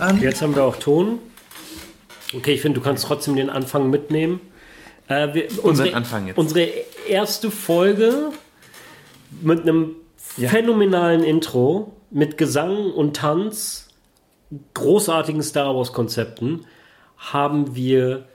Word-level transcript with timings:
an. 0.00 0.20
Jetzt 0.20 0.42
haben 0.42 0.54
wir 0.54 0.64
auch 0.64 0.76
Ton. 0.76 1.18
Okay, 2.34 2.52
ich 2.52 2.60
finde, 2.60 2.80
du 2.80 2.84
kannst 2.84 3.04
trotzdem 3.04 3.36
den 3.36 3.50
Anfang 3.50 3.90
mitnehmen. 3.90 4.40
Äh, 5.08 5.34
wir, 5.34 5.64
unsere, 5.64 5.94
Anfang 5.94 6.26
jetzt. 6.26 6.38
unsere 6.38 6.68
erste 7.08 7.50
Folge 7.50 8.32
mit 9.40 9.62
einem 9.62 9.96
phänomenalen 10.16 11.22
Intro, 11.22 11.96
mit 12.10 12.38
Gesang 12.38 12.92
und 12.92 13.16
Tanz, 13.16 13.88
großartigen 14.74 15.42
Star 15.42 15.74
Wars-Konzepten, 15.74 16.66
haben 17.16 17.74
wir 17.74 18.28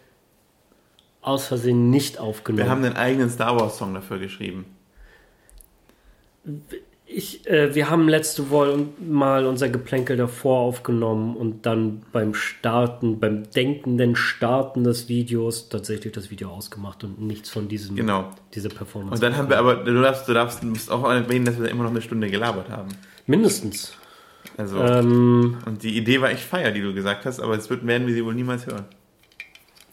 aus 1.21 1.47
Versehen 1.47 1.89
nicht 1.89 2.19
aufgenommen. 2.19 2.65
Wir 2.65 2.71
haben 2.71 2.83
einen 2.83 2.97
eigenen 2.97 3.29
Star 3.29 3.59
Wars 3.59 3.77
Song 3.77 3.93
dafür 3.93 4.19
geschrieben. 4.19 4.65
Ich, 7.05 7.45
äh, 7.47 7.75
wir 7.75 7.89
haben 7.89 8.07
letzte 8.07 8.49
Woche 8.49 8.85
mal 8.99 9.45
unser 9.45 9.69
Geplänkel 9.69 10.15
davor 10.17 10.59
aufgenommen 10.59 11.35
und 11.35 11.65
dann 11.65 12.01
beim 12.11 12.33
Starten, 12.33 13.19
beim 13.19 13.49
denkenden 13.51 14.15
Starten 14.15 14.83
des 14.83 15.09
Videos 15.09 15.69
tatsächlich 15.69 16.13
das 16.13 16.31
Video 16.31 16.49
ausgemacht 16.49 17.03
und 17.03 17.21
nichts 17.21 17.49
von 17.49 17.67
diesem, 17.67 17.95
Genau. 17.97 18.31
dieser 18.55 18.69
Performance. 18.69 19.15
Und 19.15 19.23
dann 19.23 19.37
haben 19.37 19.49
wir 19.49 19.59
aber, 19.59 19.75
du 19.75 20.01
darfst, 20.01 20.27
du 20.27 20.33
darfst, 20.33 20.63
du 20.63 20.67
musst 20.67 20.89
auch 20.89 21.03
erwähnen, 21.09 21.45
dass 21.45 21.59
wir 21.59 21.69
immer 21.69 21.83
noch 21.83 21.91
eine 21.91 22.01
Stunde 22.01 22.29
gelabert 22.29 22.69
haben. 22.69 22.89
Mindestens. 23.27 23.93
Also, 24.57 24.79
Ähm, 24.79 25.57
und 25.65 25.83
die 25.83 25.97
Idee 25.97 26.21
war 26.21 26.29
echt 26.29 26.43
feier, 26.43 26.71
die 26.71 26.81
du 26.81 26.93
gesagt 26.93 27.25
hast, 27.25 27.39
aber 27.39 27.53
jetzt 27.55 27.69
wird, 27.69 27.85
werden 27.85 28.07
wir 28.07 28.13
sie 28.13 28.23
wohl 28.25 28.33
niemals 28.33 28.65
hören. 28.65 28.85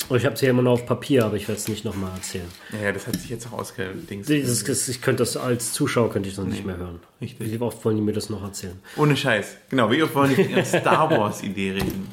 Und 0.08 0.16
ich 0.16 0.24
habe 0.24 0.34
es 0.34 0.40
hier 0.40 0.50
immer 0.50 0.62
noch 0.62 0.72
auf 0.72 0.86
Papier, 0.86 1.24
aber 1.24 1.36
ich 1.36 1.48
werde 1.48 1.60
es 1.60 1.68
nicht 1.68 1.84
nochmal 1.84 2.10
erzählen. 2.14 2.48
Ja, 2.72 2.86
ja, 2.86 2.92
das 2.92 3.06
hat 3.06 3.16
sich 3.16 3.30
jetzt 3.30 3.46
auch 3.46 3.58
ausgedings. 3.58 4.26
Dieses, 4.26 4.64
das, 4.64 4.88
ich 4.88 5.02
könnte 5.02 5.22
das 5.22 5.36
als 5.36 5.72
Zuschauer 5.72 6.10
könnte 6.10 6.28
ich 6.28 6.36
das 6.36 6.44
nicht 6.44 6.64
mehr 6.64 6.76
hören. 6.76 7.00
richtig. 7.20 7.52
Wie 7.52 7.60
oft 7.60 7.84
wollen 7.84 7.96
die 7.96 8.02
mir 8.02 8.12
das 8.12 8.30
noch 8.30 8.42
erzählen? 8.42 8.78
Ohne 8.96 9.16
Scheiß. 9.16 9.56
Genau, 9.68 9.90
wie 9.90 10.02
oft 10.02 10.14
wollen 10.14 10.36
wir 10.36 10.38
nicht 10.38 10.50
über 10.50 10.64
Star 10.64 11.10
Wars 11.10 11.42
Idee 11.42 11.72
reden? 11.72 12.08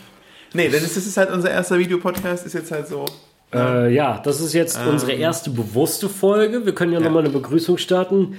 Nee, 0.53 0.67
ist 0.67 0.95
das 0.95 1.05
ist 1.05 1.17
halt 1.17 1.29
unser 1.31 1.51
erster 1.51 1.77
Videopodcast, 1.77 2.45
ist 2.45 2.53
jetzt 2.53 2.71
halt 2.71 2.87
so. 2.87 3.05
Äh, 3.53 3.93
ja, 3.93 4.19
das 4.23 4.41
ist 4.41 4.53
jetzt 4.53 4.77
unsere 4.85 5.13
erste 5.13 5.49
bewusste 5.49 6.09
Folge. 6.09 6.65
Wir 6.65 6.75
können 6.75 6.91
ja, 6.91 6.99
nochmal 6.99 7.23
eine 7.23 7.31
Begrüßung 7.31 7.77
starten. 7.77 8.37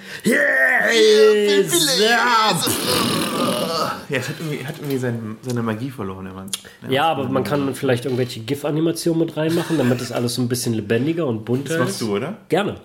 Ja, 4.08 4.18
es 4.18 4.28
hat 4.28 4.34
irgendwie, 4.38 4.66
hat 4.66 4.76
irgendwie 4.78 4.98
sein, 4.98 5.36
seine 5.42 5.62
Magie 5.62 5.90
verloren, 5.90 6.24
der 6.26 6.34
Mann. 6.34 6.50
Ja, 6.88 7.04
aber 7.04 7.24
man 7.28 7.44
kann 7.44 7.74
vielleicht 7.74 8.04
irgendwelche 8.04 8.40
GIF-Animationen 8.40 9.20
mit 9.26 9.36
reinmachen, 9.36 9.78
damit 9.78 10.00
das 10.00 10.12
alles 10.12 10.34
so 10.34 10.42
ein 10.42 10.48
bisschen 10.48 10.74
lebendiger 10.74 11.26
und 11.26 11.44
bunter 11.44 11.70
Das 11.70 11.78
machst 11.78 11.92
ist. 11.92 12.02
du, 12.02 12.16
oder? 12.16 12.36
Gerne. 12.48 12.76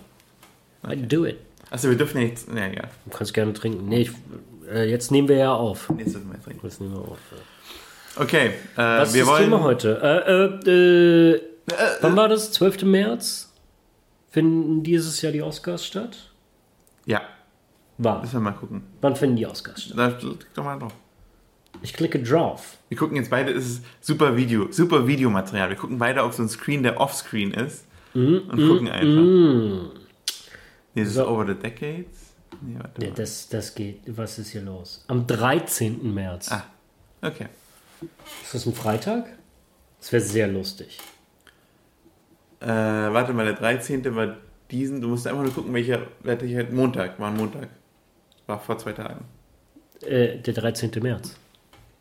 I 0.89 0.95
do 0.95 1.25
it. 1.25 1.37
Achso, 1.71 1.89
wir 1.89 1.97
dürfen 1.97 2.21
ja 2.21 2.27
jetzt. 2.27 2.47
Ja, 2.49 2.67
egal. 2.67 2.89
Du 3.05 3.17
kannst 3.17 3.33
gerne 3.33 3.53
trinken. 3.53 3.87
Nee, 3.87 4.01
ich, 4.01 4.11
äh, 4.71 4.89
jetzt 4.89 5.11
nehmen 5.11 5.27
wir 5.27 5.37
ja 5.37 5.53
auf. 5.53 5.91
Jetzt 5.97 6.13
dürfen 6.13 6.31
wir 6.31 6.41
trinken. 6.41 6.65
Jetzt 6.65 6.81
nehmen 6.81 6.93
wir 6.93 6.99
auf. 6.99 7.17
Okay, 8.15 8.47
äh, 8.47 8.51
Was 8.77 9.09
ist 9.09 9.15
wir 9.15 9.21
das 9.23 9.31
wollen. 9.31 9.43
Thema 9.45 9.61
heute? 9.63 10.59
Äh, 10.65 10.69
äh, 10.69 11.31
äh, 11.35 11.41
wann 12.01 12.15
war 12.15 12.27
das? 12.29 12.51
12. 12.51 12.83
März? 12.83 13.53
Finden 14.29 14.83
dieses 14.83 15.21
Jahr 15.21 15.31
die 15.31 15.41
Oscars 15.43 15.85
statt? 15.85 16.31
Ja, 17.05 17.21
Wann? 17.97 18.21
müssen 18.21 18.33
wir 18.33 18.39
mal 18.39 18.51
gucken. 18.51 18.83
Wann 19.01 19.15
finden 19.15 19.35
die 19.35 19.45
Oscars 19.45 19.83
statt? 19.83 19.97
Da 19.97 20.11
klick 20.11 20.53
doch 20.55 20.63
mal 20.63 20.79
drauf. 20.79 20.93
Ich 21.81 21.93
klicke 21.93 22.21
drauf. 22.21 22.77
Wir 22.89 22.97
gucken 22.97 23.17
jetzt 23.17 23.29
beide, 23.29 23.51
es 23.51 23.65
ist 23.65 23.83
super 24.01 24.35
Video, 24.35 24.71
super 24.71 25.05
Videomaterial. 25.07 25.69
Wir 25.69 25.75
gucken 25.75 25.97
beide 25.99 26.23
auf 26.23 26.33
so 26.33 26.41
einen 26.41 26.49
Screen, 26.49 26.81
der 26.83 26.99
offscreen 26.99 27.51
ist. 27.53 27.85
und 28.13 28.47
gucken 28.49 28.87
einfach. 28.89 29.91
Nee, 30.95 31.03
das 31.03 31.09
ist 31.09 31.17
Over 31.17 31.45
the 31.47 31.55
Decades. 31.55 32.33
Nee, 32.61 32.75
warte 32.79 33.01
Ja, 33.01 33.09
mal. 33.09 33.15
das, 33.15 33.49
das 33.49 33.73
geht. 33.75 34.01
Was 34.07 34.37
ist 34.39 34.49
hier 34.51 34.61
los? 34.61 35.03
Am 35.07 35.25
13. 35.27 36.13
März. 36.13 36.51
Ah, 36.51 36.63
okay. 37.21 37.47
Ist 38.43 38.53
das 38.53 38.65
ein 38.65 38.73
Freitag? 38.73 39.25
Das 39.99 40.11
wäre 40.11 40.21
sehr 40.23 40.47
lustig. 40.47 40.99
Äh, 42.63 43.13
warte 43.13 43.33
mal, 43.33 43.45
der 43.45 43.55
13. 43.55 44.15
war 44.15 44.35
diesen. 44.71 45.01
Du 45.01 45.09
musst 45.09 45.27
einfach 45.27 45.43
nur 45.43 45.53
gucken, 45.53 45.73
welcher, 45.73 45.99
welcher 46.21 46.57
halt 46.57 46.71
Montag, 46.71 47.19
war 47.19 47.29
ein 47.29 47.37
Montag. 47.37 47.67
War 48.47 48.59
vor 48.59 48.77
zwei 48.77 48.93
Tagen. 48.93 49.25
Äh, 50.01 50.37
der 50.37 50.53
13. 50.53 50.91
März. 51.01 51.35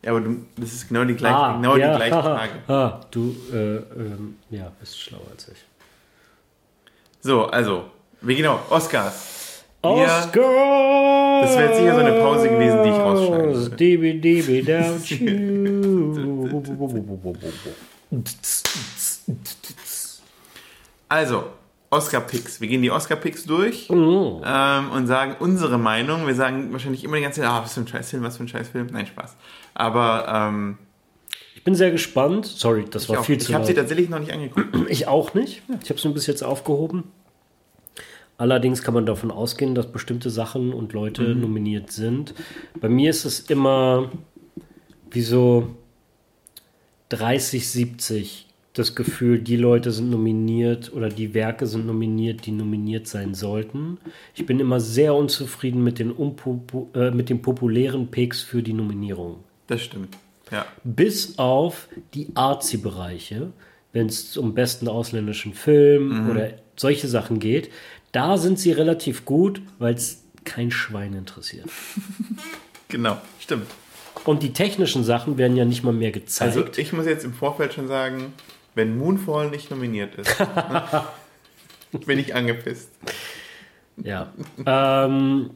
Ja, 0.03 0.11
aber 0.11 0.21
du, 0.21 0.45
das 0.57 0.73
ist 0.73 0.87
genau 0.89 1.05
die 1.05 1.15
gleiche, 1.15 1.53
genau 1.55 1.77
ja, 1.77 1.91
die 1.91 1.95
gleiche. 1.97 2.21
Frage. 2.21 2.51
Ah, 2.67 2.99
du, 3.11 3.35
äh, 3.53 3.75
ähm, 3.77 4.35
ja, 4.49 4.71
bist 4.79 4.99
schlauer 4.99 5.21
als 5.31 5.47
ich. 5.47 5.57
So, 7.21 7.45
also, 7.45 7.85
wie 8.21 8.35
genau, 8.35 8.59
Oscars. 8.69 9.33
Oscar! 9.81 11.41
Das 11.41 11.57
wäre 11.57 11.67
jetzt 11.67 11.77
sicher 11.77 11.93
so 11.95 11.99
eine 11.99 12.19
Pause 12.21 12.49
gewesen, 12.49 12.83
die 12.83 12.89
ich 12.89 12.95
rausschneiden 12.95 13.53
würde. 13.53 13.75
Dibi, 13.75 14.21
dibi, 14.21 14.63
down, 14.63 15.01
Also, 21.13 21.43
Oscar-Picks. 21.91 22.59
Wir 22.59 22.67
gehen 22.67 22.81
die 22.81 22.89
Oscar-Picks 22.89 23.45
durch 23.45 23.87
Oh. 23.91 24.41
ähm, 24.43 24.89
und 24.91 25.05
sagen 25.05 25.35
unsere 25.39 25.77
Meinung. 25.77 26.25
Wir 26.25 26.33
sagen 26.33 26.71
wahrscheinlich 26.73 27.03
immer 27.03 27.17
die 27.17 27.21
ganze 27.21 27.41
Zeit, 27.41 27.49
ah, 27.51 27.61
was 27.61 27.75
für 27.75 27.81
ein 27.81 27.87
Scheißfilm, 27.87 28.23
was 28.23 28.37
für 28.37 28.43
ein 28.43 28.47
Scheißfilm. 28.47 28.87
Nein, 28.91 29.05
Spaß. 29.05 29.35
Aber 29.75 30.25
ähm, 30.27 30.79
Ich 31.55 31.63
bin 31.63 31.75
sehr 31.75 31.91
gespannt. 31.91 32.47
Sorry, 32.47 32.85
das 32.89 33.09
war 33.09 33.19
auch- 33.19 33.25
viel 33.25 33.37
zu 33.37 33.49
ich 33.49 33.53
habe 33.53 33.63
sie 33.65 33.75
tatsächlich 33.75 34.09
noch 34.09 34.17
nicht 34.19 34.33
angeguckt. 34.33 34.75
Ich 34.89 35.07
auch 35.07 35.35
nicht. 35.35 35.61
Ich 35.83 35.89
habe 35.89 35.99
es 35.99 36.03
nur 36.03 36.15
bis 36.15 36.25
jetzt 36.25 36.43
aufgehoben. 36.43 37.03
Allerdings 38.39 38.81
kann 38.81 38.95
man 38.95 39.05
davon 39.05 39.29
ausgehen, 39.29 39.75
dass 39.75 39.91
bestimmte 39.91 40.31
Sachen 40.31 40.73
und 40.73 40.93
Leute 40.93 41.35
Mhm. 41.35 41.41
nominiert 41.41 41.91
sind. 41.91 42.33
Bei 42.81 42.89
mir 42.89 43.11
ist 43.11 43.23
es 43.25 43.39
immer 43.51 44.09
wie 45.11 45.21
so 45.21 45.75
30, 47.09 47.69
70 47.69 48.42
das 48.73 48.95
Gefühl, 48.95 49.39
die 49.39 49.55
Leute 49.55 49.91
sind 49.91 50.09
nominiert 50.09 50.91
oder 50.93 51.09
die 51.09 51.33
Werke 51.35 51.67
sind 51.67 51.85
nominiert, 51.85 52.45
die 52.45 52.51
nominiert 52.51 53.07
sein 53.07 53.35
sollten. 53.35 53.99
Ich 54.33 54.45
bin 54.47 54.59
immer 54.59 54.79
sehr 54.79 55.13
unzufrieden 55.13 55.83
mit 55.83 55.99
den, 55.99 56.11
unpopu 56.11 56.87
äh, 56.95 57.11
mit 57.11 57.29
den 57.29 57.41
populären 57.41 58.07
Picks 58.07 58.41
für 58.41 58.63
die 58.63 58.73
Nominierung 58.73 59.43
Das 59.67 59.81
stimmt. 59.83 60.17
Ja. 60.51 60.65
bis 60.83 61.37
auf 61.39 61.87
die 62.13 62.27
Arzi-Bereiche, 62.35 63.51
wenn 63.91 64.07
es 64.07 64.37
um 64.37 64.53
besten 64.53 64.87
ausländischen 64.87 65.53
Film 65.53 66.29
oder 66.29 66.51
solche 66.75 67.07
Sachen 67.07 67.39
geht, 67.39 67.69
da 68.11 68.37
sind 68.37 68.59
sie 68.59 68.71
relativ 68.71 69.23
gut, 69.25 69.61
weil 69.79 69.93
es 69.93 70.23
kein 70.43 70.71
Schwein 70.71 71.13
interessiert. 71.13 71.67
Genau, 72.89 73.17
stimmt. 73.39 73.65
Und 74.23 74.43
die 74.43 74.53
technischen 74.53 75.03
Sachen 75.03 75.39
werden 75.39 75.57
ja 75.57 75.65
nicht 75.65 75.83
mal 75.83 75.93
mehr 75.93 76.11
gezeigt. 76.11 76.55
Also 76.55 76.67
ich 76.77 76.93
muss 76.93 77.07
jetzt 77.07 77.25
im 77.25 77.33
Vorfeld 77.33 77.73
schon 77.73 77.87
sagen, 77.87 78.33
wenn 78.75 78.97
Moonfall 78.97 79.49
nicht 79.49 79.69
nominiert 79.71 80.15
ist, 80.15 80.35
bin 82.05 82.19
ich 82.19 82.33
angepisst. 82.35 82.89
ja. 83.97 84.31
ähm, 84.65 85.51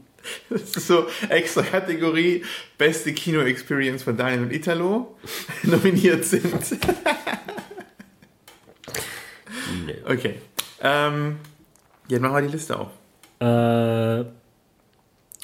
Das 0.50 0.62
ist 0.62 0.88
so 0.88 1.06
extra 1.30 1.62
Kategorie 1.62 2.44
beste 2.78 3.14
Kino-Experience 3.14 4.04
von 4.04 4.18
Daniel 4.18 4.44
und 4.44 4.54
Italo 4.54 5.16
nominiert 5.64 6.26
sind. 6.26 6.78
Okay. 10.06 10.36
Ähm, 10.82 11.38
jetzt 12.08 12.22
machen 12.22 12.36
wir 12.36 12.42
die 12.42 12.48
Liste 12.50 12.78
auf. 12.80 12.90
äh, 13.40 14.26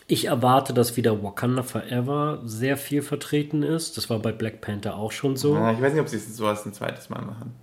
ich 0.08 0.26
erwarte, 0.26 0.74
dass 0.74 0.98
wieder 0.98 1.24
Wakanda 1.24 1.64
Forever 1.64 2.42
sehr 2.44 2.76
viel 2.78 3.02
vertreten 3.02 3.64
ist. 3.64 3.96
Das 3.98 4.10
war 4.10 4.20
bei 4.20 4.32
Black 4.34 4.60
Panther 4.62 4.96
auch 4.96 5.12
schon 5.14 5.38
so. 5.38 5.56
Ah, 5.56 5.72
ich 5.72 5.82
weiß 5.82 5.94
nicht, 5.94 6.02
ob 6.02 6.10
sie 6.10 6.20
sowas 6.20 6.66
ein 6.66 6.74
zweites 6.74 7.10
Mal 7.10 7.22
machen. 7.22 7.56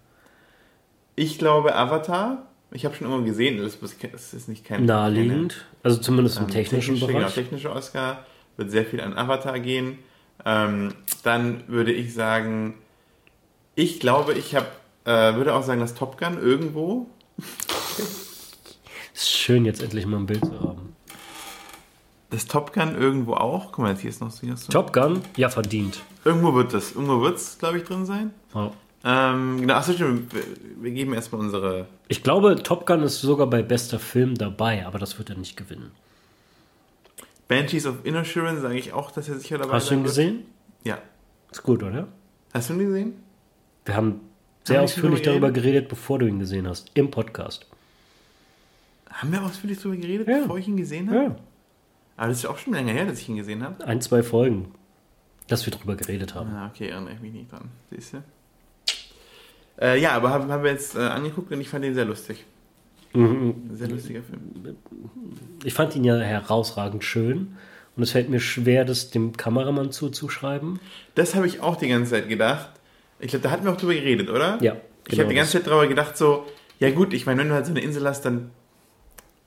Ich 1.20 1.36
glaube 1.36 1.74
Avatar. 1.76 2.46
Ich 2.70 2.86
habe 2.86 2.94
schon 2.94 3.06
immer 3.06 3.20
gesehen, 3.20 3.58
das 3.58 3.74
ist 4.32 4.48
nicht 4.48 4.64
kein 4.64 4.86
Naheliegend. 4.86 5.66
Also 5.82 6.00
zumindest 6.00 6.38
im 6.38 6.44
keine- 6.46 6.54
technischen 6.54 6.94
technische, 6.94 7.06
Bereich. 7.12 7.34
Genau, 7.34 7.34
technische 7.34 7.72
Oscar 7.72 8.24
wird 8.56 8.70
sehr 8.70 8.86
viel 8.86 9.02
an 9.02 9.12
Avatar 9.18 9.60
gehen. 9.60 9.98
Ähm, 10.46 10.94
dann 11.22 11.64
würde 11.68 11.92
ich 11.92 12.14
sagen, 12.14 12.72
ich 13.74 14.00
glaube, 14.00 14.32
ich 14.32 14.54
habe, 14.54 14.68
äh, 15.04 15.34
würde 15.34 15.52
auch 15.54 15.62
sagen, 15.62 15.80
dass 15.80 15.94
Top 15.94 16.16
Gun 16.16 16.38
irgendwo 16.40 17.10
Ist 19.12 19.28
schön, 19.30 19.66
jetzt 19.66 19.82
endlich 19.82 20.06
mal 20.06 20.16
ein 20.16 20.24
Bild 20.26 20.42
zu 20.42 20.58
haben. 20.58 20.96
Das 22.30 22.46
Top 22.46 22.72
Gun 22.72 22.94
irgendwo 22.96 23.34
auch. 23.34 23.72
Guck 23.72 23.80
mal, 23.80 23.90
jetzt 23.90 24.00
hier 24.00 24.08
ist 24.08 24.22
noch, 24.22 24.42
noch. 24.42 24.68
Top 24.68 24.94
Gun? 24.94 25.20
Ja, 25.36 25.50
verdient. 25.50 26.00
Irgendwo 26.24 26.54
wird 26.54 26.72
das. 26.72 26.92
Irgendwo 26.92 27.20
wird 27.20 27.36
es, 27.36 27.58
glaube 27.58 27.76
ich, 27.76 27.84
drin 27.84 28.06
sein. 28.06 28.32
Ja. 28.54 28.72
Ähm, 29.02 29.60
genau, 29.60 29.74
achso, 29.74 29.92
stimmt. 29.92 30.32
Wir, 30.80 30.90
geben 30.90 31.14
erstmal 31.14 31.40
unsere. 31.40 31.86
Ich 32.08 32.22
glaube, 32.22 32.62
Top 32.62 32.86
Gun 32.86 33.02
ist 33.02 33.20
sogar 33.20 33.46
bei 33.46 33.62
bester 33.62 33.98
Film 33.98 34.34
dabei, 34.34 34.84
aber 34.86 34.98
das 34.98 35.18
wird 35.18 35.30
er 35.30 35.36
nicht 35.36 35.56
gewinnen. 35.56 35.90
Banshees 37.48 37.86
of 37.86 38.04
Inisherin 38.04 38.60
sage 38.60 38.78
ich 38.78 38.92
auch, 38.92 39.10
dass 39.10 39.28
er 39.28 39.38
sicher 39.38 39.58
dabei 39.58 39.72
Hast 39.72 39.90
du 39.90 39.94
ihn 39.94 40.04
gesehen? 40.04 40.44
Ja. 40.84 40.98
Ist 41.50 41.62
gut, 41.62 41.82
oder? 41.82 42.08
Hast 42.52 42.68
du 42.68 42.74
ihn 42.74 42.78
gesehen? 42.80 43.14
Wir 43.86 43.96
haben 43.96 44.20
sehr 44.64 44.76
Haben 44.78 44.84
ausführlich 44.84 45.22
darüber 45.22 45.48
darüber 45.48 45.60
geredet, 45.60 45.88
bevor 45.88 46.18
du 46.18 46.26
ihn 46.26 46.38
gesehen 46.38 46.68
hast. 46.68 46.90
Im 46.94 47.10
Podcast. 47.10 47.66
Haben 49.08 49.32
wir 49.32 49.42
ausführlich 49.42 49.78
darüber 49.78 49.96
geredet, 49.96 50.28
Ja. 50.28 50.40
bevor 50.42 50.58
ich 50.58 50.68
ihn 50.68 50.76
gesehen 50.76 51.08
habe? 51.10 51.18
Ja. 51.18 51.36
Aber 52.16 52.28
das 52.28 52.36
ist 52.36 52.42
ja 52.44 52.50
auch 52.50 52.58
schon 52.58 52.74
länger 52.74 52.92
her, 52.92 53.06
dass 53.06 53.18
ich 53.18 53.28
ihn 53.28 53.36
gesehen 53.36 53.64
habe. 53.64 53.84
Ein, 53.84 54.00
zwei 54.02 54.22
Folgen. 54.22 54.72
Dass 55.48 55.66
wir 55.66 55.72
drüber 55.72 55.96
geredet 55.96 56.34
haben. 56.34 56.50
Ah, 56.50 56.70
okay, 56.72 56.88
erinnere 56.88 57.14
ich 57.14 57.20
mich 57.20 57.32
nicht 57.32 57.50
dran. 57.50 57.70
Siehst 57.90 58.12
du? 58.12 58.22
Äh, 59.80 60.00
ja, 60.00 60.12
aber 60.12 60.30
haben, 60.30 60.50
haben 60.50 60.62
wir 60.62 60.70
jetzt 60.70 60.94
äh, 60.94 61.00
angeguckt 61.00 61.50
und 61.52 61.60
ich 61.60 61.68
fand 61.68 61.84
den 61.84 61.94
sehr 61.94 62.04
lustig. 62.04 62.44
Mhm. 63.12 63.70
Sehr 63.72 63.88
lustiger 63.88 64.20
Film. 64.22 64.76
Ich 65.64 65.74
fand 65.74 65.96
ihn 65.96 66.04
ja 66.04 66.16
herausragend 66.16 67.04
schön. 67.04 67.56
Und 67.96 68.04
es 68.04 68.12
fällt 68.12 68.30
mir 68.30 68.40
schwer, 68.40 68.84
das 68.84 69.10
dem 69.10 69.36
Kameramann 69.36 69.90
zuzuschreiben. 69.90 70.78
Das 71.16 71.34
habe 71.34 71.46
ich 71.46 71.60
auch 71.60 71.76
die 71.76 71.88
ganze 71.88 72.12
Zeit 72.12 72.28
gedacht. 72.28 72.70
Ich 73.18 73.28
glaube, 73.28 73.42
da 73.42 73.50
hatten 73.50 73.64
wir 73.64 73.72
auch 73.72 73.76
drüber 73.76 73.94
geredet, 73.94 74.30
oder? 74.30 74.58
Ja. 74.62 74.76
Ich 75.08 75.18
habe 75.18 75.28
die 75.28 75.34
ganze 75.34 75.52
Zeit 75.52 75.66
drüber 75.66 75.86
gedacht, 75.86 76.16
so, 76.16 76.46
ja 76.78 76.90
gut, 76.90 77.12
ich 77.12 77.26
meine, 77.26 77.40
wenn 77.40 77.48
du 77.48 77.54
halt 77.54 77.66
so 77.66 77.72
eine 77.72 77.80
Insel 77.80 78.06
hast, 78.06 78.24
dann 78.24 78.50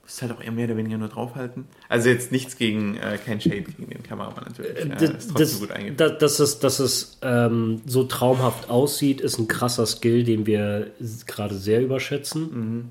musst 0.04 0.22
halt 0.22 0.32
auch 0.32 0.42
eher 0.42 0.52
mehr 0.52 0.66
oder 0.66 0.76
weniger 0.76 0.98
nur 0.98 1.08
draufhalten. 1.08 1.64
Also 1.88 2.08
jetzt 2.10 2.30
nichts 2.30 2.56
gegen, 2.56 2.96
äh, 2.96 3.18
kein 3.24 3.40
Shade 3.40 3.62
gegen 3.62 3.88
den 3.90 4.02
Kameramann 4.02 4.44
natürlich. 4.48 4.76
Äh, 4.84 4.88
das, 4.90 5.02
ist 5.02 5.10
trotzdem 5.30 5.34
das, 5.38 5.60
gut 5.60 5.70
eingebaut. 5.72 6.00
da- 6.00 6.08
dass 6.10 6.38
es, 6.38 6.58
dass 6.60 6.78
es 6.78 7.18
ähm, 7.22 7.80
so 7.86 8.04
traumhaft 8.04 8.70
aussieht, 8.70 9.20
ist 9.20 9.38
ein 9.38 9.48
krasser 9.48 9.86
Skill, 9.86 10.24
den 10.24 10.46
wir 10.46 10.90
gerade 11.26 11.54
sehr 11.54 11.82
überschätzen. 11.82 12.42
Mhm. 12.42 12.84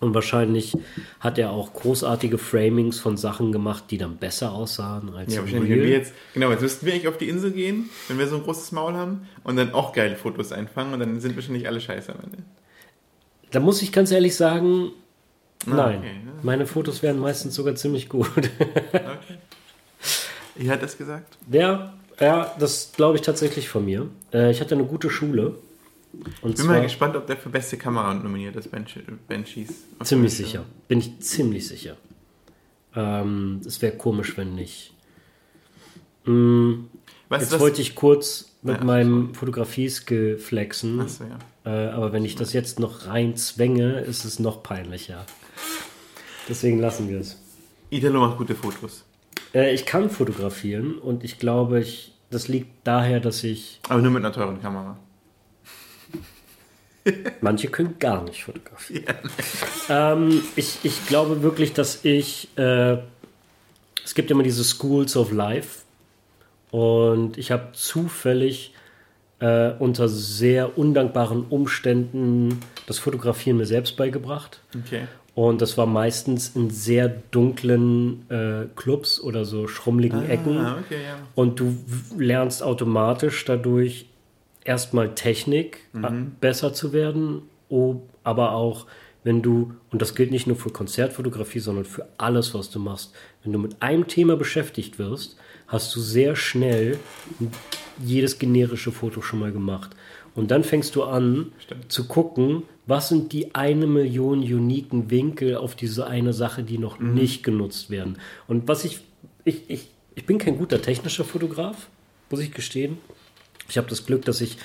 Und 0.00 0.14
wahrscheinlich 0.14 0.76
hat 1.18 1.38
er 1.38 1.50
auch 1.50 1.72
großartige 1.72 2.38
Framings 2.38 3.00
von 3.00 3.16
Sachen 3.16 3.50
gemacht, 3.50 3.84
die 3.90 3.98
dann 3.98 4.16
besser 4.16 4.52
aussahen 4.52 5.12
als 5.12 5.34
Ja, 5.34 5.40
wahrscheinlich, 5.40 5.70
wenn 5.70 5.78
Real. 5.80 5.88
wir 5.88 5.96
jetzt, 5.96 6.12
genau, 6.34 6.50
jetzt 6.52 6.60
müssten 6.62 6.86
wir 6.86 6.92
eigentlich 6.92 7.08
auf 7.08 7.18
die 7.18 7.28
Insel 7.28 7.50
gehen, 7.50 7.90
wenn 8.06 8.16
wir 8.16 8.28
so 8.28 8.36
ein 8.36 8.44
großes 8.44 8.70
Maul 8.70 8.92
haben 8.94 9.26
und 9.42 9.56
dann 9.56 9.72
auch 9.72 9.92
geile 9.92 10.14
Fotos 10.14 10.52
einfangen 10.52 10.92
und 10.94 11.00
dann 11.00 11.18
sind 11.20 11.34
wahrscheinlich 11.34 11.66
alle 11.66 11.80
scheiße 11.80 12.12
am 12.12 12.20
Ende. 12.22 12.38
Da 13.50 13.58
muss 13.58 13.82
ich 13.82 13.90
ganz 13.90 14.12
ehrlich 14.12 14.36
sagen, 14.36 14.90
nein. 15.66 15.98
okay. 15.98 16.10
Meine 16.42 16.66
Fotos 16.66 17.02
werden 17.02 17.20
meistens 17.20 17.54
sogar 17.54 17.74
ziemlich 17.74 18.08
gut. 18.08 18.30
Okay. 18.36 19.38
Wer 20.56 20.72
hat 20.72 20.82
das 20.82 20.96
gesagt? 20.96 21.36
ja, 21.50 21.94
ja, 22.20 22.52
das 22.58 22.92
glaube 22.96 23.16
ich 23.16 23.22
tatsächlich 23.22 23.68
von 23.68 23.84
mir. 23.84 24.08
Äh, 24.32 24.50
ich 24.50 24.60
hatte 24.60 24.74
eine 24.74 24.84
gute 24.84 25.08
Schule. 25.10 25.54
Und 26.42 26.56
Bin 26.56 26.66
mal 26.66 26.74
zwar 26.74 26.80
gespannt, 26.82 27.16
ob 27.16 27.26
der 27.26 27.36
für 27.36 27.48
beste 27.50 27.76
Kamera 27.76 28.12
nominiert 28.14 28.56
ist, 28.56 28.70
Bench 28.70 28.98
Banshees. 29.28 29.68
ziemlich 30.02 30.34
sicher. 30.34 30.64
Bin 30.88 30.98
ich 30.98 31.20
ziemlich 31.20 31.68
sicher. 31.68 31.96
Ähm, 32.96 33.60
es 33.64 33.80
wäre 33.82 33.96
komisch, 33.96 34.36
wenn 34.36 34.54
nicht. 34.54 34.94
Mm, 36.24 36.86
Weißt 37.28 37.42
Jetzt 37.42 37.52
was? 37.52 37.60
wollte 37.60 37.82
ich 37.82 37.94
kurz 37.94 38.52
mit 38.62 38.78
Ja, 38.78 38.84
meinem 38.84 39.34
Fotografie-Skill 39.34 40.38
flexen. 40.38 41.00
Achso, 41.00 41.24
ja. 41.24 41.38
Äh, 41.70 41.90
aber 41.90 42.12
wenn 42.12 42.24
ich 42.24 42.34
das 42.36 42.52
jetzt 42.54 42.80
noch 42.80 43.06
rein 43.06 43.36
zwänge, 43.36 44.00
ist 44.00 44.24
es 44.24 44.38
noch 44.38 44.62
peinlicher. 44.62 45.24
Deswegen 46.48 46.78
lassen 46.78 47.08
wir 47.08 47.20
es. 47.20 47.38
Italo 47.90 48.20
macht 48.20 48.38
gute 48.38 48.54
Fotos. 48.54 49.04
Äh, 49.54 49.74
ich 49.74 49.86
kann 49.86 50.10
fotografieren 50.10 50.98
und 50.98 51.24
ich 51.24 51.38
glaube, 51.38 51.80
ich, 51.80 52.14
das 52.30 52.48
liegt 52.48 52.68
daher, 52.84 53.20
dass 53.20 53.44
ich. 53.44 53.80
Aber 53.88 54.00
nur 54.00 54.10
mit 54.10 54.24
einer 54.24 54.32
teuren 54.32 54.60
Kamera. 54.60 54.98
Manche 57.40 57.68
können 57.68 57.98
gar 57.98 58.22
nicht 58.24 58.44
fotografieren. 58.44 59.16
ähm, 59.88 60.42
ich, 60.56 60.78
ich 60.82 61.06
glaube 61.06 61.42
wirklich, 61.42 61.72
dass 61.72 62.04
ich. 62.04 62.48
Äh, 62.56 62.98
es 64.04 64.14
gibt 64.14 64.30
immer 64.30 64.42
diese 64.42 64.64
Schools 64.64 65.16
of 65.16 65.32
Life. 65.32 65.80
Und 66.70 67.38
ich 67.38 67.50
habe 67.50 67.72
zufällig 67.72 68.74
äh, 69.40 69.72
unter 69.78 70.08
sehr 70.08 70.78
undankbaren 70.78 71.44
Umständen 71.44 72.60
das 72.86 72.98
Fotografieren 72.98 73.58
mir 73.58 73.66
selbst 73.66 73.96
beigebracht. 73.96 74.60
Okay. 74.74 75.06
Und 75.38 75.62
das 75.62 75.78
war 75.78 75.86
meistens 75.86 76.56
in 76.56 76.68
sehr 76.68 77.08
dunklen 77.08 78.28
äh, 78.28 78.66
Clubs 78.74 79.20
oder 79.20 79.44
so 79.44 79.68
schrummeligen 79.68 80.28
Ecken. 80.28 80.58
Ah, 80.58 80.78
okay, 80.84 81.00
ja. 81.00 81.16
Und 81.36 81.60
du 81.60 81.78
lernst 82.18 82.60
automatisch 82.60 83.44
dadurch 83.44 84.06
erstmal 84.64 85.14
Technik 85.14 85.86
äh, 85.94 86.10
besser 86.40 86.74
zu 86.74 86.92
werden, 86.92 87.42
aber 88.24 88.50
auch 88.50 88.86
wenn 89.22 89.40
du, 89.40 89.74
und 89.92 90.02
das 90.02 90.16
gilt 90.16 90.32
nicht 90.32 90.48
nur 90.48 90.56
für 90.56 90.70
Konzertfotografie, 90.70 91.60
sondern 91.60 91.84
für 91.84 92.08
alles, 92.18 92.52
was 92.52 92.70
du 92.70 92.80
machst, 92.80 93.14
wenn 93.44 93.52
du 93.52 93.60
mit 93.60 93.80
einem 93.80 94.08
Thema 94.08 94.34
beschäftigt 94.34 94.98
wirst, 94.98 95.36
hast 95.68 95.94
du 95.94 96.00
sehr 96.00 96.34
schnell 96.34 96.98
jedes 98.04 98.40
generische 98.40 98.90
Foto 98.90 99.22
schon 99.22 99.38
mal 99.38 99.52
gemacht. 99.52 99.90
Und 100.34 100.50
dann 100.50 100.64
fängst 100.64 100.96
du 100.96 101.04
an 101.04 101.52
Stimmt. 101.60 101.92
zu 101.92 102.08
gucken, 102.08 102.64
was 102.88 103.10
sind 103.10 103.32
die 103.34 103.54
eine 103.54 103.86
Million 103.86 104.40
uniken 104.40 105.10
Winkel 105.10 105.56
auf 105.56 105.74
diese 105.74 106.06
eine 106.06 106.32
Sache, 106.32 106.62
die 106.62 106.78
noch 106.78 106.98
nicht 106.98 107.42
genutzt 107.42 107.90
werden. 107.90 108.16
Und 108.46 108.66
was 108.66 108.86
ich, 108.86 109.00
ich, 109.44 109.68
ich, 109.68 109.88
ich 110.14 110.24
bin 110.24 110.38
kein 110.38 110.56
guter 110.56 110.80
technischer 110.80 111.24
Fotograf, 111.24 111.88
muss 112.30 112.40
ich 112.40 112.52
gestehen. 112.52 112.96
Ich 113.68 113.76
habe 113.76 113.88
das 113.88 114.06
Glück, 114.06 114.24
dass 114.24 114.40
ich 114.40 114.56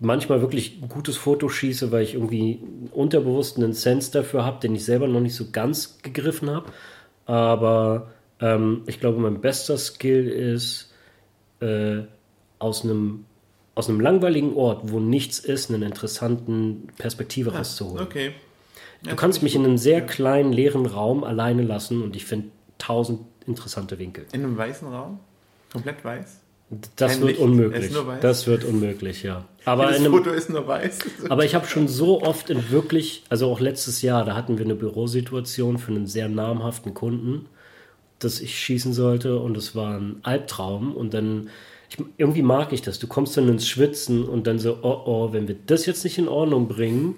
manchmal 0.00 0.40
wirklich 0.40 0.82
ein 0.82 0.88
gutes 0.88 1.16
Foto 1.16 1.48
schieße, 1.48 1.92
weil 1.92 2.02
ich 2.02 2.14
irgendwie 2.14 2.58
unterbewusst 2.90 3.58
einen 3.58 3.74
Sense 3.74 4.10
dafür 4.10 4.44
habe, 4.44 4.58
den 4.60 4.74
ich 4.74 4.84
selber 4.84 5.06
noch 5.06 5.20
nicht 5.20 5.36
so 5.36 5.46
ganz 5.52 5.98
gegriffen 6.02 6.50
habe. 6.50 6.72
Aber 7.26 8.10
ähm, 8.40 8.82
ich 8.86 8.98
glaube, 8.98 9.20
mein 9.20 9.40
bester 9.40 9.78
Skill 9.78 10.26
ist, 10.26 10.92
äh, 11.60 12.02
aus 12.58 12.82
einem 12.82 13.24
aus 13.76 13.88
einem 13.88 14.00
langweiligen 14.00 14.54
Ort, 14.56 14.90
wo 14.90 14.98
nichts 14.98 15.38
ist, 15.38 15.70
einen 15.70 15.82
interessanten 15.82 16.88
Perspektive 16.98 17.54
rauszuholen. 17.54 18.04
Okay. 18.04 18.32
Ja, 19.04 19.10
Du 19.10 19.16
kannst 19.16 19.42
mich 19.42 19.54
in 19.54 19.64
einem 19.64 19.76
sehr 19.78 20.00
kleinen, 20.00 20.52
leeren 20.52 20.86
Raum 20.86 21.22
alleine 21.22 21.62
lassen 21.62 22.02
und 22.02 22.16
ich 22.16 22.24
finde 22.24 22.48
tausend 22.78 23.20
interessante 23.46 23.98
Winkel. 23.98 24.24
In 24.32 24.42
einem 24.42 24.56
weißen 24.56 24.88
Raum? 24.88 25.20
Komplett 25.70 26.02
weiß? 26.04 26.40
Das 26.96 27.12
Kein 27.12 27.20
wird 27.20 27.30
Licht, 27.32 27.40
unmöglich. 27.42 27.78
es 27.80 27.86
ist 27.88 27.92
nur 27.94 28.06
weiß? 28.06 28.20
Das 28.20 28.46
wird 28.46 28.64
unmöglich, 28.64 29.22
ja. 29.22 29.44
Aber, 29.66 29.86
das 29.86 29.98
in 29.98 30.04
einem, 30.06 30.12
Foto 30.12 30.30
ist 30.30 30.48
nur 30.50 30.66
weiß. 30.66 30.98
aber 31.28 31.44
ich 31.44 31.54
habe 31.54 31.66
schon 31.66 31.86
so 31.86 32.22
oft 32.22 32.48
in 32.50 32.70
wirklich, 32.70 33.24
also 33.28 33.50
auch 33.52 33.60
letztes 33.60 34.00
Jahr, 34.00 34.24
da 34.24 34.34
hatten 34.34 34.56
wir 34.58 34.64
eine 34.64 34.74
Bürosituation 34.74 35.78
für 35.78 35.92
einen 35.92 36.06
sehr 36.06 36.28
namhaften 36.28 36.94
Kunden, 36.94 37.46
dass 38.18 38.40
ich 38.40 38.58
schießen 38.58 38.94
sollte 38.94 39.38
und 39.38 39.56
es 39.56 39.76
war 39.76 39.98
ein 39.98 40.16
Albtraum 40.22 40.96
und 40.96 41.12
dann 41.12 41.50
ich, 41.96 42.04
irgendwie 42.16 42.42
mag 42.42 42.72
ich 42.72 42.82
das. 42.82 42.98
Du 42.98 43.06
kommst 43.06 43.36
dann 43.36 43.48
ins 43.48 43.68
Schwitzen 43.68 44.24
und 44.24 44.46
dann 44.46 44.58
so, 44.58 44.78
oh 44.82 45.02
oh, 45.04 45.32
wenn 45.32 45.48
wir 45.48 45.56
das 45.66 45.86
jetzt 45.86 46.04
nicht 46.04 46.18
in 46.18 46.28
Ordnung 46.28 46.68
bringen, 46.68 47.16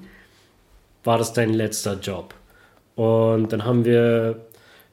war 1.05 1.19
das 1.19 1.33
dein 1.33 1.53
letzter 1.53 1.99
Job. 1.99 2.35
Und 2.97 3.53
dann 3.53 3.65
haben 3.65 3.85
wir 3.85 4.47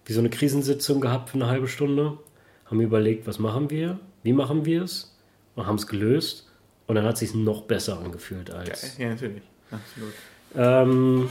wie 0.06 0.14
so 0.14 0.20
eine 0.20 0.30
Krisensitzung 0.30 1.02
gehabt 1.02 1.30
für 1.30 1.36
eine 1.36 1.48
halbe 1.48 1.68
Stunde, 1.68 2.18
haben 2.66 2.82
überlegt, 2.82 3.28
was 3.28 3.40
machen 3.40 3.70
wir, 3.70 4.00
wie 4.24 4.34
machen 4.34 4.66
wir 4.66 4.84
es 4.84 5.16
und 5.56 5.66
haben 5.66 5.78
es 5.78 5.88
gelöst. 5.88 6.48
Und 6.88 6.96
dann 6.96 7.06
hat 7.06 7.14
es 7.14 7.22
sich 7.22 7.34
noch 7.34 7.64
besser 7.64 8.00
angefühlt 8.00 8.52
als. 8.52 8.98
Ja, 9.00 9.10
natürlich. 9.10 9.42
Absolut. 9.72 10.14
Ähm, 10.56 11.30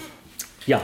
ja. 0.67 0.83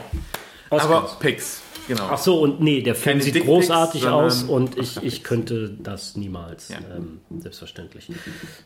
Aber 0.70 1.04
Oscars. 1.04 1.62
Genau. 1.88 2.08
Ach 2.10 2.18
so, 2.18 2.40
und 2.40 2.60
nee, 2.60 2.82
der 2.82 2.94
Film 2.94 3.14
Keine 3.14 3.22
sieht 3.24 3.34
Dickpics, 3.34 3.52
großartig 3.68 4.06
aus 4.06 4.42
und 4.44 4.78
ich, 4.78 5.02
ich 5.02 5.24
könnte 5.24 5.76
das 5.82 6.16
niemals. 6.16 6.68
Ja. 6.68 6.78
Ähm, 6.96 7.20
selbstverständlich. 7.40 8.08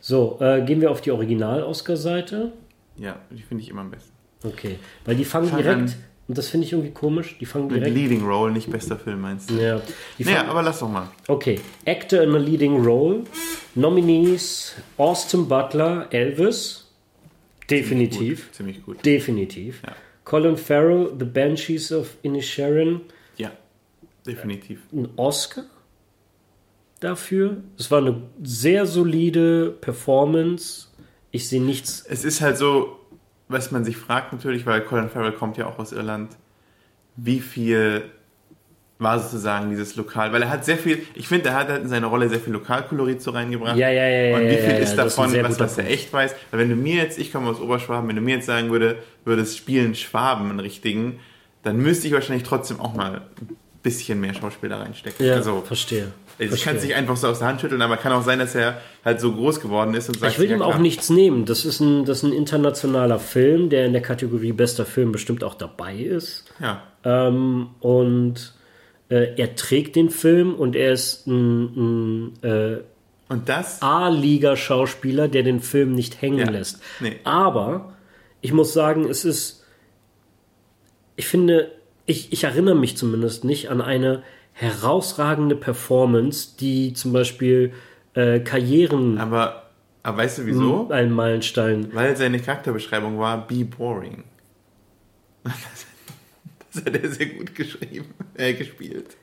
So, 0.01 0.37
äh, 0.41 0.61
gehen 0.63 0.81
wir 0.81 0.91
auf 0.91 1.01
die 1.01 1.11
Original-Oscar-Seite. 1.11 2.51
Ja, 2.97 3.19
die 3.31 3.41
finde 3.41 3.63
ich 3.63 3.69
immer 3.69 3.81
am 3.81 3.91
besten. 3.91 4.11
Okay, 4.43 4.77
weil 5.05 5.15
die 5.15 5.25
fangen 5.25 5.47
Fang 5.49 5.57
direkt, 5.61 5.95
und 6.27 6.37
das 6.37 6.49
finde 6.49 6.65
ich 6.67 6.73
irgendwie 6.73 6.91
komisch, 6.91 7.37
die 7.39 7.45
fangen 7.45 7.67
Mit 7.67 7.77
direkt. 7.77 7.95
Leading 7.95 8.23
Role, 8.25 8.51
nicht 8.51 8.69
bester 8.69 8.97
Film, 8.97 9.21
meinst 9.21 9.49
du? 9.49 9.55
Ja, 9.55 9.81
Naja, 10.19 10.45
aber 10.47 10.61
lass 10.63 10.79
doch 10.79 10.89
mal. 10.89 11.09
okay, 11.27 11.59
Actor 11.85 12.21
in 12.21 12.33
a 12.33 12.37
Leading 12.37 12.83
Role. 12.83 13.21
Nominees: 13.75 14.75
Austin 14.97 15.47
Butler, 15.47 16.07
Elvis. 16.11 16.89
Definitiv. 17.69 18.45
Gut, 18.45 18.55
ziemlich 18.55 18.83
gut. 18.85 19.05
Definitiv. 19.05 19.81
Ja. 19.85 19.95
Colin 20.25 20.57
Farrell, 20.57 21.13
The 21.17 21.25
Banshees 21.25 21.91
of 21.91 22.17
Inisherin. 22.23 23.01
Ja, 23.37 23.51
definitiv. 24.25 24.81
ein 24.91 25.07
Oscar 25.15 25.63
dafür. 26.99 27.57
Es 27.77 27.91
war 27.91 27.99
eine 27.99 28.21
sehr 28.43 28.85
solide 28.85 29.71
Performance. 29.79 30.87
Ich 31.31 31.47
sehe 31.47 31.61
nichts. 31.61 32.05
Es 32.09 32.25
ist 32.25 32.41
halt 32.41 32.57
so, 32.57 32.99
was 33.47 33.71
man 33.71 33.85
sich 33.85 33.97
fragt 33.97 34.33
natürlich, 34.33 34.65
weil 34.65 34.81
Colin 34.81 35.09
Farrell 35.09 35.33
kommt 35.33 35.57
ja 35.57 35.67
auch 35.67 35.77
aus 35.77 35.91
Irland, 35.91 36.35
wie 37.15 37.39
viel 37.39 38.09
war 38.97 39.19
sozusagen 39.19 39.69
dieses 39.69 39.95
Lokal, 39.97 40.31
weil 40.31 40.41
er 40.41 40.49
hat 40.49 40.63
sehr 40.63 40.77
viel, 40.77 40.99
ich 41.15 41.27
finde, 41.27 41.49
er 41.49 41.55
hat 41.55 41.67
halt 41.67 41.83
in 41.83 41.89
seine 41.89 42.05
Rolle 42.05 42.29
sehr 42.29 42.39
viel 42.39 42.53
Lokalkolorit 42.53 43.21
so 43.21 43.31
reingebracht. 43.31 43.75
Ja, 43.75 43.89
ja, 43.89 44.07
ja, 44.07 44.21
ja. 44.29 44.35
Und 44.37 44.43
wie 44.43 44.53
ja, 44.53 44.57
viel 44.57 44.71
ja, 44.71 44.77
ist 44.77 44.95
ja, 44.95 45.03
das 45.03 45.15
davon, 45.15 45.31
sehr 45.31 45.43
was, 45.43 45.59
was 45.59 45.77
er 45.77 45.89
echt 45.89 46.13
weiß? 46.13 46.33
Weil 46.51 46.59
wenn 46.61 46.69
du 46.69 46.75
mir 46.75 46.95
jetzt, 46.95 47.19
ich 47.19 47.31
komme 47.31 47.49
aus 47.49 47.59
Oberschwaben, 47.59 48.07
wenn 48.07 48.15
du 48.15 48.21
mir 48.21 48.35
jetzt 48.35 48.45
sagen 48.45 48.71
würde, 48.71 48.97
würdest 49.25 49.57
spielen 49.57 49.95
Schwaben 49.95 50.49
einen 50.49 50.61
richtigen, 50.61 51.19
dann 51.63 51.77
müsste 51.77 52.07
ich 52.07 52.13
wahrscheinlich 52.13 52.47
trotzdem 52.47 52.79
auch 52.79 52.93
mal 52.93 53.15
ein 53.41 53.57
bisschen 53.83 54.21
mehr 54.21 54.33
Schauspieler 54.33 54.79
reinstecken. 54.79 55.25
Ja, 55.25 55.33
also, 55.33 55.61
verstehe. 55.61 56.13
ich 56.39 56.63
kann 56.63 56.77
es 56.77 56.83
nicht 56.83 56.95
einfach 56.95 57.17
so 57.17 57.27
aus 57.27 57.39
der 57.39 57.49
Hand 57.49 57.59
schütteln, 57.59 57.81
aber 57.81 57.97
kann 57.97 58.13
auch 58.13 58.23
sein, 58.23 58.39
dass 58.39 58.55
er 58.55 58.79
halt 59.03 59.19
so 59.19 59.33
groß 59.33 59.59
geworden 59.59 59.93
ist 59.93 60.07
und 60.07 60.19
sagt, 60.19 60.33
Ich 60.33 60.39
will 60.39 60.49
ja, 60.49 60.55
ihm 60.55 60.61
auch 60.61 60.69
klar. 60.69 60.81
nichts 60.81 61.09
nehmen. 61.09 61.45
Das 61.45 61.65
ist, 61.65 61.81
ein, 61.81 62.05
das 62.05 62.19
ist 62.19 62.23
ein 62.23 62.33
internationaler 62.33 63.19
Film, 63.19 63.69
der 63.69 63.85
in 63.85 63.91
der 63.93 64.01
Kategorie 64.01 64.53
bester 64.53 64.85
Film 64.85 65.11
bestimmt 65.11 65.43
auch 65.43 65.55
dabei 65.55 65.95
ist. 65.95 66.45
Ja, 66.61 66.83
Ähm, 67.03 67.71
und 67.81 68.53
äh, 69.09 69.35
er 69.39 69.55
trägt 69.55 69.95
den 69.95 70.09
Film 70.09 70.53
und 70.55 70.75
er 70.75 70.91
ist 70.93 71.27
ein, 71.27 72.33
ein 72.41 72.43
äh, 72.43 72.77
A-Liga-Schauspieler, 73.81 75.27
der 75.27 75.43
den 75.43 75.59
Film 75.61 75.93
nicht 75.93 76.21
hängen 76.21 76.39
Ja. 76.39 76.49
lässt. 76.49 76.81
Nee. 76.99 77.19
Aber 77.23 77.93
ich 78.41 78.53
muss 78.53 78.73
sagen, 78.73 79.05
es 79.09 79.25
ist. 79.25 79.63
Ich 81.15 81.27
finde, 81.27 81.71
ich, 82.05 82.31
ich 82.33 82.43
erinnere 82.43 82.75
mich 82.75 82.97
zumindest 82.97 83.43
nicht 83.43 83.69
an 83.69 83.81
eine 83.81 84.21
herausragende 84.53 85.55
Performance, 85.55 86.55
die 86.59 86.93
zum 86.93 87.13
Beispiel 87.13 87.73
äh, 88.13 88.39
Karrieren 88.39 89.17
aber, 89.17 89.69
aber 90.03 90.17
weißt 90.17 90.39
du 90.39 90.45
wieso? 90.45 90.89
einen 90.89 91.11
Meilenstein. 91.11 91.89
Weil 91.93 92.15
seine 92.15 92.39
Charakterbeschreibung 92.39 93.17
war 93.17 93.45
Be 93.47 93.65
Boring. 93.65 94.23
Das 96.75 96.85
hat 96.85 97.01
er 97.01 97.09
sehr 97.09 97.27
gut 97.27 97.55
geschrieben, 97.55 98.05
äh, 98.35 98.53
gespielt. 98.53 99.17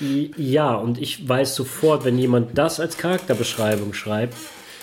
Ja, 0.00 0.74
und 0.74 1.00
ich 1.00 1.28
weiß 1.28 1.54
sofort, 1.54 2.04
wenn 2.04 2.18
jemand 2.18 2.56
das 2.56 2.78
als 2.80 2.98
Charakterbeschreibung 2.98 3.92
schreibt, 3.94 4.34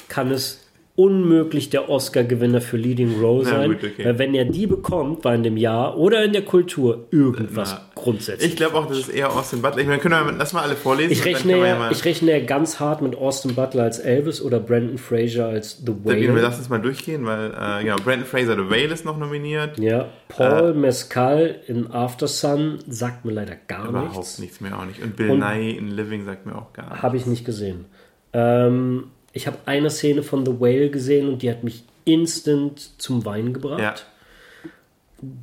kann 0.09 0.29
es 0.29 0.61
unmöglich 0.95 1.69
der 1.69 1.89
Oscar-Gewinner 1.89 2.61
für 2.61 2.77
Leading 2.77 3.19
Role 3.19 3.45
sein. 3.45 3.71
gut, 3.71 3.83
okay. 3.83 4.05
Weil 4.05 4.19
wenn 4.19 4.33
er 4.33 4.45
die 4.45 4.65
bekommt, 4.65 5.25
war 5.25 5.35
in 5.35 5.43
dem 5.43 5.57
Jahr 5.57 5.97
oder 5.97 6.23
in 6.23 6.31
der 6.31 6.43
Kultur 6.43 7.07
irgendwas 7.11 7.73
Na, 7.73 7.94
grundsätzlich. 8.05 8.51
Ich 8.51 8.55
glaube 8.55 8.77
auch, 8.77 8.85
das 8.87 8.99
ist 8.99 9.09
eher 9.09 9.31
Austin 9.31 9.61
Butler. 9.61 9.79
Ich 9.81 9.87
meine, 9.87 9.99
können 9.99 10.25
wir 10.25 10.31
lass 10.31 10.53
mal 10.53 10.61
alle 10.61 10.75
vorlesen. 10.75 11.11
Ich 11.11 11.25
rechne, 11.25 11.55
wir 11.57 11.65
ja, 11.67 11.91
ich 11.91 12.05
rechne 12.05 12.31
ja 12.39 12.45
ganz 12.45 12.79
hart 12.79 13.01
mit 13.01 13.15
Austin 13.15 13.55
Butler 13.55 13.83
als 13.83 13.99
Elvis 13.99 14.41
oder 14.41 14.59
Brandon 14.59 14.97
Fraser 14.97 15.47
als 15.47 15.79
The 15.85 15.87
wir 16.03 16.11
Whale. 16.29 16.41
lassen 16.41 16.61
es 16.61 16.69
mal 16.69 16.79
durchgehen, 16.79 17.25
weil 17.25 17.51
äh, 17.51 17.83
genau, 17.83 17.97
Brandon 17.97 18.25
Fraser 18.25 18.55
The 18.55 18.69
Whale 18.69 18.93
ist 18.93 19.03
noch 19.05 19.17
nominiert. 19.17 19.77
Ja, 19.79 20.07
Paul 20.29 20.71
Äh. 20.71 20.73
Mescal 20.77 21.55
in 21.67 21.91
After 21.91 22.27
Sun 22.27 22.79
sagt 22.87 23.25
mir 23.25 23.31
leider 23.33 23.55
gar 23.67 23.89
Überhaupt 23.89 24.15
nichts. 24.15 24.39
nichts 24.39 24.61
mehr 24.61 24.77
auch 24.79 24.85
nicht. 24.85 25.01
Und 25.01 25.15
Bill 25.15 25.31
Und- 25.31 25.39
Nye 25.39 25.71
in 25.75 25.89
Living 25.91 26.23
sagt 26.25 26.45
mir 26.45 26.55
auch 26.55 26.71
gar 26.73 26.87
nichts. 26.89 27.01
Habe 27.03 27.17
ich 27.17 27.25
nicht 27.25 27.43
gesehen. 27.45 27.85
Ähm, 28.33 29.05
ich 29.33 29.47
habe 29.47 29.57
eine 29.65 29.89
Szene 29.89 30.23
von 30.23 30.45
The 30.45 30.59
Whale 30.59 30.89
gesehen 30.89 31.27
und 31.29 31.41
die 31.41 31.49
hat 31.49 31.63
mich 31.63 31.83
instant 32.05 33.01
zum 33.01 33.25
Weinen 33.25 33.53
gebracht. 33.53 33.81
Ja. 33.81 33.95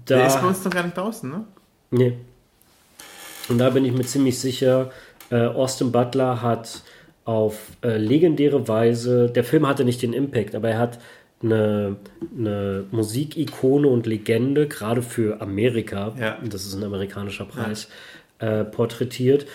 Der 0.09 0.27
ist 0.27 0.35
bei 0.37 0.41
Da, 0.43 0.47
uns 0.49 0.65
noch 0.65 0.73
gar 0.73 0.85
nicht 0.85 0.97
draußen, 0.97 1.29
ne? 1.31 1.45
nee. 1.91 2.17
Und 3.49 3.59
da 3.59 3.71
bin 3.71 3.85
ich 3.85 3.93
mir 3.93 4.05
ziemlich 4.05 4.39
sicher, 4.39 4.91
äh, 5.31 5.47
Austin 5.47 5.93
Butler 5.93 6.43
hat 6.43 6.83
auf 7.25 7.59
äh, 7.83 7.97
legendäre 7.99 8.67
Weise, 8.69 9.31
der 9.31 9.45
Film 9.45 9.67
hatte 9.67 9.85
nicht 9.85 10.03
den 10.03 10.13
Impact, 10.13 10.55
aber 10.55 10.71
er 10.71 10.79
hat 10.79 10.99
eine, 11.43 11.97
eine 12.37 12.85
Musikikone 12.91 13.89
und 13.89 14.07
Legende, 14.07 14.69
gerade 14.69 15.03
für 15.03 15.41
Amerika, 15.41 16.15
Ja. 16.19 16.39
das 16.45 16.67
ist 16.67 16.75
ein 16.75 16.85
amerikanischer 16.85 17.45
Preis, 17.45 17.89
äh, 18.39 18.65
porträtiert. 18.65 19.47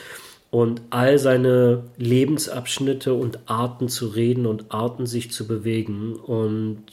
Und 0.49 0.81
all 0.91 1.19
seine 1.19 1.83
Lebensabschnitte 1.97 3.13
und 3.13 3.39
Arten 3.47 3.89
zu 3.89 4.07
reden 4.07 4.45
und 4.45 4.71
Arten 4.71 5.05
sich 5.05 5.31
zu 5.31 5.45
bewegen. 5.45 6.15
Und 6.15 6.83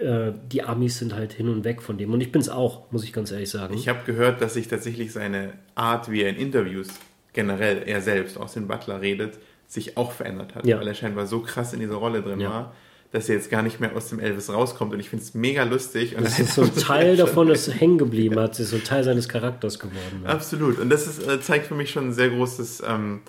äh, 0.00 0.32
die 0.50 0.62
Amis 0.62 0.98
sind 0.98 1.14
halt 1.14 1.32
hin 1.32 1.48
und 1.48 1.64
weg 1.64 1.82
von 1.82 1.98
dem. 1.98 2.12
Und 2.12 2.20
ich 2.20 2.32
bin 2.32 2.40
es 2.40 2.48
auch, 2.48 2.90
muss 2.92 3.04
ich 3.04 3.12
ganz 3.12 3.30
ehrlich 3.32 3.50
sagen. 3.50 3.74
Ich 3.74 3.88
habe 3.88 4.00
gehört, 4.06 4.40
dass 4.40 4.54
sich 4.54 4.68
tatsächlich 4.68 5.12
seine 5.12 5.52
Art, 5.74 6.10
wie 6.10 6.22
er 6.22 6.30
in 6.30 6.36
Interviews 6.36 6.88
generell, 7.32 7.82
er 7.86 8.00
selbst, 8.00 8.36
aus 8.38 8.54
den 8.54 8.66
Butler 8.68 9.00
redet, 9.00 9.38
sich 9.66 9.96
auch 9.96 10.12
verändert 10.12 10.54
hat. 10.54 10.66
Ja. 10.66 10.78
Weil 10.80 10.88
er 10.88 10.94
scheinbar 10.94 11.26
so 11.26 11.40
krass 11.40 11.72
in 11.72 11.80
dieser 11.80 11.96
Rolle 11.96 12.22
drin 12.22 12.40
Ja. 12.40 12.50
war, 12.50 12.74
dass 13.12 13.28
er 13.28 13.36
jetzt 13.36 13.50
gar 13.50 13.62
nicht 13.62 13.80
mehr 13.80 13.94
aus 13.96 14.08
dem 14.08 14.18
Elvis 14.20 14.50
rauskommt. 14.50 14.92
Und 14.92 15.00
ich 15.00 15.08
finde 15.10 15.24
es 15.24 15.34
mega 15.34 15.64
lustig. 15.64 16.16
Und 16.16 16.24
das 16.24 16.38
ist 16.38 16.54
so 16.54 16.62
ein 16.62 16.74
Teil 16.74 17.16
davon, 17.16 17.48
ist 17.50 17.68
hängen 17.80 17.98
geblieben 17.98 18.38
hat, 18.38 18.58
ist 18.58 18.70
so 18.70 18.76
ein 18.76 18.84
Teil 18.84 19.04
seines 19.04 19.28
Charakters 19.28 19.78
geworden. 19.78 20.22
Ja. 20.24 20.30
Absolut. 20.30 20.78
Und 20.78 20.90
das 20.90 21.06
ist, 21.06 21.26
äh, 21.26 21.40
zeigt 21.40 21.66
für 21.66 21.74
mich 21.74 21.90
schon 21.90 22.08
ein 22.08 22.12
sehr 22.12 22.28
großes, 22.30 22.82
ähm, 22.86 23.20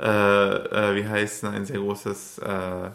äh, 0.00 0.04
äh, 0.04 0.94
wie 0.96 1.06
heißt 1.08 1.42
es, 1.42 1.48
ein 1.48 1.64
sehr 1.64 1.78
großes, 1.78 2.38
äh, 2.38 2.86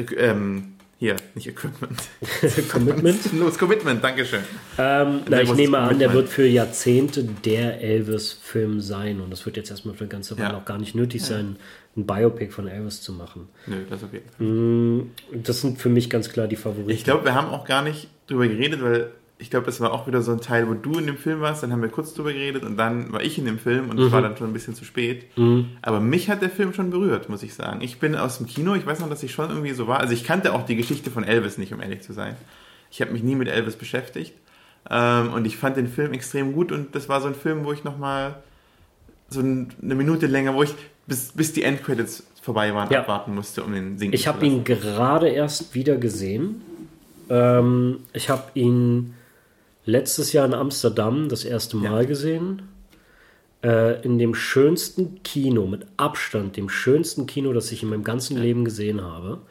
äh, 0.00 0.14
ähm, 0.16 0.74
hier, 1.00 1.16
nicht 1.34 1.46
Equipment. 1.46 1.98
Commitment. 2.70 3.32
Los, 3.38 3.58
Commitment, 3.58 4.04
Dankeschön. 4.04 4.42
Ähm, 4.76 5.22
na, 5.30 5.40
ich 5.40 5.52
nehme 5.54 5.78
an, 5.78 5.98
der 5.98 6.12
wird 6.12 6.28
für 6.28 6.46
Jahrzehnte 6.46 7.24
der 7.24 7.80
Elvis-Film 7.80 8.82
sein. 8.82 9.20
Und 9.22 9.30
das 9.30 9.46
wird 9.46 9.56
jetzt 9.56 9.70
erstmal 9.70 9.94
für 9.94 10.02
eine 10.04 10.10
ganze 10.10 10.36
Weile 10.38 10.50
Ja. 10.50 10.58
auch 10.58 10.66
gar 10.66 10.76
nicht 10.76 10.94
nötig 10.94 11.22
sein, 11.24 11.56
ein 11.96 12.04
Biopic 12.06 12.52
von 12.52 12.68
Elvis 12.68 13.00
zu 13.00 13.14
machen. 13.14 13.48
Nö, 13.66 13.76
das 13.88 14.04
auf 14.04 14.12
jeden 14.12 15.08
Fall. 15.32 15.40
Das 15.42 15.62
sind 15.62 15.78
für 15.80 15.88
mich 15.88 16.10
ganz 16.10 16.28
klar 16.28 16.46
die 16.46 16.56
Favoriten. 16.56 16.90
Ich 16.90 17.02
glaube, 17.02 17.24
wir 17.24 17.34
haben 17.34 17.48
auch 17.48 17.64
gar 17.64 17.80
nicht 17.82 18.08
drüber 18.26 18.46
geredet, 18.46 18.82
weil 18.82 19.10
ich 19.40 19.50
glaube, 19.50 19.66
das 19.66 19.80
war 19.80 19.92
auch 19.92 20.06
wieder 20.06 20.22
so 20.22 20.32
ein 20.32 20.40
Teil, 20.40 20.68
wo 20.68 20.74
du 20.74 20.98
in 20.98 21.06
dem 21.06 21.16
Film 21.16 21.40
warst, 21.40 21.62
dann 21.62 21.72
haben 21.72 21.82
wir 21.82 21.88
kurz 21.88 22.12
drüber 22.14 22.32
geredet 22.32 22.62
und 22.64 22.76
dann 22.76 23.12
war 23.12 23.22
ich 23.22 23.38
in 23.38 23.46
dem 23.46 23.58
Film 23.58 23.88
und 23.90 23.98
es 23.98 24.12
war 24.12 24.20
dann 24.22 24.36
schon 24.36 24.48
ein 24.48 24.52
bisschen 24.52 24.74
zu 24.74 24.84
spät. 24.84 25.24
Aber 25.82 26.00
mich 26.00 26.28
hat 26.28 26.42
der 26.42 26.50
Film 26.50 26.72
schon 26.74 26.90
berührt, 26.90 27.28
muss 27.28 27.42
ich 27.42 27.54
sagen. 27.54 27.80
Ich 27.80 27.98
bin 27.98 28.14
aus 28.16 28.38
dem 28.38 28.46
Kino, 28.46 28.74
ich 28.74 28.84
weiß 28.86 29.00
noch, 29.00 29.08
dass 29.08 29.22
ich 29.22 29.32
schon 29.32 29.48
irgendwie 29.48 29.72
so 29.72 29.86
war. 29.88 29.98
Also 30.00 30.12
ich 30.12 30.24
kannte 30.24 30.52
auch 30.52 30.64
die 30.66 30.76
Geschichte 30.76 31.10
von 31.10 31.24
Elvis 31.24 31.58
nicht, 31.58 31.72
um 31.72 31.80
ehrlich 31.80 32.02
zu 32.02 32.12
sein. 32.12 32.36
Ich 32.90 33.00
habe 33.00 33.12
mich 33.12 33.22
nie 33.22 33.34
mit 33.34 33.48
Elvis 33.48 33.76
beschäftigt. 33.76 34.34
Ähm, 34.90 35.32
und 35.32 35.46
ich 35.46 35.56
fand 35.56 35.76
den 35.76 35.88
Film 35.88 36.12
extrem 36.12 36.52
gut 36.52 36.72
und 36.72 36.94
das 36.94 37.08
war 37.08 37.20
so 37.20 37.28
ein 37.28 37.34
Film, 37.34 37.64
wo 37.64 37.72
ich 37.72 37.84
nochmal 37.84 38.36
so 39.28 39.40
ein- 39.40 39.68
eine 39.82 39.94
Minute 39.94 40.26
länger, 40.26 40.54
wo 40.54 40.62
ich 40.62 40.74
bis, 41.06 41.32
bis 41.32 41.52
die 41.52 41.62
Endcredits 41.62 42.26
vorbei 42.42 42.74
waren, 42.74 42.90
Ja. 42.90 43.00
abwarten 43.00 43.34
musste, 43.34 43.62
um 43.62 43.72
den 43.72 43.98
singen 43.98 44.12
Ich 44.14 44.22
zu 44.22 44.28
habe 44.28 44.44
lassen. 44.44 44.56
ihn 44.58 44.64
gerade 44.64 45.28
erst 45.28 45.74
wieder 45.74 45.96
gesehen. 45.96 46.62
Ähm, 47.28 48.00
ich 48.12 48.28
habe 48.30 48.44
ihn 48.54 49.14
letztes 49.84 50.32
Jahr 50.32 50.46
in 50.46 50.54
Amsterdam 50.54 51.28
das 51.28 51.44
erste 51.44 51.76
Mal 51.76 52.06
gesehen. 52.06 52.62
Äh, 53.62 54.02
in 54.02 54.18
dem 54.18 54.34
schönsten 54.34 55.22
Kino, 55.22 55.66
mit 55.66 55.86
Abstand 55.98 56.56
dem 56.56 56.68
schönsten 56.70 57.26
Kino, 57.26 57.52
das 57.52 57.70
ich 57.72 57.82
in 57.82 57.90
meinem 57.90 58.04
ganzen 58.04 58.38
Leben 58.38 58.64
gesehen 58.64 59.02
habe. 59.02 59.42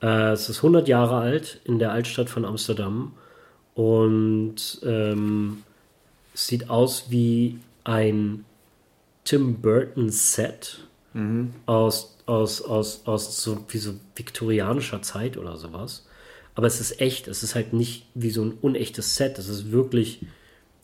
Äh, 0.00 0.32
es 0.32 0.48
ist 0.48 0.58
100 0.58 0.88
Jahre 0.88 1.16
alt 1.16 1.60
in 1.64 1.78
der 1.78 1.92
Altstadt 1.92 2.30
von 2.30 2.46
Amsterdam 2.46 3.12
und 3.74 4.80
ähm, 4.84 5.62
es 6.32 6.46
sieht 6.46 6.70
aus 6.70 7.06
wie 7.10 7.58
ein 7.84 8.44
Tim 9.24 9.60
Burton 9.60 10.08
Set 10.08 10.78
aus, 11.66 12.16
aus, 12.24 12.62
aus, 12.62 13.02
aus 13.06 13.42
so, 13.42 13.64
wie 13.68 13.78
so 13.78 13.94
viktorianischer 14.16 15.02
Zeit 15.02 15.36
oder 15.36 15.56
sowas. 15.56 16.06
Aber 16.54 16.66
es 16.66 16.80
ist 16.80 17.00
echt, 17.00 17.28
es 17.28 17.42
ist 17.42 17.54
halt 17.54 17.72
nicht 17.72 18.06
wie 18.14 18.30
so 18.30 18.42
ein 18.42 18.52
unechtes 18.60 19.16
Set. 19.16 19.38
Es 19.38 19.48
ist 19.48 19.72
wirklich, 19.72 20.20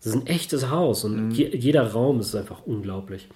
es 0.01 0.07
ist 0.07 0.15
ein 0.15 0.27
echtes 0.27 0.71
Haus 0.71 1.05
und 1.05 1.33
je, 1.33 1.55
jeder 1.55 1.93
Raum 1.93 2.21
ist 2.21 2.35
einfach 2.35 2.63
unglaublich. 2.65 3.29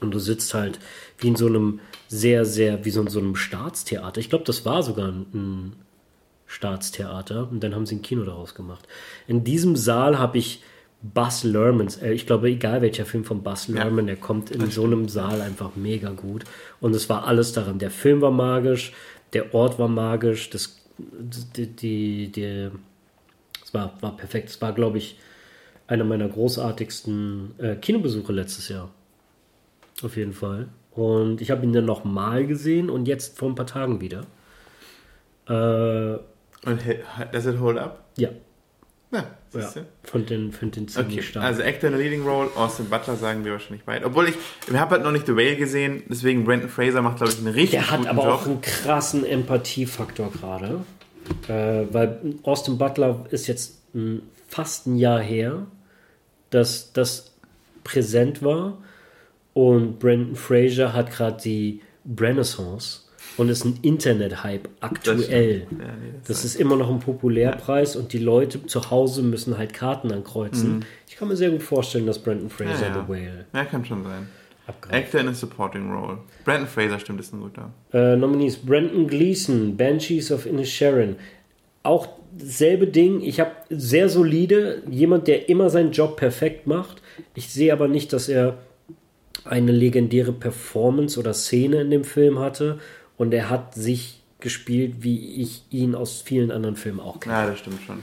Und 0.00 0.12
du 0.12 0.18
sitzt 0.18 0.54
halt 0.54 0.78
wie 1.18 1.28
in 1.28 1.36
so 1.36 1.46
einem 1.46 1.80
sehr, 2.08 2.44
sehr, 2.44 2.84
wie 2.84 2.90
so 2.90 3.02
in 3.02 3.08
so 3.08 3.18
einem 3.18 3.36
Staatstheater. 3.36 4.18
Ich 4.18 4.30
glaube, 4.30 4.44
das 4.44 4.64
war 4.64 4.82
sogar 4.82 5.08
ein, 5.08 5.26
ein 5.34 5.72
Staatstheater 6.46 7.48
und 7.50 7.62
dann 7.62 7.74
haben 7.74 7.86
sie 7.86 7.96
ein 7.96 8.02
Kino 8.02 8.24
daraus 8.24 8.54
gemacht. 8.54 8.88
In 9.28 9.44
diesem 9.44 9.76
Saal 9.76 10.18
habe 10.18 10.38
ich 10.38 10.62
Buzz 11.02 11.44
Lermans, 11.44 11.96
äh, 11.98 12.12
ich 12.12 12.26
glaube, 12.26 12.48
egal 12.48 12.82
welcher 12.82 13.06
Film 13.06 13.24
von 13.24 13.42
Buzz 13.42 13.68
Lerman, 13.68 14.06
der 14.06 14.16
kommt 14.16 14.50
in 14.50 14.70
so 14.70 14.84
einem 14.84 15.08
Saal 15.08 15.40
einfach 15.40 15.76
mega 15.76 16.10
gut. 16.10 16.44
Und 16.80 16.94
es 16.94 17.08
war 17.08 17.26
alles 17.26 17.52
daran. 17.52 17.78
Der 17.78 17.90
Film 17.90 18.20
war 18.20 18.30
magisch, 18.30 18.92
der 19.32 19.54
Ort 19.54 19.78
war 19.78 19.88
magisch, 19.88 20.50
das, 20.50 20.79
die, 21.56 21.66
die, 21.66 22.32
die 22.32 22.70
es 23.64 23.74
war, 23.74 23.94
war 24.00 24.16
perfekt. 24.16 24.48
Es 24.50 24.60
war, 24.60 24.72
glaube 24.72 24.98
ich, 24.98 25.18
einer 25.86 26.04
meiner 26.04 26.28
großartigsten 26.28 27.54
äh, 27.58 27.76
Kinobesuche 27.76 28.32
letztes 28.32 28.68
Jahr. 28.68 28.90
Auf 30.02 30.16
jeden 30.16 30.32
Fall. 30.32 30.68
Und 30.92 31.40
ich 31.40 31.50
habe 31.50 31.64
ihn 31.64 31.72
dann 31.72 31.84
nochmal 31.84 32.46
gesehen 32.46 32.90
und 32.90 33.06
jetzt 33.06 33.38
vor 33.38 33.48
ein 33.48 33.54
paar 33.54 33.66
Tagen 33.66 34.00
wieder. 34.00 34.22
Äh, 35.48 36.18
Und 36.68 36.80
does 37.32 37.46
it 37.46 37.58
hold 37.60 37.78
up? 37.78 38.04
ja, 38.16 38.28
Ja, 39.12 39.18
ja. 39.18 39.60
siehst 39.60 39.76
du? 39.76 39.80
Fand 40.04 40.30
den, 40.30 40.52
fand 40.52 40.76
den 40.76 40.86
ziemlich 40.88 41.18
Okay, 41.18 41.22
stark. 41.26 41.44
also 41.44 41.62
Actor 41.62 41.88
in 41.88 41.94
a 41.94 41.98
Leading 41.98 42.22
Role, 42.22 42.48
Austin 42.54 42.88
Butler 42.88 43.16
sagen 43.16 43.44
wir 43.44 43.52
wahrscheinlich 43.52 43.82
beide. 43.84 44.06
Obwohl 44.06 44.28
ich, 44.28 44.36
ich 44.68 44.74
habe 44.76 44.92
halt 44.92 45.02
noch 45.02 45.10
nicht 45.12 45.26
The 45.26 45.34
Whale 45.36 45.56
gesehen, 45.56 46.04
deswegen 46.08 46.44
Brandon 46.44 46.68
Fraser 46.68 47.02
macht, 47.02 47.16
glaube 47.16 47.32
ich, 47.32 47.38
einen 47.38 47.48
richtig 47.48 47.70
Der 47.80 47.90
hat 47.90 47.98
guten 47.98 48.10
aber 48.10 48.24
Job. 48.24 48.32
auch 48.32 48.46
einen 48.46 48.60
krassen 48.60 49.24
Empathiefaktor 49.24 50.30
gerade. 50.32 50.84
Äh, 51.48 51.86
weil 51.92 52.20
Austin 52.44 52.78
Butler 52.78 53.24
ist 53.30 53.46
jetzt 53.48 53.80
ein, 53.94 54.22
fast 54.48 54.86
ein 54.86 54.96
Jahr 54.96 55.20
her, 55.20 55.66
dass 56.50 56.92
das 56.92 57.32
präsent 57.84 58.42
war. 58.42 58.78
Und 59.52 59.98
Brandon 59.98 60.36
Fraser 60.36 60.92
hat 60.92 61.10
gerade 61.10 61.40
die 61.42 61.80
Renaissance 62.18 63.00
und 63.40 63.48
ist 63.48 63.64
ein 63.64 63.78
Internet-Hype 63.82 64.68
aktuell. 64.80 65.66
Ja, 65.70 65.76
nee, 65.78 65.84
das 66.18 66.28
Das 66.28 66.44
ist 66.44 66.56
immer 66.56 66.76
noch 66.76 66.90
ein 66.90 66.98
Populärpreis 67.00 67.96
und 67.96 68.12
die 68.12 68.18
Leute 68.18 68.66
zu 68.66 68.90
Hause 68.90 69.22
müssen 69.22 69.56
halt 69.56 69.72
Karten 69.72 70.12
ankreuzen. 70.12 70.84
Ich 71.08 71.16
kann 71.16 71.28
mir 71.28 71.36
sehr 71.36 71.50
gut 71.50 71.62
vorstellen, 71.62 72.06
dass 72.06 72.18
Brandon 72.18 72.50
Fraser 72.50 72.74
Mhm. 72.74 72.80
Ja, 72.82 72.88
ja. 72.88 73.04
The 73.06 73.12
Whale 73.12 73.44
ja, 73.54 73.64
kann 73.64 73.84
schon 73.84 74.04
sein. 74.04 74.28
abgreift. 74.66 74.94
Actor 75.06 75.20
in 75.22 75.28
a 75.28 75.34
Supporting 75.34 75.90
Role. 75.90 76.18
Brandon 76.44 76.68
Fraser 76.68 76.98
stimmt, 76.98 77.20
ist 77.20 77.32
ein 77.32 77.40
guter. 77.40 77.70
Äh, 77.92 78.16
Nominees 78.16 78.56
Brandon 78.58 79.06
Gleason, 79.06 79.76
Banshees 79.76 80.30
of 80.30 80.46
Inisherin. 80.46 81.16
Auch 81.82 82.08
selbe 82.36 82.86
Ding. 82.86 83.22
Ich 83.22 83.40
habe 83.40 83.50
sehr 83.70 84.08
solide, 84.08 84.82
jemand, 84.88 85.26
der 85.28 85.48
immer 85.48 85.70
seinen 85.70 85.92
Job 85.92 86.16
perfekt 86.16 86.66
macht. 86.66 87.00
Ich 87.34 87.48
sehe 87.48 87.72
aber 87.72 87.88
nicht, 87.88 88.12
dass 88.12 88.28
er 88.28 88.58
eine 89.44 89.72
legendäre 89.72 90.32
Performance 90.32 91.18
oder 91.18 91.32
Szene 91.32 91.80
in 91.80 91.90
dem 91.90 92.04
Film 92.04 92.38
hatte. 92.38 92.78
Und 93.20 93.34
er 93.34 93.50
hat 93.50 93.74
sich 93.74 94.22
gespielt, 94.40 94.94
wie 95.00 95.42
ich 95.42 95.62
ihn 95.70 95.94
aus 95.94 96.22
vielen 96.22 96.50
anderen 96.50 96.76
Filmen 96.76 97.00
auch 97.00 97.20
kenne. 97.20 97.34
Ja, 97.34 97.46
das 97.46 97.58
stimmt 97.58 97.82
schon. 97.86 97.98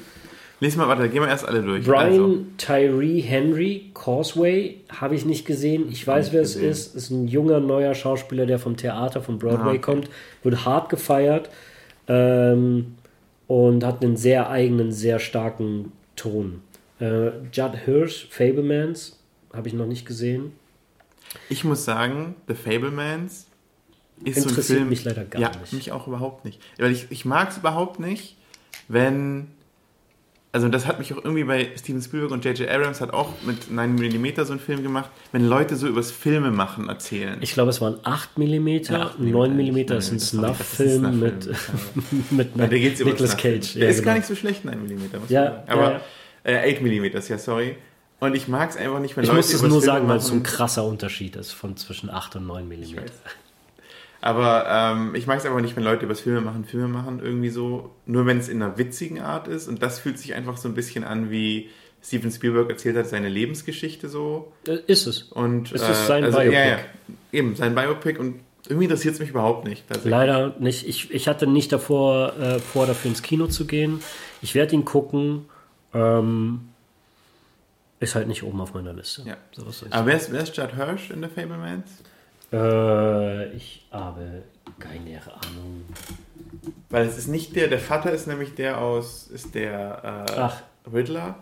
Lies 0.59 0.75
mal, 0.75 0.87
warte, 0.87 1.09
gehen 1.09 1.21
wir 1.23 1.27
erst 1.27 1.47
alle 1.47 1.63
durch. 1.63 1.83
Brian 1.85 2.03
Also, 2.11 2.39
Tyree 2.57 3.19
Henry, 3.21 3.89
Causeway, 3.95 4.77
habe 4.89 5.15
ich 5.15 5.25
nicht 5.25 5.45
gesehen. 5.45 5.87
Ich 5.91 6.05
weiß, 6.05 6.33
wer 6.33 6.41
es 6.43 6.53
gesehen. 6.53 6.69
ist. 6.69 6.95
Ist 6.95 7.09
ein 7.09 7.27
junger, 7.27 7.59
neuer 7.59 7.95
Schauspieler, 7.95 8.45
der 8.45 8.59
vom 8.59 8.77
Theater, 8.77 9.21
von 9.21 9.39
Broadway 9.39 9.63
Ah, 9.63 9.69
okay. 9.69 9.79
kommt. 9.79 10.09
Wird 10.43 10.63
hart 10.65 10.89
gefeiert 10.89 11.49
ähm, 12.07 12.95
und 13.47 13.83
hat 13.83 14.03
einen 14.03 14.17
sehr 14.17 14.49
eigenen, 14.51 14.91
sehr 14.91 15.17
starken 15.17 15.91
Ton. 16.15 16.61
Äh, 16.99 17.29
Judd 17.51 17.75
Hirsch, 17.85 18.27
Fablemans, 18.29 19.19
habe 19.53 19.67
ich 19.67 19.73
noch 19.73 19.87
nicht 19.87 20.05
gesehen. 20.05 20.51
ich 21.49 21.63
muss 21.63 21.85
sagen, 21.85 22.35
The 22.47 22.53
Fablemans 22.53 23.46
ist 24.23 24.35
so 24.35 24.41
ein 24.43 24.49
Interessiert 24.49 24.77
Film. 24.79 24.89
mich 24.89 25.03
leider 25.03 25.23
gar 25.25 25.41
ja, 25.41 25.51
nicht. 25.61 25.73
mich 25.73 25.91
auch 25.91 26.07
überhaupt 26.07 26.45
nicht. 26.45 26.61
Weil 26.77 26.91
ich, 26.91 27.07
ich 27.09 27.25
mag 27.25 27.49
es 27.51 27.57
überhaupt 27.57 27.99
nicht, 27.99 28.35
wenn. 28.87 29.47
Also, 30.53 30.69
das 30.69 30.87
hat 30.87 30.97
mich 30.97 31.13
auch 31.13 31.17
irgendwie 31.23 31.43
bei 31.43 31.69
Steven 31.77 32.01
Spielberg 32.01 32.31
und 32.31 32.43
J.J. 32.43 32.67
Abrams 32.69 32.99
hat 33.01 33.13
auch 33.13 33.33
mit 33.45 33.65
9mm 33.65 34.45
so 34.45 34.53
einen 34.53 34.59
Film 34.59 34.81
gemacht, 34.81 35.11
wenn 35.31 35.45
Leute 35.45 35.75
so 35.75 35.87
übers 35.87 36.09
Filme 36.09 36.49
machen 36.51 36.89
erzählen. 36.89 37.37
Ich 37.41 37.51
glaube, 37.53 37.69
es 37.69 37.79
waren 37.81 37.99
8 38.03 38.37
mm, 38.39 38.67
Ja, 38.67 39.01
8 39.07 39.19
9 39.19 39.51
mm 39.51 39.55
Millimeter, 39.55 39.97
ist 39.97 40.11
ein 40.11 40.19
Snuff-Film 40.19 41.19
mit, 41.19 41.49
mit 42.31 42.55
Ja, 42.55 42.67
geht's 42.67 43.01
über 43.01 43.11
Nicolas. 43.11 43.37
Cage. 43.37 43.73
Der 43.73 43.83
Ja, 43.83 43.89
ist 43.89 43.97
gar 43.97 44.03
genau. 44.05 44.15
nicht 44.15 44.25
so 44.27 44.35
schlecht, 44.35 44.65
9 44.65 44.81
mm. 44.81 45.19
Muss 45.21 45.29
Ja, 45.29 45.41
man 45.43 45.51
sagen. 45.51 45.63
Aber 45.67 46.01
äh, 46.43 46.73
8 46.75 46.81
mm, 46.81 47.05
ja, 47.29 47.37
sorry. 47.37 47.75
Und 48.19 48.33
ich 48.35 48.47
mag 48.47 48.69
es 48.71 48.77
einfach 48.77 48.99
nicht, 48.99 49.15
wenn 49.15 49.25
Ich 49.25 49.29
Leute 49.29 49.37
muss 49.41 49.53
es 49.53 49.61
nur 49.61 49.81
sagen, 49.81 50.07
weil 50.07 50.17
es 50.17 50.27
so 50.27 50.33
ein 50.33 50.41
krasser 50.43 50.85
Unterschied 50.85 51.35
ist 51.35 51.51
von 51.51 51.77
zwischen 51.77 52.09
8 52.09 52.37
und 52.37 52.47
9 52.47 52.67
mm. 52.67 52.95
Aber 54.21 54.65
ähm, 54.67 55.15
ich 55.15 55.27
mag 55.27 55.37
es 55.37 55.45
einfach 55.45 55.61
nicht, 55.61 55.75
wenn 55.75 55.83
Leute 55.83 56.05
übers 56.05 56.21
Filme 56.21 56.41
machen, 56.41 56.65
Filme 56.65 56.87
machen, 56.87 57.19
irgendwie 57.23 57.49
so. 57.49 57.91
Nur 58.05 58.25
wenn 58.25 58.39
es 58.39 58.49
in 58.49 58.61
einer 58.61 58.77
witzigen 58.77 59.21
Art 59.21 59.47
ist. 59.47 59.67
Und 59.67 59.81
das 59.81 59.99
fühlt 59.99 60.17
sich 60.17 60.33
einfach 60.33 60.57
so 60.57 60.67
ein 60.67 60.73
bisschen 60.73 61.03
an, 61.03 61.29
wie 61.29 61.69
Steven 62.03 62.31
Spielberg 62.31 62.69
erzählt 62.69 62.95
hat, 62.97 63.07
seine 63.07 63.29
Lebensgeschichte 63.29 64.09
so. 64.09 64.51
Äh, 64.67 64.79
Ist 64.87 65.07
es. 65.07 65.23
Und, 65.23 65.71
Es 65.71 65.87
ist 65.87 66.07
sein 66.07 66.23
also, 66.23 66.39
Biopic. 66.39 66.55
Ja, 66.57 66.65
ja, 66.65 66.79
eben, 67.31 67.55
sein 67.55 67.75
Biopic. 67.75 68.19
Und 68.19 68.39
irgendwie 68.67 68.85
interessiert 68.85 69.13
es 69.13 69.19
mich 69.19 69.29
überhaupt 69.29 69.65
nicht. 69.65 69.83
Leider 70.03 70.55
nicht. 70.59 70.87
Ich, 70.87 71.11
ich 71.11 71.27
hatte 71.27 71.47
nicht 71.47 71.71
davor 71.71 72.35
äh, 72.37 72.59
vor, 72.59 72.85
dafür 72.85 73.09
ins 73.09 73.21
Kino 73.21 73.47
zu 73.47 73.65
gehen. 73.65 74.01
Ich 74.41 74.55
werde 74.55 74.75
ihn 74.75 74.85
gucken. 74.85 75.45
Ähm, 75.93 76.69
ist 77.99 78.15
halt 78.15 78.27
nicht 78.27 78.43
oben 78.43 78.61
auf 78.61 78.73
meiner 78.73 78.93
Liste. 78.93 79.23
Ja. 79.25 79.37
So 79.51 79.65
Aber 79.89 80.05
wer 80.05 80.17
ist, 80.17 80.31
wer 80.31 80.41
ist 80.41 80.55
Judd 80.55 80.75
Hirsch 80.75 81.09
in 81.09 81.23
The 81.23 81.29
Fablemans? 81.29 81.89
Äh, 82.53 83.51
ich 83.53 83.85
habe 83.91 84.43
keine 84.79 85.21
Ahnung. 85.21 85.83
Weil 86.89 87.05
es 87.05 87.17
ist 87.17 87.27
nicht 87.27 87.55
der, 87.55 87.67
der 87.67 87.79
Vater 87.79 88.11
ist 88.11 88.27
nämlich 88.27 88.53
der 88.55 88.79
aus, 88.79 89.27
ist 89.27 89.55
der 89.55 90.25
äh, 90.29 90.33
Ach. 90.39 90.61
Riddler. 90.91 91.35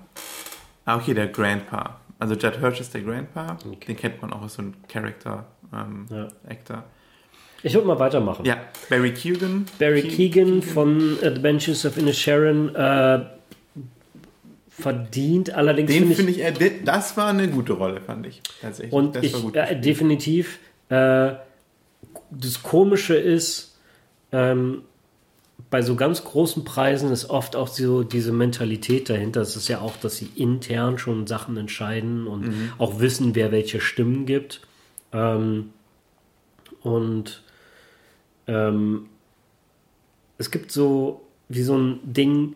Ah, 0.85 0.97
okay, 0.97 1.13
der 1.13 1.27
Grandpa. 1.27 1.99
Also 2.19 2.35
Judd 2.35 2.57
Hirsch 2.59 2.79
ist 2.79 2.93
der 2.93 3.01
Grandpa. 3.01 3.57
Okay. 3.65 3.85
Den 3.87 3.97
kennt 3.97 4.21
man 4.21 4.31
auch 4.33 4.41
als 4.43 4.53
so 4.55 4.61
ein 4.61 4.73
Character 4.87 5.45
ähm, 5.73 6.05
Ja. 6.09 6.27
Actor. 6.47 6.83
Ich 7.63 7.73
würde 7.73 7.87
mal 7.87 7.99
weitermachen. 7.99 8.45
Ja, 8.45 8.57
Barry 8.89 9.11
Keoghan. 9.13 9.65
Barry 9.79 10.03
Ke- 10.03 10.09
Keegan 10.09 10.61
von 10.61 11.17
Adventures 11.23 11.85
of 11.85 11.97
Inisherin 11.97 12.73
äh, 12.75 13.25
verdient 14.69 15.51
allerdings 15.53 15.89
Den 15.91 15.99
finde 16.03 16.15
finde 16.15 16.31
ich, 16.31 16.43
äh, 16.43 16.71
das 16.83 17.15
war 17.17 17.29
eine 17.29 17.47
gute 17.47 17.73
Rolle, 17.73 18.01
fand 18.01 18.27
ich. 18.27 18.41
Tatsächlich. 18.61 18.93
Und 18.93 19.15
das 19.15 19.23
ich, 19.23 19.33
war 19.33 19.41
gut. 19.41 19.55
äh, 19.55 19.79
definitiv, 19.79 20.59
äh, 20.89 21.33
das 22.31 22.63
Komische 22.63 23.15
ist, 23.15 23.77
ähm, 24.31 24.81
bei 25.69 25.81
so 25.81 25.95
ganz 25.95 26.23
großen 26.23 26.63
Preisen 26.63 27.11
ist 27.11 27.29
oft 27.29 27.55
auch 27.55 27.67
so 27.67 28.03
diese 28.03 28.31
Mentalität 28.31 29.09
dahinter. 29.09 29.41
Es 29.41 29.55
ist 29.55 29.67
ja 29.67 29.81
auch, 29.81 29.97
dass 29.97 30.17
sie 30.17 30.29
intern 30.35 30.97
schon 30.97 31.27
Sachen 31.27 31.57
entscheiden 31.57 32.27
und 32.27 32.47
Mhm. 32.47 32.71
auch 32.77 32.99
wissen, 32.99 33.35
wer 33.35 33.51
welche 33.51 33.79
Stimmen 33.81 34.25
gibt. 34.25 34.61
Ähm, 35.11 35.71
und 36.81 37.41
ähm, 38.47 39.07
es 40.37 40.51
gibt 40.51 40.71
so 40.71 41.21
wie 41.49 41.63
so 41.63 41.77
ein 41.77 41.99
Ding, 42.03 42.55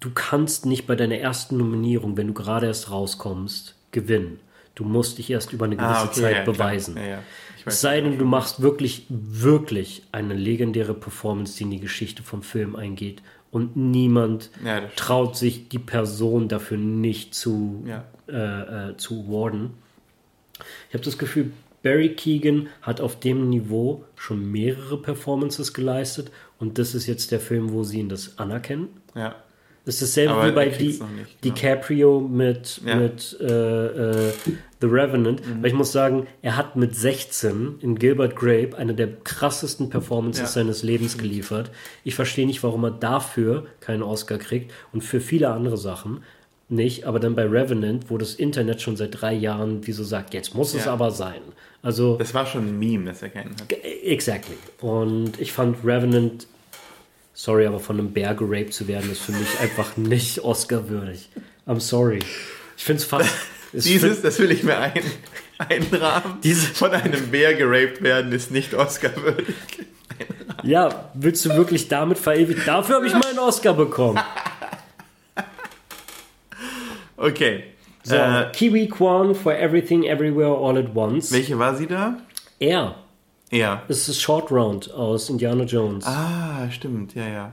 du 0.00 0.10
kannst 0.14 0.66
nicht 0.66 0.86
bei 0.86 0.94
deiner 0.94 1.16
ersten 1.16 1.56
Nominierung, 1.56 2.16
wenn 2.16 2.28
du 2.28 2.34
gerade 2.34 2.66
erst 2.66 2.90
rauskommst, 2.90 3.74
gewinnen. 3.90 4.40
Du 4.78 4.84
musst 4.84 5.18
dich 5.18 5.28
erst 5.28 5.52
über 5.52 5.64
eine 5.64 5.74
gewisse 5.74 5.90
ah, 5.90 6.04
okay, 6.04 6.20
Zeit 6.20 6.36
ja, 6.36 6.44
beweisen. 6.44 6.96
Ja, 6.96 7.02
ja. 7.02 7.16
Weiß, 7.64 7.74
Es 7.74 7.80
sei 7.80 8.00
denn, 8.00 8.16
du 8.16 8.24
machst 8.24 8.62
wirklich, 8.62 9.06
wirklich 9.08 10.04
eine 10.12 10.34
legendäre 10.34 10.94
Performance, 10.94 11.56
die 11.56 11.64
in 11.64 11.70
die 11.72 11.80
Geschichte 11.80 12.22
vom 12.22 12.42
Film 12.42 12.76
eingeht 12.76 13.20
und 13.50 13.76
niemand 13.76 14.50
traut 14.94 15.36
sich 15.36 15.68
die 15.68 15.80
Person 15.80 16.46
dafür 16.46 16.76
nicht 16.76 17.34
zu, 17.34 17.84
äh, 18.28 18.32
äh, 18.32 18.96
zu 18.96 19.24
awarden. 19.26 19.70
Ich 20.88 20.94
habe 20.94 21.04
das 21.04 21.18
Gefühl, 21.18 21.50
Barry 21.82 22.14
Keegan 22.14 22.68
hat 22.80 23.00
auf 23.00 23.18
dem 23.18 23.48
Niveau 23.48 24.04
schon 24.14 24.50
mehrere 24.52 24.96
Performances 25.02 25.74
geleistet 25.74 26.30
und 26.60 26.78
das 26.78 26.94
ist 26.94 27.06
jetzt 27.06 27.32
der 27.32 27.40
Film, 27.40 27.72
wo 27.72 27.82
sie 27.82 27.98
ihn 27.98 28.08
das 28.08 28.38
anerkennen. 28.38 28.88
ja. 29.16 29.34
Das 29.88 30.02
ist 30.02 30.02
dasselbe 30.18 30.34
Aber 30.34 30.48
wie 30.48 30.52
bei 30.52 30.68
Di 30.68 30.84
nicht, 30.88 30.98
genau. 31.00 31.54
DiCaprio 31.54 32.20
mit, 32.20 32.82
Ja. 32.84 32.96
mit 32.96 33.38
äh, 33.40 33.46
äh, 33.86 34.32
The 34.82 34.86
Revenant. 34.86 35.40
Mhm. 35.40 35.62
Weil 35.62 35.68
ich 35.68 35.74
muss 35.74 35.92
sagen, 35.92 36.26
er 36.42 36.58
hat 36.58 36.76
mit 36.76 36.94
16 36.94 37.76
in 37.80 37.98
Gilbert 37.98 38.36
Grape 38.36 38.76
eine 38.76 38.92
der 38.94 39.08
krassesten 39.24 39.88
Performances 39.88 40.42
Ja. 40.42 40.46
seines 40.48 40.82
Lebens 40.82 41.16
geliefert. 41.16 41.70
Ich 42.04 42.14
verstehe 42.14 42.46
nicht, 42.46 42.62
warum 42.62 42.84
er 42.84 42.90
dafür 42.90 43.64
keinen 43.80 44.02
Oscar 44.02 44.36
kriegt 44.36 44.72
und 44.92 45.02
für 45.02 45.20
viele 45.22 45.48
andere 45.48 45.78
Sachen 45.78 46.22
nicht. 46.68 47.04
Aber 47.06 47.18
dann 47.18 47.34
bei 47.34 47.46
Revenant, 47.46 48.10
wo 48.10 48.18
das 48.18 48.34
Internet 48.34 48.82
schon 48.82 48.96
seit 48.98 49.22
drei 49.22 49.32
Jahren 49.32 49.86
wie 49.86 49.92
so 49.92 50.04
sagt, 50.04 50.34
jetzt 50.34 50.54
muss 50.54 50.74
es 50.74 50.84
Ja. 50.84 50.92
aber 50.92 51.10
sein. 51.12 51.40
Also 51.80 52.16
Das 52.18 52.34
war 52.34 52.44
schon 52.44 52.66
ein 52.68 52.78
Meme, 52.78 53.06
das 53.06 53.22
er 53.22 53.30
kennen 53.30 53.54
hat. 53.58 53.72
Exactly. 54.04 54.56
Und 54.82 55.40
ich 55.40 55.50
fand 55.52 55.78
Revenant, 55.82 56.46
sorry, 57.38 57.66
aber 57.66 57.78
von 57.78 57.98
einem 57.98 58.12
Bär 58.12 58.34
geraped 58.34 58.74
zu 58.74 58.88
werden, 58.88 59.10
ist 59.12 59.20
für 59.22 59.30
mich 59.32 59.60
einfach 59.60 59.96
nicht 59.96 60.40
Oscar-würdig. 60.42 61.28
I'm 61.68 61.78
sorry. 61.80 62.18
Ich 62.76 62.84
finde 62.84 63.00
es 63.02 63.04
fast. 63.08 63.30
es 63.72 63.84
Dieses, 63.92 64.22
das 64.22 64.38
will 64.40 64.50
ich 64.50 64.64
mir 64.64 64.76
ein, 64.76 65.02
einrahmen. 65.58 66.38
Diese- 66.42 66.66
Von 66.74 66.90
einem 66.90 67.28
Bär 67.30 67.54
geraped 67.54 68.02
werden 68.02 68.32
ist 68.32 68.50
nicht 68.50 68.74
Oscar-würdig. 68.74 69.54
ja, 70.64 71.10
willst 71.14 71.44
du 71.44 71.50
wirklich 71.50 71.86
damit 71.88 72.18
verewigt? 72.18 72.66
Dafür 72.66 72.96
habe 72.96 73.06
ich 73.06 73.12
meinen 73.14 73.38
Oscar 73.38 73.72
bekommen. 73.74 74.18
Okay. 77.16 77.64
So, 78.02 78.14
Äh, 78.16 78.50
Kiwi 78.52 78.88
Kwan 78.88 79.34
for 79.34 79.54
Everything 79.54 80.04
Everywhere 80.04 80.56
All 80.56 80.78
at 80.78 80.94
Once. 80.94 81.30
welche 81.32 81.58
war 81.58 81.74
sie 81.76 81.86
da? 81.86 82.18
Er. 82.58 82.96
Ja. 83.50 83.82
Das 83.88 84.08
ist 84.08 84.20
Short 84.20 84.50
Round 84.50 84.92
aus 84.92 85.30
Indiana 85.30 85.64
Jones. 85.64 86.06
Ah, 86.06 86.70
stimmt, 86.70 87.14
ja, 87.14 87.26
ja. 87.28 87.52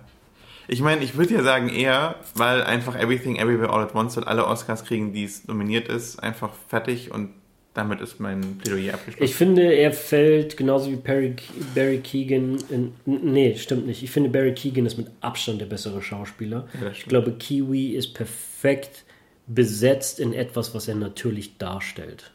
Ich 0.67 0.81
meine, 0.81 1.03
ich 1.03 1.15
würde 1.15 1.36
ja 1.36 1.43
sagen 1.43 1.69
eher, 1.69 2.15
weil 2.34 2.63
einfach 2.63 2.95
Everything 2.95 3.36
Everywhere 3.36 3.69
All 3.69 3.84
at 3.84 3.93
Once 3.93 4.15
soll 4.15 4.23
alle 4.23 4.45
Oscars 4.45 4.84
kriegen, 4.84 5.13
die 5.13 5.23
es 5.23 5.47
nominiert 5.47 5.88
ist, 5.88 6.21
einfach 6.21 6.51
fertig 6.69 7.12
und 7.12 7.29
damit 7.75 7.99
ist 7.99 8.19
mein 8.19 8.58
Plädoyer 8.58 8.93
abgeschlossen. 8.93 9.23
Ich 9.23 9.36
finde, 9.36 9.73
er 9.73 9.91
fällt 9.91 10.55
genauso 10.55 10.89
wie 10.89 10.95
Barry, 10.95 11.36
Barry 11.75 11.99
Keegan 11.99 12.58
in. 12.69 12.93
Nee, 13.05 13.55
stimmt 13.58 13.86
nicht. 13.86 14.01
Ich 14.01 14.12
finde, 14.12 14.29
Barry 14.29 14.53
Keegan 14.53 14.86
ist 14.86 14.97
mit 14.97 15.08
Abstand 15.19 15.60
der 15.60 15.65
bessere 15.65 16.01
Schauspieler. 16.01 16.67
Ja, 16.81 16.89
ich 16.89 17.05
glaube, 17.05 17.34
Kiwi 17.34 17.89
ist 17.89 18.13
perfekt 18.13 19.03
besetzt 19.47 20.19
in 20.19 20.34
etwas, 20.34 20.73
was 20.73 20.88
er 20.88 20.95
natürlich 20.95 21.58
darstellt. 21.58 22.31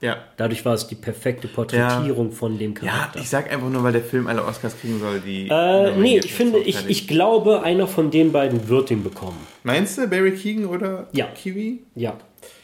Ja. 0.00 0.16
Dadurch 0.36 0.64
war 0.64 0.74
es 0.74 0.86
die 0.86 0.94
perfekte 0.94 1.48
Porträtierung 1.48 2.32
von 2.32 2.58
dem 2.58 2.74
Ja, 2.74 2.80
Charakter. 2.90 3.20
ich 3.20 3.28
sag 3.28 3.50
einfach 3.52 3.68
nur, 3.68 3.82
weil 3.82 3.92
der 3.92 4.02
Film 4.02 4.26
alle 4.26 4.44
Oscars 4.44 4.78
kriegen 4.80 5.00
soll, 5.00 5.20
die. 5.20 5.48
äh, 5.50 5.96
nee, 5.96 6.18
ich 6.18 6.32
finde, 6.32 6.58
ich, 6.60 6.88
ich 6.88 7.08
glaube, 7.08 7.62
einer 7.62 7.86
von 7.86 8.10
den 8.10 8.30
beiden 8.32 8.68
wird 8.68 8.90
ihn 8.90 9.02
bekommen. 9.02 9.38
Meinst 9.64 9.98
du 9.98 10.06
Barry 10.06 10.32
Keegan 10.32 10.66
oder 10.66 11.08
Ja. 11.12 11.26
Kiwi? 11.26 11.80
Ja. 11.94 12.16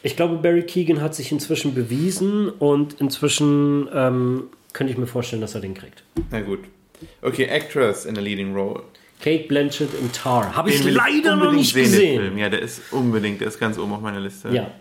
Ich 0.03 0.15
glaube, 0.15 0.35
Barry 0.37 0.63
Keegan 0.63 1.01
hat 1.01 1.13
sich 1.15 1.31
inzwischen 1.31 1.73
bewiesen 1.75 2.49
und 2.49 2.99
inzwischen 3.01 3.89
ähm, 3.93 4.43
könnte 4.73 4.93
ich 4.93 4.97
mir 4.97 5.07
vorstellen, 5.07 5.41
dass 5.41 5.55
er 5.55 5.61
den 5.61 5.73
kriegt. 5.73 6.03
Na 6.31 6.39
gut. 6.41 6.59
Okay, 7.21 7.45
Actress 7.45 8.05
in 8.05 8.17
a 8.17 8.21
leading 8.21 8.53
role. 8.55 8.81
Kate 9.21 9.45
Blanchett 9.47 9.89
in 9.99 10.11
Tar. 10.11 10.55
Habe 10.55 10.69
ich 10.69 10.83
leider 10.83 11.35
noch 11.35 11.51
nicht 11.51 11.73
sehen, 11.73 11.83
gesehen. 11.83 12.21
Film. 12.21 12.37
Ja, 12.37 12.49
der 12.49 12.61
ist 12.61 12.81
unbedingt, 12.91 13.41
der 13.41 13.47
ist 13.49 13.59
ganz 13.59 13.77
oben 13.77 13.93
auf 13.93 14.01
meiner 14.01 14.19
Liste. 14.19 14.49
Ja. 14.49 14.71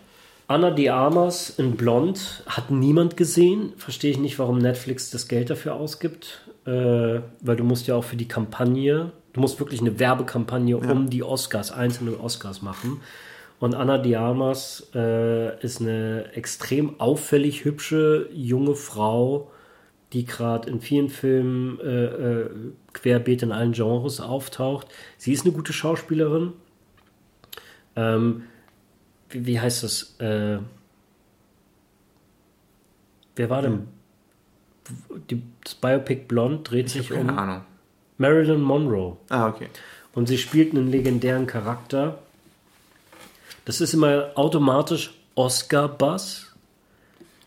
Anna 0.47 0.71
de 0.71 0.91
Armas 0.91 1.51
in 1.59 1.77
Blond 1.77 2.43
hat 2.47 2.71
niemand 2.71 3.17
gesehen. 3.17 3.73
Verstehe 3.77 4.11
ich 4.11 4.19
nicht, 4.19 4.39
warum 4.39 4.59
Netflix 4.59 5.11
das 5.11 5.29
Geld 5.29 5.49
dafür 5.49 5.75
ausgibt. 5.75 6.43
Äh, 6.67 7.21
weil 7.41 7.57
du 7.57 7.65
musst 7.65 7.87
ja 7.87 7.95
auch 7.95 8.05
für 8.05 8.17
die 8.17 8.29
Kampagne, 8.29 9.13
du 9.33 9.41
musst 9.41 9.59
wirklich 9.59 9.81
eine 9.81 9.99
Werbekampagne 9.99 10.77
um 10.77 11.11
die 11.11 11.23
Oscars, 11.23 11.73
einzelne 11.73 12.19
Oscars 12.21 12.63
machen. 12.63 13.01
Und 13.61 13.75
Anna 13.75 13.99
de 13.99 14.15
Armas 14.17 14.89
äh, 14.95 15.59
ist 15.63 15.81
eine 15.81 16.33
extrem 16.35 17.01
auffällig 17.01 17.65
hübsche 17.65 18.29
junge 18.33 18.75
Frau, 18.75 19.51
die 20.13 20.25
gerade 20.25 20.69
in 20.69 20.81
vielen 20.81 21.09
Filmen 21.09 21.81
äh, 21.81 22.05
äh, 22.05 22.51
querbeet 22.93 23.43
in 23.43 23.53
allen 23.53 23.73
Genres 23.73 24.21
auftaucht. 24.21 24.89
Sie 25.17 25.33
ist 25.33 25.45
eine 25.45 25.55
gute 25.55 25.73
Schauspielerin. 25.73 26.53
Ähm, 27.97 28.45
wie, 29.35 29.47
wie 29.47 29.61
heißt 29.61 29.83
das? 29.83 30.15
Äh, 30.19 30.59
wer 33.37 33.51
war 33.51 33.63
denn? 33.63 33.89
Die, 35.31 35.43
das 35.63 35.75
Biopic 35.75 36.23
Blond 36.29 36.71
dreht 36.71 36.87
Ich 36.87 36.93
sich 36.93 37.09
keine 37.09 37.33
um 37.33 37.39
Ahnung. 37.39 37.61
Marilyn 38.19 38.61
Monroe. 38.61 39.17
Ah, 39.29 39.49
okay. 39.49 39.69
Und 40.15 40.29
sie 40.29 40.39
spielt 40.39 40.73
einen 40.73 40.91
legendären 40.91 41.47
Charakter. 41.47 42.19
Das 43.65 43.81
ist 43.81 43.95
immer 43.95 44.31
automatisch 44.37 45.19
Oscar-Bass. 45.35 46.53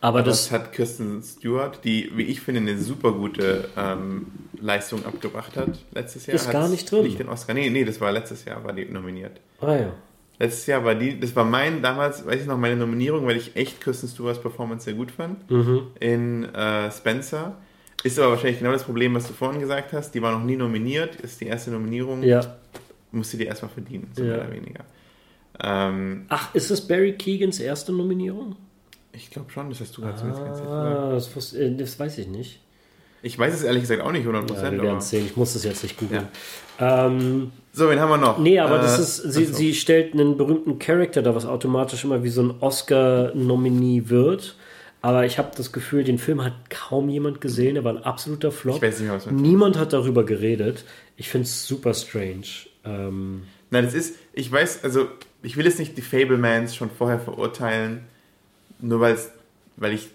Aber 0.01 0.19
Aber 0.19 0.27
das, 0.27 0.43
das 0.43 0.51
hat 0.51 0.73
Kirsten 0.73 1.23
Stewart, 1.23 1.83
die, 1.83 2.11
wie 2.15 2.23
ich 2.23 2.41
finde, 2.41 2.61
eine 2.61 2.77
super 2.77 3.13
gute 3.13 3.69
ähm, 3.77 4.27
Leistung 4.59 5.05
abgebracht 5.05 5.55
hat 5.55 5.79
letztes 5.91 6.25
Jahr. 6.25 6.35
Ist 6.35 6.45
Hat's 6.47 6.53
gar 6.53 6.67
nicht 6.69 6.91
drin. 6.91 7.03
Nicht 7.03 7.19
den 7.19 7.29
Oscar. 7.29 7.53
Nee, 7.53 7.69
nee, 7.69 7.85
das 7.85 8.01
war 8.01 8.11
letztes 8.11 8.45
Jahr, 8.45 8.63
war 8.63 8.73
die 8.73 8.85
nominiert. 8.85 9.39
Ah 9.61 9.75
ja. 9.75 9.93
Letztes 10.39 10.67
Jahr 10.67 10.83
war 10.85 10.93
die, 10.95 11.19
das 11.19 11.35
war 11.35 11.43
mein, 11.45 11.81
damals, 11.81 12.25
weiß 12.25 12.41
ich 12.41 12.47
noch, 12.47 12.57
meine 12.57 12.75
Nominierung, 12.75 13.25
weil 13.25 13.37
ich 13.37 13.55
echt 13.55 13.81
Kirsten 13.81 14.07
Stewarts 14.07 14.39
Performance 14.39 14.85
sehr 14.85 14.93
gut 14.93 15.09
fand. 15.11 15.49
Mhm. 15.49 15.87
In 15.99 16.43
äh, 16.53 16.91
Spencer. 16.91 17.55
Ist 18.03 18.19
aber 18.19 18.31
wahrscheinlich 18.31 18.59
genau 18.59 18.71
das 18.71 18.83
Problem, 18.83 19.15
was 19.15 19.25
du 19.27 19.33
vorhin 19.33 19.59
gesagt 19.59 19.91
hast. 19.93 20.11
Die 20.11 20.21
war 20.21 20.31
noch 20.31 20.43
nie 20.45 20.55
nominiert, 20.55 21.15
ist 21.15 21.41
die 21.41 21.47
erste 21.47 21.71
Nominierung, 21.71 22.21
Ja. 22.21 22.41
musste 23.11 23.37
die 23.37 23.45
erstmal 23.45 23.71
verdienen, 23.71 24.11
so 24.13 24.21
Ja. 24.23 24.29
mehr 24.37 24.41
oder 24.41 24.51
weniger. 24.53 24.85
Ähm, 25.63 26.25
Ach, 26.29 26.53
ist 26.53 26.69
es 26.69 26.87
Barry 26.87 27.13
Keegans 27.13 27.59
erste 27.59 27.91
Nominierung? 27.91 28.55
ich 29.13 29.31
glaube 29.31 29.49
schon, 29.49 29.69
das 29.71 29.79
hast 29.81 29.97
du 29.97 30.01
gerade 30.03 30.15
zumindest 30.15 30.45
ganz 30.45 30.57
ehrlich 30.59 30.71
gesagt. 30.71 30.97
Ah, 30.99 31.09
das, 31.11 31.35
wusste- 31.35 31.57
äh, 31.59 31.75
das 31.75 31.99
weiß 31.99 32.19
ich 32.19 32.27
nicht. 32.27 32.59
Ich 33.27 33.37
weiß 33.39 33.53
es 33.53 33.63
ehrlich 33.63 33.81
gesagt 33.83 34.01
auch 34.01 34.11
nicht 34.11 34.25
100%. 34.25 34.53
Ja, 34.55 34.71
wir 34.71 34.81
werden 34.81 34.97
es 34.97 35.09
sehen. 35.09 35.25
Ich 35.25 35.35
muss 35.37 35.53
das 35.53 35.63
jetzt 35.63 35.83
nicht 35.83 35.97
googeln. 35.97 36.27
Ähm, 36.79 37.51
so, 37.73 37.89
wen 37.89 37.99
haben 37.99 38.09
wir 38.09 38.17
noch? 38.17 38.37
nee, 38.39 38.59
aber 38.59 38.77
Äh, 38.79 38.81
das 38.81 38.99
ist, 38.99 39.33
sie, 39.33 39.45
sie 39.45 39.73
stellt 39.75 40.13
einen 40.13 40.37
berühmten 40.37 40.79
Charakter 40.79 41.21
da, 41.21 41.35
was 41.35 41.45
automatisch 41.45 42.03
immer 42.03 42.23
wie 42.23 42.29
so 42.29 42.41
ein 42.41 42.53
Oscar-Nominee 42.59 44.03
wird. 44.07 44.55
Aber 45.01 45.25
ich 45.25 45.37
habe 45.37 45.51
das 45.55 45.71
Gefühl, 45.71 46.03
den 46.03 46.17
Film 46.17 46.43
hat 46.43 46.53
kaum 46.69 47.07
jemand 47.09 47.39
gesehen. 47.39 47.75
Er 47.75 47.83
war 47.83 47.93
ein 47.95 48.03
absoluter 48.03 48.51
Flop. 48.51 48.77
Ich 48.77 48.81
weiß 48.81 48.99
nicht 48.99 49.11
was 49.11 49.25
man. 49.27 49.35
Niemand 49.35 49.77
hat 49.77 49.93
darüber 49.93 50.25
geredet. 50.25 50.85
Ich 51.15 51.29
finde 51.29 51.45
es 51.45 51.67
super 51.67 51.93
strange. 51.93 52.47
Ähm, 52.83 53.43
Nein, 53.69 53.85
das 53.85 53.93
ist, 53.93 54.15
ich 54.33 54.51
weiß, 54.51 54.83
also, 54.83 55.07
ich 55.43 55.55
will 55.57 55.65
jetzt 55.65 55.77
nicht 55.79 55.97
die 55.97 56.01
Fablemans 56.01 56.75
schon 56.75 56.89
vorher 56.89 57.19
verurteilen, 57.19 58.01
nur 58.79 58.99
weil 59.01 59.15
ich, 59.15 60.07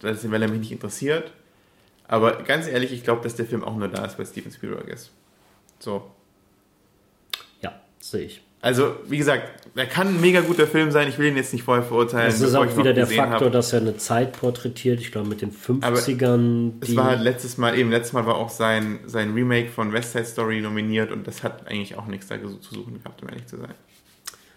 weil 0.00 0.14
es- 0.14 0.30
weil 0.30 0.40
er 0.42 0.48
mich 0.48 0.60
nicht 0.60 0.72
interessiert. 0.72 1.32
Aber 2.10 2.42
ganz 2.42 2.66
ehrlich, 2.66 2.92
ich 2.92 3.04
glaube, 3.04 3.22
dass 3.22 3.36
der 3.36 3.46
Film 3.46 3.62
auch 3.62 3.76
nur 3.76 3.86
da 3.86 4.04
ist, 4.04 4.18
weil 4.18 4.26
Steven 4.26 4.50
Spielberg 4.50 4.88
ist. 4.88 5.12
So. 5.78 6.10
ja, 7.60 7.72
sehe 8.00 8.22
ich. 8.24 8.42
Also, 8.60 8.96
wie 9.06 9.16
gesagt, 9.16 9.68
er 9.76 9.86
kann 9.86 10.08
ein 10.08 10.20
mega 10.20 10.40
guter 10.40 10.66
Film 10.66 10.90
sein. 10.90 11.08
Ich 11.08 11.18
will 11.18 11.28
ihn 11.28 11.36
jetzt 11.36 11.52
nicht 11.52 11.62
vorher 11.62 11.84
verurteilen. 11.84 12.28
Es 12.28 12.40
ist 12.40 12.56
auch 12.56 12.76
wieder 12.76 12.92
der 12.92 13.06
Faktor, 13.06 13.46
hab. 13.46 13.52
dass 13.52 13.72
er 13.72 13.80
eine 13.80 13.96
Zeit 13.96 14.32
porträtiert. 14.32 15.00
Ich 15.00 15.12
glaube, 15.12 15.28
mit 15.28 15.40
den 15.40 15.52
50ern. 15.52 16.72
Es 16.80 16.96
war 16.96 17.04
halt 17.04 17.20
letztes 17.20 17.58
Mal, 17.58 17.78
eben 17.78 17.92
letztes 17.92 18.12
Mal 18.12 18.26
war 18.26 18.34
auch 18.34 18.50
sein, 18.50 18.98
sein 19.06 19.32
Remake 19.32 19.68
von 19.68 19.92
West 19.92 20.12
Side 20.12 20.24
Story 20.24 20.60
nominiert 20.60 21.12
und 21.12 21.28
das 21.28 21.44
hat 21.44 21.68
eigentlich 21.68 21.96
auch 21.96 22.06
nichts 22.06 22.26
da 22.26 22.42
zu 22.42 22.74
suchen 22.74 22.98
gehabt, 22.98 23.22
um 23.22 23.28
ehrlich 23.28 23.46
zu 23.46 23.56
sein. 23.56 23.74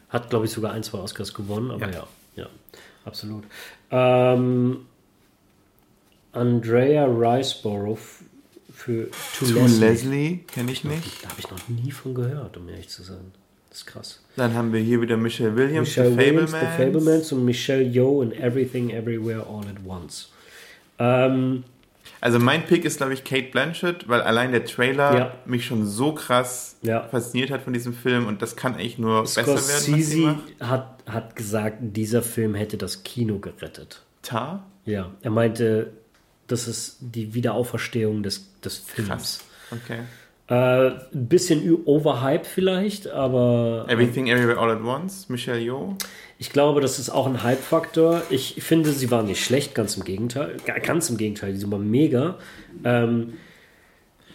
Hat, 0.09 0.31
glaube 0.31 0.45
ich, 0.45 0.51
sogar 0.51 0.73
ein, 0.73 0.81
zwei 0.81 0.97
Oscars 0.97 1.35
gewonnen, 1.35 1.69
aber 1.69 1.85
ja, 1.85 1.93
Ja. 1.93 2.07
ja, 2.35 2.47
absolut. 3.05 3.43
Ähm, 3.91 4.87
Andrea 6.33 7.05
Riceborough 7.05 7.99
für 8.73 9.09
To, 9.37 9.45
Leslie. 9.79 10.39
kenne 10.47 10.71
ich 10.71 10.83
nicht. 10.83 11.23
Da 11.23 11.29
habe 11.29 11.39
ich 11.39 11.49
noch 11.49 11.69
nie 11.69 11.91
von 11.91 12.13
gehört, 12.13 12.57
um 12.57 12.67
ehrlich 12.69 12.89
zu 12.89 13.03
sein. 13.03 13.31
Das 13.69 13.79
ist 13.79 13.85
krass. 13.85 14.19
Dann 14.35 14.53
haben 14.53 14.73
wir 14.73 14.79
hier 14.81 15.01
wieder 15.01 15.15
Michelle 15.17 15.55
Williams, 15.55 15.89
Michelle 15.89 16.11
The 16.11 16.17
Williams, 16.17 16.51
The 16.51 16.57
Fablemans. 16.57 16.75
Fablemans 16.77 17.31
und 17.31 17.45
Michelle 17.45 17.83
Yeoh 17.83 18.21
in 18.23 18.31
Everything 18.33 18.89
Everywhere 18.89 19.45
All 19.47 19.61
at 19.67 19.77
Once. 19.85 20.29
Ähm, 20.99 21.63
Also 22.19 22.39
mein 22.39 22.65
Pick 22.65 22.85
ist, 22.85 22.97
glaube 22.97 23.13
ich, 23.13 23.23
Kate 23.23 23.49
Blanchett, 23.51 24.07
weil 24.07 24.21
allein 24.21 24.51
der 24.51 24.65
Trailer 24.65 25.15
Ja. 25.17 25.33
mich 25.45 25.65
schon 25.65 25.85
so 25.87 26.13
krass 26.13 26.77
Ja. 26.81 27.01
fasziniert 27.03 27.49
hat 27.51 27.61
von 27.63 27.73
diesem 27.73 27.93
Film 27.93 28.27
und 28.27 28.41
das 28.41 28.55
kann 28.55 28.73
eigentlich 28.75 28.97
nur 28.97 29.21
besser 29.23 29.45
werden, 29.47 29.55
was 29.55 29.67
sie 29.85 29.91
Scorsese 30.03 30.17
macht. 30.19 30.69
hat, 30.69 31.03
hat 31.07 31.35
gesagt, 31.35 31.77
dieser 31.81 32.21
Film 32.21 32.55
hätte 32.55 32.77
das 32.77 33.03
Kino 33.03 33.39
gerettet. 33.39 34.01
Tar? 34.21 34.65
Ja, 34.85 35.11
er 35.21 35.31
meinte, 35.31 35.91
das 36.47 36.67
ist 36.67 36.97
die 37.01 37.33
Wiederauferstehung 37.33 38.23
des, 38.23 38.59
des 38.61 38.77
Films. 38.77 39.41
Okay. 39.71 39.99
Äh, 40.47 40.87
ein 41.13 41.27
bisschen 41.29 41.83
overhyped 41.85 42.45
vielleicht, 42.45 43.07
aber 43.07 43.85
Everything 43.87 44.27
Everywhere 44.27 44.59
All 44.59 44.71
at 44.71 44.81
Once, 44.83 45.29
Michelle 45.29 45.59
Yeoh. 45.59 45.95
ich 46.37 46.51
glaube, 46.51 46.81
das 46.81 46.99
ist 46.99 47.09
auch 47.09 47.27
ein 47.27 47.43
Hype-Faktor. 47.43 48.23
Ich 48.29 48.55
finde, 48.61 48.91
sie 48.91 49.09
war 49.09 49.23
nicht 49.23 49.43
schlecht, 49.43 49.73
ganz 49.73 49.95
im 49.95 50.03
Gegenteil. 50.03 50.57
Ga- 50.65 50.79
Ganz 50.79 51.09
im 51.09 51.15
Gegenteil, 51.17 51.55
sie 51.55 51.71
war 51.71 51.79
mega. 51.79 52.37
Ähm, 52.83 53.35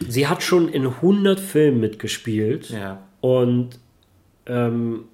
sie 0.08 0.26
hat 0.28 0.42
schon 0.42 0.68
in 0.70 0.86
100 0.86 1.38
Filmen 1.38 1.78
mitgespielt 1.80 2.70
Ja. 2.70 3.02
und 3.20 3.78
ähm, 4.46 5.04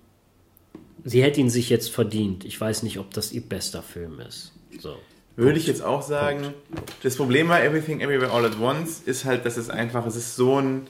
sie 1.04 1.24
hätte 1.24 1.40
ihn 1.40 1.50
sich 1.50 1.70
jetzt 1.70 1.90
verdient. 1.90 2.44
Ich 2.44 2.60
weiß 2.60 2.84
nicht, 2.84 2.98
ob 3.00 3.12
das 3.12 3.32
ihr 3.32 3.42
bester 3.42 3.82
Film 3.82 4.20
ist. 4.20 4.52
So. 4.78 4.96
Würde 5.36 5.58
ich 5.58 5.66
jetzt 5.66 5.82
auch 5.82 6.02
sagen. 6.02 6.54
Das 7.02 7.16
Problem 7.16 7.48
bei 7.48 7.64
Everything 7.64 8.00
Everywhere 8.00 8.30
All 8.32 8.44
at 8.44 8.58
Once 8.60 9.00
ist 9.04 9.24
halt, 9.24 9.44
dass 9.44 9.56
es 9.56 9.68
einfach, 9.70 10.06
es 10.06 10.14
ist 10.16 10.36
so 10.36 10.60
ein 10.60 10.86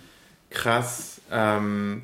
krass, 0.50 1.20
ähm, 1.32 2.02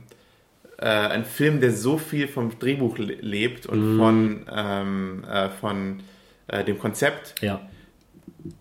äh, 0.79 0.87
ein 0.87 1.24
Film, 1.26 1.61
der 1.61 1.72
so 1.72 1.98
viel 1.98 2.29
vom 2.29 2.59
Drehbuch 2.59 2.96
le 2.98 3.14
lebt 3.20 3.66
und 3.66 3.98
von, 3.98 4.46
ähm, 4.50 5.24
äh, 5.31 5.50
von 5.50 6.03
äh, 6.48 6.64
dem 6.64 6.79
Konzept, 6.79 7.35
Ja. 7.42 7.61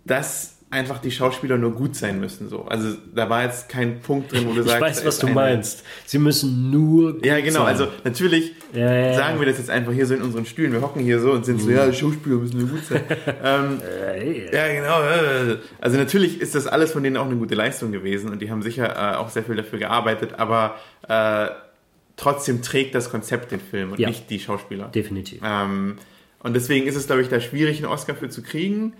dass 0.05 0.57
einfach 0.71 0.99
die 0.99 1.09
Schauspieler 1.09 1.57
nur 1.57 1.71
gut 1.73 1.95
sein 1.95 2.19
müssen. 2.19 2.47
So. 2.47 2.65
Also 2.65 2.95
da 3.15 3.27
war 3.27 3.43
jetzt 3.43 3.69
kein 3.69 4.01
Punkt 4.01 4.31
drin, 4.31 4.45
wo 4.47 4.53
du 4.53 4.61
Ich 4.61 4.67
sagst, 4.67 4.81
weiß, 4.81 4.99
da 5.01 5.07
was 5.07 5.15
ist 5.15 5.23
du 5.23 5.27
eine- 5.27 5.35
meinst. 5.35 5.83
Sie 6.05 6.19
müssen 6.19 6.69
nur. 6.69 7.13
gut 7.13 7.25
Ja, 7.25 7.39
genau. 7.39 7.61
sein. 7.61 7.65
Also 7.67 7.87
natürlich 8.03 8.51
Ja, 8.71 8.81
ja, 8.81 9.07
ja. 9.07 9.13
sagen 9.15 9.39
wir 9.39 9.47
das 9.47 9.57
jetzt 9.57 9.71
einfach 9.71 9.91
hier 9.93 10.05
so 10.05 10.13
in 10.13 10.21
unseren 10.21 10.45
Stühlen. 10.45 10.71
Wir 10.71 10.81
hocken 10.81 11.01
hier 11.01 11.19
so 11.19 11.31
und 11.31 11.43
sind 11.43 11.59
so, 11.59 11.71
ja, 11.71 11.87
die 11.87 11.95
Schauspieler 11.97 12.35
müssen 12.35 12.59
nur 12.59 12.67
gut 12.69 12.85
sein. 12.85 13.01
ähm, 13.43 13.79
Äh, 13.81 14.55
Ja, 14.55 14.67
genau. 14.73 15.01
äh, 15.01 15.57
Also 15.81 15.97
natürlich 15.97 16.39
ist 16.39 16.53
das 16.53 16.67
alles 16.67 16.91
von 16.91 17.01
denen 17.01 17.17
auch 17.17 17.25
eine 17.25 17.35
gute 17.37 17.55
Leistung 17.55 17.91
gewesen 17.91 18.29
und 18.29 18.39
die 18.39 18.51
haben 18.51 18.61
sicher 18.61 18.95
äh, 18.95 19.15
auch 19.17 19.29
sehr 19.29 19.43
viel 19.43 19.55
dafür 19.55 19.79
gearbeitet, 19.79 20.33
aber 20.37 20.75
äh, 21.07 21.47
trotzdem 22.15 22.61
trägt 22.61 22.93
das 22.93 23.09
Konzept 23.09 23.51
den 23.51 23.59
Film 23.59 23.93
und 23.93 23.99
Ja. 23.99 24.07
nicht 24.09 24.29
die 24.29 24.39
Schauspieler. 24.39 24.89
Definitiv. 24.89 25.41
Ähm, 25.43 25.97
und 26.43 26.53
deswegen 26.55 26.85
ist 26.85 26.95
es, 26.95 27.07
glaube 27.07 27.21
ich, 27.23 27.29
da 27.29 27.39
schwierig, 27.39 27.77
einen 27.77 27.91
Oscar 27.91 28.13
für 28.15 28.29
zu 28.29 28.43
kriegen. 28.43 28.93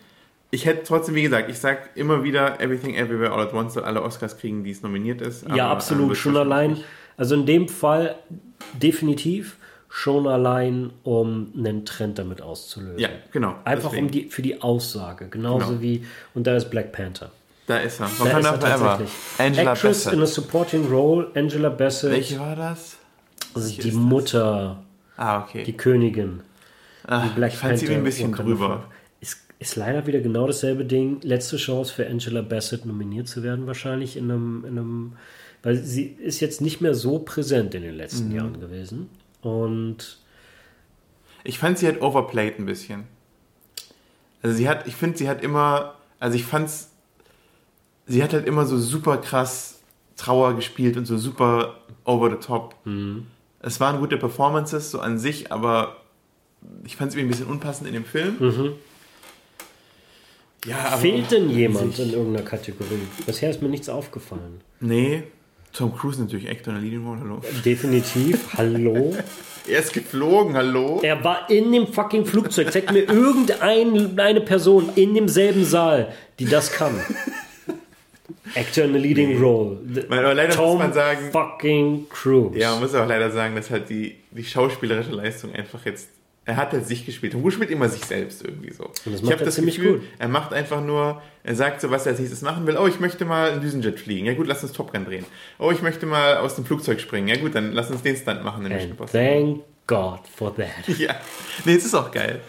Ich 0.51 0.65
hätte 0.65 0.83
trotzdem, 0.83 1.13
wie 1.15 1.21
gesagt, 1.21 1.49
ich 1.49 1.59
sag 1.59 1.91
immer 1.95 2.23
wieder, 2.23 2.59
Everything 2.59 2.95
Everywhere 2.95 3.31
All 3.31 3.41
at 3.41 3.53
Once 3.53 3.75
soll 3.75 3.83
alle 3.83 4.01
Oscars 4.01 4.37
kriegen, 4.37 4.63
die 4.63 4.71
es 4.71 4.81
nominiert 4.81 5.21
ist. 5.21 5.45
ja, 5.47 5.65
aber, 5.65 5.73
absolut. 5.73 6.09
ähm, 6.09 6.15
schon 6.15 6.37
allein. 6.37 6.77
Also 7.17 7.35
in 7.35 7.45
dem 7.45 7.67
Fall 7.67 8.15
definitiv 8.81 9.57
schon 9.89 10.27
allein, 10.27 10.91
um 11.03 11.51
einen 11.57 11.85
Trend 11.85 12.19
damit 12.19 12.41
auszulösen. 12.41 12.99
Ja, 12.99 13.09
genau. 13.31 13.55
Einfach 13.65 13.89
deswegen. 13.89 14.05
um 14.07 14.11
die, 14.11 14.29
für 14.29 14.41
die 14.41 14.61
Aussage. 14.61 15.27
Genauso 15.29 15.67
Genau. 15.67 15.81
wie. 15.81 16.05
Und 16.35 16.45
da 16.47 16.55
ist 16.55 16.69
Black 16.69 16.91
Panther. 16.91 17.31
Da 17.67 17.77
ist 17.77 17.99
er. 17.99 18.07
Da 18.17 18.25
Wakanda 18.25 18.49
er 18.51 18.59
Forever. 18.77 19.01
Angela 19.37 19.71
Actress 19.73 20.05
in 20.07 20.13
a 20.13 20.15
Bassett. 20.21 20.33
supporting 20.35 20.87
role, 20.89 21.27
Angela 21.35 21.69
Bassett. 21.69 22.11
Welche 22.11 22.39
war 22.39 22.55
das? 22.55 22.97
Also 23.53 23.69
die 23.69 23.77
ist 23.79 23.87
das? 23.87 23.93
Mutter, 23.95 24.83
Ah, 25.17 25.43
okay. 25.43 25.63
die 25.63 25.75
Königin. 25.75 26.41
Ah, 27.05 27.23
Die 27.23 27.29
Black 27.29 27.51
ich 27.53 27.57
fand 27.57 27.77
sie 27.79 27.85
irgendwie 27.85 27.97
ein 28.01 28.03
bisschen 28.03 28.31
drüber. 28.31 28.85
Ist, 29.59 29.75
leider 29.75 30.07
wieder 30.07 30.21
genau 30.21 30.47
dasselbe 30.47 30.85
Ding. 30.85 31.19
Letzte 31.21 31.57
Chance 31.57 31.93
für 31.93 32.07
Angela 32.07 32.41
Bassett 32.41 32.85
nominiert 32.85 33.27
zu 33.27 33.43
werden, 33.43 33.67
wahrscheinlich 33.67 34.15
in 34.15 34.31
einem, 34.31 34.63
in 34.65 34.77
einem. 34.77 35.13
Weil 35.61 35.75
sie 35.75 36.03
ist 36.05 36.39
jetzt 36.39 36.61
nicht 36.61 36.79
mehr 36.79 36.93
so 36.95 37.19
präsent 37.19 37.75
in 37.75 37.81
den 37.83 37.95
letzten 37.95 38.29
Mhm. 38.29 38.35
Jahren 38.35 38.59
gewesen. 38.61 39.09
Und 39.41 40.17
Ich 41.43 41.59
fand 41.59 41.77
sie 41.77 41.85
halt 41.87 42.01
overplayed 42.01 42.57
ein 42.59 42.65
bisschen. 42.65 43.03
Also 44.41 44.55
sie 44.55 44.67
hat, 44.69 44.87
ich 44.87 44.95
finde, 44.95 45.17
sie 45.17 45.27
hat 45.29 45.41
immer, 45.43 45.95
also 46.19 46.35
ich 46.35 46.43
fand's, 46.45 46.91
sie 48.07 48.23
hat 48.23 48.33
halt 48.33 48.45
immer 48.47 48.65
so 48.65 48.77
super 48.77 49.17
krass 49.17 49.79
Trauer 50.15 50.53
gespielt 50.55 50.95
und 50.97 51.05
so 51.05 51.17
super 51.17 51.75
over 52.05 52.29
the 52.29 52.35
top. 52.45 52.75
Mhm. 52.85 53.27
Es 53.61 53.79
waren 53.81 53.99
gute 53.99 54.17
Performances 54.17 54.91
so 54.91 54.99
an 54.99 55.17
sich, 55.17 55.51
aber 55.51 55.97
ich 56.85 56.95
fand 56.97 57.11
irgendwie 57.13 57.25
ein 57.27 57.29
bisschen 57.29 57.47
unpassend 57.47 57.87
in 57.87 57.93
dem 57.93 58.05
Film. 58.05 58.35
Ja, 60.65 60.97
fehlt 60.97 61.31
denn 61.31 61.43
an 61.43 61.49
jemand 61.49 61.99
in 61.99 62.13
irgendeiner 62.13 62.45
Kategorie? 62.45 62.99
Bisher 63.25 63.49
ist 63.49 63.61
mir 63.61 63.69
nichts 63.69 63.89
aufgefallen. 63.89 64.61
Nee. 64.79 65.23
Tom 65.71 65.95
Cruise 65.95 66.19
natürlich 66.19 66.49
Actor 66.49 66.73
in 66.73 66.81
der 66.81 66.89
Leading 66.89 67.05
Role, 67.07 67.19
hallo. 67.21 67.41
Definitiv. 67.63 68.39
Hallo. 68.57 69.15
Er 69.67 69.79
ist 69.79 69.93
geflogen, 69.93 70.55
hallo. 70.55 70.99
Er 71.03 71.23
war 71.23 71.47
in 71.47 71.71
dem 71.71 71.85
fucking 71.85 72.25
Flugzeug. 72.25 72.71
Zeig 72.73 72.91
mir 72.91 73.01
irgendeine 73.03 74.41
Person 74.41 74.89
in 74.95 75.13
demselben 75.13 75.63
Saal, 75.63 76.11
die 76.39 76.45
das 76.45 76.71
kann. 76.71 76.99
Actor 78.55 78.85
in 78.85 78.95
a 78.95 78.97
leading 78.97 79.39
role. 79.39 79.77
Weil, 80.07 80.19
aber 80.25 80.33
leider 80.33 80.55
Tom 80.55 80.69
muss 80.71 80.79
man 80.79 80.93
sagen, 80.93 81.29
fucking 81.31 82.07
Cruise. 82.09 82.57
ja, 82.57 82.71
man 82.71 82.81
muss 82.81 82.95
auch 82.95 83.07
leider 83.07 83.29
sagen, 83.29 83.55
dass 83.55 83.69
halt 83.69 83.89
die, 83.89 84.15
die 84.31 84.43
schauspielerische 84.43 85.11
Leistung 85.11 85.53
einfach 85.53 85.85
jetzt, 85.85 86.09
er 86.49 86.57
hat 86.57 86.71
halt 86.73 86.87
sich 86.87 87.05
gespielt. 87.05 87.33
Cruise 87.33 87.55
spielt 87.55 87.69
immer 87.69 87.87
sich 87.89 88.03
selbst 88.03 88.43
irgendwie 88.43 88.73
so. 88.73 88.85
Und 88.85 88.95
das 89.05 89.15
ich 89.15 89.21
macht 89.21 89.33
habe 89.33 89.43
er 89.43 89.45
das 89.45 89.55
ziemlich 89.55 89.75
Gefühl, 89.75 89.99
gut. 89.99 90.07
er 90.17 90.27
macht 90.27 90.51
einfach 90.51 90.83
nur, 90.83 91.21
er 91.43 91.53
sagt 91.55 91.79
so, 91.79 91.91
was 91.91 92.07
er 92.07 92.11
als 92.13 92.19
nächstes 92.19 92.41
machen 92.41 92.65
will. 92.65 92.75
Oh, 92.75 92.87
ich 92.87 92.99
möchte 92.99 93.23
mal 93.23 93.51
einen 93.51 93.61
Düsenjet 93.61 93.99
fliegen. 93.99 94.25
Ja 94.25 94.33
gut, 94.33 94.47
lass 94.47 94.63
uns 94.63 94.71
Top 94.71 94.91
Gun 94.91 95.05
drehen. 95.05 95.25
Oh, 95.59 95.69
ich 95.71 95.83
möchte 95.83 96.07
mal 96.07 96.37
aus 96.37 96.55
dem 96.55 96.65
Flugzeug 96.65 96.99
springen. 97.01 97.27
Ja 97.27 97.37
gut, 97.37 97.53
dann 97.53 97.71
lass 97.71 97.91
uns 97.91 98.01
den 98.01 98.15
Stunt 98.15 98.43
machen 98.43 98.65
in 98.65 98.73
And 98.73 98.97
thank 99.11 99.61
God 99.85 100.21
for 100.35 100.55
that. 100.55 100.67
Ja, 100.97 101.15
nee, 101.65 101.75
es 101.75 101.85
ist 101.85 101.93
auch 101.93 102.09
geil. 102.09 102.39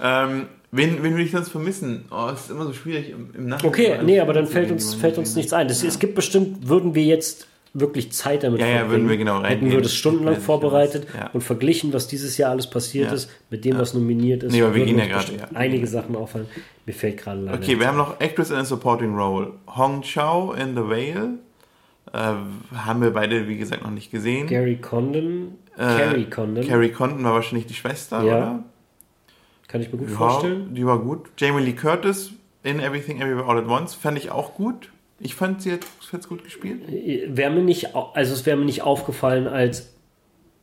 Ähm, 0.00 0.46
wen, 0.70 1.02
wen 1.02 1.10
würde 1.12 1.24
ich 1.24 1.32
sonst 1.32 1.48
vermissen? 1.50 2.04
Oh, 2.12 2.28
es 2.32 2.42
ist 2.42 2.50
immer 2.50 2.64
so 2.64 2.72
schwierig 2.72 3.10
im, 3.10 3.34
im 3.34 3.46
Nachhinein. 3.48 3.68
Okay, 3.72 3.98
nee, 4.04 4.20
aber 4.20 4.34
dann 4.34 4.46
fällt 4.46 4.70
uns, 4.70 4.94
fällt 4.94 5.18
uns 5.18 5.34
nichts 5.34 5.52
ein. 5.52 5.66
Das, 5.66 5.82
Es 5.82 5.98
gibt 5.98 6.14
bestimmt, 6.14 6.68
würden 6.68 6.94
wir 6.94 7.02
jetzt 7.02 7.48
wirklich 7.74 8.12
Zeit 8.12 8.42
damit 8.42 8.60
Ja, 8.60 8.66
ja, 8.66 8.90
würden 8.90 9.08
wir 9.08 9.16
genau 9.16 9.36
Hätten 9.36 9.44
reingehen. 9.46 9.70
wir 9.72 9.80
das 9.80 9.94
stundenlang 9.94 10.34
Hätten 10.34 10.44
vorbereitet 10.44 11.06
ja. 11.16 11.30
und 11.32 11.40
verglichen, 11.42 11.92
was 11.92 12.06
dieses 12.06 12.36
Jahr 12.36 12.50
alles 12.50 12.68
passiert 12.68 13.08
Ja. 13.08 13.14
ist, 13.14 13.30
mit 13.50 13.64
dem, 13.64 13.78
was 13.78 13.94
nominiert 13.94 14.42
ist. 14.42 14.52
Nee, 14.52 14.62
aber 14.62 14.74
wir 14.74 14.84
gehen 14.84 14.98
ja 14.98 15.06
gerade. 15.06 15.32
Einige 15.54 15.86
Sachen 15.86 16.14
auffallen. 16.16 16.46
Mir 16.84 16.92
fällt 16.92 17.16
gerade 17.18 17.40
leider 17.40 17.58
Okay, 17.58 17.78
wir 17.80 17.86
haben 17.86 17.96
noch 17.96 18.20
Actress 18.20 18.50
in 18.50 18.56
a 18.56 18.64
Supporting 18.64 19.14
Role. 19.14 19.52
Hong 19.68 20.02
Chow 20.02 20.54
in 20.56 20.74
The 20.74 20.82
Whale. 20.82 21.38
Äh, 22.12 22.34
haben 22.76 23.00
wir 23.00 23.10
beide, 23.10 23.48
wie 23.48 23.56
gesagt, 23.56 23.82
noch 23.84 23.90
nicht 23.90 24.10
gesehen. 24.10 24.46
Gary 24.48 24.76
Condon. 24.76 25.52
Äh, 25.76 25.78
Carrie 25.78 26.24
Condon. 26.28 26.66
Carrie 26.66 26.90
Condon 26.90 27.24
war 27.24 27.32
wahrscheinlich 27.32 27.66
die 27.66 27.72
Schwester, 27.74 28.22
Ja, 28.22 28.36
oder? 28.36 28.64
Kann 29.68 29.80
ich 29.80 29.90
mir 29.90 29.98
gut 29.98 30.10
vorstellen. 30.10 30.74
die 30.74 30.84
war 30.84 30.98
gut. 30.98 31.30
Jamie 31.38 31.62
Lee 31.62 31.72
Curtis 31.72 32.32
in 32.62 32.78
Everything 32.80 33.22
Everywhere 33.22 33.46
All 33.46 33.56
at 33.56 33.66
Once 33.66 33.94
fand 33.94 34.18
ich 34.18 34.30
auch 34.30 34.52
gut. 34.54 34.91
Ich 35.22 35.34
fand, 35.34 35.62
sie 35.62 35.72
hat 35.72 35.80
es 36.12 36.28
gut 36.28 36.44
gespielt. 36.44 36.82
Wäre 37.28 37.50
mir 37.50 37.62
nicht, 37.62 37.94
also 37.94 38.34
es 38.34 38.44
wäre 38.44 38.56
mir 38.56 38.64
nicht 38.64 38.82
aufgefallen 38.82 39.46
als 39.46 39.92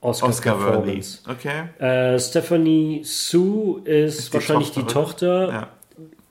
Oscar, 0.01 0.29
Oscar 0.29 0.59
Worthy. 0.59 1.01
Okay. 1.27 1.63
Äh, 1.79 2.19
Stephanie 2.19 3.01
Sue 3.03 3.81
ist, 3.83 4.19
Ist 4.19 4.29
die 4.29 4.33
wahrscheinlich 4.33 4.71
Tochter, 4.71 4.81
die 4.81 4.93
Tochter. 4.93 5.49
Ja. 5.49 5.69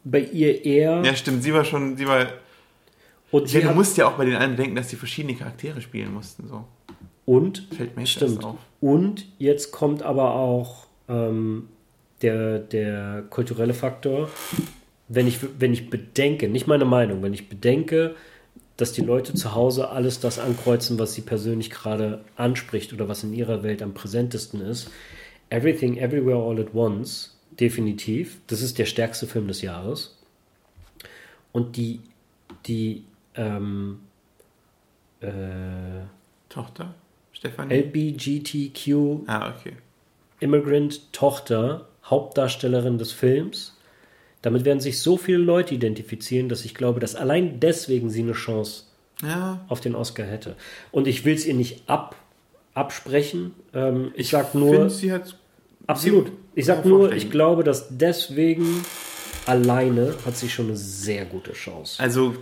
Bei 0.04 0.20
ihr 0.20 0.64
eher. 0.64 1.02
ja, 1.04 1.14
stimmt. 1.14 1.42
Sie 1.42 1.52
war 1.52 1.64
schon, 1.64 1.96
sie 1.96 2.06
war. 2.06 2.26
und, 3.30 3.48
sie 3.48 3.58
meine, 3.58 3.70
du 3.70 3.74
musst 3.74 3.96
ja 3.98 4.08
auch 4.08 4.12
bei 4.12 4.24
den 4.24 4.36
allen 4.36 4.56
denken, 4.56 4.74
dass 4.76 4.88
die 4.88 4.96
verschiedene 4.96 5.34
Charaktere 5.34 5.82
spielen 5.82 6.14
mussten. 6.14 6.48
So. 6.48 6.64
und 7.26 7.66
Fällt 7.76 7.94
mir 7.96 8.02
jetzt 8.02 8.12
Stimmt. 8.12 8.44
auf. 8.44 8.56
Und 8.80 9.26
jetzt 9.38 9.70
kommt 9.70 10.02
aber 10.02 10.34
auch 10.34 10.86
ähm, 11.08 11.68
der, 12.22 12.58
der 12.58 13.24
kulturelle 13.28 13.74
Faktor. 13.74 14.30
Wenn 15.08 15.26
ich, 15.26 15.38
wenn 15.58 15.72
ich 15.72 15.90
bedenke, 15.90 16.48
nicht 16.48 16.66
meine 16.66 16.84
Meinung, 16.84 17.22
wenn 17.22 17.34
ich 17.34 17.48
bedenke, 17.48 18.14
dass 18.76 18.92
die 18.92 19.02
Leute 19.02 19.34
zu 19.34 19.54
Hause 19.54 19.90
alles 19.90 20.20
das 20.20 20.38
ankreuzen, 20.38 20.98
was 20.98 21.14
sie 21.14 21.22
persönlich 21.22 21.70
gerade 21.70 22.24
anspricht 22.36 22.92
oder 22.92 23.08
was 23.08 23.24
in 23.24 23.32
ihrer 23.32 23.62
Welt 23.62 23.82
am 23.82 23.94
präsentesten 23.94 24.60
ist. 24.60 24.90
Everything, 25.50 25.96
Everywhere, 25.96 26.38
All 26.38 26.60
at 26.60 26.74
Once, 26.74 27.36
definitiv. 27.58 28.38
Das 28.46 28.62
ist 28.62 28.78
der 28.78 28.84
stärkste 28.86 29.26
Film 29.26 29.48
des 29.48 29.62
Jahres. 29.62 30.16
Und 31.52 31.76
die, 31.76 32.00
die 32.66 33.04
ähm, 33.34 34.00
äh, 35.20 35.30
Tochter? 36.48 36.94
Stefanie? 37.32 37.74
LBGTQ 37.74 39.26
ah, 39.26 39.54
okay. 39.56 39.72
Immigrant 40.40 41.12
Tochter, 41.12 41.88
Hauptdarstellerin 42.04 42.98
des 42.98 43.12
Films. 43.12 43.76
Damit 44.42 44.64
werden 44.64 44.80
sich 44.80 45.00
so 45.00 45.16
viele 45.16 45.38
Leute 45.38 45.74
identifizieren, 45.74 46.48
dass 46.48 46.64
ich 46.64 46.74
glaube, 46.74 47.00
dass 47.00 47.14
allein 47.16 47.58
deswegen 47.60 48.08
sie 48.10 48.22
eine 48.22 48.32
Chance 48.34 48.84
Ja. 49.22 49.64
auf 49.68 49.80
den 49.80 49.94
Oscar 49.94 50.24
hätte. 50.24 50.54
Und 50.92 51.06
ich 51.08 51.24
will 51.24 51.34
es 51.34 51.44
ihr 51.46 51.54
nicht 51.54 51.82
ab, 51.88 52.14
absprechen. 52.74 53.52
Ähm, 53.74 54.12
ich, 54.14 54.28
sag 54.30 54.50
finde, 54.52 54.66
nur, 54.66 54.90
sie 54.90 55.12
hat. 55.12 55.36
absolut. 55.86 56.30
Ich 56.54 56.66
sag 56.66 56.82
kann 56.82 56.88
nur, 56.90 56.98
vorstellen. 57.00 57.22
ich 57.22 57.30
glaube, 57.30 57.64
dass 57.64 57.88
deswegen 57.90 58.84
alleine 59.46 60.14
hat 60.24 60.36
sie 60.36 60.48
schon 60.48 60.66
eine 60.66 60.76
sehr 60.76 61.24
gute 61.24 61.52
Chance. 61.52 62.00
Also, 62.02 62.34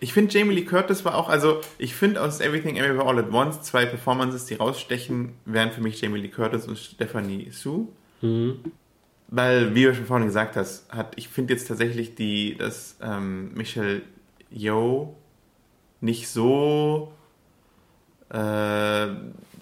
ich 0.00 0.12
finde, 0.12 0.32
Jamie 0.36 0.54
Lee 0.54 0.64
Curtis 0.64 1.04
war 1.04 1.14
auch. 1.16 1.28
Also, 1.28 1.60
ich 1.78 1.94
finde 1.94 2.20
aus 2.20 2.40
Everything 2.40 2.76
Everywhere 2.76 3.06
All 3.06 3.18
at 3.18 3.32
Once 3.32 3.62
zwei 3.62 3.86
Performances, 3.86 4.44
die 4.46 4.54
rausstechen, 4.54 5.32
wären 5.44 5.70
für 5.72 5.80
mich 5.80 6.00
Jamie 6.00 6.20
Lee 6.20 6.28
Curtis 6.28 6.66
und 6.66 6.76
Stephanie 6.78 7.48
Sue. 7.50 7.86
Mhm. 8.20 8.56
Weil, 9.28 9.74
wie 9.74 9.84
du 9.84 9.94
schon 9.94 10.06
vorhin 10.06 10.26
gesagt 10.26 10.56
hast, 10.56 10.88
hat, 10.92 11.12
ich 11.16 11.28
finde 11.28 11.52
jetzt 11.54 11.66
tatsächlich 11.66 12.14
die, 12.14 12.56
dass 12.56 12.96
ähm, 13.02 13.52
Michelle 13.54 14.02
Yeoh 14.50 15.14
nicht 16.00 16.28
so. 16.28 17.12
Äh, 18.32 18.36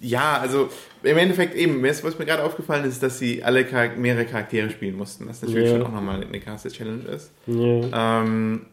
ja, 0.01 0.39
also 0.39 0.69
im 1.03 1.17
Endeffekt 1.17 1.55
eben, 1.55 1.83
was 1.83 2.19
mir 2.19 2.27
gerade 2.27 2.43
aufgefallen 2.45 2.85
ist, 2.85 3.03
dass 3.03 3.19
sie 3.19 3.43
alle 3.43 3.65
Charak 3.65 3.97
mehrere 3.99 4.27
Charaktere 4.27 4.69
spielen 4.71 4.97
mussten, 4.97 5.27
was 5.29 5.41
natürlich 5.43 5.69
Ja. 5.71 5.77
schon 5.77 5.87
auch 5.87 5.93
nochmal 5.93 6.23
eine 6.23 6.41
krasse 6.41 6.69
Challenge 6.69 7.05
ist. 7.09 7.31
Ja. 7.47 8.21
Ähm, 8.23 8.67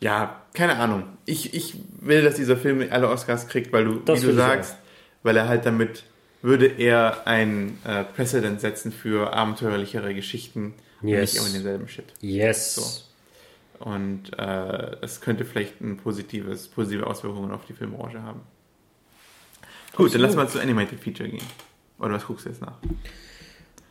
ja, 0.00 0.40
keine 0.54 0.76
Ahnung. 0.76 1.04
Ich, 1.26 1.54
ich 1.54 1.74
will, 2.00 2.22
dass 2.22 2.34
dieser 2.36 2.56
Film 2.56 2.84
alle 2.90 3.08
Oscars 3.08 3.46
kriegt, 3.48 3.72
weil 3.72 3.84
du, 3.84 4.00
Das 4.00 4.22
wie 4.22 4.26
du 4.28 4.34
sagst, 4.34 4.76
weil 5.22 5.36
er 5.36 5.46
halt 5.48 5.66
damit 5.66 6.04
würde 6.42 6.66
er 6.66 7.26
ein 7.26 7.78
äh, 7.84 8.04
Precedent 8.04 8.60
setzen 8.60 8.92
für 8.92 9.32
abenteuerlichere 9.32 10.14
Geschichten 10.14 10.74
und 11.02 11.08
Yes. 11.08 11.34
nicht 11.34 11.42
immer 11.42 11.52
denselben 11.52 11.88
Shit. 11.88 12.04
Yes. 12.20 12.74
So. 12.74 13.84
Und 13.84 14.32
äh, 14.38 14.96
das 15.00 15.20
könnte 15.20 15.44
vielleicht 15.44 15.80
ein 15.80 15.96
positives, 15.96 16.68
positive 16.68 17.06
Auswirkungen 17.06 17.50
auf 17.50 17.64
die 17.66 17.72
Filmbranche 17.72 18.22
haben. 18.22 18.40
Gut, 19.94 20.14
dann 20.14 20.20
lass 20.20 20.36
mal 20.36 20.48
zu 20.48 20.60
Animated 20.60 21.00
Feature 21.00 21.28
gehen. 21.28 21.44
Oder 21.98 22.12
was 22.12 22.26
guckst 22.26 22.44
du 22.46 22.50
jetzt 22.50 22.60
nach? 22.60 22.74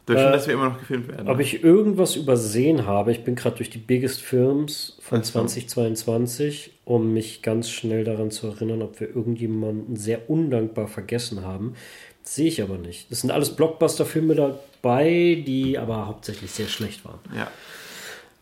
Du 0.06 0.14
weißt 0.14 0.24
schon, 0.24 0.30
Äh, 0.30 0.36
dass 0.36 0.48
wir 0.48 0.54
immer 0.56 0.70
noch 0.70 0.80
gefilmt 0.80 1.08
werden. 1.08 1.28
Ob 1.28 1.38
ne? 1.38 1.44
ich 1.44 1.64
irgendwas 1.64 2.16
übersehen 2.16 2.86
habe, 2.86 3.12
ich 3.12 3.24
bin 3.24 3.36
gerade 3.36 3.58
durch 3.58 3.70
die 3.70 3.78
Biggest 3.80 4.22
Films 4.22 4.98
von 5.02 5.24
so. 5.24 5.32
2022, 5.34 6.80
um 6.86 7.14
mich 7.14 7.42
ganz 7.42 7.70
schnell 7.70 8.04
daran 8.04 8.32
zu 8.32 8.48
erinnern, 8.48 8.82
ob 8.82 9.00
wir 9.00 9.10
irgendjemanden 9.16 9.96
sehr 9.98 10.30
undankbar 10.30 10.88
vergessen 10.88 11.42
haben. 11.44 11.76
Das 12.24 12.36
sehe 12.36 12.48
ich 12.48 12.62
aber 12.62 12.78
nicht. 12.78 13.12
Das 13.12 13.22
sind 13.22 13.32
alles 13.32 13.56
Blockbuster-Filme 13.56 14.36
dabei, 14.36 15.44
die 15.46 15.78
aber 15.78 16.08
hauptsächlich 16.08 16.52
sehr 16.52 16.68
schlecht 16.68 17.04
waren. 17.06 17.20
ja. 17.36 17.48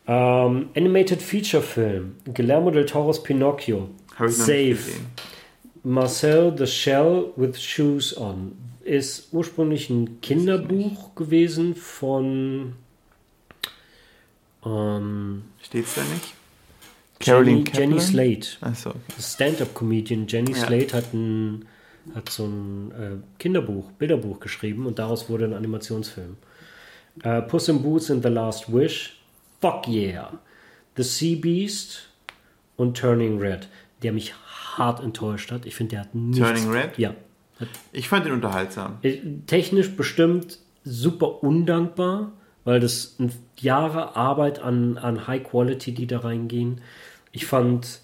Ähm, 0.10 0.70
Animated 0.76 1.22
Feature 1.22 1.62
Film. 1.62 2.16
Guillermo 2.34 2.72
del 2.72 2.86
Toro's 2.86 3.22
Pinocchio. 3.22 3.90
Habe 4.16 4.30
ich 4.30 4.38
Safe. 4.38 4.78
Marcel 5.84 6.54
the 6.58 6.66
Shell 6.66 7.26
with 7.36 7.62
Shoes 7.62 8.16
On 8.18 8.54
ist 8.86 9.28
ursprünglich 9.34 9.90
ein 9.90 10.22
Kinderbuch 10.22 11.14
gewesen 11.16 11.76
von 11.76 12.74
ähm, 14.66 15.44
Steht's 15.62 15.96
da 15.96 16.02
nicht? 16.04 16.34
Jenny, 17.22 17.64
Kaplan? 17.64 17.90
Jenny 17.90 18.00
Slate. 18.02 18.48
Achso, 18.62 18.90
okay. 18.92 19.00
Stand-up-Comedian 19.20 20.26
Jenny 20.28 20.52
Ja. 20.52 20.66
Slate 20.68 20.94
hat, 20.96 21.14
ein, 21.14 21.66
hat 22.16 22.30
so 22.30 22.46
ein 22.46 22.92
äh, 22.92 23.40
Kinderbuch, 23.40 23.92
Bilderbuch 23.92 24.40
geschrieben 24.40 24.86
und 24.86 25.00
daraus 25.00 25.30
wurde 25.30 25.46
ein 25.46 25.54
Animationsfilm. 25.54 26.38
Äh, 27.24 27.42
Puss 27.42 27.70
in 27.70 27.82
Boots 27.82 28.12
and 28.12 28.24
the 28.24 28.30
Last 28.30 28.72
Wish. 28.72 29.20
Fuck 29.62 29.88
yeah. 29.88 30.40
The 30.96 31.04
Sea 31.04 31.36
Beast 31.36 32.10
und 32.76 32.98
Turning 32.98 33.40
Red, 33.40 33.68
der 34.04 34.14
mich 34.14 34.34
hart 34.78 35.02
enttäuscht 35.02 35.52
hat. 35.52 35.66
Ich 35.66 35.76
finde, 35.76 35.92
der 35.92 36.00
hat 36.02 36.16
nichts. 36.16 36.40
Turning 36.40 36.70
Red? 36.70 36.98
Ja. 36.98 37.14
Ich 37.92 38.08
fand 38.08 38.26
den 38.26 38.34
unterhaltsam. 38.34 39.00
Äh, 39.02 39.18
Technisch 39.48 39.96
bestimmt 39.96 40.60
super 40.84 41.44
undankbar, 41.44 42.34
weil 42.64 42.80
das 42.80 43.18
Jahre 43.60 44.16
Arbeit 44.16 44.60
an, 44.60 44.98
an 44.98 45.28
High 45.28 45.44
Quality, 45.44 45.94
die 45.94 46.08
da 46.08 46.20
reingehen. 46.20 46.82
Ich 47.32 47.46
fand 47.46 48.02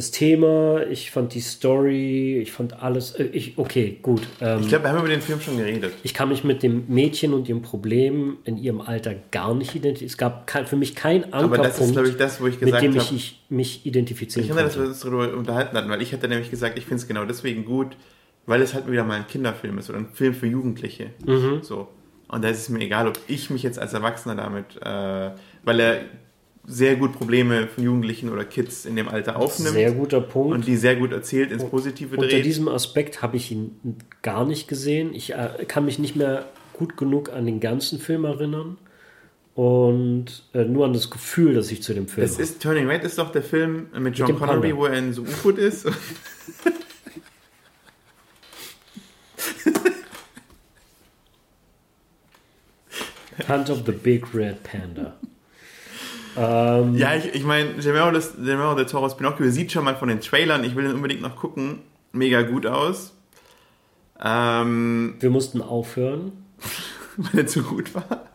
das 0.00 0.10
Thema, 0.12 0.82
ich 0.88 1.10
fand 1.10 1.34
die 1.34 1.40
Story, 1.40 2.38
ich 2.40 2.52
fand 2.52 2.82
alles. 2.82 3.12
äh, 3.16 3.24
Ich, 3.24 3.58
okay, 3.58 3.98
gut. 4.00 4.22
Ähm, 4.40 4.60
Ich 4.62 4.68
glaube, 4.68 4.84
wir 4.84 4.90
haben 4.92 5.00
über 5.00 5.08
den 5.08 5.20
Film 5.20 5.40
schon 5.42 5.58
geredet. 5.58 5.92
ich 6.02 6.14
kann 6.14 6.30
mich 6.30 6.42
mit 6.42 6.62
dem 6.62 6.84
Mädchen 6.88 7.34
und 7.34 7.46
ihrem 7.50 7.60
Problem 7.60 8.38
in 8.44 8.56
ihrem 8.56 8.80
Alter 8.80 9.14
gar 9.30 9.54
nicht 9.54 9.74
identifizieren. 9.74 10.06
Es 10.10 10.16
gab 10.16 10.46
kein, 10.46 10.66
für 10.66 10.76
mich 10.76 10.96
keinen 10.96 11.32
Aber 11.34 11.58
das 11.58 11.66
ist, 11.76 11.82
Ankerpunkt, 11.82 11.92
glaube 11.92 12.08
ich, 12.08 12.16
das, 12.16 12.40
wo 12.40 12.46
ich 12.46 12.54
mit 12.54 12.60
gesagt 12.62 12.82
dem 12.82 12.92
habe. 12.94 13.02
ich, 13.02 13.12
ich 13.12 13.40
mich 13.50 13.84
identifizieren 13.84 14.44
Ich 14.44 14.50
erinnere, 14.50 14.68
dass 14.68 14.78
wir 14.78 14.86
uns 14.86 15.00
darüber 15.00 15.36
unterhalten 15.36 15.76
hatten, 15.76 15.90
weil 15.90 16.00
ich 16.00 16.14
hatte 16.14 16.28
nämlich 16.28 16.50
gesagt, 16.50 16.78
ich 16.78 16.84
finde 16.84 17.02
es 17.02 17.06
genau 17.06 17.26
deswegen 17.26 17.66
gut, 17.66 17.96
weil 18.46 18.62
es 18.62 18.72
halt 18.72 18.90
wieder 18.90 19.04
mal 19.04 19.16
ein 19.18 19.26
Kinderfilm 19.26 19.76
ist 19.76 19.90
oder 19.90 19.98
ein 19.98 20.08
Film 20.14 20.32
für 20.32 20.46
Jugendliche. 20.46 21.10
Mhm. 21.26 21.58
So. 21.62 21.88
Und 22.28 22.42
da 22.42 22.48
ist 22.48 22.58
es 22.58 22.68
mir 22.70 22.80
egal, 22.80 23.06
ob 23.06 23.18
ich 23.28 23.50
mich 23.50 23.62
jetzt 23.62 23.78
als 23.78 23.92
Erwachsener 23.92 24.34
damit, 24.34 24.76
äh, 24.82 25.30
weil 25.62 25.78
er 25.80 26.00
sehr 26.70 26.96
gut 26.96 27.12
Probleme 27.12 27.66
von 27.66 27.84
Jugendlichen 27.84 28.30
oder 28.30 28.44
Kids 28.44 28.86
in 28.86 28.96
dem 28.96 29.08
Alter 29.08 29.36
aufnimmt. 29.36 29.74
Sehr 29.74 29.92
guter 29.92 30.20
Punkt. 30.20 30.54
Und 30.54 30.66
die 30.66 30.76
sehr 30.76 30.96
gut 30.96 31.12
erzählt 31.12 31.50
ins 31.50 31.64
Positive 31.64 32.16
Unter 32.16 32.28
dreht. 32.28 32.44
diesem 32.44 32.68
Aspekt 32.68 33.22
habe 33.22 33.36
ich 33.36 33.50
ihn 33.50 33.76
gar 34.22 34.46
nicht 34.46 34.68
gesehen. 34.68 35.12
Ich 35.14 35.32
äh, 35.34 35.64
kann 35.66 35.84
mich 35.84 35.98
nicht 35.98 36.16
mehr 36.16 36.46
gut 36.72 36.96
genug 36.96 37.32
an 37.32 37.44
den 37.44 37.60
ganzen 37.60 37.98
Film 37.98 38.24
erinnern 38.24 38.78
und 39.54 40.44
äh, 40.54 40.64
nur 40.64 40.86
an 40.86 40.92
das 40.92 41.10
Gefühl, 41.10 41.54
das 41.54 41.70
ich 41.70 41.82
zu 41.82 41.92
dem 41.92 42.08
Film 42.08 42.24
Es 42.24 42.38
ist 42.38 42.62
Turning 42.62 42.88
Red 42.88 43.04
ist 43.04 43.18
doch 43.18 43.32
der 43.32 43.42
Film 43.42 43.88
mit 43.98 44.16
John 44.16 44.28
dem 44.28 44.38
Connery, 44.38 44.70
Panda. 44.70 44.76
wo 44.76 44.86
er 44.86 44.98
in 44.98 45.12
so 45.12 45.22
U-Boot 45.22 45.58
ist. 45.58 45.84
habe. 45.84 45.96
Hunt 53.48 53.70
of 53.70 53.84
the 53.86 53.92
Big 53.92 54.34
Red 54.34 54.62
Panda. 54.62 55.16
Ähm, 56.36 56.94
ja, 56.96 57.14
ich, 57.14 57.34
ich 57.34 57.44
meine, 57.44 57.74
Guillermo 57.74 58.18
Guillermo 58.36 58.74
del 58.74 58.86
Toro's 58.86 59.16
Pinocchio 59.16 59.50
sieht 59.50 59.72
schon 59.72 59.84
mal 59.84 59.96
von 59.96 60.08
den 60.08 60.20
Trailern, 60.20 60.64
ich 60.64 60.76
will 60.76 60.84
ihn 60.84 60.94
unbedingt 60.94 61.22
noch 61.22 61.36
gucken, 61.36 61.80
mega 62.12 62.42
gut 62.42 62.66
aus. 62.66 63.12
Ähm, 64.22 65.16
wir 65.20 65.30
mussten 65.30 65.62
aufhören. 65.62 66.32
weil 67.16 67.40
er 67.40 67.46
zu 67.46 67.62
gut 67.62 67.94
war. 67.94 68.28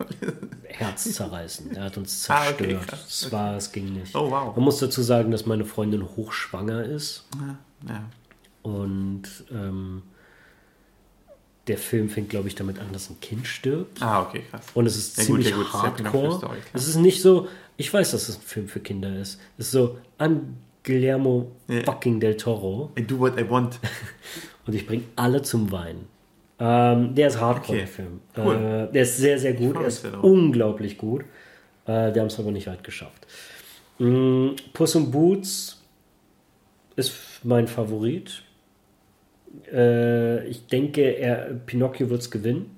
Herz 0.64 1.12
zerreißen. 1.14 1.74
Er 1.74 1.84
hat 1.84 1.96
uns 1.96 2.28
Ah, 2.30 2.44
zerstört. 2.44 2.60
okay, 2.60 2.78
krass. 2.86 3.06
Es 3.08 3.32
war, 3.32 3.56
es 3.56 3.72
ging 3.72 3.92
nicht. 3.94 4.14
Oh, 4.14 4.30
wow. 4.30 4.54
Man 4.54 4.64
muss 4.64 4.78
dazu 4.78 5.02
sagen, 5.02 5.30
dass 5.30 5.46
meine 5.46 5.64
Freundin 5.64 6.02
hochschwanger 6.04 6.84
ist 6.84 7.24
Ja. 7.88 8.04
und 8.62 9.22
ähm, 9.50 10.02
der 11.66 11.78
Film 11.78 12.08
fängt, 12.08 12.28
glaube 12.30 12.48
ich, 12.48 12.54
damit 12.54 12.78
an, 12.78 12.86
dass 12.92 13.10
ein 13.10 13.18
Kind 13.20 13.46
stirbt. 13.46 14.00
Ah, 14.00 14.22
okay, 14.22 14.42
krass. 14.50 14.64
Und 14.74 14.86
es 14.86 14.96
ist 14.96 15.16
Ja, 15.16 15.22
gut, 15.24 15.26
ziemlich 15.26 15.50
ja, 15.50 15.56
gut, 15.56 15.66
ja 15.72 15.82
hardcore. 15.82 16.02
Pinocchio-Story, 16.10 16.56
klar. 16.60 16.70
es 16.74 16.88
ist 16.88 16.96
nicht 16.96 17.22
so, 17.22 17.48
ich 17.76 17.92
weiß, 17.92 18.12
dass 18.12 18.28
es 18.28 18.36
ein 18.36 18.42
Film 18.42 18.68
für 18.68 18.80
Kinder 18.80 19.16
ist. 19.18 19.40
Es 19.58 19.66
ist 19.66 19.72
so, 19.72 19.98
I'm 20.18 20.38
Guillermo 20.84 21.50
fucking 21.84 22.20
del 22.20 22.36
Toro 22.36 22.92
I 22.96 23.02
do 23.02 23.18
what 23.18 23.38
I 23.38 23.48
want. 23.50 23.80
und 24.66 24.74
ich 24.74 24.86
bringe 24.86 25.02
alle 25.16 25.42
zum 25.42 25.72
Weinen. 25.72 26.06
Ähm, 26.58 27.14
der 27.14 27.28
ist 27.28 27.40
hardcore, 27.40 27.76
Okay. 27.76 27.78
der 27.78 27.88
Film. 27.88 28.20
Cool. 28.36 28.54
Äh, 28.88 28.92
der 28.92 29.02
ist 29.02 29.16
sehr, 29.18 29.38
sehr 29.38 29.52
gut. 29.54 29.74
Er 29.76 29.86
ist 29.86 30.06
unglaublich 30.22 30.96
gut. 30.96 31.22
Äh, 31.86 32.14
wir 32.14 32.20
haben 32.20 32.28
es 32.28 32.38
aber 32.38 32.50
nicht 32.52 32.66
weit 32.68 32.82
geschafft. 32.84 33.26
Mm, 33.98 34.50
Puss 34.72 34.94
und 34.94 35.10
Boots 35.10 35.82
ist 36.94 37.12
mein 37.42 37.66
Favorit. 37.68 38.42
Äh, 39.72 40.46
ich 40.46 40.66
denke, 40.66 41.02
er, 41.02 41.54
Pinocchio 41.66 42.10
wird 42.10 42.22
es 42.22 42.30
gewinnen. 42.30 42.70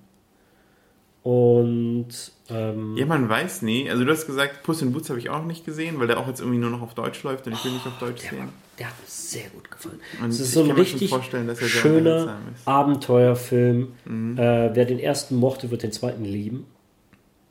Und 1.22 2.08
ähm, 2.48 2.96
Ja, 2.96 3.04
man 3.04 3.28
weiß 3.28 3.62
nie. 3.62 3.90
Also 3.90 4.04
du 4.04 4.10
hast 4.10 4.26
gesagt, 4.26 4.62
Puss 4.62 4.80
in 4.80 4.92
Boots 4.92 5.10
habe 5.10 5.18
ich 5.18 5.28
auch 5.28 5.44
nicht 5.44 5.66
gesehen, 5.66 5.98
weil 5.98 6.06
der 6.06 6.18
auch 6.18 6.26
jetzt 6.26 6.40
irgendwie 6.40 6.58
nur 6.58 6.70
noch 6.70 6.80
auf 6.80 6.94
Deutsch 6.94 7.22
läuft 7.22 7.46
und 7.46 7.52
ich 7.52 7.64
will 7.64 7.72
nicht 7.72 7.86
auf 7.86 7.98
Deutsch 7.98 8.22
der, 8.22 8.30
sehen. 8.30 8.38
war, 8.38 8.48
der 8.78 8.86
hat 8.86 8.94
mir 8.98 9.06
sehr 9.06 9.50
gut 9.50 9.70
gefallen. 9.70 10.00
Und 10.22 10.30
es 10.30 10.40
ist 10.40 10.52
so 10.52 10.60
ein 10.60 10.68
kann 10.68 10.76
mir 10.76 10.84
schon 10.84 10.92
richtig 10.94 11.10
vorstellen, 11.10 11.46
dass 11.46 11.60
er 11.60 11.68
sehr 11.68 11.80
schöner 11.82 12.16
ist. 12.16 12.26
Mhm. 12.26 12.72
Abenteuerfilm. 12.72 13.88
Äh, 14.06 14.70
wer 14.74 14.84
den 14.86 14.98
ersten 14.98 15.36
mochte, 15.36 15.70
wird 15.70 15.82
den 15.82 15.92
zweiten 15.92 16.24
lieben. 16.24 16.66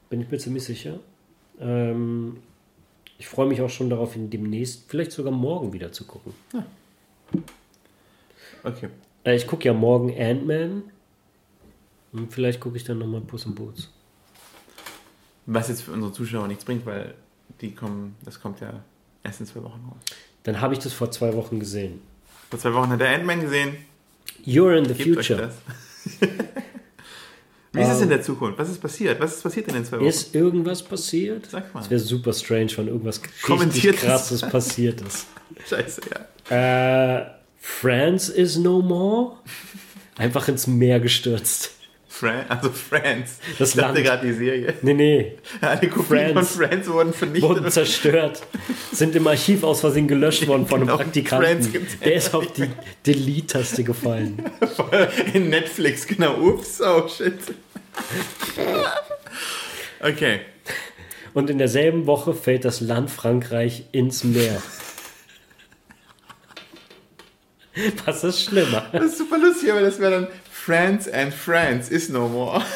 Bin 0.09 0.21
ich 0.21 0.31
mir 0.31 0.39
ziemlich 0.39 0.63
sicher. 0.63 0.99
Ähm, 1.59 2.37
ich 3.19 3.27
freue 3.27 3.47
mich 3.47 3.61
auch 3.61 3.69
schon 3.69 3.89
darauf, 3.89 4.15
ihn 4.15 4.29
demnächst, 4.29 4.85
vielleicht 4.87 5.11
sogar 5.11 5.33
morgen 5.33 5.73
wieder 5.73 5.91
zu 5.91 6.05
gucken. 6.05 6.33
Okay. 8.63 8.89
Äh, 9.27 9.35
ich 9.35 9.45
gucke 9.45 9.65
ja 9.65 9.73
morgen 9.73 10.09
Ant-Man. 10.17 10.83
Und 12.13 12.33
vielleicht 12.33 12.61
gucke 12.61 12.77
ich 12.77 12.85
dann 12.85 12.99
nochmal 12.99 13.21
Puss 13.21 13.45
und 13.45 13.55
Boots. 13.55 13.89
Was 15.45 15.67
jetzt 15.67 15.81
für 15.81 15.91
unsere 15.91 16.13
Zuschauer 16.13 16.47
nichts 16.47 16.63
bringt, 16.63 16.85
weil 16.85 17.13
die 17.61 17.71
kommen, 17.75 18.15
das 18.23 18.39
kommt 18.41 18.61
ja 18.61 18.81
erst 19.23 19.41
in 19.41 19.45
zwei 19.45 19.61
Wochen 19.63 19.81
raus. 19.89 19.99
Dann 20.43 20.61
habe 20.61 20.73
ich 20.73 20.79
das 20.79 20.93
vor 20.93 21.11
zwei 21.11 21.33
Wochen 21.33 21.59
gesehen. 21.59 22.01
Vor 22.49 22.59
zwei 22.59 22.73
Wochen 22.73 22.89
hat 22.89 23.01
der 23.01 23.09
Ant-Man 23.09 23.41
gesehen. 23.41 23.75
You're 24.45 24.77
in 24.77 24.85
the 24.85 24.93
Gebt 24.93 25.15
future. 25.15 25.51
Wie 27.73 27.81
ist 27.81 27.89
es 27.89 28.01
in 28.01 28.09
der 28.09 28.21
Zukunft? 28.21 28.57
Was 28.57 28.69
ist 28.69 28.79
passiert? 28.79 29.19
Was 29.19 29.35
ist 29.35 29.43
passiert 29.43 29.67
in 29.67 29.73
den 29.75 29.85
zwei 29.85 29.97
Wochen? 29.97 30.05
Ist 30.05 30.33
irgendwas 30.33 30.81
passiert? 30.81 31.47
Sag 31.49 31.73
mal. 31.73 31.81
Es 31.81 31.89
wäre 31.89 31.99
super 31.99 32.31
strange, 32.33 32.71
wenn 32.77 32.87
irgendwas 32.87 33.21
richtig 33.49 33.97
krasses 33.97 34.41
passiert 34.41 35.01
ist. 35.01 35.27
Scheiße, 35.69 36.01
ja. 36.49 37.19
Äh, 37.19 37.36
France 37.67 38.29
is 38.29 38.57
no 38.57 38.81
more. 38.81 39.33
Einfach 40.17 40.47
ins 40.47 40.65
Meer 40.65 40.99
gestürzt. 40.99 41.71
Fran 42.07 42.45
also 42.49 42.71
Friends. 42.71 43.37
Das 43.59 43.75
ich 43.75 43.75
dachte 43.75 44.01
gerade 44.01 44.25
die 44.25 44.33
Serie. 44.33 44.73
Nee, 44.81 44.93
nee, 44.95 45.33
Alle 45.61 45.87
Kopien 45.87 46.33
von 46.33 46.43
Friends. 46.43 46.55
Friends 46.55 46.87
wurden 46.89 47.13
vernichtet. 47.13 47.47
wurden 47.47 47.69
zerstört. 47.69 48.41
Sind 48.91 49.15
im 49.15 49.27
Archiv 49.27 49.63
aus 49.63 49.81
Versehen 49.81 50.07
gelöscht 50.07 50.47
worden 50.47 50.65
von 50.65 50.77
einem 50.79 50.87
Genau, 50.87 50.97
Praktikanten. 50.97 51.85
Der 52.03 52.13
ist 52.15 52.33
auf 52.33 52.51
die 52.53 52.69
Delete-Taste 53.05 53.83
gefallen. 53.83 54.41
In 55.35 55.49
Netflix, 55.49 56.07
genau. 56.07 56.35
Ups, 56.39 56.81
oh 56.81 57.07
shit. 57.07 57.37
Okay. 60.01 60.39
Und 61.35 61.51
in 61.51 61.59
derselben 61.59 62.07
Woche 62.07 62.33
fällt 62.33 62.65
das 62.65 62.81
Land 62.81 63.11
Frankreich 63.11 63.83
ins 63.91 64.23
Meer. 64.23 64.59
Was 68.05 68.23
ist 68.23 68.43
schlimmer? 68.43 68.85
Das 68.91 69.05
ist 69.05 69.17
super 69.17 69.37
lustig, 69.37 69.71
aber 69.71 69.81
das 69.81 69.99
wäre 69.99 70.11
dann 70.11 70.27
Friends 70.51 71.09
and 71.09 71.33
Friends 71.33 71.89
is 71.89 72.09
no 72.09 72.27
more. 72.27 72.63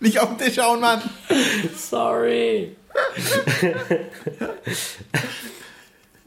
Nicht 0.00 0.18
auf 0.18 0.36
den 0.36 0.38
Tisch 0.38 0.56
schauen, 0.56 0.80
Mann. 0.80 1.00
Sorry. 1.74 2.76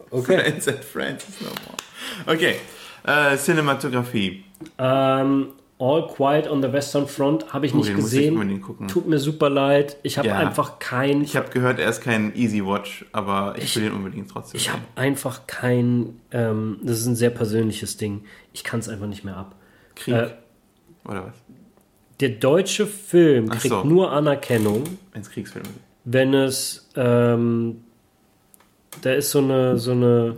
Okay. 0.10 0.38
Friends 0.52 0.68
and 0.68 0.84
Friends 0.84 1.26
is 1.30 1.42
no 1.42 1.50
more. 1.50 2.36
Okay. 2.36 2.56
Äh, 3.06 3.38
Cinematografie. 3.38 4.44
Ähm, 4.80 5.54
All 5.80 6.08
Quiet 6.08 6.48
on 6.50 6.64
the 6.64 6.72
Western 6.74 7.08
Front 7.08 7.54
habe 7.54 7.68
ich 7.68 7.74
Oh, 7.74 7.78
nicht 7.78 7.90
ich 7.90 7.96
gesehen. 7.96 8.62
gucken. 8.62 8.88
Tut 8.88 9.08
mir 9.08 9.20
super 9.20 9.48
leid. 9.50 9.98
Ich 10.02 10.18
habe 10.18 10.28
Ja. 10.30 10.38
einfach 10.38 10.80
kein. 10.80 11.22
Ich 11.22 11.36
habe 11.36 11.50
gehört, 11.52 11.78
er 11.80 11.88
ist 11.88 12.02
kein 12.02 12.36
Easy 12.36 12.66
Watch, 12.66 13.06
aber 13.12 13.54
ich, 13.58 13.66
Ich- 13.66 13.76
will 13.76 13.84
ihn 13.86 13.92
unbedingt 13.92 14.32
trotzdem. 14.32 14.58
Ich 14.60 14.72
habe 14.72 14.82
einfach 14.96 15.46
kein. 15.46 16.20
Ähm, 16.32 16.80
das 16.82 17.00
ist 17.00 17.06
ein 17.06 17.16
sehr 17.16 17.30
persönliches 17.30 17.98
Ding. 17.98 18.24
Ich 18.54 18.64
kann 18.64 18.80
es 18.80 18.90
einfach 18.90 19.06
nicht 19.06 19.24
mehr 19.24 19.38
ab. 19.38 19.54
Krieg. 19.96 20.16
Äh, 20.16 20.30
Oder 21.06 21.28
was? 21.28 21.34
der 22.22 22.30
deutsche 22.30 22.88
Film 22.88 23.50
kriegt 23.50 23.70
so. 23.70 23.84
nur 23.84 24.12
Anerkennung, 24.12 24.84
Kriegsfilme 25.32 25.68
sind. 25.68 25.78
wenn 26.06 26.34
es. 26.34 26.90
Ähm, 26.96 27.84
da 29.04 29.14
ist 29.14 29.30
so 29.30 29.38
eine. 29.40 29.78
So 29.78 29.92
eine 29.92 30.38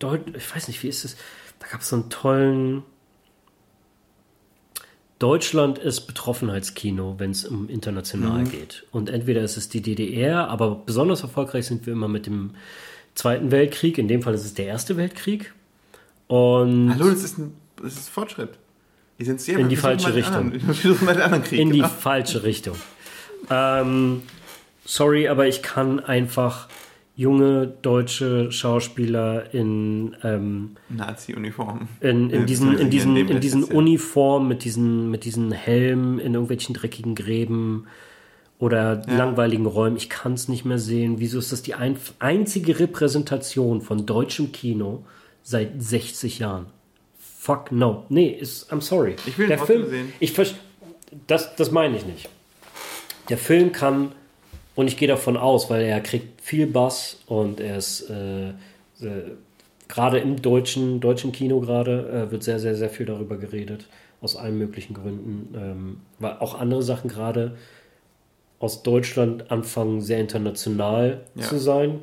Deut 0.00 0.20
ich 0.36 0.54
weiß 0.54 0.68
nicht, 0.68 0.82
wie 0.82 0.88
ist 0.88 1.04
es? 1.04 1.16
Gab 1.70 1.80
es 1.82 1.88
so 1.88 1.96
einen 1.96 2.10
tollen. 2.10 2.82
Deutschland 5.18 5.78
ist 5.78 6.02
Betroffenheitskino, 6.02 7.16
wenn 7.18 7.32
es 7.32 7.44
um 7.44 7.68
international 7.68 8.42
Mhm. 8.44 8.50
geht. 8.50 8.86
Und 8.92 9.10
entweder 9.10 9.42
ist 9.42 9.56
es 9.56 9.68
die 9.68 9.82
DDR, 9.82 10.48
aber 10.48 10.76
besonders 10.76 11.22
erfolgreich 11.22 11.66
sind 11.66 11.86
wir 11.86 11.92
immer 11.92 12.08
mit 12.08 12.26
dem 12.26 12.50
Zweiten 13.14 13.50
Weltkrieg. 13.50 13.98
In 13.98 14.06
dem 14.06 14.22
Fall 14.22 14.34
ist 14.34 14.44
es 14.44 14.54
der 14.54 14.66
Erste 14.66 14.96
Weltkrieg. 14.96 15.52
Und 16.28 16.94
Hallo, 16.94 17.10
das 17.10 17.24
ist 17.24 17.38
ein, 17.38 17.52
das 17.82 17.94
ist 17.94 18.08
Fortschritt. 18.10 18.50
Die 19.18 19.24
sind 19.24 19.40
sehr 19.40 19.58
In 19.58 19.68
die 19.68 19.76
falsche 19.76 20.14
Richtung. 20.14 20.52
Anderen, 21.08 21.42
Krieg. 21.42 21.58
in 21.58 21.70
die 21.72 21.78
genau. 21.78 21.88
falsche 21.88 22.44
Richtung. 22.44 22.76
Ähm, 23.50 24.22
sorry, 24.84 25.26
aber 25.26 25.48
ich 25.48 25.62
kann 25.62 25.98
einfach 25.98 26.68
junge 27.18 27.66
deutsche 27.82 28.52
Schauspieler 28.52 29.52
in, 29.52 30.14
ähm, 30.22 30.76
Nazi-Uniform. 30.88 31.88
in, 32.00 32.30
in 32.30 32.40
Ja, 32.40 32.46
diesen, 32.46 32.78
in 32.78 32.90
diesen, 32.90 33.16
in 33.16 33.40
diesen. 33.40 33.64
Uniformen 33.64 34.46
mit 34.46 34.62
diesen, 34.62 35.10
mit 35.10 35.24
diesen 35.24 35.50
Helmen 35.50 36.20
in 36.20 36.34
irgendwelchen 36.34 36.76
dreckigen 36.76 37.16
Gräben 37.16 37.88
oder 38.60 39.02
langweiligen 39.08 39.66
Räumen. 39.66 39.96
Ich 39.96 40.08
kann 40.08 40.34
es 40.34 40.46
nicht 40.46 40.64
mehr 40.64 40.78
sehen. 40.78 41.16
Wieso 41.18 41.40
ist 41.40 41.50
das 41.50 41.62
die 41.62 41.74
ein, 41.74 41.96
einzige 42.20 42.78
Repräsentation 42.78 43.80
von 43.82 44.06
deutschem 44.06 44.52
Kino 44.52 45.04
seit 45.42 45.82
60 45.82 46.38
Jahren? 46.38 46.66
Fuck 47.18 47.72
no. 47.72 48.04
Nee, 48.10 48.28
ist, 48.28 48.72
I'm 48.72 48.80
sorry. 48.80 49.16
Ich 49.26 49.36
will 49.38 49.48
Der 49.48 49.58
Film, 49.58 49.88
sehen. 49.90 50.12
Ich 50.20 50.32
das, 51.26 51.56
das 51.56 51.72
meine 51.72 51.96
ich 51.96 52.06
nicht. 52.06 52.28
Der 53.28 53.38
Film 53.38 53.72
kann, 53.72 54.12
und 54.78 54.86
ich 54.86 54.96
gehe 54.96 55.08
davon 55.08 55.36
aus, 55.36 55.70
weil 55.70 55.82
er 55.82 56.00
kriegt 56.00 56.40
viel 56.40 56.68
Bass 56.68 57.18
und 57.26 57.58
er 57.58 57.78
ist 57.78 58.08
äh, 58.10 58.50
äh, 58.50 58.54
gerade 59.88 60.18
im 60.18 60.40
deutschen, 60.40 61.00
deutschen 61.00 61.32
Kino 61.32 61.58
gerade, 61.58 62.28
äh, 62.28 62.30
wird 62.30 62.44
sehr, 62.44 62.60
sehr, 62.60 62.76
sehr 62.76 62.88
viel 62.88 63.04
darüber 63.04 63.38
geredet. 63.38 63.88
Aus 64.20 64.36
allen 64.36 64.56
möglichen 64.56 64.94
Gründen. 64.94 65.52
Ähm, 65.58 66.00
weil 66.20 66.36
auch 66.38 66.60
andere 66.60 66.84
Sachen 66.84 67.10
gerade 67.10 67.56
aus 68.60 68.84
Deutschland 68.84 69.50
anfangen, 69.50 70.00
sehr 70.00 70.20
international 70.20 71.22
Ja. 71.34 71.42
zu 71.42 71.58
sein. 71.58 71.98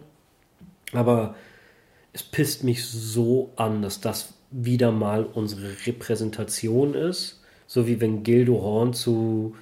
Aber 0.92 1.34
es 2.12 2.24
pisst 2.24 2.66
mich 2.66 2.84
so 2.84 3.52
an, 3.56 3.84
dass 3.84 4.02
das 4.02 4.34
wieder 4.52 4.92
mal 4.92 5.24
unsere 5.24 5.70
Repräsentation 5.86 6.94
ist. 6.94 7.42
So 7.68 7.88
wie 7.88 8.02
wenn 8.02 8.24
Gildo 8.24 8.62
Horn 8.62 8.94
zu 8.94 9.56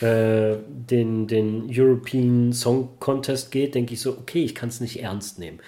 äh, 0.00 0.56
den, 0.68 1.26
den 1.26 1.68
European 1.70 2.52
Song 2.52 2.90
Contest 3.00 3.50
geht, 3.50 3.74
denke 3.74 3.94
ich 3.94 4.00
so, 4.00 4.12
okay, 4.12 4.44
ich 4.44 4.54
kann 4.54 4.68
es 4.68 4.80
nicht 4.80 5.00
ernst 5.02 5.38
nehmen. 5.38 5.58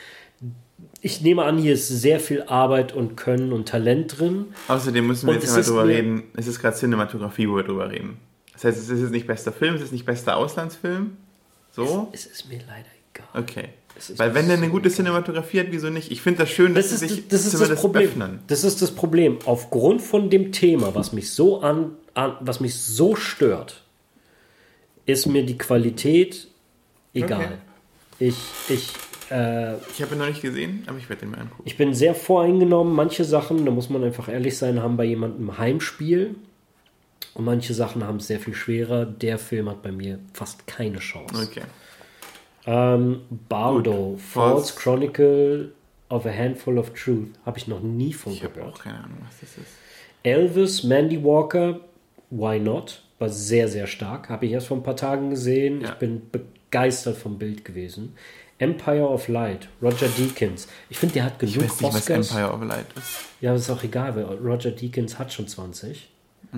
Ich 1.01 1.21
nehme 1.23 1.45
an, 1.45 1.59
hier 1.59 1.75
ist 1.75 1.89
sehr 1.89 2.21
viel 2.21 2.43
Arbeit 2.43 2.93
und 2.93 3.17
Können 3.17 3.53
und 3.53 3.69
Talent 3.69 4.19
drin. 4.19 4.47
Außerdem 4.69 5.07
müssen 5.07 5.27
wir 5.27 5.35
Und 5.35 5.43
jetzt 5.43 5.51
es 5.51 5.57
mal 5.57 5.63
drüber 5.63 5.87
reden. 5.87 6.25
Es 6.37 6.47
ist 6.47 6.61
gerade 6.61 6.77
Cinematografie, 6.77 7.49
wo 7.49 7.57
wir 7.57 7.63
drüber 7.63 7.91
reden. 7.91 8.19
Das 8.53 8.65
heißt, 8.65 8.79
es 8.79 8.89
ist 8.89 9.01
jetzt 9.01 9.11
nicht 9.13 9.27
bester 9.27 9.53
Film, 9.53 9.77
es 9.77 9.83
ist 9.83 9.93
nicht 9.93 10.05
bester 10.05 10.37
Auslandsfilm. 10.37 11.17
So? 11.71 12.09
Es 12.13 12.27
ist 12.27 12.49
mir 12.49 12.59
leider 12.59 12.89
egal. 13.15 13.29
Okay. 13.35 13.69
Es 13.97 14.19
Weil 14.19 14.35
wenn 14.35 14.47
der 14.47 14.57
eine 14.57 14.69
gute 14.69 14.91
Cinematografie 14.91 15.61
hat, 15.61 15.67
wieso 15.71 15.91
nicht? 15.91 16.11
Ich 16.11 16.23
finde 16.23 16.41
das 16.41 16.51
schön, 16.51 16.75
dass 16.75 16.91
Das 16.91 17.03
ist, 17.03 17.09
sich 17.09 17.29
das, 17.29 17.47
ist 17.47 17.61
das 17.61 17.81
Problem. 17.81 18.09
öffnen. 18.09 18.39
Das 18.47 18.65
ist 18.65 18.83
das 18.83 18.91
Problem. 18.93 19.39
Aufgrund 19.45 20.03
von 20.03 20.31
dem 20.31 20.53
Thema, 20.53 20.95
was 20.95 21.13
mich 21.13 21.33
so 21.33 21.61
an, 21.61 21.93
an 22.15 22.35
was 22.41 22.61
mich 22.61 22.75
so 22.77 23.17
stört, 23.17 23.83
ist 25.09 25.27
mir 25.27 25.45
die 25.45 25.59
Qualität 25.59 26.47
egal. 27.15 27.41
Okay. 27.41 28.29
Ich, 28.29 28.37
ich, 28.69 28.89
äh, 29.31 29.75
Ich 29.93 30.03
habe 30.03 30.15
ihn 30.15 30.19
noch 30.19 30.27
nicht 30.29 30.43
gesehen, 30.43 30.83
aber 30.87 30.99
ich 30.99 31.09
werde 31.09 31.21
den 31.21 31.31
mal 31.31 31.41
angucken. 31.41 31.63
ich 31.65 31.77
bin 31.77 31.95
sehr 31.95 32.15
voreingenommen. 32.15 32.95
Manche 32.95 33.25
Sachen, 33.25 33.65
da 33.65 33.71
muss 33.71 33.91
man 33.91 34.05
einfach 34.05 34.29
ehrlich 34.29 34.57
sein, 34.59 34.83
haben 34.83 34.97
bei 34.97 35.05
jemandem 35.05 35.57
Heimspiel. 35.59 36.35
Und 37.35 37.45
manche 37.45 37.75
Sachen 37.75 38.05
haben 38.05 38.17
es 38.17 38.27
sehr 38.27 38.41
viel 38.41 38.55
schwerer. 38.55 39.07
Der 39.07 39.39
Film 39.39 39.69
hat 39.69 39.83
bei 39.83 39.93
mir 39.93 40.19
fast 40.33 40.67
keine 40.67 40.99
Chance. 40.99 41.49
Okay. 41.49 41.63
Ähm, 42.67 43.21
Bardo, 43.49 44.11
Gut. 44.13 44.21
False 44.21 44.75
Chronicle 44.77 45.73
of 46.11 46.27
a 46.27 46.31
Handful 46.33 46.79
of 46.79 46.91
Truth. 46.95 47.29
Habe 47.47 47.59
ich 47.59 47.69
noch 47.69 47.81
nie 47.81 48.13
von 48.13 48.33
Ich 48.33 48.43
habe 48.43 48.55
gehört. 48.55 48.75
auch 48.75 48.83
keine 48.83 48.99
Ahnung, 48.99 49.19
was 49.27 49.41
das 49.41 49.51
ist. 49.59 49.73
Elvis, 50.25 50.83
Mandy 50.83 51.23
Walker, 51.23 51.81
Why 52.31 52.59
Not? 52.59 53.03
War 53.19 53.29
sehr, 53.29 53.69
sehr 53.69 53.87
stark. 53.87 54.29
Habe 54.29 54.47
ich 54.47 54.53
erst 54.53 54.69
vor 54.69 54.77
ein 54.77 54.83
paar 54.83 54.97
Tagen 54.97 55.31
gesehen. 55.31 55.81
Ja. 55.81 55.91
Ich 55.91 55.95
bin 55.95 56.23
begeistert 56.31 57.17
vom 57.17 57.39
Bild 57.39 57.65
gewesen. 57.65 58.15
Empire 58.59 59.09
of 59.09 59.29
Light, 59.29 59.69
Roger 59.81 60.09
Deakins. 60.09 60.69
Ich 60.91 60.99
finde, 60.99 61.15
der 61.15 61.25
hat 61.25 61.43
Ich 61.43 61.55
genug 61.55 61.71
weiß 61.71 61.81
nicht, 61.81 61.89
was 61.95 61.97
Oscars. 61.97 62.31
Empire 62.31 62.53
of 62.53 62.63
Light 62.65 62.87
ist. 62.97 63.25
Ja, 63.41 63.53
das 63.53 63.63
ist 63.63 63.71
auch 63.71 63.83
egal, 63.85 64.17
weil 64.17 64.25
Roger 64.25 64.73
Deakins 64.73 65.19
hat 65.19 65.33
schon 65.33 65.47
20. 65.47 66.09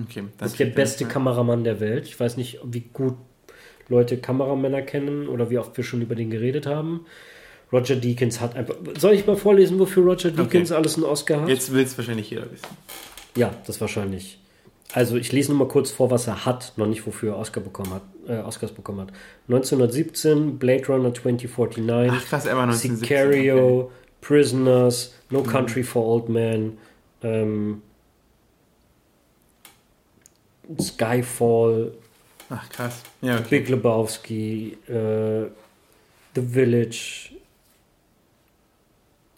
Okay, 0.03 0.23
Das 0.37 0.51
ist 0.51 0.59
der 0.59 0.67
beste 0.67 1.05
Kameramann 1.05 1.63
der 1.63 1.79
Welt. 1.79 2.05
Ich 2.05 2.19
weiß 2.19 2.37
nicht, 2.37 2.59
wie 2.63 2.85
gut 2.93 3.15
Leute 3.87 4.17
Kameramänner 4.17 4.81
kennen 4.81 5.27
oder 5.27 5.49
wie 5.49 5.57
oft 5.57 5.75
wir 5.75 5.83
schon 5.83 6.01
über 6.01 6.15
den 6.15 6.29
geredet 6.29 6.65
haben. 6.65 7.05
Roger 7.71 7.95
Deakins 7.95 8.39
hat 8.41 8.55
einfach. 8.55 8.75
Soll 8.97 9.13
ich 9.13 9.27
mal 9.27 9.35
vorlesen, 9.35 9.79
wofür 9.79 10.03
Roger 10.03 10.31
Deakins 10.31 10.71
alles 10.71 10.95
einen 10.95 11.03
Oscar 11.05 11.41
hat? 11.41 11.49
Jetzt 11.49 11.71
will 11.71 11.83
es 11.83 11.97
wahrscheinlich 11.97 12.29
jeder 12.29 12.49
wissen. 12.51 12.67
Ja, 13.35 13.53
das 13.67 13.79
wahrscheinlich. 13.79 14.39
Also 14.93 15.15
ich 15.15 15.31
lese 15.31 15.51
nur 15.51 15.59
mal 15.59 15.67
kurz 15.71 15.89
vor, 15.91 16.11
was 16.11 16.27
er 16.27 16.45
hat, 16.45 16.73
noch 16.75 16.87
nicht 16.87 17.05
wofür 17.07 17.33
er 17.33 17.37
Oscar 17.39 17.61
bekommen 17.61 17.93
hat, 17.93 18.01
äh, 18.27 18.39
Oscars 18.39 18.71
bekommen 18.73 19.01
hat. 19.01 19.09
1917, 19.47 20.59
Blade 20.59 20.85
Runner 20.87 21.13
2049, 21.13 22.11
Ach 22.13 22.25
krass, 22.27 22.45
er 22.45 22.55
war 22.57 22.63
1917. 22.63 22.97
Sicario, 23.07 23.79
Okay. 23.81 23.91
Prisoners, 24.21 25.13
Mhm. 25.29 25.37
No 25.37 25.43
Country 25.43 25.83
for 25.83 26.05
Old 26.05 26.29
Men, 26.29 26.77
ähm, 27.23 27.81
Skyfall, 30.79 31.91
Ach 32.49 32.69
krass. 32.69 33.01
Ja, 33.21 33.35
okay. 33.39 33.45
Big 33.49 33.69
Lebowski, 33.69 34.77
äh, 34.87 35.47
The 36.35 36.41
Village. 36.41 37.29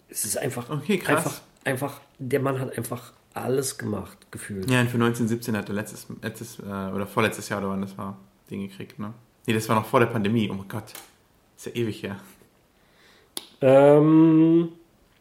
Es 0.08 0.24
ist 0.24 0.36
einfach, 0.36 0.68
Okay, 0.70 0.98
krass. 0.98 1.16
einfach, 1.24 1.40
einfach, 1.64 2.00
der 2.18 2.40
Mann 2.40 2.60
hat 2.60 2.76
einfach 2.76 3.12
alles 3.32 3.78
gemacht, 3.78 4.18
gefühlt. 4.34 4.70
Ja, 4.70 4.80
und 4.80 4.88
für 4.90 4.96
1917 4.96 5.56
hat 5.56 5.68
er 5.70 5.74
letztes, 5.74 6.06
letztes 6.20 6.58
äh, 6.58 6.62
oder 6.64 7.06
vorletztes 7.06 7.48
Jahr 7.48 7.60
oder 7.60 7.70
wann 7.70 7.80
das 7.80 7.96
war, 7.96 8.18
den 8.50 8.60
gekriegt, 8.68 8.98
ne? 8.98 9.14
Nee, 9.46 9.54
das 9.54 9.66
war 9.70 9.76
noch 9.76 9.86
vor 9.86 10.00
der 10.00 10.06
Pandemie. 10.08 10.48
Oh 10.50 10.54
mein 10.54 10.68
Gott. 10.68 10.92
Ist 11.56 11.66
ja 11.66 11.72
ewig 11.72 12.02
her. 12.02 12.16
Ähm, 13.60 14.68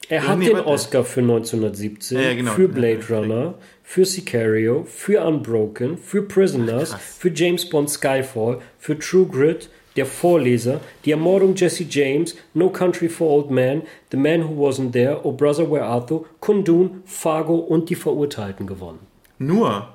er 0.10 0.24
Ja, 0.24 0.28
hat 0.30 0.40
nee, 0.40 0.46
den 0.48 0.56
warte. 0.58 0.68
Oscar 0.68 1.04
für 1.06 1.22
1917, 1.22 2.18
Ja, 2.18 2.24
ja, 2.26 2.34
genau. 2.36 2.52
für 2.52 2.68
Blade 2.68 3.02
Runner, 3.10 3.54
für 3.84 4.06
Sicario, 4.06 4.84
für 4.86 5.24
Unbroken, 5.26 5.98
für 5.98 6.22
Prisoners, 6.24 6.94
Ach, 6.94 7.00
für 7.00 7.30
James 7.34 7.70
Bond 7.70 7.90
Skyfall, 7.90 8.60
für 8.80 8.98
True 9.00 9.28
Grit, 9.28 9.70
Der 9.96 10.06
Vorleser, 10.06 10.80
Die 11.06 11.12
Ermordung 11.12 11.56
Jesse 11.56 11.86
James, 11.90 12.36
No 12.54 12.70
Country 12.70 13.10
for 13.10 13.30
Old 13.30 13.52
Men, 13.52 13.84
The 14.12 14.18
Man 14.18 14.44
Who 14.44 14.68
Wasn't 14.68 14.92
There, 14.92 15.20
Oh 15.24 15.32
Brother 15.32 15.70
Where 15.72 15.86
Art 15.86 16.10
Thou, 16.10 16.26
Kundun, 16.40 17.04
Fargo 17.06 17.56
und 17.56 17.90
Die 17.90 17.96
Verurteilten 17.96 18.66
gewonnen. 18.66 19.00
Nur. 19.38 19.90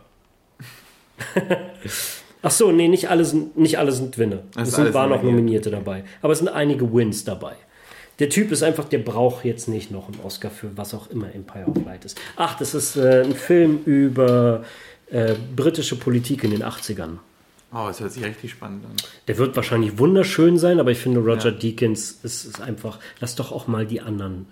Ach 2.42 2.50
so, 2.50 2.70
nee, 2.70 2.88
nicht 2.88 3.10
alle 3.10 3.24
sind, 3.24 3.56
nicht 3.56 3.78
alle 3.78 3.92
sind 3.92 4.16
Winner. 4.18 4.44
Das 4.54 4.68
Es 4.68 4.76
sind, 4.76 4.94
waren 4.94 5.10
noch 5.10 5.16
nominiert. 5.16 5.40
Nominierte 5.40 5.70
dabei. 5.70 6.04
Aber 6.22 6.32
es 6.32 6.38
sind 6.38 6.48
einige 6.48 6.92
Wins 6.92 7.24
dabei. 7.24 7.54
Der 8.20 8.28
Typ 8.28 8.50
ist 8.50 8.62
einfach, 8.62 8.84
der 8.84 8.98
braucht 8.98 9.44
jetzt 9.44 9.68
nicht 9.68 9.90
noch 9.90 10.08
einen 10.08 10.20
Oscar 10.24 10.50
für 10.50 10.76
was 10.76 10.92
auch 10.94 11.08
immer 11.10 11.32
Empire 11.34 11.66
of 11.66 11.84
Light 11.84 12.04
ist. 12.04 12.20
Ach, 12.36 12.56
das 12.58 12.74
ist 12.74 12.96
äh, 12.96 13.22
ein 13.24 13.34
Film 13.34 13.80
über 13.84 14.64
äh, 15.10 15.34
britische 15.54 15.96
Politik 15.96 16.42
in 16.44 16.50
den 16.50 16.62
80ern. 16.62 17.18
Oh, 17.72 17.84
das 17.86 18.00
hört 18.00 18.12
sich 18.12 18.24
richtig 18.24 18.50
spannend 18.52 18.84
an. 18.86 18.92
Der 19.26 19.36
wird 19.38 19.54
wahrscheinlich 19.54 19.98
wunderschön 19.98 20.56
sein, 20.58 20.80
aber 20.80 20.90
ich 20.90 20.98
finde, 20.98 21.20
Roger 21.20 21.50
Ja. 21.50 21.58
Deakins 21.58 22.12
ist, 22.22 22.44
ist 22.44 22.60
einfach, 22.62 22.98
lass 23.20 23.34
doch 23.34 23.52
auch 23.52 23.66
mal 23.66 23.86
die 23.86 24.00
anderen 24.00 24.46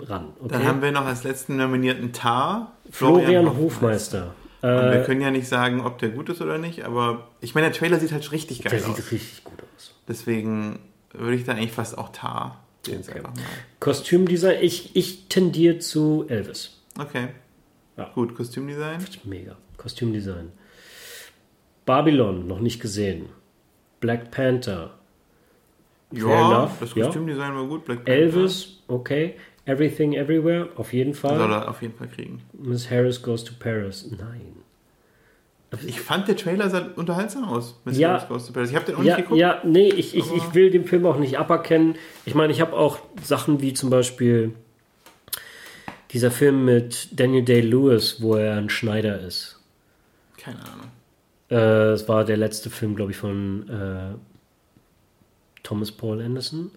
ran. 0.00 0.28
Okay? 0.40 0.48
Dann 0.52 0.66
haben 0.66 0.80
wir 0.82 0.90
noch 0.92 1.04
als 1.04 1.24
letzten 1.24 1.56
nominierten 1.56 2.12
Tar. 2.12 2.72
Florian 2.90 3.56
Hofmeister. 3.56 4.34
Und 4.62 4.68
wir 4.70 5.02
Äh, 5.02 5.04
können 5.04 5.20
ja 5.20 5.30
nicht 5.30 5.46
sagen, 5.46 5.82
ob 5.82 5.98
der 5.98 6.08
gut 6.08 6.30
ist 6.30 6.40
oder 6.40 6.58
nicht, 6.58 6.84
aber 6.84 7.28
ich 7.40 7.54
meine, 7.54 7.68
der 7.68 7.76
Trailer 7.78 8.00
sieht 8.00 8.10
halt 8.12 8.32
richtig 8.32 8.62
geil 8.62 8.76
der 8.80 8.88
aus. 8.88 8.96
sieht 8.96 9.12
richtig 9.12 9.44
gut 9.44 9.58
aus. 9.76 9.94
Deswegen 10.08 10.80
würde 11.12 11.36
ich 11.36 11.44
da 11.44 11.52
eigentlich 11.52 11.70
fast 11.72 11.96
auch 11.96 12.08
Tar 12.08 12.64
sehen. 12.84 13.02
Okay. 13.08 13.20
Kostümdesign, 13.78 14.58
ich, 14.62 14.96
ich 14.96 15.28
tendiere 15.28 15.78
zu 15.78 16.24
Elvis. 16.28 16.78
Okay. 16.98 17.28
Ja. 17.96 18.10
Gut, 18.14 18.34
Kostümdesign. 18.34 19.04
Mega. 19.24 19.56
Kostümdesign. 19.76 20.50
Babylon, 21.88 22.46
noch 22.46 22.60
nicht 22.60 22.80
gesehen. 22.80 23.30
Black 24.00 24.30
Panther. 24.30 24.90
Ja, 26.12 26.70
das 26.80 26.94
ja. 26.94 27.06
Kostümdesign 27.06 27.54
war 27.54 27.66
gut. 27.66 27.84
Black 27.86 28.04
Panther. 28.04 28.12
Elvis, 28.12 28.80
okay. 28.88 29.34
Everything 29.64 30.12
Everywhere, 30.14 30.68
auf 30.76 30.92
jeden 30.92 31.12
Soll 31.14 31.36
Fall. 31.38 31.50
er 31.50 31.68
auf 31.68 31.80
jeden 31.82 31.94
Fall 31.94 32.08
kriegen. 32.08 32.42
Miss 32.52 32.90
Harris 32.90 33.22
Goes 33.22 33.42
to 33.44 33.52
Paris. 33.58 34.10
Nein. 34.10 34.52
Ich 35.86 36.00
fand, 36.00 36.26
der 36.28 36.36
Trailer 36.36 36.70
sah 36.70 36.88
unterhaltsam 36.96 37.44
aus. 37.44 37.78
Miss 37.84 37.98
Ja. 37.98 38.10
Harris 38.12 38.28
Goes 38.28 38.46
to 38.46 38.52
Paris. 38.52 38.70
Ich 38.70 38.76
habe 38.76 38.86
den 38.86 38.94
auch 38.96 39.02
Ja, 39.02 39.16
nicht 39.16 39.24
geguckt. 39.24 39.40
ja, 39.40 39.60
nee, 39.64 39.88
ich, 39.90 40.14
ich, 40.16 40.32
ich 40.32 40.54
will 40.54 40.70
den 40.70 40.84
Film 40.86 41.04
auch 41.06 41.18
nicht 41.18 41.38
aberkennen. 41.38 41.96
Ich 42.24 42.34
meine, 42.34 42.52
ich 42.52 42.60
habe 42.62 42.72
auch 42.74 42.98
Sachen 43.22 43.60
wie 43.60 43.72
zum 43.74 43.90
Beispiel 43.90 44.52
dieser 46.12 46.30
Film 46.30 46.64
mit 46.64 47.08
Daniel 47.18 47.44
Day-Lewis, 47.44 48.22
wo 48.22 48.36
er 48.36 48.56
ein 48.56 48.70
Schneider 48.70 49.20
ist. 49.20 49.60
Keine 50.38 50.60
Ahnung. 50.60 50.88
Äh, 51.50 51.92
Es 51.92 52.08
war 52.08 52.24
der 52.24 52.36
letzte 52.36 52.70
Film, 52.70 52.94
glaube 52.96 53.12
ich, 53.12 53.16
von 53.16 53.68
äh, 53.68 54.14
Thomas 55.62 55.92
Paul 55.92 56.20
Anderson. 56.22 56.70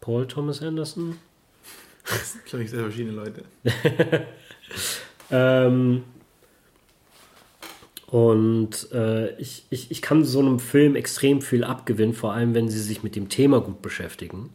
Paul 0.00 0.26
Thomas 0.26 0.62
Anderson. 0.62 1.18
Das 2.04 2.32
sind, 2.32 2.44
glaube 2.46 2.64
ich, 2.64 2.70
sehr 2.70 2.80
verschiedene 2.82 3.12
Leute. 3.12 3.44
Ähm, 5.32 6.04
und 8.06 8.92
äh, 8.92 9.34
ich, 9.36 9.64
ich, 9.70 9.90
ich 9.90 10.02
kann 10.02 10.24
so 10.24 10.40
einem 10.40 10.58
Film 10.60 10.94
extrem 10.94 11.40
viel 11.40 11.64
abgewinnen, 11.64 12.14
vor 12.14 12.34
allem 12.34 12.52
wenn 12.54 12.68
sie 12.68 12.80
sich 12.80 13.02
mit 13.02 13.16
dem 13.16 13.30
Thema 13.30 13.60
gut 13.62 13.80
beschäftigen. 13.80 14.50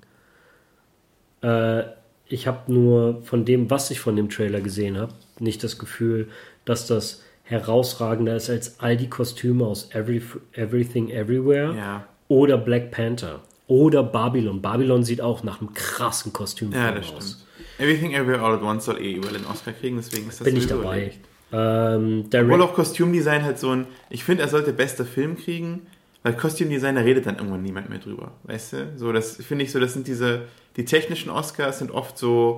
Äh, 1.42 1.84
ich 2.28 2.46
habe 2.46 2.72
nur 2.72 3.22
von 3.24 3.46
dem, 3.46 3.70
was 3.72 3.90
ich 3.90 4.00
von 4.00 4.16
dem 4.16 4.30
Trailer 4.30 4.62
gesehen 4.62 4.98
habe, 4.98 5.14
nicht 5.40 5.64
das 5.64 5.80
Gefühl, 5.80 6.30
dass 6.66 6.86
das 6.86 7.24
herausragender 7.48 8.36
ist 8.36 8.50
als 8.50 8.80
all 8.80 8.98
die 8.98 9.10
Kostüme 9.10 9.66
aus 9.66 9.90
Every, 9.94 10.22
Everything 10.54 11.10
Everywhere 11.10 11.74
Ja. 11.76 12.08
oder 12.28 12.58
Black 12.58 12.92
Panther 12.92 13.40
oder 13.68 14.04
Babylon. 14.04 14.62
Babylon 14.62 15.04
sieht 15.04 15.22
auch 15.22 15.44
nach 15.44 15.62
einem 15.62 15.74
krassen 15.74 16.34
Kostüm 16.34 16.72
Ja, 16.72 16.92
das 16.92 17.12
aus. 17.12 17.24
stimmt. 17.32 17.44
Everything 17.80 18.14
Everywhere 18.14 18.42
All 18.42 18.56
at 18.56 18.62
Once 18.64 18.86
soll 18.86 19.00
eh 19.02 19.14
überall 19.14 19.34
den 19.34 19.46
Oscar 19.46 19.72
kriegen, 19.72 19.98
deswegen 19.98 20.28
ist 20.30 20.40
das 20.42 20.46
Bin 20.46 20.58
ich 20.58 20.68
dabei. 20.68 21.12
Ähm, 21.54 22.26
Obwohl 22.34 22.62
auch 22.62 22.74
Kostümdesign 22.74 23.44
halt 23.44 23.58
so 23.60 23.70
ein. 23.72 23.88
Ich 24.10 24.24
finde, 24.26 24.44
er 24.44 24.50
sollte 24.50 24.74
bester 24.74 25.06
Film 25.06 25.38
kriegen, 25.38 25.88
weil 26.24 26.34
Kostümdesign, 26.34 26.96
da 26.96 27.02
redet 27.02 27.26
dann 27.26 27.38
irgendwann 27.38 27.62
niemand 27.62 27.90
mehr 27.90 28.00
drüber. 28.00 28.32
Weißt 28.44 28.74
du? 28.74 28.92
So, 28.98 29.14
das 29.14 29.38
finde 29.38 29.64
ich 29.64 29.72
so, 29.72 29.80
das 29.80 29.94
sind 29.94 30.08
diese. 30.08 30.42
Die 30.76 30.84
technischen 30.86 31.30
Oscars 31.30 31.80
sind 31.80 31.92
oft 31.92 32.18
so 32.18 32.58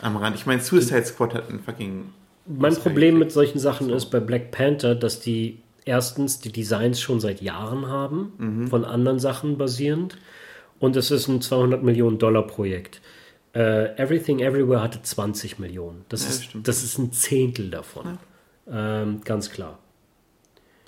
am 0.00 0.16
Rand. 0.16 0.34
Ich 0.34 0.46
meine, 0.46 0.60
Suicide 0.60 1.04
Squad 1.04 1.34
hat 1.34 1.48
einen 1.48 1.60
fucking. 1.62 2.06
Mein 2.46 2.74
Problem 2.74 3.18
mit 3.18 3.30
solchen 3.32 3.58
Sachen 3.58 3.88
So. 3.88 3.94
ist 3.94 4.06
bei 4.06 4.20
Black 4.20 4.50
Panther, 4.50 4.94
dass 4.94 5.20
die 5.20 5.58
erstens 5.84 6.40
die 6.40 6.52
Designs 6.52 7.00
schon 7.00 7.20
seit 7.20 7.40
Jahren 7.42 7.86
haben, 7.86 8.32
Mhm. 8.38 8.66
von 8.68 8.84
anderen 8.84 9.18
Sachen 9.18 9.58
basierend. 9.58 10.16
Und 10.78 10.96
es 10.96 11.10
ist 11.10 11.28
ein 11.28 11.40
200 11.40 11.82
Millionen 11.82 12.18
Dollar 12.18 12.46
Projekt. 12.46 13.00
Äh, 13.54 13.94
Everything 14.02 14.40
Everywhere 14.40 14.82
hatte 14.82 15.02
20 15.02 15.58
Millionen. 15.58 16.04
Das, 16.08 16.22
Ja, 16.24 16.28
ist, 16.30 16.44
stimmt. 16.44 16.66
das 16.68 16.82
ist 16.82 16.98
ein 16.98 17.12
Zehntel 17.12 17.70
davon. 17.70 18.18
Ähm, 18.70 19.20
ganz 19.24 19.50
klar. 19.50 19.78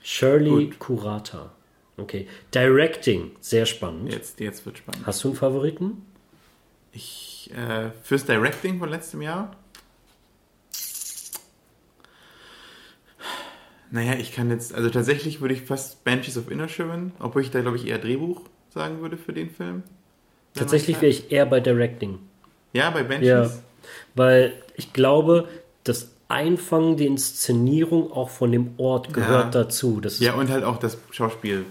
Shirley 0.03 0.71
Kurata. 0.79 1.53
Okay. 1.97 2.27
Directing, 2.55 3.33
sehr 3.41 3.67
spannend. 3.67 4.13
Jetzt, 4.13 4.41
jetzt 4.41 4.67
wird 4.67 4.79
spannend. 4.79 5.07
Hast 5.07 5.23
du 5.23 5.29
einen 5.29 5.37
Favoriten? 5.37 6.03
Ich, 6.93 7.51
äh, 7.55 7.91
fürs 8.03 8.25
Directing 8.25 8.79
von 8.79 8.89
letztem 8.89 9.23
Jahr. 9.23 9.57
Naja, 13.95 14.15
ich 14.19 14.33
kann 14.33 14.51
jetzt, 14.51 14.75
also 14.75 14.91
tatsächlich 14.91 15.41
würde 15.41 15.55
ich 15.55 15.63
fast 15.63 16.03
Banshees 16.03 16.37
of 16.37 16.51
Inisherin, 16.51 17.13
obwohl 17.21 17.43
ich 17.43 17.53
da 17.53 17.61
glaube 17.61 17.77
ich 17.77 17.87
eher 17.87 17.99
Drehbuch 17.99 18.41
sagen 18.71 19.01
würde 19.01 19.17
für 19.17 19.33
den 19.33 19.49
Film. 19.51 19.85
Tatsächlich 20.53 20.97
wäre 20.97 21.07
ich 21.13 21.31
eher 21.31 21.47
bei 21.47 21.61
Directing. 21.61 22.19
Ja, 22.73 22.91
bei 22.91 23.05
Banshees. 23.05 23.29
Ja. 23.29 23.51
Weil 24.17 24.53
ich 24.75 24.93
glaube, 24.93 25.47
das 25.85 26.11
Einfangen, 26.27 26.97
die 26.97 27.07
Inszenierung 27.07 28.11
auch 28.11 28.31
von 28.31 28.51
dem 28.51 28.71
Ort 28.79 29.15
gehört 29.15 29.55
Ja. 29.55 29.63
dazu. 29.63 30.01
Das 30.01 30.19
Ja, 30.19 30.35
und 30.35 30.51
halt 30.51 30.65
auch 30.65 30.79
das 30.79 30.99
Schauspiel. 31.13 31.65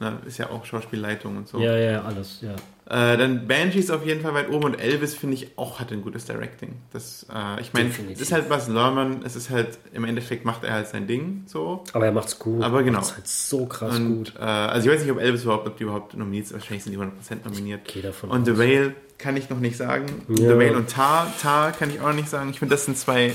Ne? 0.00 0.18
Ist 0.26 0.38
ja 0.38 0.50
auch 0.50 0.64
Schauspielleitung 0.64 1.36
und 1.36 1.46
so. 1.46 1.60
ja, 1.60 1.76
ja, 1.76 2.02
alles, 2.02 2.40
ja. 2.40 2.56
Äh, 2.90 3.18
dann 3.18 3.46
Banshees 3.46 3.90
auf 3.90 4.06
jeden 4.06 4.22
Fall 4.22 4.32
weit 4.32 4.48
oben 4.48 4.64
und 4.64 4.74
Elvis 4.80 5.14
finde 5.14 5.34
ich 5.34 5.48
auch 5.56 5.78
hat 5.78 5.92
ein 5.92 6.00
gutes 6.00 6.24
Directing. 6.24 6.76
Das, 6.90 7.26
äh, 7.30 7.60
ich 7.60 7.74
meine, 7.74 7.90
es 8.12 8.18
ist 8.20 8.32
halt 8.32 8.48
was 8.48 8.66
Lerman, 8.68 9.20
es 9.26 9.36
ist 9.36 9.50
halt, 9.50 9.78
im 9.92 10.04
Endeffekt 10.04 10.46
macht 10.46 10.64
er 10.64 10.72
halt 10.72 10.86
sein 10.88 11.06
Ding 11.06 11.42
so. 11.44 11.84
Aber 11.92 12.06
er 12.06 12.12
macht's 12.12 12.38
gut. 12.38 12.62
Aber 12.62 12.82
genau. 12.82 13.00
Macht's 13.00 13.14
halt 13.14 13.28
so 13.28 13.66
krass 13.66 13.94
Und, 13.94 14.16
gut. 14.16 14.32
äh, 14.38 14.42
also 14.42 14.88
ich 14.88 14.94
weiß 14.94 15.02
nicht, 15.02 15.12
ob 15.12 15.20
Elvis 15.20 15.42
überhaupt, 15.44 15.66
ob 15.68 15.76
die 15.76 15.82
überhaupt 15.82 16.16
nominiert 16.16 16.46
sind. 16.46 16.60
Wahrscheinlich 16.60 16.84
sind 16.84 16.92
die 16.94 16.98
100% 16.98 17.44
nominiert. 17.44 17.80
Geh 17.84 18.00
davon 18.00 18.30
Und 18.30 18.46
The. 18.46 18.56
Whale 18.56 18.94
kann 19.18 19.36
ich 19.36 19.50
noch 19.50 19.60
nicht 19.60 19.76
sagen. 19.76 20.06
Ja. 20.28 20.36
The 20.36 20.48
Whale 20.56 20.76
und 20.78 20.88
Tar, 20.88 21.30
Tar 21.42 21.72
kann 21.72 21.90
ich 21.90 22.00
auch 22.00 22.06
noch 22.06 22.14
nicht 22.14 22.30
sagen. 22.30 22.48
Ich 22.50 22.58
finde, 22.58 22.74
das 22.74 22.86
sind 22.86 22.96
zwei 22.96 23.32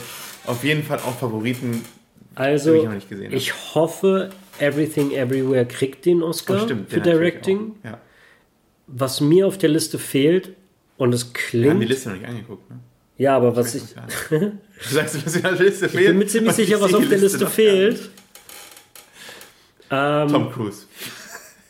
auf 0.48 0.64
jeden 0.64 0.82
Fall 0.82 0.98
auch 0.98 1.16
Favoriten. 1.20 1.84
die 2.32 2.38
Also, 2.38 2.74
ich 2.74 2.84
noch 2.86 2.94
nicht 2.94 3.08
gesehen 3.08 3.28
habe. 3.28 3.36
ich 3.36 3.54
hoffe, 3.76 4.32
Everything 4.58 5.12
Everywhere 5.12 5.66
kriegt 5.68 6.06
den 6.08 6.24
Oscar 6.24 6.56
Oh, 6.56 6.66
stimmt, 6.66 6.90
für 6.90 7.02
Directing. 7.02 7.76
Ja. 7.84 8.00
Was 8.88 9.22
mir 9.22 9.48
auf 9.48 9.58
der 9.58 9.70
Liste 9.70 9.98
fehlt, 10.00 10.54
und 10.98 11.14
es 11.14 11.32
Wir 11.52 11.70
haben 11.70 11.80
die 11.80 11.86
klingt. 11.86 11.90
Liste 11.90 12.10
noch 12.10 12.18
nicht 12.18 12.28
angeguckt. 12.28 12.70
Ne? 12.70 12.80
Ja, 13.18 13.36
aber 13.38 13.56
was 13.56 13.76
ich. 13.76 13.84
Du 14.30 14.52
sagst, 14.90 15.26
was 15.26 15.36
in 15.36 15.42
der 15.42 15.52
Liste 15.54 15.90
fehlt. 15.90 16.02
Ich 16.04 16.08
bin 16.10 16.18
mir 16.18 16.28
ziemlich 16.28 16.54
sicher, 16.54 16.80
was 16.82 16.94
auf 16.94 17.08
der 17.08 17.18
Liste 17.18 17.48
fehlt. 17.48 18.10
Ähm. 19.90 20.28
Tom 20.28 20.52
Cruise. 20.52 20.86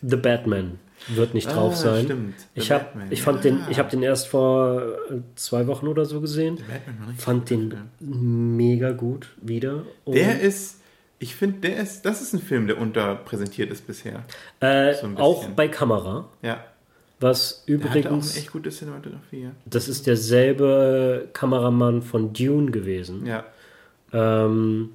The 0.02 0.16
Batman 0.18 0.80
wird 1.08 1.34
nicht 1.34 1.48
drauf 1.48 1.74
Ah, 1.74 1.76
sein. 1.76 2.06
stimmt. 2.06 2.40
The 2.40 2.46
Ich 2.62 2.72
habe 2.72 2.86
Batman. 2.86 3.08
ich 3.12 3.22
fand 3.22 3.44
Ja. 3.44 3.52
den 3.52 3.60
ich 3.70 3.80
habe 3.80 3.90
den 3.90 4.04
erst 4.04 4.28
vor 4.28 4.82
äh, 5.10 5.20
zwei 5.36 5.68
Wochen 5.68 5.88
oder 5.88 6.06
so 6.06 6.22
gesehen. 6.22 6.56
Batman 6.58 7.00
war 7.00 7.08
richtig 7.10 7.24
Fand 7.24 7.50
den 7.50 7.72
ja. 7.72 7.78
mega 8.00 8.92
gut 8.92 9.30
wieder. 9.42 9.84
Und, 10.06 10.16
Der 10.16 10.40
ist, 10.40 10.80
ich 11.20 11.36
finde, 11.36 11.60
der 11.70 11.78
ist, 11.78 12.04
das 12.04 12.22
ist 12.22 12.34
ein 12.34 12.40
Film, 12.42 12.68
der 12.68 12.78
unterpräsentiert 12.80 13.72
ist 13.72 13.86
bisher. 13.88 14.24
äh, 14.62 14.94
so 14.94 15.08
auch 15.18 15.48
bei 15.50 15.68
Kamera, 15.68 16.30
Ja. 16.42 16.64
Was 17.20 17.64
Der 17.68 17.80
hatte 17.80 17.90
auch 17.92 17.96
übrigens 17.96 18.38
echt 18.38 18.52
gute 18.52 18.70
Cinematografie. 18.70 19.44
Ja. 19.44 19.52
das 19.66 19.88
ist 19.88 20.08
derselbe 20.08 21.30
Kameramann 21.34 22.02
von 22.02 22.34
Dune 22.34 22.72
gewesen. 22.72 23.26
ja. 23.26 23.46
Ähm, 24.12 24.92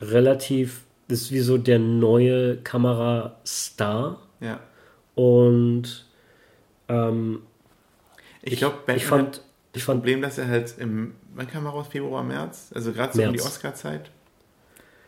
relativ 0.00 0.82
das 1.08 1.22
ist 1.22 1.32
wie 1.32 1.40
so 1.40 1.58
der 1.58 1.78
neue 1.78 2.58
Kamerastar 2.58 4.20
ja. 4.40 4.60
und 5.14 6.06
ähm, 6.88 7.42
Ich 8.42 8.58
glaube, 8.58 8.76
ich 8.94 9.04
fand 9.04 9.36
hat 9.36 9.44
ich 9.72 9.82
das 9.82 9.82
fand 9.84 10.00
Problem, 10.00 10.20
dass 10.22 10.38
er 10.38 10.48
halt 10.48 10.74
im, 10.78 11.14
wann 11.34 11.46
kam 11.46 11.64
er 11.66 11.70
raus? 11.70 11.86
Februar, 11.88 12.24
März? 12.24 12.70
Also 12.74 12.92
gerade 12.92 13.12
so 13.12 13.22
um 13.22 13.28
die 13.28 13.38
März. 13.38 13.46
Oscar-Zeit. 13.46 14.10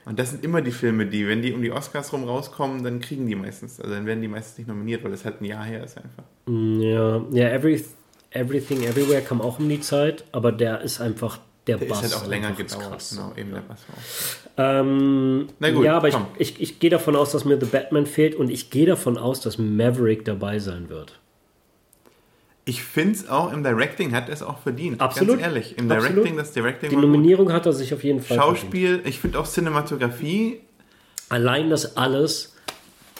Und 0.05 0.19
das 0.19 0.31
sind 0.31 0.45
immer 0.45 0.63
die 0.63 0.73
Filme, 0.73 1.07
die, 1.07 1.29
wenn 1.29 1.43
die 1.43 1.53
um 1.53 1.63
die 1.63 1.71
Oscars 1.71 2.13
rum 2.13 2.25
rauskommen, 2.25 2.83
dann 2.83 3.01
kriegen 3.01 3.27
die 3.27 3.37
meistens, 3.37 3.81
also 3.81 3.95
dann 3.95 4.05
werden 4.05 4.21
die 4.21 4.29
meistens 4.29 4.59
nicht 4.59 4.67
nominiert, 4.69 5.05
weil 5.05 5.13
das 5.13 5.25
halt 5.25 5.41
ein 5.41 5.45
Jahr 5.45 5.65
her 5.65 5.85
ist 5.85 5.97
einfach. 5.97 6.25
Ja, 6.49 7.23
ja 7.31 7.49
Every, 7.51 7.85
Everything 8.31 8.83
Everywhere 8.83 9.21
kam 9.23 9.41
auch 9.41 9.59
um 9.61 9.69
die 9.69 9.81
Zeit, 9.81 10.25
aber 10.33 10.51
der 10.51 10.81
ist 10.81 11.01
einfach 11.01 11.39
der, 11.69 11.77
Der 11.77 11.87
Bass. 11.87 12.03
ist 12.03 12.15
halt 12.15 12.25
auch 12.25 12.29
länger 12.29 12.51
gedauert. 12.53 12.91
krass. 12.91 13.11
Genau, 13.11 13.33
eben 13.37 13.53
der 13.53 13.61
Bass 13.61 13.85
war 13.87 13.97
auch. 13.97 14.81
Ähm, 14.81 15.47
Na 15.61 15.71
gut, 15.71 15.85
ja, 15.85 15.97
aber 15.97 16.09
ich, 16.09 16.15
komm. 16.15 16.27
ich, 16.37 16.61
ich 16.61 16.81
gehe 16.81 16.91
davon 16.91 17.15
aus, 17.15 17.31
dass 17.33 17.45
mir 17.45 17.59
The 17.61 17.67
Batman 17.67 18.07
fehlt 18.07 18.35
und 18.35 18.51
ich 18.51 18.71
gehe 18.71 18.87
davon 18.87 19.17
aus, 19.17 19.41
dass 19.41 19.59
Maverick 19.59 20.25
dabei 20.25 20.59
sein 20.59 20.89
wird. 20.89 21.21
Ich 22.65 22.83
finde 22.85 23.13
es 23.15 23.29
auch 23.29 23.53
im 23.53 23.65
Directing 23.65 24.13
hat 24.15 24.29
er 24.29 24.35
es 24.35 24.43
auch 24.43 24.59
verdient. 24.61 25.01
Absolut. 25.01 25.41
Ganz 25.41 25.43
ehrlich. 25.43 25.79
Im 25.79 25.91
Absolut. 25.91 26.15
Directing, 26.17 26.37
das 26.37 26.53
Directing 26.53 26.91
Die 26.91 26.95
gut. 26.95 27.05
Nominierung 27.05 27.53
hat 27.53 27.67
er 27.67 27.73
sich 27.73 27.93
auf 27.93 28.05
jeden 28.05 28.21
Fall 28.21 28.37
verdient. 28.39 28.59
Schauspiel, 28.61 29.01
ich 29.05 29.19
finde 29.19 29.41
auch 29.41 29.47
Cinematografie. 29.47 30.61
Allein 31.29 31.71
das 31.71 31.97
alles, 31.97 32.55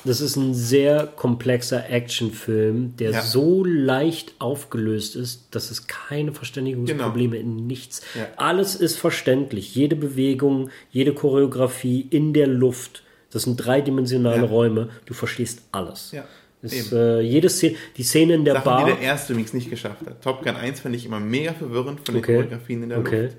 das 0.05 0.21
ist 0.21 0.37
ein 0.37 0.55
sehr 0.55 1.07
komplexer 1.09 1.91
Actionfilm, 1.91 2.97
der 2.99 3.11
Ja. 3.11 3.23
so 3.23 3.65
leicht 3.65 4.35
aufgelöst 4.39 5.17
ist, 5.17 5.49
dass 5.55 5.71
es 5.73 5.89
keine 5.89 6.33
Verständigungsprobleme 6.33 7.37
in 7.37 7.67
nichts. 7.67 8.03
Ja. 8.15 8.27
Alles 8.37 8.77
ist 8.77 8.97
verständlich. 8.97 9.75
Jede 9.75 9.97
Bewegung, 9.97 10.71
jede 10.93 11.15
Choreografie 11.15 12.07
in 12.11 12.33
der 12.33 12.47
Luft. 12.47 13.03
Das 13.33 13.43
sind 13.45 13.57
dreidimensionale 13.57 14.43
Ja. 14.43 14.47
Räume. 14.49 14.91
Du 15.07 15.15
verstehst 15.15 15.63
alles. 15.73 16.13
Ja, 16.13 16.25
Ist, 16.63 16.93
äh, 16.93 17.21
jede 17.21 17.49
Szene, 17.49 17.77
die 17.97 18.03
Szene 18.05 18.35
in 18.35 18.45
der 18.45 18.55
Sachen, 18.55 18.65
Bar. 18.65 18.85
die 18.87 18.93
der 18.93 19.01
erste 19.01 19.33
übrigens 19.33 19.53
nicht 19.53 19.69
geschafft 19.71 20.07
hat. 20.07 20.23
Top 20.23 20.45
Gun 20.45 20.55
1 20.57 20.81
fand 20.81 20.95
ich 20.95 21.05
immer 21.07 21.19
mega 21.21 21.53
verwirrend 21.53 22.01
von 22.05 22.15
den 22.15 22.23
Okay. 22.23 22.35
Choreografien 22.37 22.83
in 22.85 22.89
der 22.91 22.99
Okay. 22.99 23.23
Luft. 23.25 23.37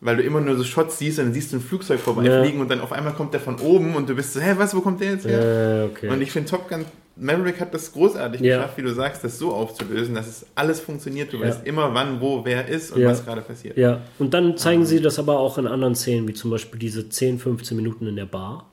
Weil 0.00 0.16
du 0.16 0.22
immer 0.22 0.40
nur 0.40 0.56
so 0.56 0.64
Shots 0.64 0.98
siehst 0.98 1.18
und 1.18 1.26
dann 1.26 1.34
siehst 1.34 1.52
du 1.52 1.56
ein 1.56 1.60
Flugzeug 1.62 1.98
vorbeifliegen 2.00 2.60
und 2.60 2.68
dann 2.70 2.80
auf 2.80 2.92
einmal 2.92 3.14
kommt 3.14 3.32
der 3.32 3.40
von 3.40 3.58
oben 3.60 3.94
und 3.94 4.08
du 4.08 4.14
bist 4.14 4.34
so, 4.34 4.40
hä, 4.40 4.54
was, 4.58 4.74
wo 4.74 4.80
kommt 4.80 5.00
der 5.00 5.12
jetzt 5.12 5.24
her? 5.26 5.84
Äh, 5.84 5.84
okay. 5.84 6.08
Und 6.10 6.20
ich 6.20 6.30
finde 6.32 6.50
Top 6.50 6.68
Gun 6.68 6.84
Maverick 7.16 7.60
hat 7.60 7.72
das 7.72 7.92
großartig 7.92 8.40
Ja. 8.40 8.56
geschafft, 8.56 8.76
wie 8.76 8.82
du 8.82 8.92
sagst, 8.92 9.22
das 9.22 9.38
so 9.38 9.52
aufzulösen, 9.54 10.16
dass 10.16 10.26
es 10.26 10.46
alles 10.56 10.80
funktioniert. 10.80 11.32
Du 11.32 11.36
Ja. 11.36 11.44
weißt 11.46 11.64
immer, 11.64 11.94
wann, 11.94 12.20
wo, 12.20 12.44
wer 12.44 12.66
ist 12.66 12.90
und 12.90 13.00
Ja. 13.02 13.08
was 13.10 13.24
gerade 13.24 13.40
passiert. 13.40 13.76
Ja, 13.78 14.00
und 14.18 14.34
dann 14.34 14.52
Ah. 14.52 14.56
zeigen 14.56 14.84
sie 14.84 15.00
das 15.00 15.20
aber 15.20 15.38
auch 15.38 15.56
in 15.56 15.68
anderen 15.68 15.94
Szenen, 15.94 16.26
wie 16.26 16.34
zum 16.34 16.50
Beispiel 16.50 16.80
diese 16.80 17.08
10, 17.08 17.38
15 17.38 17.76
Minuten 17.76 18.08
in 18.08 18.16
der 18.16 18.26
Bar. 18.26 18.66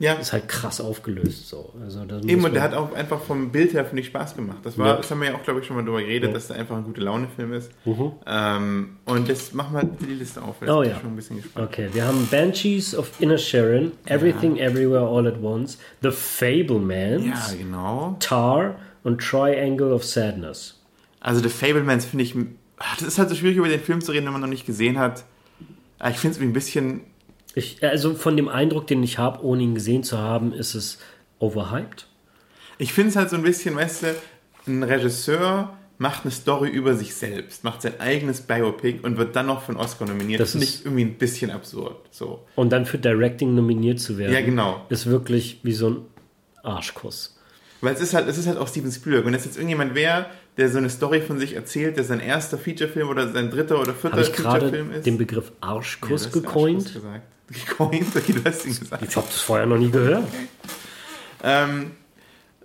Ja, 0.00 0.14
Ist 0.14 0.32
halt 0.32 0.48
krass 0.48 0.80
aufgelöst 0.80 1.48
so. 1.48 1.72
Also 1.80 2.04
das 2.04 2.24
eben 2.24 2.44
und 2.44 2.52
der 2.52 2.62
hat 2.62 2.74
auch 2.74 2.92
einfach 2.94 3.20
vom 3.20 3.52
Bild 3.52 3.74
her, 3.74 3.84
finde 3.84 4.00
ich, 4.02 4.08
Spaß 4.08 4.34
gemacht. 4.34 4.58
Das 4.64 4.76
war, 4.76 4.88
Ja. 4.88 4.96
das 4.96 5.08
haben 5.10 5.20
wir 5.20 5.28
ja 5.28 5.34
auch, 5.36 5.42
glaube 5.44 5.60
ich, 5.60 5.66
schon 5.66 5.76
mal 5.76 5.84
drüber 5.84 6.00
geredet, 6.00 6.30
Ja. 6.30 6.34
dass 6.34 6.48
der 6.48 6.56
einfach 6.56 6.76
ein 6.76 6.82
gute 6.82 7.00
Laune-Film 7.00 7.52
ist. 7.52 7.70
Mhm. 7.84 8.12
Ähm, 8.26 8.96
und 9.04 9.28
das 9.28 9.52
machen 9.54 9.72
wir 9.76 9.84
bitte 9.84 10.06
die 10.06 10.14
Liste 10.14 10.42
auf. 10.42 10.56
weil 10.60 10.68
Oh 10.70 10.82
ja. 10.82 10.98
schon 11.00 11.10
ein 11.10 11.16
bisschen 11.16 11.36
gespannt. 11.40 11.68
Okay, 11.68 11.88
wir 11.92 12.06
haben 12.06 12.26
Banshees 12.28 12.96
of 12.96 13.08
Inner 13.20 13.38
Sharon, 13.38 13.92
Everything 14.06 14.56
Everywhere 14.58 15.06
All 15.06 15.28
at 15.28 15.40
Once, 15.40 15.78
The 16.02 16.10
Fablemans, 16.10 17.24
Ja, 17.24 17.54
genau. 17.56 18.16
Tar 18.20 18.76
und 19.04 19.20
Triangle 19.22 19.92
of 19.92 20.04
Sadness. 20.04 20.80
Also 21.20 21.40
The 21.40 21.48
Fablemans 21.48 22.04
finde 22.04 22.24
ich, 22.24 22.34
ach, 22.78 22.96
das 22.96 23.06
ist 23.08 23.18
halt 23.18 23.28
so 23.28 23.34
schwierig 23.36 23.56
über 23.58 23.68
den 23.68 23.80
Film 23.80 24.00
zu 24.00 24.10
reden, 24.12 24.26
wenn 24.26 24.32
man 24.32 24.40
noch 24.42 24.48
nicht 24.48 24.66
gesehen 24.66 24.98
hat. 24.98 25.24
Aber 25.98 26.10
Ich 26.10 26.18
finde 26.18 26.36
es 26.36 26.42
ein 26.42 26.52
bisschen, 26.52 27.00
Ich, 27.54 27.82
also 27.84 28.14
von 28.14 28.36
dem 28.36 28.48
Eindruck, 28.48 28.86
den 28.86 29.02
ich 29.02 29.18
habe, 29.18 29.44
ohne 29.44 29.62
ihn 29.62 29.74
gesehen 29.74 30.02
zu 30.02 30.18
haben, 30.18 30.52
ist 30.52 30.74
es 30.74 30.98
overhyped. 31.38 32.06
ich 32.78 32.92
finde 32.92 33.10
es 33.10 33.16
halt 33.16 33.30
so 33.30 33.36
ein 33.36 33.42
bisschen, 33.42 33.76
weißt 33.76 34.02
du, 34.04 34.14
ein 34.66 34.82
Regisseur 34.82 35.76
macht 35.98 36.24
eine 36.24 36.32
Story 36.32 36.70
über 36.70 36.94
sich 36.94 37.14
selbst, 37.14 37.62
macht 37.62 37.82
sein 37.82 38.00
eigenes 38.00 38.40
Biopic 38.40 39.00
und 39.04 39.16
wird 39.16 39.36
dann 39.36 39.46
noch 39.46 39.62
für 39.62 39.68
einen 39.72 39.80
Oscar 39.80 40.06
nominiert. 40.06 40.40
Das 40.40 40.48
Das 40.48 40.52
finde 40.52 40.66
ist- 40.66 40.74
ich 40.80 40.84
irgendwie 40.86 41.04
ein 41.04 41.14
bisschen 41.14 41.50
absurd. 41.52 41.96
So. 42.10 42.44
Und 42.56 42.70
dann 42.70 42.84
für 42.86 42.98
Directing 42.98 43.54
nominiert 43.54 44.00
zu 44.00 44.18
werden, 44.18 44.32
Ja, 44.32 44.40
genau. 44.40 44.84
ist 44.88 45.06
wirklich 45.06 45.60
wie 45.62 45.72
so 45.72 45.90
ein 45.90 45.96
Arschkuss. 46.64 47.38
Weil 47.80 47.94
es 47.94 48.00
ist 48.00 48.14
halt, 48.14 48.26
es 48.28 48.38
ist 48.38 48.46
halt 48.48 48.58
auch 48.58 48.66
Steven 48.66 48.90
Spielberg. 48.90 49.26
Wenn 49.26 49.34
das 49.34 49.44
jetzt 49.44 49.56
irgendjemand 49.56 49.94
wäre, 49.94 50.26
der 50.56 50.68
so 50.70 50.78
eine 50.78 50.88
Story 50.90 51.20
von 51.20 51.38
sich 51.38 51.54
erzählt, 51.54 51.96
der 51.96 52.04
sein 52.04 52.20
erster 52.20 52.56
Featurefilm 52.58 53.08
oder 53.08 53.30
sein 53.32 53.50
dritter 53.50 53.78
oder 53.80 53.92
vierter 53.92 54.16
Habe 54.16 54.22
ich 54.26 54.32
gerade 54.32 54.60
Featurefilm 54.70 54.92
ist. 54.92 55.06
den 55.06 55.18
Begriff 55.18 55.52
Ja, 55.62 55.68
Arschkuss 55.68 56.26
ist 56.26 56.32
gecoint? 56.32 56.76
Arschkuss 56.86 56.94
gesagt. 56.94 57.22
Gecoint? 57.48 58.16
Okay, 58.16 58.32
du 58.32 58.44
hast 58.44 58.64
gesagt. 58.64 59.02
Ich 59.06 59.16
habe 59.16 59.26
das 59.26 59.40
vorher 59.40 59.66
noch 59.66 59.78
nie 59.78 59.90
gehört. 59.90 60.24
Ähm, 61.42 61.92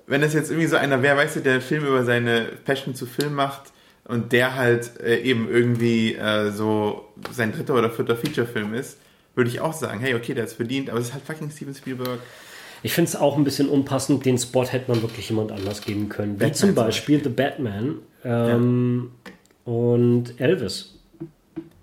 wenn 0.07 0.21
das 0.21 0.33
jetzt 0.33 0.49
irgendwie 0.49 0.67
so 0.67 0.77
einer 0.77 1.01
wäre, 1.01 1.17
weißt 1.17 1.37
du, 1.37 1.39
der 1.41 1.61
Film 1.61 1.85
über 1.85 2.03
seine 2.03 2.45
Passion 2.65 2.95
zu 2.95 3.05
Film 3.05 3.35
macht 3.35 3.71
und 4.05 4.31
der 4.31 4.55
halt 4.55 4.99
äh, 5.01 5.19
eben 5.19 5.49
irgendwie 5.49 6.15
äh, 6.15 6.51
so 6.51 7.05
sein 7.31 7.51
dritter 7.51 7.75
oder 7.75 7.91
vierter 7.91 8.15
Featurefilm 8.15 8.73
ist, 8.73 8.97
würde 9.35 9.49
ich 9.49 9.61
auch 9.61 9.73
sagen, 9.73 9.99
hey, 9.99 10.15
okay, 10.15 10.33
der 10.33 10.43
hat 10.43 10.49
es 10.49 10.55
verdient, 10.55 10.89
aber 10.89 10.99
es 10.99 11.07
ist 11.07 11.13
halt 11.13 11.23
fucking 11.23 11.51
Steven 11.51 11.75
Spielberg. 11.75 12.19
Ich 12.81 12.93
finde 12.93 13.09
es 13.09 13.15
auch 13.15 13.37
ein 13.37 13.43
bisschen 13.43 13.69
unpassend, 13.69 14.25
den 14.25 14.37
Spot 14.37 14.65
hätte 14.65 14.89
man 14.89 15.01
wirklich 15.01 15.29
jemand 15.29 15.51
anders 15.51 15.81
geben 15.81 16.09
können. 16.09 16.35
Wie 16.35 16.39
Batman 16.39 16.53
zum 16.55 16.69
zum 16.69 16.75
Beispiel 16.75 17.23
The 17.23 17.29
Batman 17.29 17.95
ähm, 18.23 19.11
und 19.65 20.39
Elvis. 20.39 20.98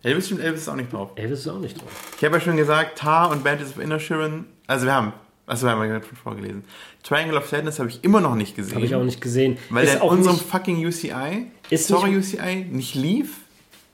Elvis 0.07 0.27
stimmt, 0.27 0.41
Elvis 0.43 0.63
ist 0.63 0.69
auch 0.69 0.77
nicht 0.77 0.93
drauf. 0.93 1.11
Elvis 1.17 1.41
ist 1.41 1.49
auch 1.49 1.59
nicht 1.59 1.81
drauf. 1.81 1.91
Ich 2.19 2.25
habe 2.25 2.37
ja 2.37 2.41
schon 2.41 2.57
gesagt, 2.57 2.99
Tar 2.99 3.31
und 3.31 3.43
Bandits 3.43 3.71
of 3.73 3.79
Inner 3.79 3.99
Sharon, 3.99 4.47
also 4.69 4.87
wir 4.87 4.95
haben, 4.95 5.13
also 5.47 5.67
wir 5.67 5.73
haben 5.73 5.81
ja 5.83 5.87
gerade 5.89 6.07
schon 6.07 6.17
vorgelesen. 6.17 6.65
Triangle 7.03 7.37
of 7.37 7.49
Sadness 7.49 7.79
habe 7.81 7.89
ich 7.89 8.03
immer 8.05 8.21
noch 8.21 8.35
nicht 8.37 8.55
gesehen. 8.55 8.77
Habe 8.77 8.87
ich 8.87 8.95
auch 8.95 9.03
nicht 9.03 9.21
gesehen. 9.21 9.59
Weil 9.71 9.85
ist 9.85 9.95
der 9.95 10.03
in 10.03 10.09
unserem 10.09 10.37
nicht, 10.37 10.47
fucking 10.49 10.87
UCI, 10.87 11.47
Ist 11.71 11.89
sorry 11.89 12.11
nicht- 12.13 12.35
UCI, 12.35 12.67
nicht 12.71 12.95
lief. 12.95 13.39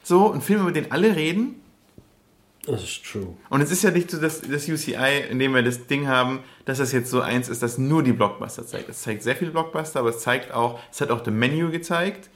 So, 0.03 0.33
ein 0.33 0.41
Film, 0.43 0.61
über 0.63 0.73
den 0.73 0.91
alle 0.93 1.15
reden. 1.17 1.57
Das 2.67 2.83
ist 2.83 3.05
true. 3.05 3.35
Und 3.51 3.61
es 3.61 3.71
ist 3.73 3.83
ja 3.83 3.91
nicht 3.91 4.11
so, 4.11 4.21
dass 4.21 4.41
das 4.43 4.69
UCI, 4.69 5.25
in 5.31 5.39
dem 5.39 5.55
wir 5.55 5.63
das 5.63 5.87
Ding 5.87 6.07
haben, 6.09 6.41
dass 6.65 6.79
das 6.79 6.93
jetzt 6.93 7.11
so 7.11 7.21
eins 7.21 7.49
ist, 7.49 7.63
das 7.63 7.77
nur 7.79 8.03
die 8.03 8.13
Blockbuster 8.13 8.67
zeigt. 8.67 8.89
Es 8.89 9.03
zeigt 9.03 9.23
sehr 9.23 9.35
viele 9.35 9.51
Blockbuster, 9.51 9.99
aber 10.01 10.11
es 10.11 10.19
zeigt 10.21 10.53
auch, 10.53 10.79
es 10.93 11.01
hat 11.01 11.11
auch 11.11 11.25
The 11.25 11.31
Menu 11.33 11.71
gezeigt, 11.71 12.29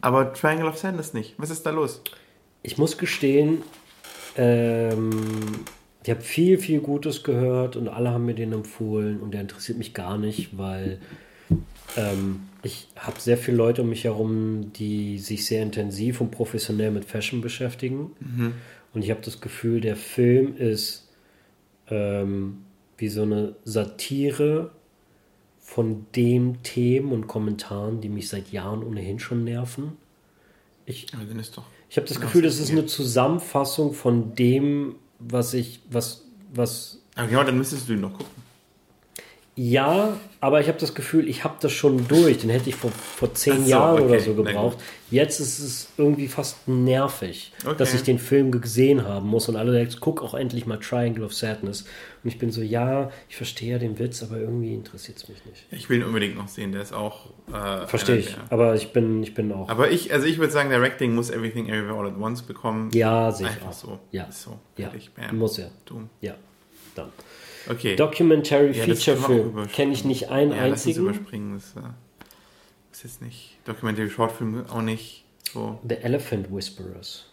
aber 0.00 0.32
Triangle 0.32 0.66
of 0.68 0.78
Sadness 0.78 1.12
nicht. 1.12 1.34
Was 1.38 1.50
ist 1.50 1.64
da 1.66 1.70
los? 1.70 2.00
Ich 2.64 2.78
muss 2.78 2.96
gestehen, 2.98 3.58
ähm, 4.36 5.10
ich 6.02 6.10
habe 6.10 6.22
viel, 6.22 6.58
viel 6.58 6.80
Gutes 6.80 7.22
gehört 7.22 7.76
und 7.76 7.88
alle 7.88 8.10
haben 8.10 8.24
mir 8.24 8.34
den 8.34 8.52
empfohlen 8.52 9.20
und 9.20 9.32
der 9.32 9.42
interessiert 9.42 9.76
mich 9.78 9.92
gar 9.92 10.16
nicht, 10.16 10.56
weil 10.56 10.98
ähm, 11.96 12.40
ich 12.62 12.88
habe 12.96 13.20
sehr 13.20 13.36
viele 13.36 13.58
Leute 13.58 13.82
um 13.82 13.90
mich 13.90 14.04
herum, 14.04 14.72
die 14.72 15.18
sich 15.18 15.44
sehr 15.44 15.62
intensiv 15.62 16.22
und 16.22 16.30
professionell 16.30 16.90
mit 16.90 17.04
Fashion 17.04 17.42
beschäftigen. 17.42 18.12
Und 18.94 19.02
ich 19.02 19.10
habe 19.10 19.20
das 19.22 19.42
Gefühl, 19.42 19.82
der 19.82 19.96
Film 19.96 20.56
ist 20.56 21.10
ähm, 21.88 22.64
wie 22.96 23.08
so 23.08 23.22
eine 23.22 23.56
Satire 23.64 24.70
von 25.60 26.06
den 26.16 26.62
Themen 26.62 27.12
und 27.12 27.26
Kommentaren, 27.26 28.00
die 28.00 28.08
mich 28.08 28.30
seit 28.30 28.52
Jahren 28.52 28.82
ohnehin 28.82 29.18
schon 29.18 29.44
nerven. 29.44 29.92
Ich, 30.86 31.12
Aber 31.12 31.24
dann 31.24 31.38
ist 31.38 31.56
doch. 31.58 31.64
Ich 31.94 31.96
habe 31.96 32.08
das 32.08 32.20
Gefühl, 32.20 32.42
das 32.42 32.58
ist 32.58 32.72
eine 32.72 32.86
Zusammenfassung 32.86 33.94
von 33.94 34.34
dem, 34.34 34.96
was 35.20 35.54
ich, 35.54 35.78
was, 35.88 36.22
was 36.52 37.00
Aber 37.14 37.28
genau, 37.28 37.44
dann 37.44 37.56
müsstest 37.56 37.88
du 37.88 37.92
ihn 37.92 38.00
noch 38.00 38.14
gucken. 38.14 38.34
Ja, 39.56 40.16
aber 40.40 40.60
ich 40.60 40.66
habe 40.66 40.78
das 40.78 40.96
Gefühl, 40.96 41.28
ich 41.28 41.44
habe 41.44 41.54
das 41.60 41.70
schon 41.70 42.08
durch. 42.08 42.38
Den 42.38 42.50
hätte 42.50 42.68
ich 42.68 42.74
vor, 42.74 42.90
vor 42.90 43.32
zehn 43.34 43.62
so, 43.64 43.70
Jahren 43.70 44.02
oder 44.02 44.14
okay, 44.16 44.18
so 44.24 44.32
na 44.36 44.42
gebraucht. 44.42 44.78
Jetzt 45.12 45.38
ist 45.38 45.60
es 45.60 45.88
irgendwie 45.96 46.26
fast 46.26 46.66
nervig, 46.66 47.52
Okay. 47.64 47.76
dass 47.78 47.94
ich 47.94 48.02
den 48.02 48.18
Film 48.18 48.50
gesehen 48.50 49.04
haben 49.04 49.28
muss 49.28 49.48
und 49.48 49.54
alle 49.54 49.78
jetzt 49.78 50.00
guck 50.00 50.22
auch 50.22 50.34
endlich 50.34 50.66
mal 50.66 50.78
Triangle 50.78 51.22
of 51.24 51.32
Sadness. 51.34 51.82
Und 52.24 52.30
ich 52.30 52.38
bin 52.40 52.50
so, 52.50 52.62
ja, 52.62 53.12
ich 53.28 53.36
verstehe 53.36 53.70
ja 53.72 53.78
den 53.78 53.96
Witz, 54.00 54.24
aber 54.24 54.38
irgendwie 54.38 54.74
interessiert 54.74 55.18
es 55.18 55.28
mich 55.28 55.44
nicht. 55.46 55.66
Ich 55.70 55.88
will 55.88 55.98
ihn 55.98 56.04
unbedingt 56.04 56.36
noch 56.36 56.48
sehen, 56.48 56.72
der 56.72 56.82
ist 56.82 56.92
auch. 56.92 57.26
Äh, 57.52 57.86
Verstehe 57.86 58.16
ich, 58.16 58.36
aber 58.50 58.74
ich 58.74 58.92
bin, 58.92 59.22
ich 59.22 59.34
bin 59.34 59.52
auch. 59.52 59.68
Aber 59.68 59.88
ich, 59.88 60.12
also 60.12 60.26
ich 60.26 60.38
würde 60.38 60.52
sagen, 60.52 60.68
Directing 60.70 61.14
muss 61.14 61.30
Everything 61.30 61.68
Everywhere 61.68 61.94
All 62.00 62.08
at 62.08 62.18
Once 62.18 62.42
bekommen. 62.42 62.90
ja, 62.92 63.28
ich 63.30 63.46
Einfach 63.46 63.68
auch. 63.68 63.72
so. 63.72 63.98
Ja, 64.10 64.24
Ist 64.24 64.42
so. 64.42 64.58
ja, 64.78 64.88
Fertig. 64.88 65.12
Bam. 65.14 65.38
muss 65.38 65.58
er. 65.58 65.70
Dumm. 65.84 66.10
Ja, 66.20 66.34
dann. 66.96 67.12
Okay. 67.68 67.96
Documentary 67.96 68.72
Ja, 68.76 68.84
Feature 68.84 69.16
Film 69.16 69.66
kenne 69.72 69.92
ich 69.92 70.04
nicht 70.04 70.30
einen 70.30 70.50
ja, 70.52 70.66
lass 70.66 70.86
uns 70.86 70.86
einzigen. 70.86 71.00
überspringen. 71.08 71.54
Das 71.54 71.82
äh, 71.82 71.86
ist 72.92 73.02
jetzt 73.04 73.22
nicht. 73.22 73.58
Documentary 73.64 74.10
Shortfilm 74.10 74.64
auch 74.68 74.82
nicht 74.82 75.24
so. 75.52 75.78
The 75.88 75.96
Elephant 75.96 76.52
Whisperers. 76.52 77.26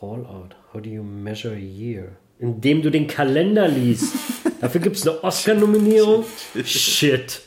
Hall 0.00 0.24
Out. 0.26 0.54
How 0.72 0.80
do 0.80 0.88
you 0.88 1.02
measure 1.02 1.54
a 1.54 1.58
year? 1.58 2.12
Indem 2.38 2.82
du 2.82 2.90
den 2.90 3.06
Kalender 3.06 3.68
liest. 3.68 4.14
Dafür 4.60 4.80
gibt 4.80 4.96
es 4.96 5.06
eine 5.06 5.22
Oscar-Nominierung? 5.22 6.24
Shit. 6.64 7.40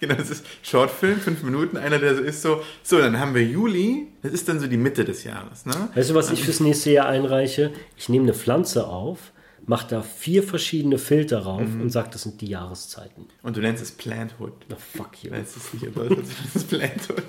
Genau, 0.00 0.14
das 0.14 0.30
ist 0.30 0.44
Shortfilm, 0.62 1.18
fünf 1.20 1.42
Minuten. 1.42 1.76
Einer, 1.76 1.98
der 1.98 2.16
so 2.16 2.22
ist 2.22 2.42
so. 2.42 2.62
So, 2.82 2.98
dann 2.98 3.18
haben 3.18 3.34
wir 3.34 3.44
Juli. 3.44 4.08
Das 4.22 4.32
ist 4.32 4.48
dann 4.48 4.58
so 4.60 4.66
die 4.66 4.76
Mitte 4.76 5.04
des 5.04 5.22
Jahres, 5.24 5.64
ne? 5.66 5.74
Weißt 5.94 6.10
du, 6.10 6.14
was 6.14 6.30
ich 6.30 6.42
fürs 6.42 6.60
nächste 6.60 6.90
Jahr 6.90 7.06
einreiche? 7.08 7.72
Ich 7.96 8.08
nehme 8.08 8.24
eine 8.24 8.34
Pflanze 8.34 8.86
auf, 8.86 9.31
mache 9.66 9.86
da 9.88 10.02
vier 10.02 10.42
verschiedene 10.42 10.98
Filter 10.98 11.40
rauf 11.44 11.62
Mhm. 11.68 11.82
und 11.82 11.90
sage, 11.90 12.08
das 12.12 12.22
sind 12.22 12.40
die 12.40 12.46
Jahreszeiten. 12.48 13.26
Und 13.42 13.56
du 13.56 13.60
nennst 13.60 13.82
es 13.82 13.92
Planthood. 13.92 14.52
Na, 14.68 14.76
fuck 14.76 15.22
you. 15.22 15.30
Weil 15.30 15.42
es 15.42 15.56
nicht 15.72 15.82
in 15.84 15.94
Deutsch, 15.94 16.16
das 16.52 16.62
ist 16.62 16.68
Planthood. 16.68 17.22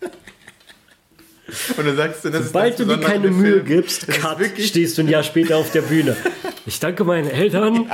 Und 1.76 1.84
du 1.84 1.94
sagst, 1.94 2.24
das 2.24 2.46
Sobald 2.46 2.80
ist 2.80 2.88
du 2.88 2.96
dir 2.96 3.00
keine 3.00 3.30
Mühe 3.30 3.54
Film. 3.56 3.66
gibst, 3.66 4.08
cut, 4.08 4.38
stehst 4.58 4.96
du 4.98 5.02
ein 5.02 5.08
Jahr 5.08 5.22
später 5.22 5.58
auf 5.58 5.70
der 5.72 5.82
Bühne. 5.82 6.16
Ich 6.66 6.80
danke 6.80 7.04
meinen 7.04 7.28
Eltern. 7.28 7.86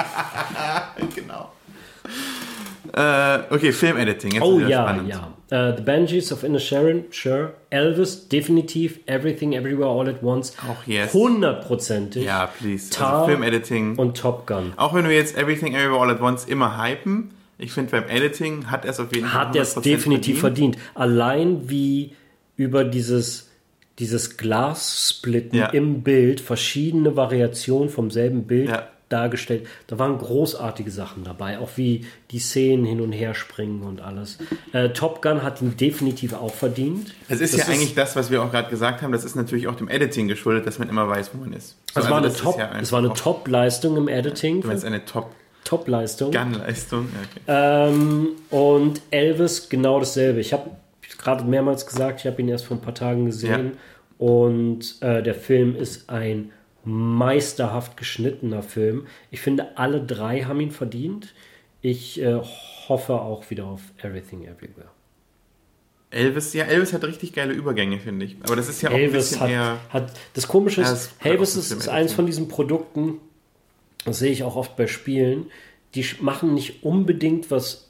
genau. 1.14 1.52
Äh, 2.92 3.38
okay, 3.50 3.72
Filmediting. 3.72 4.32
Jetzt 4.32 4.42
Oh 4.42 4.58
ja, 4.60 4.82
spannend. 4.82 5.08
ja. 5.08 5.32
Äh, 5.50 5.76
The 5.76 5.82
Banshees 5.82 6.32
of 6.32 6.44
Inisherin, 6.44 7.04
sure. 7.10 7.54
Elvis, 7.70 8.28
definitiv. 8.28 9.00
Everything, 9.06 9.52
Everywhere, 9.52 9.88
All 9.88 10.08
at 10.08 10.22
Once. 10.22 10.54
Auch 10.68 10.86
yes. 10.86 11.12
Hundertprozentig. 11.12 12.24
Ja, 12.24 12.46
please. 12.46 12.90
Tar 12.90 13.12
Also 13.22 13.26
Filmediting. 13.26 13.96
Und 13.96 14.16
Top 14.16 14.46
Gun. 14.46 14.72
Auch 14.76 14.94
wenn 14.94 15.08
wir 15.08 15.14
jetzt 15.16 15.36
Everything 15.36 15.74
Everywhere 15.74 16.00
All 16.00 16.10
at 16.10 16.20
Once 16.20 16.44
immer 16.46 16.82
hypen, 16.82 17.30
ich 17.58 17.72
finde 17.72 17.90
beim 17.90 18.08
Editing 18.08 18.70
hat 18.70 18.84
er 18.84 18.92
es 18.92 19.00
auf 19.00 19.14
jeden 19.14 19.26
Fall 19.26 19.48
Hat 19.48 19.56
er 19.56 19.62
es 19.62 19.76
100% 19.76 19.82
definitiv 19.82 20.40
verdient. 20.40 20.78
Allein 20.94 21.68
wie 21.68 22.12
über 22.56 22.84
dieses, 22.84 23.50
dieses 23.98 24.36
Glassplitten 24.36 25.58
Ja. 25.58 25.66
im 25.66 26.02
Bild 26.02 26.40
verschiedene 26.40 27.16
Variationen 27.16 27.88
vom 27.88 28.10
selben 28.10 28.44
Bild 28.44 28.68
Ja. 28.70 28.88
Dargestellt. 29.10 29.66
Da 29.86 29.98
waren 29.98 30.16
großartige 30.18 30.90
Sachen 30.90 31.24
dabei, 31.24 31.58
auch 31.58 31.70
wie 31.76 32.06
die 32.30 32.38
Szenen 32.38 32.84
hin 32.84 33.00
und 33.00 33.12
her 33.12 33.34
springen 33.34 33.82
und 33.82 34.00
alles. 34.00 34.38
Äh, 34.72 34.90
Top 34.90 35.20
Gun 35.20 35.42
hat 35.42 35.60
ihn 35.60 35.76
definitiv 35.76 36.32
auch 36.32 36.54
verdient. 36.54 37.14
Es 37.28 37.40
ist 37.40 37.56
ja 37.56 37.66
eigentlich 37.66 37.94
das, 37.94 38.16
was 38.16 38.30
wir 38.30 38.42
auch 38.42 38.50
gerade 38.50 38.70
gesagt 38.70 39.02
haben, 39.02 39.12
das 39.12 39.24
ist 39.24 39.34
natürlich 39.36 39.68
auch 39.68 39.74
dem 39.74 39.88
Editing 39.88 40.28
geschuldet, 40.28 40.66
dass 40.66 40.78
man 40.78 40.88
immer 40.88 41.08
weiß, 41.08 41.30
wo 41.34 41.38
man 41.38 41.52
ist. 41.52 41.76
So, 41.92 42.00
Es 42.00 42.08
war 42.08 42.18
eine 42.18 42.28
das 42.28 42.36
ist 42.36 42.42
Top, 42.42 42.58
ja 42.58 42.70
es 42.80 42.92
war 42.92 43.00
eine 43.00 43.12
Top-Leistung 43.12 43.96
im 43.96 44.08
Editing. 44.08 44.62
Du 44.62 44.68
meinst 44.68 44.84
eine 44.84 45.04
Top 45.04 45.32
Top-Leistung. 45.64 46.32
Gun-Leistung? 46.32 47.08
Ja, 47.12 47.52
okay. 47.52 47.90
Ähm, 47.92 48.28
und 48.48 49.02
Elvis 49.10 49.68
genau 49.68 49.98
dasselbe. 50.00 50.40
Ich 50.40 50.52
habe 50.52 50.70
gerade 51.18 51.44
mehrmals 51.44 51.86
gesagt, 51.86 52.20
ich 52.20 52.26
habe 52.26 52.40
ihn 52.40 52.48
erst 52.48 52.64
vor 52.64 52.76
ein 52.76 52.80
paar 52.80 52.94
Tagen 52.94 53.26
gesehen. 53.26 53.72
Und 54.18 54.96
äh, 55.00 55.22
der 55.22 55.34
Film 55.34 55.76
ist 55.76 56.10
ein 56.10 56.52
meisterhaft 56.84 57.96
geschnittener 57.96 58.62
Film. 58.62 59.06
Ich 59.30 59.40
finde, 59.40 59.76
alle 59.78 60.02
drei 60.02 60.42
haben 60.42 60.60
ihn 60.60 60.70
verdient. 60.70 61.34
Ich 61.82 62.20
äh, 62.20 62.40
hoffe 62.88 63.14
auch 63.20 63.50
wieder 63.50 63.66
auf 63.66 63.80
Everything 64.02 64.44
Everywhere. 64.44 64.90
Elvis, 66.10 66.54
ja, 66.54 66.64
Elvis 66.64 66.92
hat 66.92 67.04
richtig 67.04 67.32
geile 67.32 67.52
Übergänge, 67.52 68.00
finde 68.00 68.26
ich. 68.26 68.36
Aber 68.42 68.56
das 68.56 68.68
ist 68.68 68.82
ja 68.82 68.90
auch 68.90 68.94
ein 68.94 69.00
Elvis 69.00 69.30
bisschen 69.30 69.58
hat, 69.58 69.78
hat. 69.90 70.12
Das 70.34 70.48
Komische 70.48 70.82
Ja, 70.82 70.92
ist, 70.92 71.12
Elvis 71.22 71.56
ist, 71.56 71.70
ist 71.70 71.88
eins 71.88 72.12
von 72.12 72.26
diesen 72.26 72.48
Produkten, 72.48 73.18
das 74.04 74.18
sehe 74.18 74.32
ich 74.32 74.42
auch 74.42 74.56
oft 74.56 74.76
bei 74.76 74.88
Spielen, 74.88 75.50
die 75.94 76.04
machen 76.20 76.54
nicht 76.54 76.82
unbedingt 76.82 77.50
was 77.50 77.88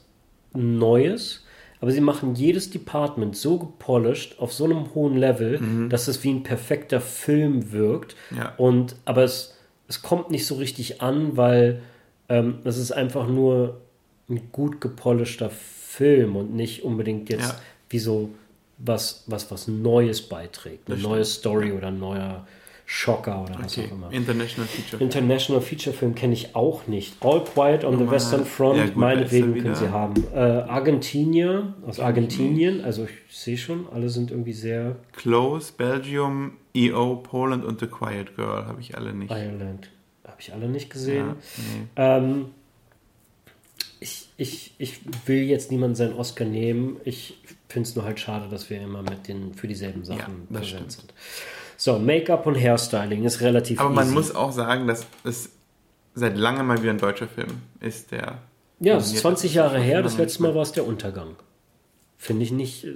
Neues, 0.53 1.45
aber 1.81 1.91
sie 1.91 1.99
machen 2.01 2.35
jedes 2.35 2.69
Department 2.69 3.35
so 3.35 3.57
gepolished 3.57 4.39
auf 4.39 4.53
so 4.53 4.63
einem 4.65 4.93
hohen 4.95 5.17
Level, 5.17 5.87
dass 5.89 6.07
es 6.07 6.23
wie 6.23 6.29
ein 6.31 6.43
perfekter 6.43 7.01
Film 7.01 7.71
wirkt. 7.73 8.15
Mhm. 8.29 8.37
Ja. 8.37 8.53
Und 8.57 8.95
aber 9.05 9.23
es, 9.23 9.57
es 9.87 10.01
kommt 10.01 10.29
nicht 10.31 10.45
so 10.45 10.55
richtig 10.55 11.01
an, 11.01 11.35
weil 11.37 11.81
ähm, 12.29 12.59
es 12.63 12.77
ist 12.77 12.91
einfach 12.91 13.27
nur 13.27 13.81
ein 14.29 14.49
gut 14.53 14.79
gepolischter 14.79 15.49
Film 15.49 16.35
und 16.37 16.53
nicht 16.55 16.83
unbedingt 16.83 17.29
jetzt 17.29 17.49
Ja. 17.51 17.59
wie 17.89 17.99
so 17.99 18.29
was, 18.77 19.23
was, 19.27 19.51
was 19.51 19.67
Neues 19.67 20.21
beiträgt. 20.21 20.87
Eine 20.87 20.95
Das 20.95 21.03
neue 21.03 21.25
stimmt. 21.25 21.39
Story 21.39 21.71
oder 21.73 21.87
ein 21.87 21.99
neuer 21.99 22.47
Schocker 22.93 23.43
oder 23.43 23.57
was 23.57 23.77
Okay, 23.77 23.87
auch 23.87 23.93
immer. 23.93 24.11
International 24.11 24.67
Feature. 24.67 25.01
International 25.01 25.61
Feature 25.61 25.95
Film 25.95 26.13
kenne 26.13 26.33
ich 26.33 26.53
auch 26.57 26.87
nicht. 26.87 27.15
All 27.21 27.41
Quiet 27.41 27.85
on 27.85 27.97
the 27.97 28.11
Western 28.11 28.45
Front, 28.45 28.79
ja 28.79 28.85
gut, 28.87 28.97
meinetwegen 28.97 29.53
können 29.61 29.75
sie 29.75 29.87
haben. 29.89 30.13
Äh, 30.33 30.37
Argentinier, 30.39 31.73
aus 31.87 32.01
Argentinien, 32.01 32.81
also 32.83 33.05
ich 33.05 33.11
sehe 33.35 33.57
schon, 33.57 33.87
alle 33.93 34.09
sind 34.09 34.29
irgendwie 34.31 34.51
sehr 34.51 34.97
Close, 35.13 35.71
Belgium, 35.71 36.57
EO, 36.75 37.15
Poland 37.15 37.63
und 37.63 37.79
The 37.79 37.87
Quiet 37.87 38.35
Girl 38.35 38.65
habe 38.65 38.81
ich 38.81 38.97
alle 38.97 39.13
nicht. 39.13 39.31
Ireland. 39.31 39.89
Habe 40.25 40.37
ich 40.41 40.51
alle 40.51 40.67
nicht 40.67 40.89
gesehen. 40.89 41.27
Ja, 41.27 41.35
nee. 41.57 41.87
Ähm, 41.95 42.45
ich, 44.01 44.27
ich, 44.35 44.73
ich 44.79 44.99
will 45.27 45.43
jetzt 45.43 45.71
niemanden 45.71 45.95
seinen 45.95 46.13
Oscar 46.15 46.43
nehmen. 46.43 46.97
Ich 47.05 47.37
finde 47.69 47.87
es 47.87 47.95
nur 47.95 48.03
halt 48.03 48.19
schade, 48.19 48.49
dass 48.49 48.69
wir 48.69 48.81
immer 48.81 49.01
mit 49.01 49.29
den 49.29 49.53
für 49.53 49.67
dieselben 49.69 50.03
Sachen 50.03 50.47
Ja, 50.49 50.57
präsent 50.59 50.67
stimmt. 50.67 50.91
sind. 50.91 51.13
So, 51.83 51.97
Make-up 51.97 52.45
und 52.45 52.53
Hairstyling 52.53 53.23
ist 53.23 53.41
relativ 53.41 53.79
Aber 53.79 53.89
man 53.89 54.05
easy. 54.05 54.13
muss 54.13 54.35
auch 54.35 54.51
sagen, 54.51 54.85
dass 54.85 55.07
es 55.23 55.49
seit 56.13 56.37
langem 56.37 56.67
mal 56.67 56.79
wieder 56.79 56.91
ein 56.91 56.99
deutscher 56.99 57.27
Film 57.27 57.47
ist, 57.79 58.11
der. 58.11 58.37
Ja, 58.79 58.97
es 58.97 59.05
ist 59.05 59.09
nominiert 59.13 59.21
20 59.21 59.49
ist. 59.49 59.55
Jahre 59.55 59.79
her. 59.79 60.03
Das 60.03 60.15
letzte 60.15 60.43
Mal 60.43 60.53
war 60.53 60.61
es 60.61 60.73
der 60.73 60.85
Untergang. 60.85 61.35
Finde 62.17 62.43
ich 62.43 62.51
nicht. 62.51 62.83
äh, 62.83 62.91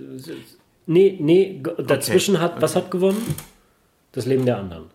Nee, 0.85 1.17
nee, 1.19 1.63
dazwischen 1.79 2.39
hat. 2.39 2.61
Was 2.61 2.75
hat 2.75 2.91
gewonnen? 2.91 3.25
Das 4.11 4.27
Leben 4.27 4.45
der 4.45 4.59
anderen. 4.59 4.85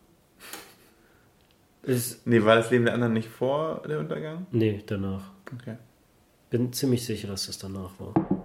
Ist. 1.83 2.25
Nee, 2.29 2.45
war 2.45 2.55
das 2.55 2.71
Leben 2.71 2.85
der 2.85 2.95
anderen 2.95 3.15
nicht 3.15 3.29
vor 3.29 3.83
der 3.89 3.99
Untergang? 3.99 4.47
nee, 4.53 4.85
danach. 4.87 5.33
Okay. 5.53 5.79
Bin 6.49 6.73
ziemlich 6.73 7.05
sicher, 7.05 7.27
dass 7.27 7.49
das 7.49 7.59
danach 7.59 7.91
war. 7.99 8.40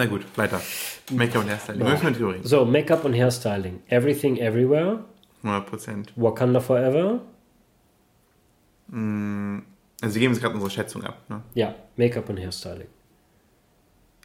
Na 0.00 0.06
gut, 0.06 0.22
weiter. 0.34 0.62
Make-up 1.10 1.42
und 1.42 1.50
Hairstyling. 1.50 1.86
Ja. 1.86 1.94
Drüber 1.94 2.32
reden. 2.32 2.42
So, 2.46 2.64
Make-up 2.64 3.04
und 3.04 3.12
Hairstyling. 3.12 3.82
Everything 3.88 4.38
Everywhere. 4.38 5.04
100 5.42 5.66
Prozent. 5.66 6.12
Wakanda 6.16 6.58
Forever. 6.60 7.20
Also, 8.90 10.14
wir 10.14 10.20
geben 10.20 10.32
jetzt 10.32 10.40
gerade 10.40 10.54
unsere 10.54 10.70
Schätzung 10.70 11.04
ab. 11.04 11.18
Ne? 11.28 11.42
Ja, 11.52 11.74
Make-up 11.96 12.30
und 12.30 12.38
Hairstyling. 12.38 12.86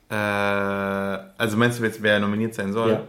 Äh, 0.10 0.14
also, 0.16 1.58
meinst 1.58 1.80
du 1.80 1.84
jetzt, 1.84 2.02
wer 2.02 2.22
nominiert 2.22 2.54
sein 2.54 2.72
soll? 2.72 2.92
Ja. 2.92 3.04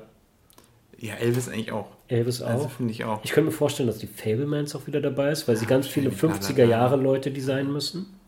Ja, 0.99 1.15
Elvis 1.15 1.49
eigentlich 1.49 1.71
auch. 1.71 1.87
Elvis 2.09 2.43
auch. 2.43 2.49
Also 2.49 2.69
finde 2.69 2.91
ich 2.91 3.05
auch. 3.05 3.23
Ich 3.23 3.31
könnte 3.31 3.51
mir 3.51 3.57
vorstellen, 3.57 3.87
dass 3.87 3.99
die 3.99 4.09
Fablemans 4.09 4.75
auch 4.75 4.89
wieder 4.89 5.01
dabei 5.01 5.31
ist, 5.31 5.47
weil 5.47 5.57
sie 5.57 5.67
ganz 5.67 5.87
viele 5.87 6.11
bla, 6.11 6.31
bla, 6.31 6.37
50er 6.37 6.65
Jahre 6.65 6.97
Leute 6.97 7.31
designen 7.31 7.73
müssen. 7.73 8.19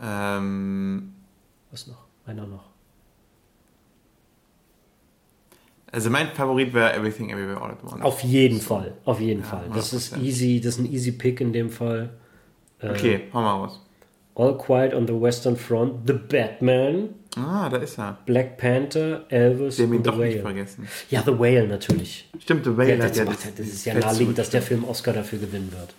Ähm, 0.00 1.14
Was 1.72 1.88
noch? 1.88 2.04
Einer 2.26 2.46
noch. 2.46 2.69
Also 5.92 6.10
mein 6.10 6.28
Favorit 6.28 6.72
wäre 6.74 6.94
Everything 6.94 7.30
Everywhere 7.30 7.60
All 7.60 7.70
at 7.72 7.82
Once. 7.82 8.02
Auf 8.02 8.22
jeden 8.22 8.60
Fall, 8.60 8.92
auf 9.04 9.20
jeden 9.20 9.42
Fall. 9.44 9.64
Das 9.74 9.92
ist 9.92 10.14
100%. 10.14 10.22
easy, 10.22 10.60
das 10.60 10.74
ist 10.74 10.80
ein 10.80 10.92
easy 10.92 11.12
Pick 11.12 11.40
in 11.40 11.52
dem 11.52 11.70
Fall. 11.70 12.10
Äh, 12.80 12.90
Okay, 12.90 13.20
hau 13.32 13.40
mal 13.40 13.52
raus. 13.52 13.80
All 14.36 14.56
Quiet 14.56 14.94
on 14.94 15.06
the 15.06 15.12
Western 15.20 15.56
Front, 15.56 16.06
The 16.06 16.14
Batman, 16.14 17.10
Ah, 17.36 17.68
da 17.68 17.76
ist 17.76 17.98
er. 17.98 18.18
Black 18.26 18.56
Panther, 18.58 19.24
Elvis 19.28 19.76
Den 19.76 19.90
und 19.90 19.98
The 19.98 20.02
doch 20.10 20.16
nicht 20.16 20.32
Whale. 20.34 20.40
vergessen. 20.42 20.88
Ja, 21.10 21.22
The 21.24 21.38
Whale 21.38 21.68
natürlich. 21.68 22.28
Stimmt, 22.40 22.64
The 22.64 22.70
Ja, 22.70 22.76
Whale 22.76 22.96
das, 22.96 23.06
hat 23.06 23.16
ja 23.16 23.24
macht, 23.26 23.38
das 23.58 23.66
ist 23.66 23.84
ja 23.84 23.94
naheliegend, 23.94 24.38
dass 24.38 24.50
der 24.50 24.62
Film 24.62 24.82
Oscar 24.84 25.12
dafür 25.12 25.38
gewinnen 25.38 25.70
wird. 25.72 25.94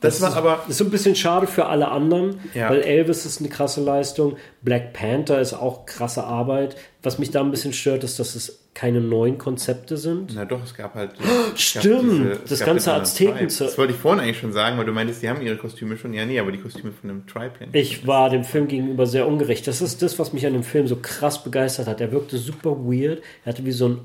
Das 0.00 0.20
war 0.20 0.30
ist, 0.30 0.36
aber. 0.36 0.56
Das 0.62 0.70
ist 0.70 0.78
so 0.78 0.84
ein 0.84 0.90
bisschen 0.90 1.14
schade 1.14 1.46
für 1.46 1.64
alle 1.66 1.88
anderen, 1.88 2.40
Ja. 2.52 2.68
weil 2.68 2.82
Elvis 2.82 3.24
ist 3.24 3.40
eine 3.40 3.48
krasse 3.48 3.80
Leistung, 3.82 4.36
Black 4.60 4.92
Panther 4.92 5.40
ist 5.40 5.54
auch 5.54 5.86
krasse 5.86 6.24
Arbeit. 6.24 6.76
Was 7.02 7.18
mich 7.18 7.30
da 7.30 7.40
ein 7.40 7.50
bisschen 7.50 7.72
stört, 7.72 8.04
ist, 8.04 8.18
dass 8.18 8.34
es 8.34 8.63
keine 8.74 9.00
neuen 9.00 9.38
Konzepte 9.38 9.96
sind. 9.96 10.32
Na 10.34 10.44
doch, 10.44 10.62
es 10.64 10.74
gab 10.74 10.94
halt. 10.96 11.12
es 11.54 11.60
Stimmt, 11.62 11.84
gab 11.84 12.00
diese- 12.02 12.30
es 12.32 12.50
das 12.50 12.60
ganze 12.60 12.92
Azteken-. 12.92 13.46
Das 13.46 13.78
wollte 13.78 13.92
ich 13.92 13.98
vorhin 14.00 14.20
eigentlich 14.20 14.38
schon 14.38 14.52
sagen, 14.52 14.76
weil 14.78 14.84
du 14.84 14.90
meintest, 14.90 15.22
die 15.22 15.28
haben 15.28 15.40
ihre 15.40 15.56
Kostüme 15.56 15.96
schon. 15.96 16.12
Ja, 16.12 16.26
nee, 16.26 16.40
aber 16.40 16.50
die 16.50 16.58
Kostüme 16.58 16.90
von 16.90 17.08
dem 17.08 17.24
Tribe 17.28 17.52
ja 17.60 17.66
nicht. 17.66 17.74
Ich 17.76 18.06
war 18.06 18.30
dem 18.30 18.42
Film 18.42 18.66
gegenüber 18.66 19.06
sehr 19.06 19.28
ungerecht. 19.28 19.68
Das 19.68 19.80
ist 19.80 20.02
das, 20.02 20.18
was 20.18 20.32
mich 20.32 20.44
an 20.44 20.54
dem 20.54 20.64
Film 20.64 20.88
so 20.88 20.96
krass 20.96 21.44
begeistert 21.44 21.86
hat. 21.86 22.00
Er 22.00 22.10
wirkte 22.10 22.36
super 22.36 22.76
weird. 22.84 23.22
Er 23.44 23.52
hatte 23.52 23.64
wie 23.64 23.70
so 23.72 23.84
einen 23.86 24.00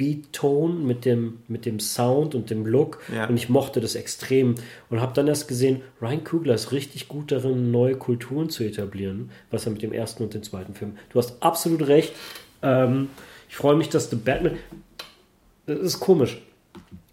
Offbeat-Ton 0.00 0.86
mit 0.86 1.04
dem, 1.04 1.38
mit 1.48 1.66
dem 1.66 1.80
Sound 1.80 2.34
und 2.34 2.50
dem 2.50 2.66
Look. 2.66 3.00
Ja. 3.14 3.26
Und 3.26 3.36
ich 3.36 3.48
mochte 3.48 3.80
das 3.80 3.94
extrem. 3.94 4.54
Und 4.90 5.00
habe 5.00 5.12
dann 5.14 5.28
erst 5.28 5.48
gesehen, 5.48 5.82
Ryan 6.00 6.24
Coogler 6.24 6.54
ist 6.54 6.72
richtig 6.72 7.08
gut 7.08 7.32
darin, 7.32 7.70
neue 7.70 7.96
Kulturen 7.96 8.50
zu 8.50 8.64
etablieren, 8.64 9.30
was 9.50 9.66
er 9.66 9.72
mit 9.72 9.82
dem 9.82 9.92
ersten 9.92 10.22
und 10.22 10.34
dem 10.34 10.42
zweiten 10.42 10.74
Film. 10.74 10.96
Du 11.12 11.18
hast 11.18 11.42
absolut 11.42 11.86
recht. 11.86 12.12
Ähm, 12.62 13.08
ich 13.56 13.60
freue 13.62 13.76
mich, 13.76 13.88
dass 13.88 14.10
The 14.10 14.16
Batman. 14.16 14.58
Das 15.64 15.78
ist 15.78 15.98
komisch. 15.98 16.42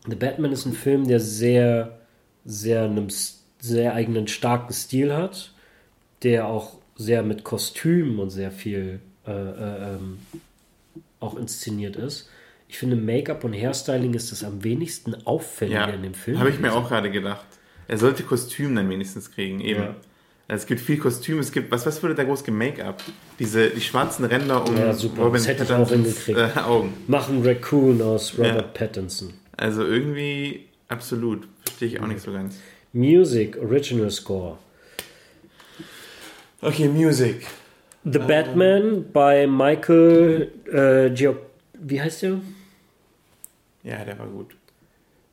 The 0.10 0.16
Batman 0.18 0.52
ist 0.52 0.66
ein 0.66 0.74
Film, 0.74 1.08
der 1.08 1.22
sehr, 1.22 2.00
sehr 2.44 2.84
einem 2.84 3.08
s- 3.08 3.46
sehr 3.60 3.94
eigenen 3.94 4.28
starken 4.28 4.74
Stil 4.74 5.14
hat, 5.16 5.54
der 6.22 6.48
auch 6.48 6.74
sehr 6.98 7.24
mit 7.24 7.46
Kostümen 7.46 8.20
und 8.20 8.30
sehr 8.30 8.52
viel 8.52 9.00
äh, 9.26 9.32
äh, 9.32 9.94
ähm, 9.96 10.20
auch 11.22 11.38
inszeniert 11.38 11.96
ist. 11.96 12.30
Ich 12.68 12.78
finde, 12.78 12.98
Make-up 12.98 13.46
und 13.46 13.54
Hairstyling 13.54 14.14
ist 14.14 14.34
das 14.34 14.44
am 14.44 14.66
wenigsten 14.66 15.16
auffällige 15.26 15.78
Ja, 15.78 15.88
in 15.88 16.04
dem 16.04 16.14
Film. 16.14 16.40
habe 16.40 16.50
ich 16.50 16.60
mir 16.60 16.74
auch 16.74 16.90
gerade 16.90 17.10
gedacht. 17.10 17.46
Er 17.88 17.98
sollte 17.98 18.24
Kostüm 18.24 18.76
dann 18.76 18.90
wenigstens 18.90 19.32
kriegen, 19.32 19.62
eben. 19.62 19.80
Ja. 19.82 19.96
Es 20.56 20.66
gibt 20.66 20.82
viel 20.82 20.98
Kostüm, 20.98 21.40
es 21.40 21.52
gibt, 21.52 21.72
was, 21.72 21.86
was 21.86 22.02
wurde 22.04 22.16
da 22.16 22.24
groß 22.24 22.44
gemake-up? 22.44 23.02
Diese, 23.40 23.70
die 23.70 23.82
schwarzen 23.82 24.26
Ränder 24.26 24.66
um 24.68 24.78
Ja, 24.78 24.94
super, 24.94 25.30
das 25.32 25.48
hätte 25.48 25.64
ich 25.64 25.72
auch 25.72 25.80
Pattinsons, 25.88 26.26
hingekriegt. 26.26 26.58
äh, 26.58 26.60
Augen. 26.60 26.94
Machen 27.08 27.44
Raccoon 27.46 28.02
aus 28.02 28.38
Robert 28.38 28.56
Ja. 28.56 28.62
Pattinson. 28.62 29.34
Also 29.58 29.84
irgendwie 29.86 30.66
absolut. 30.90 31.48
Verstehe 31.66 31.88
ich 31.88 32.00
auch 32.02 32.08
nicht 32.08 32.22
so 32.22 32.32
ganz. 32.34 32.58
Music, 32.92 33.58
Original 33.58 34.12
Score. 34.12 34.58
Okay, 36.62 36.88
Music. 36.88 37.46
The 38.06 38.20
Batman 38.20 39.06
bei 39.14 39.48
Michael 39.48 40.52
äh, 40.72 41.10
Gio 41.12 41.38
Wie 41.74 42.02
heißt 42.02 42.24
der? 42.24 42.42
Ja, 43.84 44.04
der 44.04 44.18
war 44.20 44.28
gut. 44.28 44.56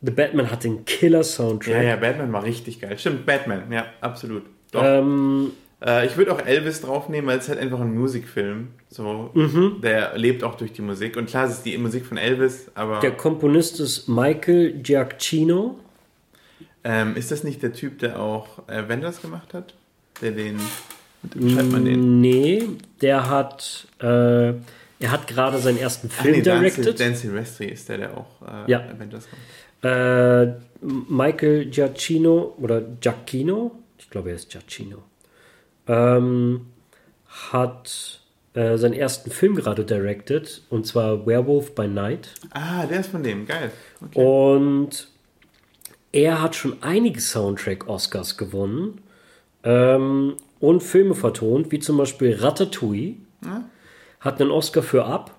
The 0.03 0.11
Batman 0.13 0.51
hat 0.51 0.65
den 0.65 0.85
Killer-Soundtrack. 0.85 1.75
Ja, 1.75 1.83
ja, 1.83 1.97
Batman 1.97 2.33
war 2.33 2.43
richtig 2.45 2.81
geil. 2.81 2.99
Stimmt, 2.99 3.27
Batman, 3.27 3.71
ja, 3.71 3.87
absolut. 4.01 4.45
Ähm, 4.75 5.53
Äh, 5.83 6.05
ich 6.07 6.17
würde 6.19 6.31
auch 6.35 6.45
Elvis 6.45 6.83
draufnehmen, 6.83 7.27
weil 7.27 7.39
es 7.39 7.49
halt 7.49 7.59
einfach 7.59 7.81
ein 7.81 7.97
Musikfilm. 7.97 8.69
So, 8.91 9.31
Mhm. 9.33 9.81
der 9.83 10.17
lebt 10.19 10.45
auch 10.45 10.55
durch 10.57 10.73
die 10.75 10.83
Musik. 10.83 11.17
Und 11.17 11.27
klar, 11.31 11.47
es 11.47 11.53
ist 11.53 11.63
die 11.65 11.79
Musik 11.79 12.05
von 12.05 12.19
Elvis, 12.19 12.71
aber 12.75 13.01
der 13.01 13.13
Komponist 13.13 13.81
ist 13.81 14.07
Michael 14.07 14.73
Giacchino. 14.83 15.79
ähm, 16.85 17.17
ist 17.17 17.31
das 17.31 17.45
nicht 17.45 17.63
der 17.63 17.73
Typ, 17.73 17.99
der 17.99 18.21
auch 18.21 18.67
Avengers 18.69 19.23
gemacht 19.23 19.55
hat? 19.55 19.73
Der 20.21 20.33
den. 20.33 20.59
Schreibt 21.33 21.73
man 21.73 21.85
den? 21.87 22.21
Nee, 22.21 22.63
der 23.01 23.29
hat, 23.31 23.87
äh, 24.01 24.05
er 24.49 24.57
hat 25.11 25.27
gerade 25.27 25.59
seinen 25.59 25.79
ersten 25.79 26.11
Film 26.11 26.37
nee, 26.37 26.43
Dan, 26.43 26.61
directed. 26.63 27.01
Dan 27.01 27.15
Silvestri 27.15 27.67
ist 27.67 27.89
der, 27.89 27.97
der 27.99 28.17
auch 28.19 28.27
äh, 28.67 28.71
Ja. 28.71 28.81
Avengers 28.81 29.27
gemacht 29.31 29.47
Äh, 29.83 30.53
Michael 31.09 31.67
Giacchino 31.67 32.55
oder 32.59 32.83
Giacchino, 33.01 33.73
ich 34.11 34.13
glaube, 34.13 34.31
er 34.31 34.35
ist 34.35 34.51
Giacchino, 34.51 35.05
ähm, 35.87 36.67
hat 37.53 38.21
äh, 38.55 38.77
seinen 38.77 38.95
ersten 38.95 39.31
Film 39.31 39.55
gerade 39.55 39.85
directed 39.85 40.63
und 40.69 40.85
zwar 40.85 41.29
Werewolf 41.29 41.77
by 41.77 41.87
Night. 41.87 42.35
Ah, 42.51 42.87
der 42.87 42.99
ist 42.99 43.11
von 43.11 43.23
dem, 43.23 43.47
geil. 43.47 43.71
Okay. 44.05 44.21
Und 44.21 45.07
er 46.11 46.43
hat 46.43 46.57
schon 46.57 46.79
einige 46.81 47.21
Soundtrack-Oscars 47.21 48.37
gewonnen 48.37 49.01
ähm, 49.63 50.35
und 50.59 50.83
Filme 50.83 51.15
vertont, 51.15 51.71
wie 51.71 51.79
zum 51.79 51.97
Beispiel 51.97 52.35
Ratatouille. 52.35 53.15
Hat 54.19 54.41
einen 54.41 54.51
Oscar 54.51 54.83
für 54.83 55.05
Up. 55.05 55.39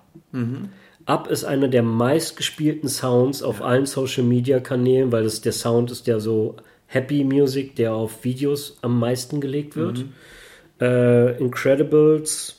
Up 1.04 1.30
ist 1.30 1.44
einer 1.44 1.68
der 1.68 1.82
meistgespielten 1.82 2.88
Sounds 2.88 3.42
auf 3.42 3.60
allen 3.60 3.84
Social-Media-Kanälen, 3.84 5.12
weil 5.12 5.26
es 5.26 5.42
der 5.42 5.52
Sound 5.52 5.90
ist, 5.90 6.06
der 6.06 6.20
so 6.20 6.56
Happy 6.92 7.24
Music, 7.24 7.76
der 7.76 7.94
auf 7.94 8.24
Videos 8.24 8.78
am 8.82 8.98
meisten 8.98 9.40
gelegt 9.40 9.76
wird. 9.76 10.04
Äh, 10.80 11.38
Incredibles. 11.38 12.58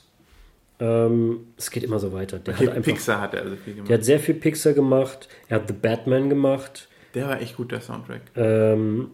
Ähm, 0.80 1.48
es 1.58 1.70
geht 1.70 1.84
immer 1.84 2.00
so 2.00 2.14
weiter. 2.14 2.40
Der 2.40 2.56
Okay, 2.56 2.68
hat 2.68 2.76
einfach 2.78 2.92
Pixar 2.92 3.22
hat 3.22 3.34
er 3.36 3.44
also 3.44 3.56
viel 3.58 3.74
gemacht. 3.76 3.90
der 3.90 3.98
hat 3.98 4.06
sehr 4.06 4.20
viel 4.20 4.36
Pixar 4.36 4.74
gemacht. 4.74 5.28
Er 5.48 5.58
hat 5.58 5.68
The 5.68 5.74
Batman 5.74 6.30
gemacht. 6.30 6.88
Der 7.14 7.28
war 7.28 7.42
echt 7.42 7.58
gut, 7.58 7.72
der 7.72 7.82
Soundtrack. 7.82 8.22
Ähm, 8.36 9.12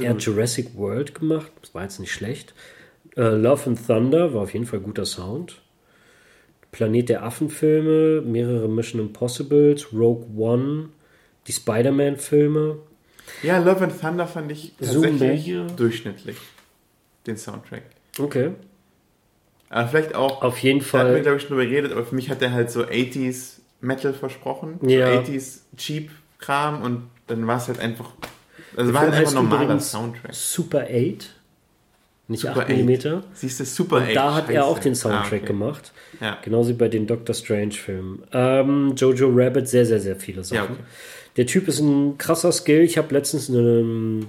er 0.00 0.10
hat. 0.10 0.22
Jurassic 0.22 0.74
World 0.76 1.14
gemacht. 1.14 1.52
Das 1.60 1.74
war 1.74 1.82
jetzt 1.82 2.00
nicht 2.00 2.12
schlecht. 2.12 2.54
Äh, 3.16 3.28
Love 3.36 3.66
and 3.70 3.86
Thunder 3.86 4.32
war 4.32 4.42
auf 4.42 4.54
jeden 4.54 4.64
Fall 4.64 4.80
guter 4.80 5.04
Sound. 5.04 5.60
Planet 6.72 7.08
der 7.10 7.22
Affen-Filme, 7.24 8.22
mehrere 8.22 8.68
Mission 8.68 9.00
Impossibles, 9.00 9.92
Rogue 9.92 10.26
One, 10.36 10.88
die 11.46 11.52
Spider-Man-Filme. 11.52 12.78
Ja, 13.42 13.58
Love 13.58 13.84
and 13.84 14.00
Thunder 14.00 14.26
fand 14.26 14.50
ich 14.52 14.72
tatsächlich 14.78 15.52
durchschnittlich. 15.76 16.36
Den 17.26 17.36
Soundtrack. 17.36 17.82
Okay. 18.18 18.52
Aber 19.68 19.88
vielleicht 19.88 20.14
auch, 20.14 20.42
Auf 20.42 20.58
jeden 20.58 20.80
da 20.80 20.98
hatten 20.98 21.08
wir, 21.08 21.12
Fall. 21.14 21.22
glaube 21.22 21.36
ich, 21.36 21.42
schon 21.42 21.50
drüber 21.50 21.66
geredet, 21.66 21.92
aber 21.92 22.04
für 22.04 22.14
mich 22.14 22.30
hat 22.30 22.40
der 22.40 22.52
halt 22.52 22.70
so 22.70 22.84
80s 22.84 23.58
Metal 23.80 24.14
versprochen. 24.14 24.78
Ja. 24.82 25.24
So 25.24 25.32
80s 25.32 25.60
Cheap-Kram 25.76 26.82
und 26.82 27.10
dann 27.26 27.46
war 27.46 27.56
es 27.58 27.68
halt 27.68 27.80
einfach. 27.80 28.12
Also 28.76 28.94
war 28.94 29.02
halt 29.02 29.14
einfach 29.14 29.32
normaler 29.32 29.80
Soundtrack. 29.80 30.34
Super 30.34 30.86
8. 30.88 31.34
Nicht 32.28 32.40
Super 32.40 32.62
8 32.62 32.70
mm. 32.70 33.22
Siehst 33.34 33.60
du, 33.60 33.64
super 33.64 33.98
Und 33.98 34.14
da 34.14 34.34
hat 34.34 34.50
er 34.50 34.66
auch 34.66 34.80
den 34.80 34.94
Scheiße. 34.94 35.08
Ah, 35.08 35.12
Soundtrack 35.20 35.42
okay. 35.42 35.46
gemacht. 35.46 35.92
Ja. 36.20 36.38
Genauso 36.42 36.70
wie 36.70 36.74
bei 36.74 36.88
den 36.88 37.06
Doctor 37.06 37.34
Strange-Filmen. 37.34 38.24
Ähm, 38.32 38.94
Jojo 38.96 39.30
Rabbit, 39.32 39.68
sehr, 39.68 39.86
sehr, 39.86 40.00
sehr 40.00 40.16
viele 40.16 40.42
Sachen. 40.42 40.56
Ja, 40.56 40.64
okay. 40.64 40.82
Der 41.36 41.46
Typ 41.46 41.68
ist 41.68 41.78
ein 41.78 42.18
krasser 42.18 42.50
Skill. 42.50 42.80
Ich 42.80 42.98
habe 42.98 43.14
letztens 43.14 43.48
eine, 43.48 44.26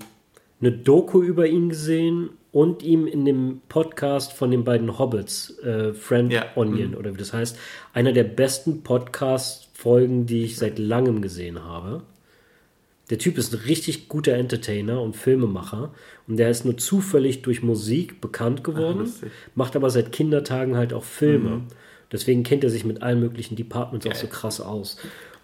eine 0.61 0.71
Doku 0.71 1.23
über 1.23 1.47
ihn 1.47 1.69
gesehen 1.69 2.29
und 2.51 2.83
ihm 2.83 3.07
in 3.07 3.25
dem 3.25 3.61
Podcast 3.67 4.33
von 4.33 4.51
den 4.51 4.63
beiden 4.63 4.99
Hobbits, 4.99 5.57
äh, 5.59 5.93
Friend 5.93 6.31
Ja. 6.31 6.45
Onion 6.55 6.93
oder 6.95 7.13
wie 7.13 7.17
das 7.17 7.33
heißt, 7.33 7.57
einer 7.93 8.13
der 8.13 8.25
besten 8.25 8.83
Podcast-Folgen, 8.83 10.25
die 10.27 10.43
ich 10.43 10.57
seit 10.57 10.77
langem 10.77 11.21
gesehen 11.21 11.63
habe. 11.63 12.03
Der 13.09 13.17
Typ 13.17 13.37
ist 13.37 13.53
ein 13.53 13.59
richtig 13.61 14.09
guter 14.09 14.33
Entertainer 14.33 15.01
und 15.01 15.15
Filmemacher 15.15 15.93
und 16.27 16.37
der 16.37 16.49
ist 16.49 16.65
nur 16.65 16.77
zufällig 16.77 17.41
durch 17.41 17.63
Musik 17.63 18.19
bekannt 18.19 18.63
geworden, 18.65 18.99
lustig. 18.99 19.31
macht 19.55 19.75
aber 19.77 19.89
seit 19.89 20.11
Kindertagen 20.11 20.75
halt 20.75 20.91
auch 20.93 21.05
Filme. 21.05 21.61
Deswegen 22.11 22.43
kennt 22.43 22.63
er 22.65 22.69
sich 22.69 22.83
mit 22.85 23.01
allen 23.01 23.19
möglichen 23.19 23.55
Departments 23.55 24.05
auch 24.05 24.11
Geil. 24.11 24.19
so 24.21 24.27
krass 24.27 24.59
aus. 24.61 24.97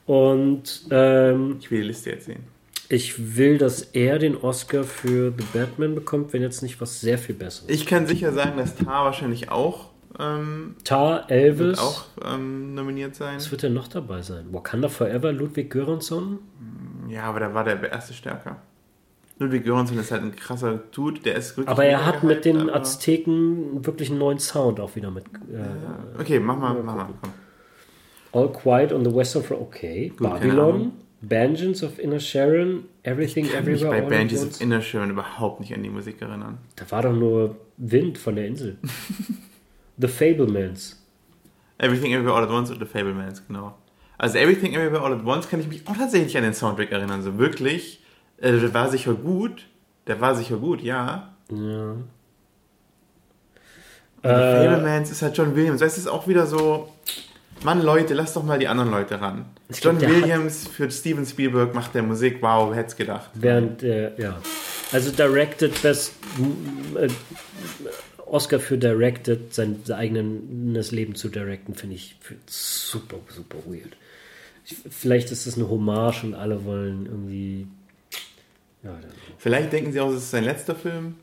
Und 0.05 0.83
ähm, 0.91 1.57
Ich 1.61 1.71
will 1.71 1.81
die 1.81 1.87
Liste 1.87 2.09
jetzt 2.11 2.25
sehen. 2.25 2.43
ich 2.89 3.37
will, 3.37 3.57
dass 3.57 3.81
er 3.81 4.19
den 4.19 4.35
Oscar 4.35 4.83
für 4.83 5.33
The 5.37 5.45
Batman 5.57 5.95
bekommt, 5.95 6.33
wenn 6.33 6.41
jetzt 6.41 6.61
nicht 6.63 6.81
was 6.81 6.99
sehr 6.99 7.17
viel 7.17 7.35
Besseres. 7.35 7.69
Ich 7.69 7.85
kann 7.85 8.07
sicher 8.07 8.33
sagen, 8.33 8.57
dass 8.57 8.75
Tar 8.75 9.05
wahrscheinlich 9.05 9.49
auch, 9.49 9.89
ähm, 10.19 10.75
Tar, 10.83 11.21
wird 11.21 11.31
Elvis, 11.31 11.79
auch 11.79 12.05
ähm, 12.25 12.75
nominiert 12.75 13.15
sein. 13.15 13.37
was 13.37 13.49
wird 13.51 13.63
denn 13.63 13.73
noch 13.73 13.87
dabei 13.87 14.21
sein? 14.21 14.45
Wakanda 14.51 14.89
Forever, 14.89 15.31
Ludwig 15.31 15.69
Göransson? 15.71 16.39
Ja, 17.09 17.23
aber 17.23 17.39
da 17.39 17.53
war 17.53 17.63
der 17.63 17.81
erste 17.91 18.13
stärker. 18.13 18.57
Ludwig 19.39 19.63
Göransson 19.65 19.97
ist 19.97 20.11
halt 20.11 20.21
ein 20.23 20.35
krasser 20.35 20.77
Dude, 20.91 21.19
der 21.21 21.35
ist 21.35 21.57
wirklich. 21.57 21.67
Aber 21.67 21.83
er 21.85 22.05
hat 22.05 22.23
mit 22.23 22.43
gehypt, 22.43 22.45
den 22.45 22.69
aber- 22.69 22.79
Azteken 22.81 23.85
wirklich 23.85 24.09
einen 24.09 24.19
neuen 24.19 24.39
Sound 24.39 24.79
auch 24.79 24.95
wieder 24.95 25.09
mit. 25.11 25.25
Äh, 25.25 26.19
Okay, 26.21 26.39
mach 26.39 26.57
mal, 26.57 26.75
mach 26.83 26.95
mal. 26.95 27.07
Komm. 27.21 27.31
All 28.31 28.51
Quiet 28.51 28.93
on 28.93 29.03
the 29.03 29.13
Western 29.13 29.43
Front, 29.43 29.61
okay. 29.61 30.09
Gut, 30.09 30.19
Babylon. 30.29 30.93
Vengeance 31.21 31.83
of 31.85 31.99
Inner 31.99 32.19
Sharon, 32.19 32.83
Everything 33.03 33.45
kann 33.49 33.63
mich 33.63 33.81
Everywhere 33.81 33.89
bei 33.91 33.97
All 33.99 34.03
at 34.03 34.09
Banshees 34.09 34.41
Once. 34.43 34.55
of 34.57 34.61
Inner 34.61 34.81
Sharon 34.81 35.09
überhaupt 35.11 35.61
nicht 35.61 35.73
an 35.73 35.81
die 35.81 35.89
Musik 35.89 36.21
erinnern. 36.21 36.57
Da 36.75 36.89
war 36.91 37.01
doch 37.03 37.13
nur 37.13 37.55
Wind 37.77 38.17
von 38.17 38.35
der 38.35 38.45
Insel. 38.47 38.77
The 39.97 40.07
Fablemans. 40.07 40.99
Everything 41.77 42.11
Everywhere 42.13 42.35
All 42.35 42.43
at 42.43 42.49
Once 42.49 42.71
und 42.71 42.79
The 42.79 42.85
Fablemans, 42.85 43.45
genau. 43.47 43.77
Also 44.17 44.37
Everything 44.37 44.73
Everywhere 44.73 45.01
All 45.01 45.13
at 45.13 45.25
Once 45.25 45.49
kann 45.49 45.59
ich 45.59 45.67
mich 45.67 45.87
auch 45.87 45.97
tatsächlich 45.97 46.37
an 46.37 46.43
den 46.43 46.53
Soundtrack 46.53 46.91
erinnern. 46.91 47.21
So 47.21 47.37
wirklich, 47.37 48.03
äh, 48.37 48.51
der 48.51 48.73
war 48.73 48.89
sicher 48.89 49.13
gut. 49.13 49.67
Der 50.07 50.19
war 50.19 50.35
sicher 50.35 50.57
gut, 50.57 50.81
ja. 50.81 51.33
Ja. 51.49 51.95
Äh, 54.21 54.67
Fablemans 54.69 55.11
ist 55.11 55.21
halt 55.21 55.37
John 55.37 55.55
Williams. 55.55 55.79
Das 55.79 55.97
ist 55.97 56.07
auch 56.07 56.27
wieder 56.27 56.45
so, 56.45 56.89
Mann 57.63 57.81
Leute, 57.81 58.13
lasst 58.13 58.35
doch 58.35 58.43
mal 58.43 58.59
die 58.59 58.67
anderen 58.67 58.91
Leute 58.91 59.19
ran. 59.19 59.45
John 59.81 59.97
glaub, 59.97 60.11
Williams 60.11 60.67
für 60.67 60.89
Steven 60.91 61.25
Spielberg 61.25 61.73
macht 61.73 61.95
der 61.95 62.03
Musik, 62.03 62.37
wow, 62.41 62.69
wer 62.69 62.77
hätte 62.77 62.95
gedacht. 62.95 63.29
während 63.33 63.81
der, 63.81 64.19
ja. 64.19 64.37
Also 64.91 65.11
Directed 65.11 65.81
Best 65.81 66.13
äh, 66.95 67.07
Oscar 68.33 68.59
für 68.59 68.79
Directed, 68.79 69.53
sein, 69.53 69.81
sein 69.85 69.97
eigenes 69.97 70.91
Leben 70.91 71.13
zu 71.13 71.29
directen, 71.29 71.75
finde 71.75 71.95
ich 71.95 72.15
super, 72.47 73.17
super 73.29 73.59
weird. 73.67 73.95
Ich, 74.65 74.75
vielleicht 74.89 75.31
ist 75.31 75.45
es 75.45 75.55
eine 75.55 75.69
Hommage 75.69 76.23
und 76.23 76.33
alle 76.33 76.65
wollen 76.65 77.05
irgendwie. 77.05 77.67
Ja, 78.83 78.99
Vielleicht 79.37 79.71
denken 79.71 79.91
sie 79.91 79.99
auch, 79.99 80.09
es 80.09 80.23
ist 80.23 80.31
sein 80.31 80.45
letzter 80.45 80.75
Film. 80.75 81.15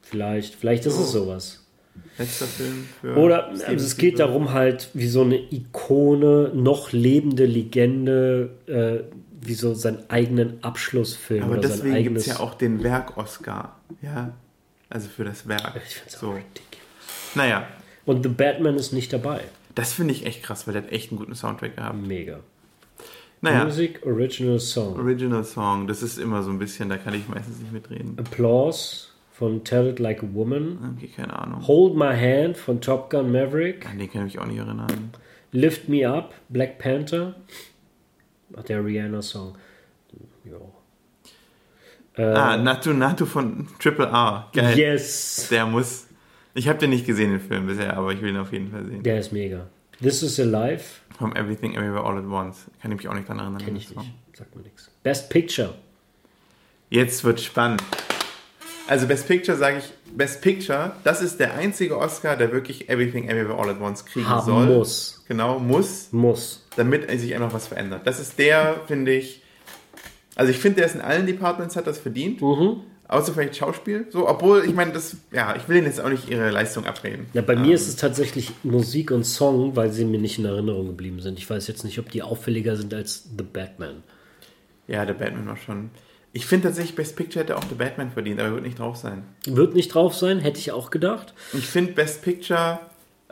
vielleicht, 0.00 0.54
vielleicht 0.54 0.86
ist 0.86 0.98
es 0.98 1.12
sowas. 1.12 1.62
Letzter 2.16 2.46
Film 2.46 2.86
für 3.00 3.16
Oder 3.16 3.48
also 3.48 3.84
es 3.84 3.96
geht 3.98 4.18
darum 4.18 4.52
halt, 4.52 4.88
wie 4.94 5.08
so 5.08 5.20
eine 5.20 5.36
Ikone, 5.36 6.52
noch 6.54 6.92
lebende 6.92 7.44
Legende, 7.44 8.50
äh, 8.66 9.00
wie 9.46 9.54
so 9.54 9.74
seinen 9.74 10.08
eigenen 10.08 10.64
Abschlussfilm 10.64 11.42
Aber 11.42 11.52
oder 11.58 11.68
deswegen 11.68 12.02
gibt 12.02 12.18
es 12.18 12.26
ja 12.26 12.40
auch 12.40 12.54
den 12.54 12.82
Werk-Oscar. 12.82 13.76
Ja. 14.00 14.32
Also 14.90 15.08
für 15.08 15.24
das 15.24 15.46
Werk. 15.48 15.80
ich 15.86 15.94
find's 15.96 16.16
auch 16.16 16.20
So. 16.20 16.30
ridiculous. 16.32 17.34
Naja, 17.34 17.66
Und 18.04 18.22
The 18.24 18.28
Batman 18.28 18.74
ist 18.76 18.92
nicht 18.92 19.12
dabei. 19.12 19.42
das 19.74 19.92
finde 19.92 20.12
ich 20.14 20.26
echt 20.26 20.42
krass, 20.42 20.66
weil 20.66 20.74
der 20.74 20.82
hat 20.82 20.92
echt 20.92 21.10
einen 21.10 21.18
guten 21.18 21.34
Soundtrack 21.34 21.76
gehabt. 21.76 21.96
Mega. 22.06 22.40
Naja, 23.42 23.64
Music, 23.64 24.04
Original 24.04 24.58
Song. 24.60 24.98
Original 24.98 25.44
Song, 25.44 25.86
das 25.86 26.02
ist 26.02 26.18
immer 26.18 26.42
so 26.42 26.50
ein 26.50 26.58
bisschen, 26.58 26.88
da 26.90 26.98
kann 26.98 27.14
ich 27.14 27.26
meistens 27.28 27.58
nicht 27.60 27.72
mitreden. 27.72 28.18
Applause 28.18 29.06
von 29.32 29.64
Tell 29.64 29.86
It 29.88 29.98
Like 29.98 30.22
a 30.22 30.26
Woman. 30.34 30.96
Okay, 30.98 31.08
keine 31.08 31.38
Ahnung. 31.38 31.66
Hold 31.66 31.94
My 31.96 32.14
Hand 32.14 32.58
von 32.58 32.80
Top 32.82 33.08
Gun 33.08 33.32
Maverick. 33.32 33.88
An 33.88 33.98
den 33.98 34.10
kann 34.12 34.26
ich 34.26 34.34
mich 34.34 34.42
auch 34.42 34.46
nicht 34.46 34.58
erinnern. 34.58 35.12
Lift 35.52 35.88
Me 35.88 36.06
Up, 36.06 36.34
Black 36.50 36.78
Panther. 36.78 37.34
Ach, 38.56 38.62
der 38.64 38.84
Rihanna-Song. 38.84 39.56
Ja. 40.44 40.56
Äh, 42.16 42.22
ah, 42.22 42.56
Natu 42.56 42.92
Natu 42.92 43.26
von 43.26 43.68
Triple 43.78 44.06
R. 44.06 44.48
Geil. 44.52 44.78
yes! 44.78 45.48
Der 45.50 45.66
muss. 45.66 46.06
Ich 46.54 46.68
habe 46.68 46.78
den 46.78 46.90
nicht 46.90 47.06
gesehen, 47.06 47.30
den 47.30 47.40
Film 47.40 47.66
bisher, 47.66 47.96
aber 47.96 48.12
ich 48.12 48.20
will 48.20 48.30
ihn 48.30 48.36
auf 48.36 48.52
jeden 48.52 48.70
Fall 48.70 48.84
sehen. 48.84 49.02
Der 49.02 49.20
ist 49.20 49.32
mega. 49.32 49.66
This 50.02 50.22
is 50.22 50.40
Alive. 50.40 50.82
From 51.16 51.36
Everything 51.36 51.74
Everywhere 51.74 52.04
All 52.04 52.18
at 52.18 52.24
Once. 52.24 52.66
Kann 52.80 52.90
ich 52.92 52.98
mich 52.98 53.08
auch 53.08 53.14
nicht 53.14 53.28
dran 53.28 53.38
erinnern. 53.38 53.62
Kenn 53.62 53.76
ich 53.76 53.94
nicht. 53.94 54.10
Sagt 54.32 54.56
mir 54.56 54.62
nichts. 54.62 54.90
Best 55.02 55.28
Picture. 55.30 55.74
Jetzt 56.88 57.22
wird 57.22 57.40
spannend. 57.40 57.82
Also 58.88 59.06
Best 59.06 59.28
Picture 59.28 59.56
sage 59.56 59.78
ich, 59.78 60.16
Best 60.16 60.40
Picture, 60.42 60.96
das 61.04 61.22
ist 61.22 61.38
der 61.38 61.54
einzige 61.54 61.96
Oscar, 61.96 62.36
der 62.36 62.50
wirklich 62.50 62.88
Everything 62.88 63.28
Everywhere 63.28 63.56
All 63.56 63.70
at 63.70 63.80
Once 63.80 64.04
kriegen 64.04 64.28
Haben 64.28 64.46
soll. 64.46 64.66
muss. 64.66 65.24
Genau, 65.28 65.60
muss, 65.60 66.10
Muss. 66.10 66.66
damit 66.74 67.08
sich 67.20 67.32
einfach 67.34 67.52
was 67.52 67.68
verändert. 67.68 68.04
Das 68.04 68.18
ist 68.18 68.36
der, 68.38 68.80
finde 68.88 69.12
ich, 69.12 69.39
also 70.40 70.52
ich 70.52 70.58
finde, 70.58 70.76
der 70.76 70.86
ist 70.86 70.94
in 70.94 71.02
allen 71.02 71.26
Departments, 71.26 71.76
hat 71.76 71.86
das 71.86 71.98
verdient. 71.98 72.40
Mhm. 72.40 72.80
Außer 73.08 73.34
vielleicht 73.34 73.56
Schauspiel. 73.56 74.06
So, 74.08 74.26
obwohl, 74.26 74.64
ich 74.64 74.72
meine, 74.72 74.92
das, 74.92 75.18
ja, 75.32 75.54
ich 75.54 75.68
will 75.68 75.76
ihnen 75.76 75.84
jetzt 75.84 76.00
auch 76.00 76.08
nicht 76.08 76.30
ihre 76.30 76.48
Leistung 76.48 76.86
abnehmen. 76.86 77.26
Ja, 77.34 77.42
bei 77.42 77.52
Ähm, 77.52 77.60
mir 77.62 77.74
ist 77.74 77.88
es 77.88 77.96
tatsächlich 77.96 78.50
Musik 78.62 79.10
und 79.10 79.24
Song, 79.24 79.76
weil 79.76 79.92
sie 79.92 80.06
mir 80.06 80.18
nicht 80.18 80.38
in 80.38 80.46
Erinnerung 80.46 80.86
geblieben 80.86 81.20
sind. 81.20 81.38
Ich 81.38 81.50
weiß 81.50 81.66
jetzt 81.66 81.84
nicht, 81.84 81.98
ob 81.98 82.10
die 82.10 82.22
auffälliger 82.22 82.74
sind 82.76 82.94
als 82.94 83.24
The 83.36 83.44
Batman. 83.44 84.02
Ja, 84.88 85.04
der 85.04 85.12
Batman 85.12 85.46
war 85.46 85.58
schon. 85.58 85.90
Ich 86.32 86.46
finde 86.46 86.68
tatsächlich, 86.68 86.96
Best 86.96 87.16
Picture 87.16 87.42
hätte 87.44 87.58
auch 87.58 87.64
der 87.64 87.76
Batman 87.76 88.10
verdient, 88.10 88.40
aber 88.40 88.48
er 88.48 88.54
wird 88.54 88.64
nicht 88.64 88.78
drauf 88.78 88.96
sein. 88.96 89.24
Wird 89.44 89.74
nicht 89.74 89.92
drauf 89.92 90.14
sein, 90.14 90.38
hätte 90.38 90.58
ich 90.58 90.72
auch 90.72 90.90
gedacht. 90.90 91.34
Ich 91.52 91.66
finde, 91.66 91.92
Best 91.92 92.22
Picture 92.22 92.78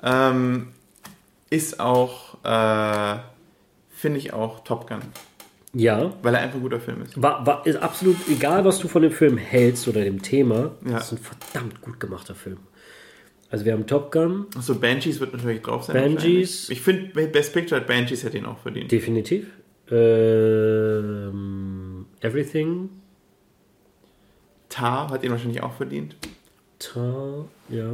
ähm, 0.03 0.69
ist 1.49 1.81
auch, 1.81 2.45
äh, 2.45 3.19
finde 3.89 4.19
ich 4.19 4.35
auch 4.35 4.63
Top 4.65 4.87
Gun, 4.89 5.01
Ja, 5.75 6.15
weil 6.23 6.35
er 6.35 6.41
einfach 6.41 6.57
ein 6.57 6.63
guter 6.63 6.81
Film 6.81 7.03
ist. 7.03 7.21
war, 7.21 7.45
war, 7.47 7.67
ist 7.67 7.77
absolut 7.77 8.17
egal, 8.29 8.65
was 8.65 8.79
du 8.79 8.89
von 8.89 9.03
dem 9.03 9.13
Film 9.13 9.37
hältst 9.37 9.87
oder 9.87 10.03
dem 10.03 10.23
Thema. 10.23 10.73
Ja. 10.85 10.93
Das 10.93 11.13
ist 11.13 11.19
ein 11.19 11.25
verdammt 11.25 11.81
gut 11.83 12.01
gemachter 12.01 12.35
Film. 12.35 12.59
Also 13.51 13.65
wir 13.65 13.73
haben 13.73 13.87
Top 13.87 14.11
Gun, 14.13 14.47
Achso, 14.57 14.75
Banshees 14.75 15.21
wird 15.21 15.33
natürlich 15.35 15.63
drauf 15.63 15.85
sein. 15.85 15.95
Banshees. 15.97 16.69
Ich 16.71 16.81
finde, 16.83 17.27
Best 17.29 17.53
Picture 17.55 17.81
hat 17.81 17.87
Banshees 17.87 18.23
hätte 18.25 18.37
ihn 18.39 18.45
auch 18.47 18.59
verdient. 18.59 18.91
definitiv. 18.93 19.47
Ähm, 19.91 22.07
Everything, 22.21 22.91
Tar 24.69 25.11
hat 25.11 25.25
ihn 25.25 25.31
wahrscheinlich 25.31 25.63
auch 25.63 25.75
verdient. 25.75 26.17
Ta, 26.79 27.45
ja. 27.69 27.91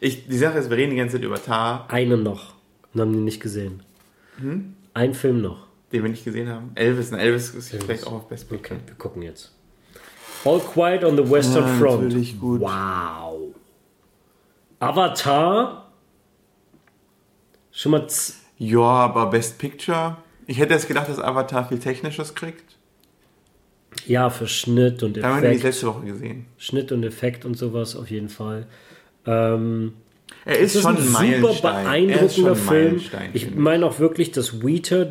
Ich, 0.00 0.26
die 0.28 0.38
Sache 0.38 0.58
ist, 0.58 0.70
wir 0.70 0.76
reden 0.76 0.90
die 0.90 0.96
ganze 0.96 1.16
Zeit 1.16 1.24
über 1.24 1.42
Tar, 1.42 1.86
Einen 1.90 2.22
noch. 2.22 2.54
Und 2.94 3.00
haben 3.00 3.12
den 3.12 3.24
nicht 3.24 3.40
gesehen. 3.40 3.82
Hm? 4.38 4.74
Ein 4.94 5.14
Film 5.14 5.42
noch. 5.42 5.66
Den 5.92 6.02
wir 6.02 6.10
nicht 6.10 6.24
gesehen 6.24 6.48
haben. 6.48 6.72
Elvis, 6.74 7.10
na, 7.10 7.18
Elvis 7.18 7.50
ist 7.54 7.70
vielleicht 7.70 8.06
auch 8.06 8.12
auf 8.12 8.28
Best 8.28 8.48
Picture. 8.48 8.76
Okay, 8.78 8.88
wir 8.88 8.94
gucken 8.96 9.22
jetzt. 9.22 9.52
All 10.44 10.60
Quiet 10.60 11.04
on 11.04 11.16
the 11.16 11.28
Western 11.30 11.64
Ja, 11.66 11.74
Front. 11.86 12.40
gut. 12.40 12.60
Wow. 12.60 13.54
Avatar. 14.78 15.90
Schon 17.72 17.92
mal. 17.92 18.06
Ja, 18.58 18.80
aber 18.80 19.26
Best 19.30 19.58
Picture. 19.58 20.16
Ich 20.46 20.58
hätte 20.58 20.74
jetzt 20.74 20.88
gedacht, 20.88 21.08
dass 21.08 21.18
Avatar 21.18 21.68
viel 21.68 21.78
Technisches 21.78 22.34
kriegt. 22.34 22.76
Ja, 24.06 24.30
für 24.30 24.46
Schnitt 24.46 25.02
und 25.02 25.16
Da 25.16 25.22
haben 25.28 25.42
wir 25.42 25.48
Effekt. 25.50 25.64
letzte 25.64 25.86
Woche 25.88 26.06
gesehen. 26.06 26.46
Schnitt 26.56 26.92
und 26.92 27.04
Effekt 27.04 27.44
und 27.44 27.54
sowas 27.56 27.96
auf 27.96 28.10
jeden 28.10 28.28
Fall. 28.28 28.66
Ähm, 29.26 29.94
Er 30.44 30.58
ist, 30.58 30.70
es 30.70 30.76
ist 30.76 30.82
schon 30.82 30.96
ein 30.96 31.02
ein 31.16 31.40
super 31.42 31.72
Meilenstein. 31.72 32.08
Er 32.08 32.22
ist 32.22 32.34
schon 32.36 32.44
beeindruckender 32.44 32.50
ein 32.50 32.56
Film. 32.56 32.84
Meilenstein, 32.86 33.30
Ich 33.34 33.44
finde 33.46 33.60
meine 33.60 33.86
auch 33.86 33.98
wirklich, 33.98 34.30
dass 34.30 34.62
Weta 34.62 35.06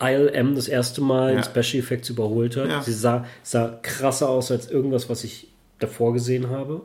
ILM 0.00 0.54
das 0.54 0.68
erste 0.68 1.00
Mal 1.00 1.30
in 1.30 1.36
Ja. 1.38 1.44
Special 1.44 1.82
Effects 1.82 2.08
überholt 2.10 2.56
hat. 2.56 2.68
Ja. 2.68 2.82
Sie 2.82 2.92
sah, 2.92 3.26
sah 3.42 3.78
krasser 3.82 4.28
aus 4.28 4.50
als 4.50 4.70
irgendwas, 4.70 5.08
was 5.08 5.24
ich 5.24 5.48
davor 5.78 6.12
gesehen 6.12 6.50
habe. 6.50 6.82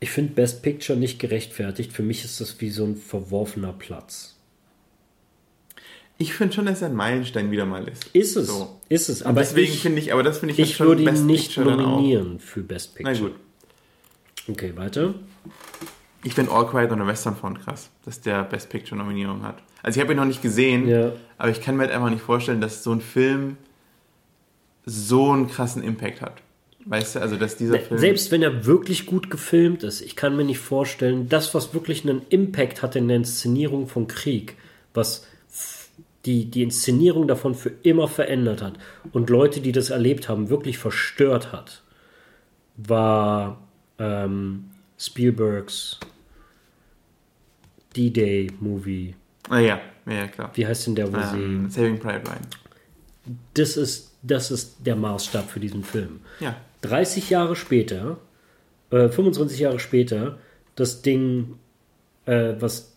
Ich 0.00 0.10
finde 0.10 0.32
Best 0.34 0.62
Picture 0.62 0.98
nicht 0.98 1.18
gerechtfertigt. 1.20 1.92
Für 1.92 2.02
mich 2.02 2.24
ist 2.24 2.40
das 2.40 2.60
wie 2.60 2.70
so 2.70 2.84
ein 2.84 2.96
verworfener 2.96 3.72
Platz. 3.72 4.36
Ich 6.18 6.34
finde 6.34 6.54
schon, 6.54 6.66
dass 6.66 6.82
er 6.82 6.88
ein 6.88 6.94
Meilenstein 6.94 7.50
wieder 7.50 7.66
mal 7.66 7.86
ist. 7.88 8.06
Ist 8.12 8.36
es. 8.36 8.48
So. 8.48 8.78
Ist 8.88 9.08
es. 9.08 9.22
Und 9.22 9.28
Aber 9.28 9.40
deswegen 9.40 9.72
ich, 9.72 9.80
finde 9.80 10.00
ich, 10.00 10.12
aber 10.12 10.22
das 10.22 10.38
finde 10.38 10.54
ich 10.54 10.60
ich 10.60 10.76
schon 10.76 10.88
würde 10.88 11.02
ihn 11.02 11.06
Best 11.08 11.24
nicht 11.24 11.54
Picture 11.54 11.76
nominieren 11.76 12.38
für 12.40 12.62
Best 12.62 12.96
Na 13.00 13.10
Picture. 13.10 13.30
gut. 13.30 13.38
Okay, 14.48 14.72
weiter. 14.76 15.14
Ich 16.24 16.34
finde 16.34 16.52
All 16.52 16.66
Quiet 16.66 16.90
on 16.90 17.00
the 17.00 17.06
Western 17.06 17.36
Front 17.36 17.60
krass, 17.64 17.90
dass 18.04 18.20
der 18.20 18.44
Best 18.44 18.68
Picture 18.70 18.96
Nominierung 18.96 19.42
hat. 19.42 19.62
Also 19.82 19.98
ich 19.98 20.02
habe 20.04 20.12
ihn 20.14 20.16
noch 20.16 20.24
nicht 20.24 20.42
gesehen, 20.42 20.88
Ja. 20.88 21.12
aber 21.38 21.50
ich 21.50 21.60
kann 21.60 21.76
mir 21.76 21.84
halt 21.84 21.92
einfach 21.92 22.10
nicht 22.10 22.22
vorstellen, 22.22 22.60
dass 22.60 22.82
so 22.84 22.92
ein 22.92 23.00
Film 23.00 23.56
so 24.84 25.30
einen 25.30 25.48
krassen 25.48 25.82
Impact 25.82 26.20
hat. 26.22 26.42
Weißt 26.84 27.14
du, 27.14 27.20
also 27.20 27.36
dass 27.36 27.56
dieser 27.56 27.78
Film. 27.78 28.00
Selbst 28.00 28.30
wenn 28.32 28.42
er 28.42 28.66
wirklich 28.66 29.06
gut 29.06 29.30
gefilmt 29.30 29.84
ist, 29.84 30.00
ich 30.00 30.16
kann 30.16 30.36
mir 30.36 30.44
nicht 30.44 30.58
vorstellen, 30.58 31.28
das, 31.28 31.54
was 31.54 31.74
wirklich 31.74 32.02
einen 32.08 32.22
Impact 32.28 32.82
hat 32.82 32.96
in 32.96 33.06
der 33.06 33.18
Inszenierung 33.18 33.86
von 33.86 34.08
Krieg, 34.08 34.56
was 34.94 35.26
die, 36.24 36.46
die 36.46 36.62
Inszenierung 36.62 37.28
davon 37.28 37.54
für 37.54 37.72
immer 37.82 38.08
verändert 38.08 38.62
hat 38.62 38.74
und 39.12 39.30
Leute, 39.30 39.60
die 39.60 39.72
das 39.72 39.90
erlebt 39.90 40.28
haben, 40.28 40.50
wirklich 40.50 40.78
verstört 40.78 41.52
hat, 41.52 41.82
war 42.76 43.60
ähm, 43.98 44.70
Spielbergs 44.98 45.98
D-Day-Movie. 47.96 49.14
Ah, 49.48 49.58
ja, 49.58 49.80
ja, 50.06 50.26
klar. 50.28 50.50
Wie 50.54 50.66
heißt 50.66 50.86
denn 50.86 50.94
der, 50.94 51.12
wo 51.12 51.16
Ähm, 51.16 51.68
Saving 51.70 51.98
Private 51.98 52.26
Ryan. 52.26 52.38
sie. 53.26 53.32
Das 53.54 53.76
ist, 53.76 54.12
das 54.22 54.50
ist 54.50 54.76
der 54.84 54.96
Maßstab 54.96 55.48
für 55.50 55.60
diesen 55.60 55.84
Film. 55.84 56.20
Ja. 56.40 56.56
30 56.82 57.30
Jahre 57.30 57.54
später, 57.56 58.18
äh, 58.90 59.08
25 59.08 59.60
Jahre 59.60 59.78
später, 59.78 60.38
das 60.74 61.02
Ding, 61.02 61.56
äh, 62.26 62.54
was 62.58 62.92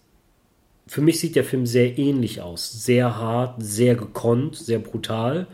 für 0.88 1.02
mich 1.02 1.20
sieht 1.20 1.36
der 1.36 1.44
Film 1.44 1.66
sehr 1.66 1.98
ähnlich 1.98 2.42
aus. 2.42 2.72
Sehr 2.72 3.18
hart, 3.18 3.56
sehr 3.60 3.96
gekonnt, 3.96 4.56
sehr 4.56 4.80
brutal. 4.80 5.48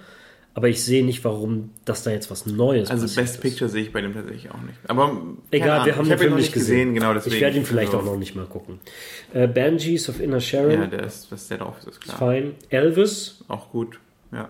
Aber 0.53 0.67
ich 0.69 0.83
sehe 0.83 1.05
nicht, 1.05 1.23
warum 1.23 1.69
das 1.85 2.03
da 2.03 2.11
jetzt 2.11 2.29
was 2.29 2.45
Neues 2.45 2.89
Also 2.91 3.03
passiert 3.03 3.23
Best 3.25 3.35
ist. 3.35 3.41
Picture 3.41 3.69
sehe 3.69 3.83
ich 3.83 3.93
bei 3.93 4.01
dem 4.01 4.13
tatsächlich 4.13 4.51
auch 4.51 4.61
nicht. 4.61 4.77
Aber 4.87 5.07
keine 5.07 5.23
Egal, 5.51 5.69
Ahnung. 5.69 5.85
wir 5.85 5.95
haben 5.95 6.03
ich 6.03 6.09
den 6.09 6.17
Film 6.19 6.29
noch 6.31 6.37
nicht 6.39 6.53
gesehen. 6.53 6.93
genau 6.93 7.13
deswegen. 7.13 7.35
Ich 7.35 7.41
werde 7.41 7.57
ihn 7.57 7.65
vielleicht 7.65 7.93
Also, 7.93 7.99
auch 8.07 8.11
noch 8.13 8.19
nicht 8.19 8.35
mal 8.35 8.45
gucken. 8.45 8.79
Äh, 9.33 9.47
Banshees 9.47 10.09
of 10.09 10.19
Inner 10.19 10.39
Sharon, 10.41 10.71
Ja, 10.71 10.87
der 10.87 11.03
ist, 11.03 11.31
was 11.31 11.47
der 11.47 11.59
drauf 11.59 11.77
ist, 11.79 11.87
ist 11.87 11.93
ist 11.97 12.01
klar. 12.03 12.17
fein. 12.17 12.55
Elvis 12.69 13.43
Auch 13.47 13.71
gut. 13.71 13.99
Ja, 14.33 14.49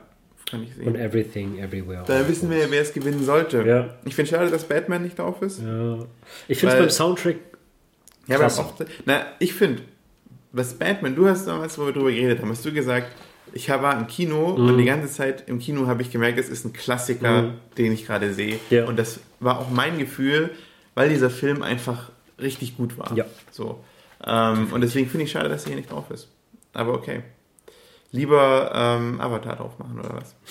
kann 0.49 0.63
ich 0.63 0.73
sehen. 0.75 0.87
und 0.87 0.95
Everything, 0.95 1.59
Everywhere. 1.59 2.03
da 2.07 2.27
wissen 2.27 2.49
wir 2.49 2.57
ja, 2.57 2.65
wer 2.69 2.81
es 2.81 2.93
gewinnen 2.93 3.23
sollte. 3.23 3.63
Ja. 3.65 3.95
Ich 4.05 4.15
finde 4.15 4.31
schade, 4.31 4.49
dass 4.49 4.63
Batman 4.65 5.03
nicht 5.03 5.17
drauf 5.19 5.41
ist. 5.41 5.61
Ja. 5.61 5.99
Ich 6.47 6.57
finde 6.57 6.75
es 6.75 6.79
beim 6.81 6.89
Soundtrack 6.89 7.35
Ja, 8.27 8.37
aber 8.39 8.47
auch, 8.47 8.73
na, 9.05 9.25
ich 9.39 9.53
finde, 9.53 9.83
was 10.51 10.73
Batman, 10.73 11.15
du 11.15 11.27
hast 11.27 11.45
damals, 11.47 11.77
wo 11.77 11.85
wir 11.85 11.93
drüber 11.93 12.11
geredet 12.11 12.41
haben, 12.41 12.49
hast 12.49 12.65
du 12.65 12.73
gesagt, 12.73 13.07
ich 13.53 13.69
war 13.69 13.97
im 13.97 14.07
Kino 14.07 14.55
Mhm. 14.57 14.67
und 14.69 14.77
die 14.77 14.85
ganze 14.85 15.11
Zeit 15.11 15.47
im 15.47 15.59
Kino 15.59 15.87
habe 15.87 16.01
ich 16.01 16.11
gemerkt, 16.11 16.39
es 16.39 16.49
ist 16.49 16.65
ein 16.65 16.73
Klassiker, 16.73 17.53
den 17.77 17.91
ich 17.91 18.05
gerade 18.05 18.33
sehe. 18.33 18.59
Ja. 18.69 18.85
Und 18.85 18.97
das 18.97 19.19
war 19.39 19.59
auch 19.59 19.69
mein 19.69 19.97
Gefühl, 19.99 20.51
weil 20.95 21.09
dieser 21.09 21.29
Film 21.29 21.61
einfach 21.61 22.09
richtig 22.39 22.77
gut 22.77 22.97
war. 22.97 23.15
Ja. 23.15 23.25
So. 23.51 23.83
Ähm, 24.25 24.67
und 24.71 24.81
deswegen 24.81 25.09
finde 25.09 25.25
ich 25.25 25.31
schade, 25.31 25.49
dass 25.49 25.63
er 25.63 25.69
hier 25.69 25.77
nicht 25.77 25.91
drauf 25.91 26.09
ist. 26.11 26.27
Aber 26.73 26.93
okay. 26.93 27.23
Lieber 28.11 28.71
ähm, 28.73 29.19
Avatar 29.21 29.55
drauf 29.55 29.77
machen, 29.79 29.99
oder 29.99 30.15
was? 30.15 30.35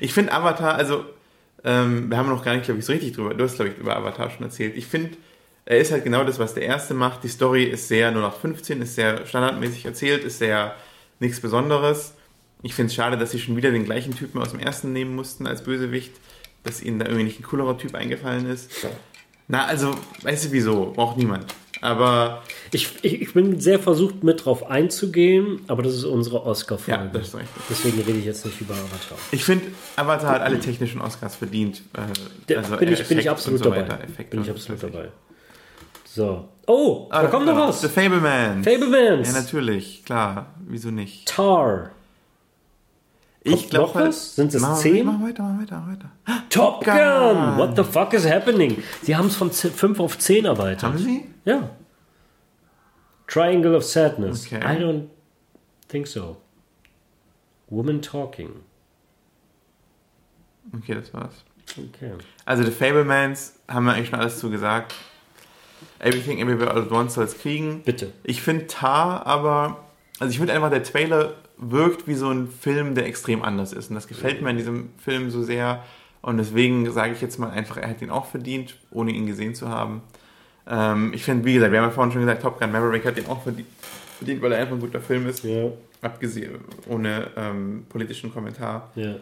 Ich 0.00 0.14
finde 0.14 0.32
Avatar, 0.32 0.74
also, 0.74 1.04
ähm, 1.64 2.08
wir 2.10 2.16
haben 2.16 2.28
noch 2.30 2.42
gar 2.44 2.54
nicht, 2.54 2.64
glaube 2.64 2.80
ich, 2.80 2.86
so 2.86 2.92
richtig 2.92 3.12
drüber, 3.12 3.34
du 3.34 3.44
hast, 3.44 3.56
glaube 3.56 3.70
ich, 3.72 3.78
über 3.78 3.94
Avatar 3.96 4.30
schon 4.30 4.42
erzählt. 4.44 4.74
Ich 4.76 4.86
finde, 4.86 5.10
er 5.66 5.78
ist 5.78 5.92
halt 5.92 6.04
genau 6.04 6.24
das, 6.24 6.38
was 6.38 6.54
der 6.54 6.62
erste 6.64 6.94
macht. 6.94 7.22
Die 7.24 7.28
Story 7.28 7.64
ist 7.64 7.88
sehr 7.88 8.08
0815, 8.10 8.80
ist 8.80 8.94
sehr 8.94 9.26
standardmäßig 9.26 9.84
erzählt, 9.84 10.24
ist 10.24 10.38
sehr 10.38 10.74
nichts 11.22 11.40
Besonderes. 11.40 12.14
Ich 12.62 12.74
finde 12.74 12.88
es 12.88 12.94
schade, 12.94 13.16
dass 13.16 13.30
sie 13.30 13.38
schon 13.40 13.56
wieder 13.56 13.70
den 13.70 13.84
gleichen 13.84 14.14
Typen 14.14 14.40
aus 14.40 14.50
dem 14.50 14.60
ersten 14.60 14.92
nehmen 14.92 15.16
mussten 15.16 15.46
als 15.46 15.64
Bösewicht, 15.64 16.12
dass 16.64 16.82
ihnen 16.82 16.98
da 16.98 17.06
irgendwie 17.06 17.24
nicht 17.24 17.40
ein 17.40 17.44
coolerer 17.44 17.78
Typ 17.78 17.94
eingefallen 17.94 18.46
ist. 18.46 18.70
Na, 19.48 19.64
also, 19.66 19.92
weißt 20.22 20.46
du 20.46 20.52
wieso? 20.52 20.92
Braucht 20.94 21.16
niemand. 21.16 21.46
Aber 21.80 22.44
Ich, 22.70 22.88
ich, 23.02 23.20
ich 23.22 23.34
bin 23.34 23.58
sehr 23.58 23.80
versucht, 23.80 24.22
mit 24.22 24.44
drauf 24.44 24.70
einzugehen, 24.70 25.62
aber 25.66 25.82
das 25.82 25.94
ist 25.94 26.04
unsere 26.04 26.46
Oscar-Folge. 26.46 27.04
ja, 27.04 27.10
das 27.12 27.28
ist 27.28 27.34
richtig. 27.34 27.62
Deswegen 27.68 28.00
rede 28.02 28.18
ich 28.18 28.24
jetzt 28.24 28.46
nicht 28.46 28.60
über 28.60 28.74
Avatar. 28.74 29.18
Ich 29.32 29.44
finde, 29.44 29.66
Avatar 29.96 30.30
hat 30.30 30.42
alle 30.42 30.60
technischen 30.60 31.00
Oscars 31.00 31.34
verdient. 31.34 31.82
Äh, 32.48 32.54
also 32.54 32.76
bin, 32.76 32.92
ich, 32.92 33.04
bin 33.08 33.18
ich 33.18 33.28
absolut 33.28 33.58
so 33.58 33.70
dabei. 33.70 33.80
Effekte 34.04 34.36
bin 34.36 34.42
ich 34.42 34.50
absolut 34.50 34.80
dabei. 34.80 35.08
So. 36.14 36.48
Oh, 36.66 37.08
Ah, 37.10 37.22
da 37.22 37.28
kommt 37.28 37.46
noch 37.46 37.56
was. 37.56 37.80
The 37.80 37.88
Fablemans. 37.88 38.66
Fablemans. 38.66 39.32
Ja, 39.32 39.40
natürlich, 39.40 40.04
klar. 40.04 40.46
Wieso 40.60 40.90
nicht? 40.90 41.26
Tar. 41.26 41.90
Ich 43.44 43.70
glaube, 43.70 43.94
was? 43.98 44.36
Sind 44.36 44.54
es 44.54 44.62
zehn? 44.80 45.06
Mach 45.06 45.20
weiter, 45.20 45.42
mach 45.42 45.60
weiter, 45.62 45.80
mach 45.84 45.92
weiter. 45.92 46.44
Top 46.50 46.84
Gun. 46.84 46.94
Gun. 46.94 47.56
What 47.58 47.76
the 47.76 47.82
fuck 47.82 48.12
is 48.12 48.24
happening? 48.26 48.82
Sie 49.02 49.16
haben 49.16 49.26
es 49.28 49.36
von 49.36 49.50
5 49.50 49.98
auf 50.00 50.18
10 50.18 50.44
erweitert. 50.44 50.82
Haben 50.82 50.98
Sie? 50.98 51.24
Ja. 51.44 51.70
Triangle 53.26 53.74
of 53.74 53.82
Sadness. 53.82 54.46
Okay. 54.46 54.58
I 54.58 54.78
don't 54.80 55.08
think 55.88 56.06
so. 56.06 56.36
Woman 57.68 58.02
Talking. 58.02 58.50
Okay, 60.76 60.94
das 60.94 61.12
war's. 61.12 61.42
Okay. 61.76 62.12
Also, 62.44 62.64
The 62.64 62.70
Fablemans 62.70 63.54
haben 63.66 63.86
wir 63.86 63.94
eigentlich 63.94 64.10
schon 64.10 64.20
alles 64.20 64.38
zu 64.38 64.50
gesagt. 64.50 64.94
Everything 66.02 66.38
Everywhere 66.38 66.70
All 66.70 66.82
at 66.82 66.90
Once 66.90 67.14
soll 67.14 67.24
es 67.24 67.38
kriegen. 67.38 67.82
Bitte. 67.84 68.12
Ich 68.24 68.42
finde 68.42 68.66
Tar 68.66 69.26
aber, 69.26 69.84
also 70.18 70.30
ich 70.30 70.38
finde 70.38 70.52
einfach, 70.52 70.70
der 70.70 70.82
Trailer 70.82 71.34
wirkt 71.56 72.08
wie 72.08 72.14
so 72.14 72.28
ein 72.28 72.48
Film, 72.48 72.94
der 72.94 73.06
extrem 73.06 73.42
anders 73.42 73.72
ist. 73.72 73.88
Und 73.88 73.94
das 73.94 74.08
gefällt 74.08 74.42
mir 74.42 74.50
an 74.50 74.56
diesem 74.56 74.90
Film 74.98 75.30
so 75.30 75.42
sehr. 75.42 75.82
Und 76.20 76.38
deswegen 76.38 76.90
sage 76.92 77.12
ich 77.12 77.20
jetzt 77.20 77.38
mal 77.38 77.50
einfach, 77.50 77.76
er 77.76 77.88
hat 77.88 78.02
ihn 78.02 78.10
auch 78.10 78.26
verdient, 78.26 78.76
ohne 78.90 79.12
ihn 79.12 79.26
gesehen 79.26 79.54
zu 79.54 79.68
haben. 79.68 80.02
Ähm, 80.68 81.12
ich 81.14 81.24
finde, 81.24 81.44
wie 81.44 81.54
gesagt, 81.54 81.72
wir 81.72 81.80
haben 81.80 81.88
ja 81.88 81.94
vorhin 81.94 82.12
schon 82.12 82.22
gesagt, 82.22 82.42
Top 82.42 82.60
Gun 82.60 82.72
Maverick 82.72 83.04
hat 83.04 83.18
ihn 83.18 83.26
auch 83.26 83.42
verdient, 83.42 83.68
verdient 84.18 84.42
weil 84.42 84.52
er 84.52 84.58
einfach 84.58 84.74
ein 84.74 84.80
guter 84.80 85.00
Film 85.00 85.26
ist. 85.26 85.44
Ja. 85.44 85.70
Abgesehen, 86.00 86.58
ohne 86.88 87.30
ähm, 87.36 87.86
politischen 87.88 88.32
Kommentar. 88.32 88.90
Ja. 88.96 89.14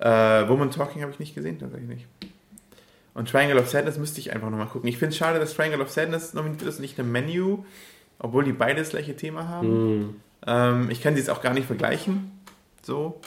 Äh, 0.00 0.48
Woman 0.48 0.70
Talking 0.70 1.02
habe 1.02 1.12
ich 1.12 1.18
nicht 1.18 1.34
gesehen, 1.34 1.58
tatsächlich 1.58 1.88
nicht. 1.88 2.06
Und 3.14 3.28
Triangle 3.28 3.58
of 3.58 3.68
Sadness 3.68 3.98
müsste 3.98 4.20
ich 4.20 4.32
einfach 4.32 4.50
nochmal 4.50 4.68
gucken. 4.68 4.88
Ich 4.88 4.98
finde 4.98 5.12
es 5.12 5.16
schade, 5.16 5.38
dass 5.38 5.54
Triangle 5.54 5.80
of 5.80 5.90
Sadness 5.90 6.34
nominiert 6.34 6.62
ist 6.62 6.76
und 6.76 6.82
nicht 6.82 6.98
eine 6.98 7.08
Menu, 7.08 7.64
obwohl 8.18 8.44
die 8.44 8.52
beide 8.52 8.80
das 8.80 8.90
gleiche 8.90 9.16
Thema 9.16 9.48
haben. 9.48 9.98
Mhm. 9.98 10.16
Ähm, 10.46 10.90
ich 10.90 11.02
kann 11.02 11.14
sie 11.14 11.20
jetzt 11.20 11.30
auch 11.30 11.42
gar 11.42 11.52
nicht 11.52 11.66
vergleichen. 11.66 12.30
So. 12.82 13.20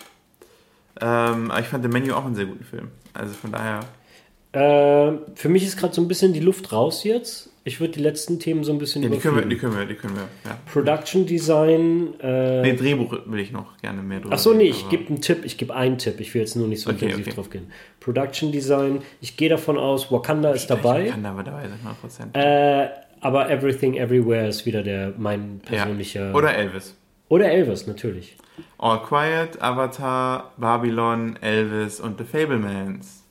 Ähm, 1.01 1.51
aber 1.51 1.59
ich 1.59 1.67
fand 1.67 1.84
The 1.84 1.89
Menu 1.89 2.13
auch 2.13 2.25
einen 2.25 2.36
sehr 2.36 2.45
guten 2.45 2.63
Film. 2.63 2.89
Also 3.13 3.34
von 3.34 3.51
daher. 3.51 3.81
Äh, 4.53 5.17
für 5.36 5.49
mich 5.49 5.63
ist 5.63 5.77
gerade 5.77 5.93
so 5.93 6.01
ein 6.01 6.07
bisschen 6.07 6.34
die 6.34 6.39
Luft 6.39 6.71
raus 6.71 7.03
jetzt. 7.03 7.49
Ich 7.66 7.80
würde 7.80 7.93
die 7.93 8.01
letzten 8.01 8.39
Themen 8.39 8.66
so 8.66 8.74
ein 8.74 8.78
bisschen 8.78 9.03
Ja, 9.03 9.09
die 9.09 9.20
können 9.20 9.38
wir, 9.38 9.45
die 9.45 9.55
können 9.55 9.78
wir, 9.78 9.86
die 9.86 9.95
können 9.95 10.16
wir, 10.16 10.28
ja. 10.43 10.57
Production 10.66 11.26
Design. 11.26 12.20
Äh, 12.20 12.61
Nee, 12.61 12.74
Drehbuch 12.76 13.16
will 13.26 13.39
ich 13.39 13.51
noch 13.53 13.78
gerne 13.78 14.01
mehr 14.03 14.20
drüber 14.20 14.36
Ach 14.36 14.39
so, 14.39 14.53
nee, 14.53 14.64
ich 14.66 14.89
gebe 14.89 15.07
einen 15.07 15.22
Tipp. 15.22 15.45
Ich 15.45 15.57
gebe 15.57 15.74
einen 15.74 15.97
Tipp. 15.97 16.20
Ich 16.20 16.34
will 16.34 16.41
jetzt 16.41 16.55
nur 16.57 16.68
nicht 16.68 16.82
so 16.82 16.89
Okay, 16.89 17.05
intensiv 17.05 17.28
okay. 17.28 17.36
drauf 17.36 17.49
gehen. 17.49 17.72
Production 18.01 18.51
Design. 18.51 19.01
Ich 19.22 19.38
gehe 19.38 19.47
davon 19.49 19.78
aus, 19.78 20.11
Wakanda 20.11 20.51
ist 20.51 20.68
dabei. 20.68 21.05
Kann 21.09 21.26
aber 21.26 21.43
dabei 21.43 21.68
sein, 21.70 22.34
100%. 22.34 22.38
Äh, 22.38 22.89
aber 23.22 23.49
Everything 23.49 23.93
Everywhere 23.95 24.47
ist 24.49 24.66
wieder 24.66 24.84
der 24.84 25.14
mein 25.18 25.59
persönlicher. 25.66 26.28
ja. 26.32 26.34
Oder 26.36 26.55
Elvis. 26.55 26.97
Oder 27.30 27.49
Elvis, 27.49 27.88
natürlich. 27.88 28.36
All 28.78 29.01
Quiet, 29.01 29.61
Avatar, 29.61 30.51
Babylon, 30.57 31.38
Elvis 31.41 32.01
und 32.01 32.18
The 32.20 32.26
Fablemans. 32.26 33.22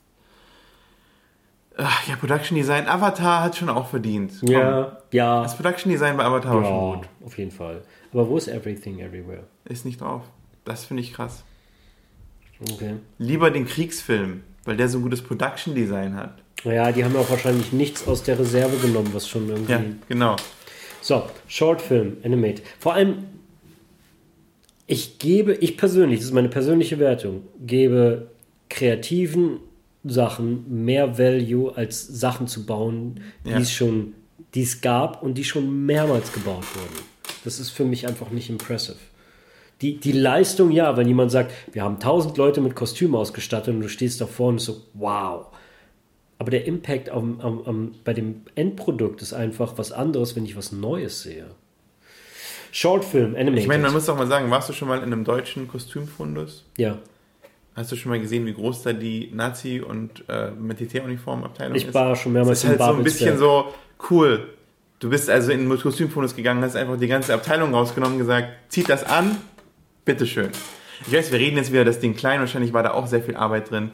Ach, 1.76 2.06
ja, 2.06 2.16
Production 2.16 2.56
Design. 2.56 2.86
Avatar 2.86 3.42
hat 3.42 3.56
schon 3.56 3.68
auch 3.68 3.88
verdient. 3.88 4.32
Komm. 4.40 4.50
Ja, 4.50 4.98
ja. 5.10 5.42
Das 5.42 5.56
Production 5.56 5.90
Design 5.90 6.16
bei 6.16 6.24
Avatar 6.24 6.54
war 6.56 6.64
schon 6.64 6.74
ja 6.74 6.94
gut. 6.96 7.08
auf 7.24 7.38
jeden 7.38 7.50
Fall. 7.50 7.82
Aber 8.12 8.28
wo 8.28 8.36
ist 8.36 8.48
Everything 8.48 8.98
Everywhere? 9.00 9.44
Ist 9.64 9.84
nicht 9.84 10.00
drauf. 10.00 10.22
Das 10.64 10.84
finde 10.84 11.02
ich 11.02 11.12
krass. 11.12 11.44
Okay. 12.72 12.94
Lieber 13.18 13.50
den 13.50 13.66
Kriegsfilm, 13.66 14.42
weil 14.64 14.76
der 14.76 14.88
so 14.88 14.98
ein 14.98 15.02
gutes 15.02 15.22
Production 15.22 15.74
Design 15.74 16.14
hat. 16.14 16.42
Naja, 16.64 16.92
die 16.92 17.04
haben 17.04 17.14
ja 17.14 17.20
auch 17.20 17.30
wahrscheinlich 17.30 17.72
nichts 17.72 18.06
aus 18.06 18.22
der 18.22 18.38
Reserve 18.38 18.76
genommen, 18.76 19.10
was 19.12 19.28
schon 19.28 19.48
irgendwie. 19.48 19.72
Ja, 19.72 19.82
genau. 20.08 20.36
So, 21.00 21.24
Shortfilm, 21.48 22.18
Animate. 22.22 22.62
Vor 22.78 22.94
allem, 22.94 23.24
ich 24.86 25.18
gebe, 25.18 25.54
ich 25.54 25.76
persönlich, 25.76 26.20
das 26.20 26.26
ist 26.26 26.34
meine 26.34 26.48
persönliche 26.48 27.00
Wertung, 27.00 27.42
gebe 27.60 28.28
kreativen 28.68 29.58
Sachen 30.05 30.84
mehr 30.84 31.18
Value 31.18 31.76
als 31.76 32.07
Sachen 32.07 32.46
zu 32.46 32.66
bauen, 32.66 33.20
die 33.44 33.50
Ja. 33.50 33.59
es 33.59 33.72
schon, 33.72 34.14
die 34.55 34.62
es 34.62 34.80
gab 34.80 35.22
und 35.22 35.34
die 35.34 35.44
schon 35.44 35.86
mehrmals 35.86 36.32
gebaut 36.32 36.64
wurden. 36.74 37.05
Das 37.44 37.61
ist 37.61 37.70
für 37.70 37.84
mich 37.84 38.07
einfach 38.07 38.30
nicht 38.30 38.50
impressive. 38.50 38.96
Die, 39.80 39.96
die 39.98 40.12
Leistung, 40.12 40.70
ja, 40.70 40.96
wenn 40.96 41.09
jemand 41.09 41.30
sagt, 41.32 41.53
wir 41.72 41.82
haben 41.82 41.98
tausend 41.98 42.36
Leute 42.36 42.61
mit 42.61 42.74
Kostüm 42.76 43.14
ausgestattet 43.16 43.74
und 43.74 43.80
du 43.80 43.88
stehst 43.88 44.20
davor 44.20 44.48
und 44.48 44.61
so, 44.61 44.82
wow. 44.94 45.46
Aber 46.38 46.50
der 46.50 46.66
Impact 46.66 47.09
am, 47.09 47.40
am, 47.40 47.62
am, 47.62 47.94
bei 48.05 48.12
dem 48.14 48.42
Endprodukt 48.55 49.22
ist 49.22 49.32
einfach 49.32 49.78
was 49.78 49.90
anderes, 49.92 50.34
wenn 50.36 50.44
ich 50.44 50.57
was 50.57 50.72
Neues 50.72 51.22
sehe. 51.22 51.46
Shortfilm, 52.70 53.34
Animated. 53.34 53.59
Ich 53.61 53.68
meine, 53.68 53.82
man 53.82 53.92
muss 53.92 54.07
doch 54.07 54.16
mal 54.16 54.26
sagen, 54.26 54.50
warst 54.50 54.68
du 54.68 54.72
schon 54.72 54.88
mal 54.88 54.98
in 54.98 55.05
einem 55.05 55.24
deutschen 55.24 55.68
Kostümfundus? 55.68 56.64
ja, 56.78 56.98
Hast 57.74 57.90
du 57.90 57.96
schon 57.96 58.10
mal 58.10 58.20
gesehen, 58.20 58.44
wie 58.46 58.52
groß 58.52 58.82
da 58.82 58.92
die 58.92 59.30
Nazi- 59.32 59.80
und 59.80 60.24
äh, 60.28 60.50
Militäruniformabteilung 60.50 61.74
ich 61.76 61.86
ist? 61.86 61.94
war 61.94 62.14
schon 62.16 62.34
Das 62.34 62.40
mehrmals 62.42 62.64
ist 62.64 62.68
halt 62.68 62.78
so 62.78 62.84
ein 62.98 63.02
bisschen 63.04 63.38
so 63.38 63.72
cool. 64.10 64.48
Du 64.98 65.08
bist 65.10 65.28
also 65.30 65.50
in 65.52 65.68
den 65.68 65.80
Kostümfundus 65.80 66.36
gegangen, 66.36 66.62
hast 66.62 66.76
einfach 66.76 66.98
die 66.98 67.08
ganze 67.08 67.34
Abteilung 67.34 67.74
rausgenommen 67.74 68.14
und 68.14 68.18
gesagt, 68.20 68.48
zieht 68.68 68.88
das 68.88 69.02
an, 69.04 69.36
bitteschön. 70.04 70.50
Ich 71.06 71.12
weiß, 71.12 71.32
wir 71.32 71.38
reden 71.40 71.56
jetzt 71.56 71.72
wieder 71.72 71.84
das 71.84 71.98
Ding 71.98 72.14
klein, 72.14 72.38
wahrscheinlich 72.40 72.72
war 72.72 72.82
da 72.82 72.92
auch 72.92 73.06
sehr 73.08 73.22
viel 73.22 73.36
Arbeit 73.36 73.70
drin. 73.70 73.90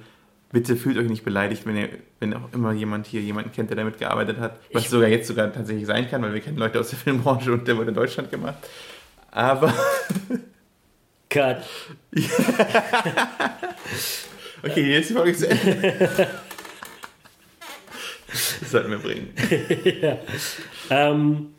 Bitte 0.50 0.76
fühlt 0.76 0.98
euch 0.98 1.08
nicht 1.08 1.24
beleidigt, 1.24 1.64
wenn 1.66 1.76
ihr, 1.76 1.88
wenn 2.20 2.34
auch 2.34 2.52
immer 2.52 2.72
jemand 2.72 3.06
hier 3.06 3.20
jemanden 3.20 3.52
kennt, 3.52 3.70
der 3.70 3.76
damit 3.76 3.98
gearbeitet 3.98 4.38
hat. 4.38 4.58
Was 4.72 4.84
Ich- 4.84 4.88
sogar 4.90 5.08
jetzt 5.08 5.28
sogar 5.28 5.52
tatsächlich 5.52 5.86
sein 5.86 6.10
kann, 6.10 6.20
weil 6.22 6.34
wir 6.34 6.40
kennen 6.40 6.58
Leute 6.58 6.80
aus 6.80 6.90
der 6.90 6.98
Filmbranche 6.98 7.52
und 7.52 7.68
der 7.68 7.76
wurde 7.76 7.88
in 7.90 7.94
Deutschland 7.94 8.30
gemacht. 8.30 8.56
Aber, 9.30 9.72
Cut. 11.28 11.62
okay, 14.62 14.92
jetzt 14.92 15.10
die 15.10 15.14
Folge 15.14 15.36
zu 15.36 15.48
Ende. 15.48 16.28
Das 18.28 18.70
sollten 18.70 18.90
wir 18.90 18.98
bringen. 18.98 19.34
Ähm, 20.90 21.54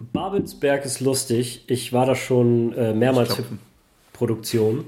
Babelsberg 0.00 0.84
ist 0.84 0.98
lustig. 0.98 1.62
Ich 1.68 1.92
war 1.92 2.06
da 2.06 2.16
schon 2.16 2.72
äh, 2.72 2.92
mehrmals 2.92 3.36
für. 3.36 3.44
Produktion. 4.12 4.86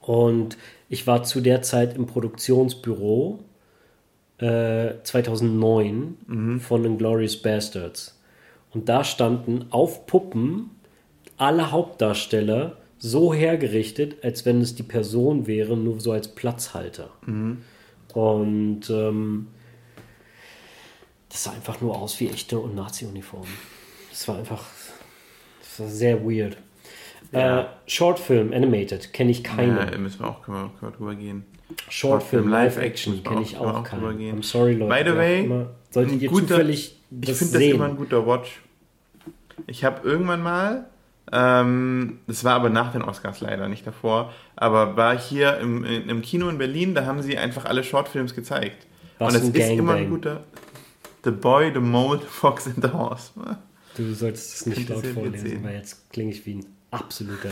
Und 0.00 0.56
ich 0.88 1.06
war 1.06 1.24
zu 1.24 1.40
der 1.40 1.62
Zeit 1.62 1.96
im 1.96 2.06
Produktionsbüro 2.06 3.40
äh, 4.38 4.92
2009 5.02 6.60
von 6.60 6.82
den 6.82 6.98
Glorious 6.98 7.36
Bastards. 7.36 8.20
Und 8.72 8.88
da 8.88 9.02
standen 9.02 9.66
auf 9.70 10.06
Puppen 10.06 10.70
alle 11.36 11.70
Hauptdarsteller 11.70 12.76
so 12.98 13.32
hergerichtet, 13.32 14.22
als 14.24 14.44
wenn 14.44 14.60
es 14.60 14.74
die 14.74 14.82
Person 14.82 15.46
wäre, 15.46 15.76
nur 15.76 16.00
so 16.00 16.12
als 16.12 16.28
Platzhalter. 16.34 17.10
Und 18.14 18.90
ähm, 18.90 19.46
das 21.28 21.44
sah 21.44 21.52
einfach 21.52 21.80
nur 21.80 21.96
aus 21.96 22.18
wie 22.20 22.28
echte 22.28 22.58
und 22.58 22.74
Nazi-Uniformen. 22.74 23.48
Das 24.10 24.26
war 24.28 24.38
einfach 24.38 24.64
das 25.60 25.80
war 25.80 25.86
sehr 25.88 26.24
weird. 26.24 26.56
Ja. 27.32 27.60
Äh, 27.60 27.66
Shortfilm, 27.86 28.52
Animated, 28.52 29.12
kenne 29.12 29.30
ich 29.30 29.44
keine. 29.44 29.90
Ja, 29.92 29.98
müssen 29.98 30.20
wir 30.20 30.28
auch, 30.28 30.42
können 30.42 30.70
wir, 30.80 30.90
drüber 30.90 31.14
gehen. 31.14 31.44
Shortfilm, 31.88 32.44
Shortfilm, 32.44 32.48
Live-Action, 32.48 33.22
kenne 33.22 33.42
ich 33.42 33.56
auch- 33.58 33.60
auch 33.60 33.66
können 33.66 33.74
wir 33.74 33.78
auch 33.78 33.84
keine. 33.84 34.02
drüber 34.02 34.14
gehen. 34.14 34.40
I'm 34.40 34.42
sorry, 34.42 34.74
Leute. 34.74 35.04
By 35.04 35.10
the 35.10 35.16
way, 35.16 35.44
immer. 35.44 35.70
solltet 35.90 36.22
ihr 36.22 36.28
guter- 36.30 36.46
zufällig 36.48 36.96
Ich 37.20 37.28
das 37.28 37.38
finde 37.38 37.52
das 37.58 37.62
immer 37.68 37.84
ein 37.84 37.96
guter 37.96 38.26
Watch. 38.26 38.62
Ich 39.66 39.84
habe 39.84 40.08
irgendwann 40.08 40.42
mal, 40.42 40.88
ähm, 41.32 42.20
das 42.26 42.44
war 42.44 42.54
aber 42.54 42.70
nach 42.70 42.92
den 42.92 43.02
Oscars 43.02 43.40
leider, 43.40 43.68
nicht 43.68 43.86
davor, 43.86 44.32
aber 44.56 44.96
war 44.96 45.18
hier 45.18 45.58
im, 45.58 45.84
in, 45.84 46.08
im 46.08 46.22
Kino 46.22 46.48
in 46.48 46.58
Berlin, 46.58 46.94
da 46.94 47.04
haben 47.06 47.22
sie 47.22 47.36
einfach 47.36 47.64
alle 47.64 47.84
Shortfilms 47.84 48.34
gezeigt. 48.34 48.86
Was 49.18 49.34
Und 49.34 49.40
es 49.40 49.46
ein 49.48 49.54
ist 49.54 49.78
immer 49.78 49.94
ein 49.94 50.10
guter 50.10 50.44
The 51.24 51.30
Boy, 51.30 51.72
the 51.74 51.80
Mole, 51.80 52.20
Fox 52.20 52.66
and 52.66 52.82
the 52.82 52.92
Horse. 52.92 53.32
Du 53.96 54.14
solltest 54.14 54.54
es 54.54 54.66
nicht 54.66 54.88
laut 54.88 55.04
vorlesen, 55.06 55.64
weil 55.64 55.74
jetzt 55.74 56.10
klinge 56.12 56.30
ich 56.30 56.46
wie 56.46 56.54
ein 56.54 56.66
absoluter, 56.90 57.50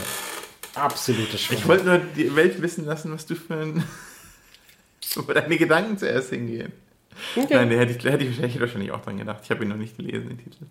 absoluter 0.75 1.37
Schwein. 1.37 1.57
Ich 1.57 1.67
wollte 1.67 1.85
nur 1.85 1.97
die 1.97 2.33
Welt 2.35 2.61
wissen 2.61 2.85
lassen, 2.85 3.11
was 3.11 3.25
du 3.25 3.35
für 3.35 3.55
ein. 3.55 3.83
wo 5.15 5.33
deine 5.33 5.57
Gedanken 5.57 5.97
zuerst 5.97 6.29
hingehen. 6.29 6.71
Nein, 7.35 7.69
der 7.69 7.79
hätte 7.79 7.93
ich, 7.93 8.03
hätte 8.03 8.23
ich, 8.23 8.37
hätte 8.37 8.47
ich 8.47 8.59
wahrscheinlich 8.59 8.91
auch 8.91 9.01
dran 9.01 9.17
gedacht. 9.17 9.41
Ich 9.43 9.51
habe 9.51 9.63
ihn 9.63 9.69
noch 9.69 9.77
nicht 9.77 9.97
gelesen, 9.97 10.29
den 10.29 10.37
Titel. 10.37 10.65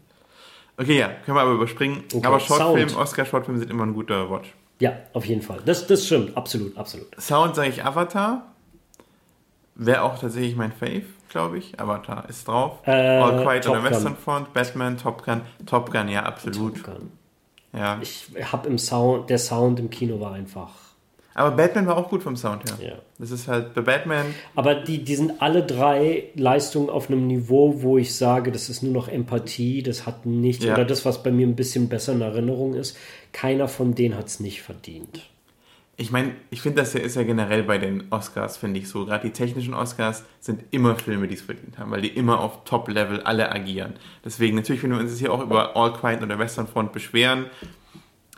Okay, 0.79 0.99
ja, 0.99 1.09
können 1.25 1.37
wir 1.37 1.43
aber 1.43 1.53
überspringen. 1.53 2.05
Okay, 2.13 2.27
Aber 2.27 2.39
Shortfilm. 2.41 2.97
Oscar-Shortfilme 2.97 3.59
sind 3.59 3.71
immer 3.71 3.85
ein 3.85 3.95
guter 3.95 4.31
Watch. 4.31 4.55
Ja, 4.79 4.93
auf 5.15 5.25
jeden 5.25 5.41
Fall. 5.41 5.61
Das, 5.65 5.87
das 5.87 6.05
stimmt, 6.07 6.37
absolut, 6.37 6.77
absolut. 6.77 7.09
Sound 7.19 7.55
sage 7.55 7.71
ich 7.71 7.85
Avatar. 7.85 8.53
Wäre 9.75 10.03
auch 10.03 10.19
tatsächlich 10.19 10.57
mein 10.57 10.73
Fave, 10.73 11.05
glaube 11.31 11.59
ich. 11.59 11.81
Avatar 11.81 12.29
ist 12.29 12.47
drauf. 12.47 12.81
Äh, 12.87 12.91
All 12.93 13.43
Quiet 13.43 13.67
on 13.69 13.83
the. 13.83 13.91
Western 13.91 14.17
Front, 14.17 14.53
Batman, 14.53 14.99
Top 14.99 15.25
Gun. 15.25 15.43
Top 15.65 15.91
Gun, 15.91 16.09
ja, 16.09 16.25
absolut. 16.25 16.83
Top 16.83 16.95
Gun. 16.95 17.13
Ja. 17.73 17.99
Ich 18.01 18.29
habe 18.53 18.69
im 18.69 18.79
Sound, 18.79 19.31
der 19.31 19.39
Sound 19.39 19.79
im 19.81 19.91
Kino 19.91 20.21
war 20.21 20.33
einfach. 20.33 20.71
Aber 21.37 21.55
Batman 21.55 21.87
war 21.87 21.97
auch 21.99 22.09
gut 22.09 22.23
vom 22.23 22.35
Sound 22.35 22.63
her. 22.65 22.89
Ja. 22.89 22.95
Das 23.19 23.31
ist 23.31 23.47
halt 23.47 23.75
bei 23.75 23.83
Batman. 23.83 24.25
Aber 24.55 24.75
die, 24.75 25.05
die 25.05 25.15
sind 25.17 25.43
alle 25.43 25.63
drei 25.63 26.25
Leistungen 26.35 26.89
auf 26.89 27.11
einem 27.11 27.27
Niveau, 27.27 27.83
wo 27.83 27.99
ich 27.99 28.15
sage, 28.17 28.51
das 28.51 28.71
ist 28.71 28.83
nur 28.83 28.93
noch 28.93 29.09
Empathie, 29.09 29.83
das 29.83 30.07
hat 30.07 30.25
nichts, 30.25 30.65
Ja. 30.65 30.73
oder 30.75 30.87
das, 30.87 31.05
was 31.05 31.23
bei 31.23 31.31
mir 31.31 31.47
ein 31.47 31.55
bisschen 31.55 31.91
besser 31.91 32.13
in 32.15 32.23
Erinnerung 32.23 32.73
ist. 32.75 32.97
Keiner 33.33 33.69
von 33.69 33.95
denen 33.95 34.17
hat 34.17 34.29
es 34.29 34.41
nicht 34.41 34.63
verdient. 34.63 35.29
Ich 35.99 36.11
meine, 36.11 36.33
ich 36.51 36.61
finde, 36.61 36.83
das 36.83 36.95
ist 36.95 37.17
ja 37.17 37.23
generell 37.23 37.63
bei 37.63 37.79
den 37.79 38.05
Oscars, 38.11 38.57
finde 38.59 38.81
ich 38.81 38.89
so. 38.89 39.07
Gerade 39.07 39.27
die 39.27 39.33
technischen 39.33 39.73
Oscars 39.73 40.25
sind 40.41 40.63
immer 40.71 40.97
Filme, 40.97 41.27
die 41.27 41.35
es 41.35 41.41
verdient 41.43 41.79
haben, 41.79 41.91
weil 41.91 42.03
die 42.03 42.09
immer 42.09 42.41
auf 42.41 42.65
Top-Level 42.65 43.23
alle 43.23 43.51
agieren. 43.51 43.95
Deswegen, 44.25 44.57
natürlich, 44.57 44.83
wenn 44.83 44.91
wir 44.91 44.99
uns 44.99 45.11
jetzt 45.11 45.21
hier 45.21 45.33
auch 45.33 45.43
über 45.43 45.75
All 45.75 45.93
Quiet 45.95 46.23
oder 46.23 46.39
Western 46.39 46.67
Front 46.67 46.93
beschweren, 46.93 47.47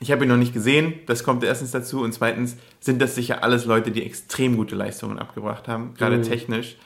ich 0.00 0.12
habe 0.12 0.24
ihn 0.24 0.28
noch 0.28 0.36
nicht 0.36 0.52
gesehen, 0.52 0.94
das 1.06 1.24
kommt 1.24 1.42
erstens 1.42 1.72
dazu 1.72 2.02
und 2.02 2.12
zweitens 2.12 2.56
sind 2.80 3.02
das 3.02 3.14
sicher 3.14 3.42
alles 3.42 3.64
Leute, 3.64 3.90
die 3.90 4.04
extrem 4.04 4.56
gute 4.56 4.76
Leistungen 4.76 5.18
abgebracht 5.18 5.68
haben, 5.68 5.94
gerade 5.94 6.22
technisch. 6.22 6.76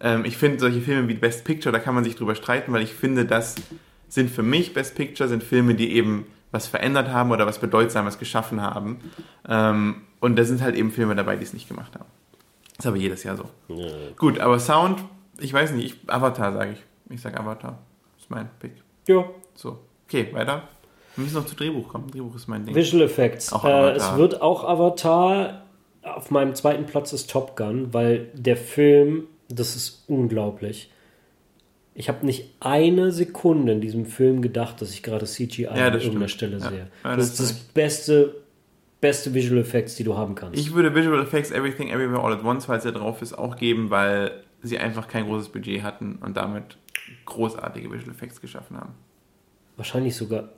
Ähm, 0.00 0.24
ich 0.24 0.36
finde 0.36 0.58
solche 0.58 0.80
Filme 0.80 1.08
wie 1.08 1.14
Best 1.14 1.44
Picture, 1.44 1.72
da 1.72 1.78
kann 1.78 1.94
man 1.94 2.04
sich 2.04 2.16
drüber 2.16 2.34
streiten, 2.34 2.72
weil 2.72 2.82
ich 2.82 2.94
finde, 2.94 3.26
das 3.26 3.56
sind 4.08 4.30
für 4.30 4.42
mich 4.42 4.72
Best 4.72 4.94
Picture, 4.94 5.28
sind 5.28 5.42
Filme, 5.42 5.74
die 5.74 5.92
eben 5.94 6.26
was 6.52 6.66
verändert 6.66 7.08
haben 7.08 7.32
oder 7.32 7.46
was 7.46 7.58
Bedeutsames 7.58 8.18
geschaffen 8.18 8.62
haben. 8.62 8.98
Ähm, 9.48 10.02
und 10.20 10.36
da 10.36 10.44
sind 10.44 10.62
halt 10.62 10.76
eben 10.76 10.90
Filme 10.90 11.14
dabei, 11.16 11.36
die 11.36 11.42
es 11.42 11.52
nicht 11.52 11.68
gemacht 11.68 11.94
haben. 11.94 12.06
Das 12.76 12.84
ist 12.84 12.86
aber 12.86 12.96
jedes 12.96 13.24
Jahr 13.24 13.36
so. 13.36 13.50
Gut, 14.16 14.38
aber 14.38 14.58
Sound, 14.58 15.04
ich 15.38 15.52
weiß 15.52 15.72
nicht, 15.72 15.86
ich, 15.86 16.10
Avatar 16.10 16.52
sage 16.52 16.72
ich. 16.72 16.84
Ich 17.10 17.20
sage 17.20 17.38
Avatar. 17.38 17.78
ist 18.18 18.30
mein 18.30 18.48
Pick. 18.58 18.72
Ja. 19.06 19.24
So, 19.54 19.80
okay, 20.06 20.28
weiter. 20.32 20.68
Wir 21.16 21.24
müssen 21.24 21.34
noch 21.36 21.46
zu 21.46 21.54
Drehbuch 21.54 21.88
kommen. 21.88 22.10
Drehbuch 22.10 22.34
ist 22.34 22.48
mein 22.48 22.64
Ding. 22.66 22.74
Visual 22.74 23.02
Effects. 23.04 23.52
Auch 23.52 23.64
äh, 23.64 23.92
es 23.92 24.16
wird 24.16 24.42
auch 24.42 24.64
Avatar. 24.64 25.62
Auf 26.02 26.30
meinem 26.30 26.54
zweiten 26.54 26.84
Platz 26.86 27.12
ist 27.12 27.30
Top 27.30 27.56
Gun, 27.56 27.94
weil 27.94 28.28
der 28.34 28.56
Film, 28.56 29.24
das 29.48 29.74
ist 29.76 30.04
unglaublich. 30.06 30.90
Ich 31.94 32.08
habe 32.08 32.26
nicht 32.26 32.50
eine 32.60 33.12
Sekunde 33.12 33.72
in 33.72 33.80
diesem 33.80 34.04
Film 34.04 34.42
gedacht, 34.42 34.82
dass 34.82 34.90
ich 34.90 35.02
gerade 35.02 35.24
CGI 35.26 35.62
Ja, 35.62 35.70
an 35.70 35.78
irgendeiner 35.94 36.28
stimmt. 36.28 36.30
Stelle 36.30 36.56
Ja. 36.58 36.68
sehe. 36.68 36.86
Ja, 37.04 37.16
das 37.16 37.30
das 37.36 37.40
ist 37.40 37.40
das 37.40 37.52
beste, 37.52 38.34
beste 39.00 39.32
Visual 39.32 39.60
Effects, 39.60 39.94
die 39.94 40.02
du 40.04 40.16
haben 40.16 40.34
kannst. 40.34 40.58
Ich 40.58 40.74
würde 40.74 40.94
Visual 40.94 41.22
Effects 41.22 41.52
Everything 41.52 41.88
Everywhere 41.90 42.20
All 42.22 42.32
at 42.32 42.42
Once, 42.44 42.66
falls 42.66 42.84
er 42.84 42.92
drauf 42.92 43.22
ist, 43.22 43.32
auch 43.32 43.56
geben, 43.56 43.90
weil 43.90 44.42
sie 44.62 44.78
einfach 44.78 45.06
kein 45.08 45.26
großes 45.26 45.50
Budget 45.50 45.82
hatten 45.84 46.16
und 46.20 46.36
damit 46.36 46.76
großartige 47.26 47.90
Visual 47.92 48.10
Effects 48.10 48.40
geschaffen 48.40 48.76
haben. 48.76 48.94
Wahrscheinlich 49.76 50.16
sogar. 50.16 50.48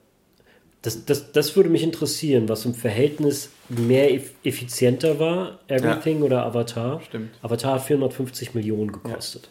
Das, 0.87 1.05
das, 1.05 1.33
das 1.33 1.57
würde 1.57 1.69
mich 1.69 1.83
interessieren, 1.83 2.49
was 2.49 2.65
im 2.65 2.73
Verhältnis 2.73 3.51
mehr 3.69 4.15
eff 4.15 4.31
effizienter 4.45 5.19
war, 5.19 5.59
Everything 5.67 6.23
oder 6.23 6.47
Avatar. 6.47 7.01
Stimmt. 7.05 7.31
Avatar 7.43 7.75
hat 7.75 7.83
450 7.83 8.55
Millionen 8.55 8.93
gekostet. 8.93 9.49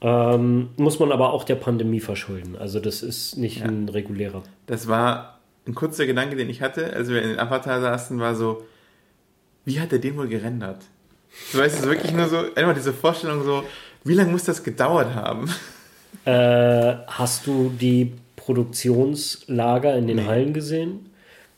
Ähm, 0.00 0.68
muss 0.76 1.00
man 1.00 1.10
aber 1.10 1.32
auch 1.32 1.42
der 1.42 1.56
Pandemie 1.56 1.98
verschulden. 1.98 2.54
Also 2.56 2.78
das 2.78 3.02
ist 3.02 3.36
nicht 3.36 3.58
Ja. 3.62 3.64
ein 3.66 3.88
regulärer. 3.88 4.44
Das 4.66 4.86
war 4.86 5.40
ein 5.66 5.74
kurzer 5.74 6.06
Gedanke, 6.06 6.36
den 6.36 6.48
ich 6.48 6.62
hatte, 6.62 6.92
als 6.92 7.08
wir 7.08 7.20
in 7.20 7.30
den 7.30 7.40
Avatar 7.40 7.80
saßen, 7.80 8.20
war 8.20 8.36
so, 8.36 8.64
wie 9.64 9.80
hat 9.80 9.92
er 9.92 9.98
den 9.98 10.16
wohl 10.16 10.28
gerendert? 10.28 10.82
So 11.50 11.58
weißt 11.58 11.82
du, 11.84 11.88
wirklich 11.88 12.12
nur 12.12 12.28
so, 12.28 12.36
einfach 12.54 12.74
diese 12.74 12.92
Vorstellung 12.92 13.42
so, 13.42 13.64
wie 14.04 14.14
lange 14.14 14.30
muss 14.30 14.44
das 14.44 14.62
gedauert 14.62 15.16
haben? 15.16 15.50
Äh, 16.24 16.94
hast 17.08 17.44
du 17.48 17.70
die 17.70 18.12
Produktionslager 18.48 19.94
in 19.96 20.06
den 20.06 20.16
Nee. 20.16 20.24
Hallen 20.26 20.52
gesehen? 20.54 21.10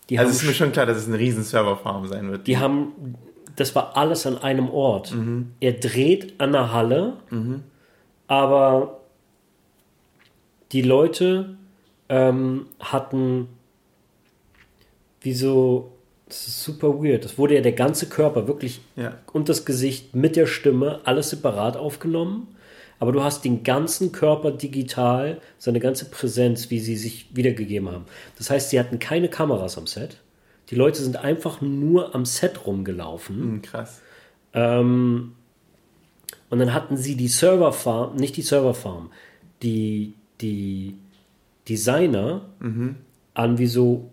Die 0.09 0.19
Also 0.19 0.33
ist 0.33 0.45
mir 0.45 0.53
schon 0.55 0.73
klar, 0.73 0.87
dass 0.87 0.97
es 0.99 1.07
eine 1.07 1.19
riesen 1.19 1.45
Serverfarm 1.45 2.09
sein 2.09 2.31
wird. 2.33 2.47
die 2.49 2.59
haben, 2.59 3.15
das 3.55 3.75
war 3.77 3.97
alles 3.97 4.27
an 4.27 4.39
einem 4.39 4.69
Ort. 4.69 5.15
Mhm. 5.15 5.53
Er 5.61 5.73
dreht 5.75 6.41
an 6.41 6.51
der 6.53 6.73
Halle, 6.73 7.15
aber 8.27 9.01
die 10.73 10.83
Leute 10.83 11.57
ähm, 12.09 12.67
hatten 12.81 13.49
wie 15.21 15.33
so, 15.35 15.93
das 16.29 16.49
ist 16.49 16.65
super 16.65 16.89
weird. 17.03 17.25
Das 17.25 17.39
wurde 17.39 17.55
ja 17.55 17.61
der 17.61 17.73
ganze 17.73 18.09
Körper 18.09 18.49
wirklich 18.49 18.81
Ja. 18.97 19.15
und 19.33 19.49
das 19.49 19.65
Gesicht 19.65 20.15
mit 20.17 20.35
der 20.35 20.47
Stimme 20.47 21.01
alles 21.05 21.31
separat 21.31 21.77
aufgenommen. 21.77 22.49
Aber 23.01 23.13
du 23.13 23.25
hast 23.25 23.45
den 23.45 23.65
ganzen 23.65 24.13
Körper 24.13 24.53
digital, 24.53 25.41
seine 25.59 25.81
ganze 25.81 26.05
Präsenz, 26.05 26.71
wie 26.71 26.79
sie 26.79 26.97
sich 26.97 27.35
wiedergegeben 27.35 27.91
haben. 27.91 28.05
Das 28.39 28.51
heißt, 28.51 28.71
sie 28.71 28.79
hatten 28.79 28.99
keine 28.99 29.29
Kameras 29.29 29.79
am 29.79 29.87
Set. 29.87 30.19
Die 30.69 30.75
Leute 30.77 31.03
sind 31.03 31.17
einfach 31.17 31.61
nur 31.63 32.15
am 32.15 32.25
Set 32.25 32.67
rumgelaufen. 32.67 33.37
Hm, 33.37 33.63
krass. 33.63 34.03
Ähm, 34.53 35.33
und 36.51 36.59
dann 36.59 36.75
hatten 36.75 36.97
sie 36.97 37.17
die 37.17 37.29
Serverfarm, 37.29 38.17
nicht 38.17 38.37
die 38.37 38.43
Serverfarm, 38.43 39.11
die, 39.63 40.15
die 40.41 40.97
Designer 41.69 42.51
an 43.35 43.59
wie 43.59 43.67
so 43.67 44.11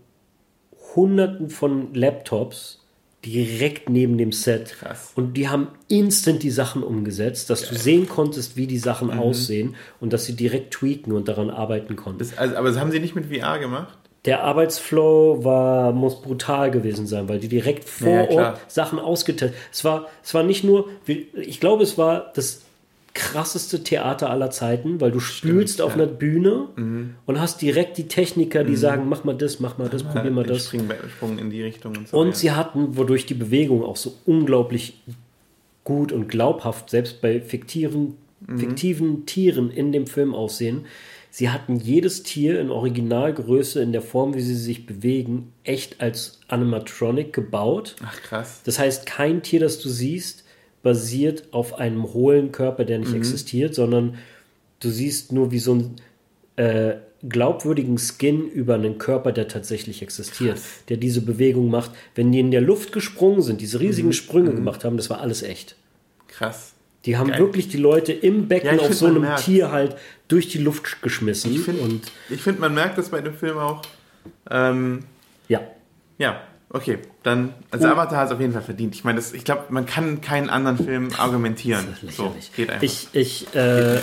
hunderten 0.96 1.50
von 1.50 1.94
Laptops 1.94 2.87
direkt 3.32 3.90
neben 3.90 4.18
dem 4.18 4.32
Set. 4.32 4.76
Krass. 4.80 5.12
Und 5.16 5.36
die 5.36 5.50
haben 5.50 5.68
instant 5.88 6.44
die 6.44 6.52
Sachen 6.52 6.84
umgesetzt, 6.84 7.50
dass 7.50 7.68
du 7.68 7.76
sehen 7.76 8.08
konntest, 8.08 8.58
wie 8.58 8.68
die 8.68 8.78
Sachen 8.78 9.12
aussehen 9.12 9.76
und 10.00 10.14
dass 10.14 10.26
sie 10.26 10.36
direkt 10.36 10.74
tweaken 10.74 11.14
und 11.14 11.28
daran 11.28 11.50
arbeiten 11.50 11.96
konnten. 11.96 12.20
Das, 12.20 12.38
also, 12.38 12.56
aber 12.56 12.70
das 12.70 12.80
haben 12.80 12.92
sie 12.92 13.00
nicht 13.00 13.16
mit 13.16 13.26
VR 13.34 13.60
gemacht? 13.60 13.98
Der 14.26 14.44
Arbeitsflow 14.44 15.44
war, 15.46 15.94
muss 15.94 16.22
brutal 16.22 16.70
gewesen 16.72 17.08
sein, 17.08 17.30
weil 17.30 17.40
die 17.40 17.48
direkt 17.48 17.88
vor 17.88 18.10
Ja. 18.10 18.30
Ort 18.30 18.72
Sachen 18.72 19.00
ausgetestet. 19.00 19.58
Es 19.72 19.86
war, 19.86 20.08
es 20.24 20.34
war 20.34 20.44
nicht 20.44 20.64
nur, 20.64 20.90
ich 21.06 21.60
glaube, 21.60 21.84
es 21.84 21.98
war 21.98 22.32
das 22.36 22.64
krasseste 23.18 23.84
Theater 23.84 24.30
aller 24.30 24.52
Zeiten, 24.52 25.02
weil 25.02 25.12
du 25.12 25.20
spielst 25.20 25.82
auf 25.82 25.92
ja. 25.92 25.96
Mhm. 25.98 26.02
einer 26.04 26.12
Bühne 26.12 26.68
und 27.26 27.42
hast 27.42 27.62
direkt 27.62 27.98
die 27.98 28.08
Techniker, 28.08 28.64
die 28.64 28.76
sagen, 28.76 29.10
mach 29.10 29.24
mal 29.24 29.36
das, 29.36 29.60
mach 29.60 29.80
mal 29.80 29.90
das, 29.90 30.04
probier 30.04 30.30
mal 30.32 30.46
das. 30.46 30.68
Spring, 30.68 30.88
Sprung 31.16 31.40
in 31.40 31.50
die 31.50 31.64
Richtung 31.64 31.98
und 31.98 32.08
so. 32.08 32.18
Und 32.18 32.30
ja. 32.30 32.36
sie 32.36 32.52
hatten, 32.52 32.96
wodurch 32.96 33.26
die 33.26 33.34
Bewegung 33.34 33.84
auch 33.84 33.98
so 33.98 34.14
unglaublich 34.26 35.02
gut 35.84 36.12
und 36.12 36.28
glaubhaft, 36.30 36.92
selbst 36.92 37.22
bei 37.22 37.42
fiktiven, 37.42 38.16
Mhm. 38.46 38.60
fiktiven 38.60 39.26
Tieren 39.26 39.72
in 39.72 39.92
dem 39.92 40.06
Film 40.06 40.36
aussehen. 40.36 40.86
Sie 41.32 41.50
hatten 41.50 41.78
jedes 41.78 42.22
Tier 42.22 42.60
in 42.62 42.70
Originalgröße, 42.70 43.82
in 43.82 43.92
der 43.94 44.04
Form, 44.04 44.36
wie 44.36 44.42
sie 44.42 44.56
sich 44.56 44.86
bewegen, 44.86 45.54
echt 45.64 46.02
als 46.02 46.40
Animatronic 46.48 47.34
gebaut. 47.34 47.96
Ach 48.06 48.22
krass. 48.22 48.62
Das 48.64 48.78
heißt, 48.78 49.08
kein 49.08 49.42
Tier, 49.42 49.60
das 49.60 49.80
du 49.80 49.90
siehst, 49.90 50.44
basiert 50.84 51.46
auf 51.52 51.76
einem 51.80 52.14
hohlen 52.14 52.52
Körper, 52.52 52.86
der 52.86 53.00
Mhm. 53.00 53.06
nicht 53.06 53.16
existiert, 53.16 53.76
sondern 53.76 54.18
du 54.80 54.90
siehst 54.90 55.32
nur, 55.32 55.52
wie 55.52 55.60
so 55.60 55.76
ein 55.76 55.96
äh, 56.56 56.96
glaubwürdigen 57.28 57.98
Skin 58.00 58.48
über 58.50 58.76
einen 58.76 58.98
Körper, 58.98 59.32
der 59.32 59.48
tatsächlich 59.48 60.02
existiert, 60.02 60.60
der 60.90 60.98
diese 60.98 61.22
Bewegung 61.22 61.70
macht. 61.70 61.92
Wenn 62.16 62.32
die 62.32 62.40
in 62.40 62.50
der 62.52 62.62
Luft 62.62 62.92
gesprungen 62.92 63.42
sind, 63.42 63.62
diese 63.62 63.80
riesigen 63.80 64.12
Sprünge 64.14 64.54
gemacht 64.54 64.84
haben, 64.84 64.98
das 64.98 65.10
war 65.10 65.20
alles 65.22 65.44
echt. 65.44 65.76
Krass. 66.28 66.74
Die 67.06 67.16
haben 67.16 67.30
Geil. 67.30 67.40
wirklich 67.40 67.68
die 67.70 67.78
Leute 67.78 68.12
im 68.12 68.48
Becken 68.48 68.76
Ja, 68.78 68.82
auf 68.82 68.94
so 68.94 69.06
einem 69.06 69.22
merkt's. 69.22 69.46
Tier 69.46 69.72
halt 69.72 69.96
durch 70.28 70.48
die 70.50 70.58
Luft 70.58 71.02
geschmissen. 71.02 71.54
Ich 71.54 71.62
finde, 71.62 72.02
find, 72.38 72.60
man 72.60 72.74
merkt 72.74 72.98
das 72.98 73.10
bei 73.10 73.22
dem 73.22 73.34
Film 73.36 73.58
auch. 73.58 73.82
Ähm, 74.50 75.04
ja, 75.48 75.62
ja, 76.18 76.42
okay. 76.70 76.98
Dann, 77.28 77.54
also 77.72 77.90
Oh. 77.90 77.92
Avatar 77.92 78.20
hat 78.20 78.28
es 78.28 78.34
auf 78.34 78.40
jeden 78.40 78.54
Fall 78.54 78.62
verdient. 78.62 78.96
Ich 78.96 79.04
meine, 79.04 79.20
ich 79.20 79.44
glaube, 79.44 79.64
man 79.68 79.86
kann 79.86 80.22
keinen 80.22 80.50
anderen 80.50 80.78
Film 80.78 81.10
argumentieren. 81.18 81.86
Das 81.92 82.02
ist 82.02 82.16
So, 82.16 82.34
geht 82.56 82.70
einfach. 82.70 82.84
Ich, 82.84 83.10
ich, 83.12 83.54
äh, 83.54 83.98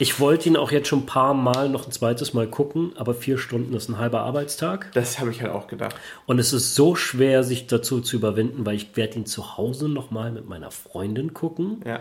ich 0.00 0.18
wollte 0.18 0.48
ihn 0.48 0.56
auch 0.56 0.72
jetzt 0.72 0.88
schon 0.88 1.00
ein 1.00 1.06
paar 1.06 1.32
Mal 1.32 1.68
noch 1.68 1.86
ein 1.86 1.92
zweites 1.92 2.34
Mal 2.34 2.48
gucken, 2.48 2.90
aber 2.96 3.14
vier 3.14 3.38
Stunden 3.38 3.72
ist 3.74 3.88
ein 3.88 3.98
halber 3.98 4.22
Arbeitstag. 4.22 4.90
das 4.94 5.20
habe 5.20 5.30
ich 5.30 5.42
halt 5.42 5.52
auch 5.52 5.68
gedacht. 5.68 5.94
Und 6.26 6.40
es 6.40 6.52
ist 6.52 6.74
so 6.74 6.96
schwer, 6.96 7.44
sich 7.44 7.68
dazu 7.68 8.00
zu 8.00 8.16
überwinden, 8.16 8.66
weil 8.66 8.74
ich 8.74 8.96
werde 8.96 9.18
ihn 9.18 9.26
zu 9.26 9.56
Hause 9.56 9.88
nochmal 9.88 10.32
mit 10.32 10.48
meiner 10.48 10.72
Freundin 10.72 11.34
gucken. 11.34 11.82
Ja. 11.86 12.00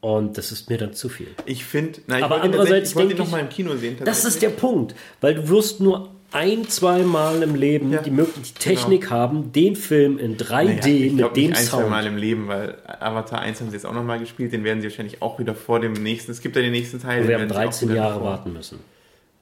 Und 0.00 0.36
das 0.36 0.50
ist 0.50 0.68
mir 0.68 0.78
dann 0.78 0.94
zu 0.94 1.08
viel. 1.08 1.28
Ich 1.46 1.64
finde, 1.64 2.00
Aber 2.22 2.42
andererseits 2.42 2.90
ich 2.90 2.96
wollte 2.96 3.12
ihn 3.12 3.16
denk 3.18 3.20
noch 3.20 3.30
mal 3.30 3.40
im 3.40 3.48
Kino 3.50 3.76
sehen. 3.76 3.98
Das 4.04 4.24
ist 4.24 4.42
der 4.42 4.50
Punkt, 4.50 4.96
weil 5.20 5.36
du 5.36 5.48
wirst 5.48 5.80
nur 5.80 6.08
ein, 6.34 6.68
zwei 6.68 7.02
Mal 7.02 7.42
im 7.42 7.54
Leben 7.54 7.90
Ja, 7.92 7.98
genau. 8.00 8.04
die 8.04 8.10
Möglichkeit, 8.10 8.64
die 8.64 8.68
Technik 8.74 9.10
haben, 9.10 9.52
den 9.52 9.76
Film 9.76 10.18
in 10.18 10.36
3D 10.36 10.64
Naja, 11.12 11.26
mit 11.28 11.36
dem 11.36 11.50
nicht 11.50 11.58
ein, 11.58 11.64
zwei 11.64 11.78
Sound. 11.78 11.90
Mal 11.90 12.06
im 12.06 12.16
Leben, 12.16 12.48
weil 12.48 12.76
Avatar 12.86 13.40
1 13.40 13.60
haben 13.60 13.68
sie 13.70 13.74
jetzt 13.76 13.86
auch 13.86 13.92
nochmal 13.94 14.18
gespielt, 14.18 14.52
den 14.52 14.64
werden 14.64 14.80
sie 14.80 14.88
wahrscheinlich 14.88 15.22
auch 15.22 15.38
wieder 15.38 15.54
vor 15.54 15.80
dem 15.80 15.92
nächsten, 15.94 16.32
es 16.32 16.40
gibt 16.40 16.56
ja 16.56 16.62
den 16.62 16.72
nächsten 16.72 17.00
Teil. 17.00 17.20
den 17.20 17.28
Wir 17.28 17.34
haben 17.36 17.42
werden 17.42 17.50
sie 17.50 17.56
auch 17.56 17.62
13 17.62 17.88
wieder 17.88 17.96
Jahre 17.98 18.14
davor- 18.14 18.24
warten 18.30 18.52
müssen. 18.52 18.78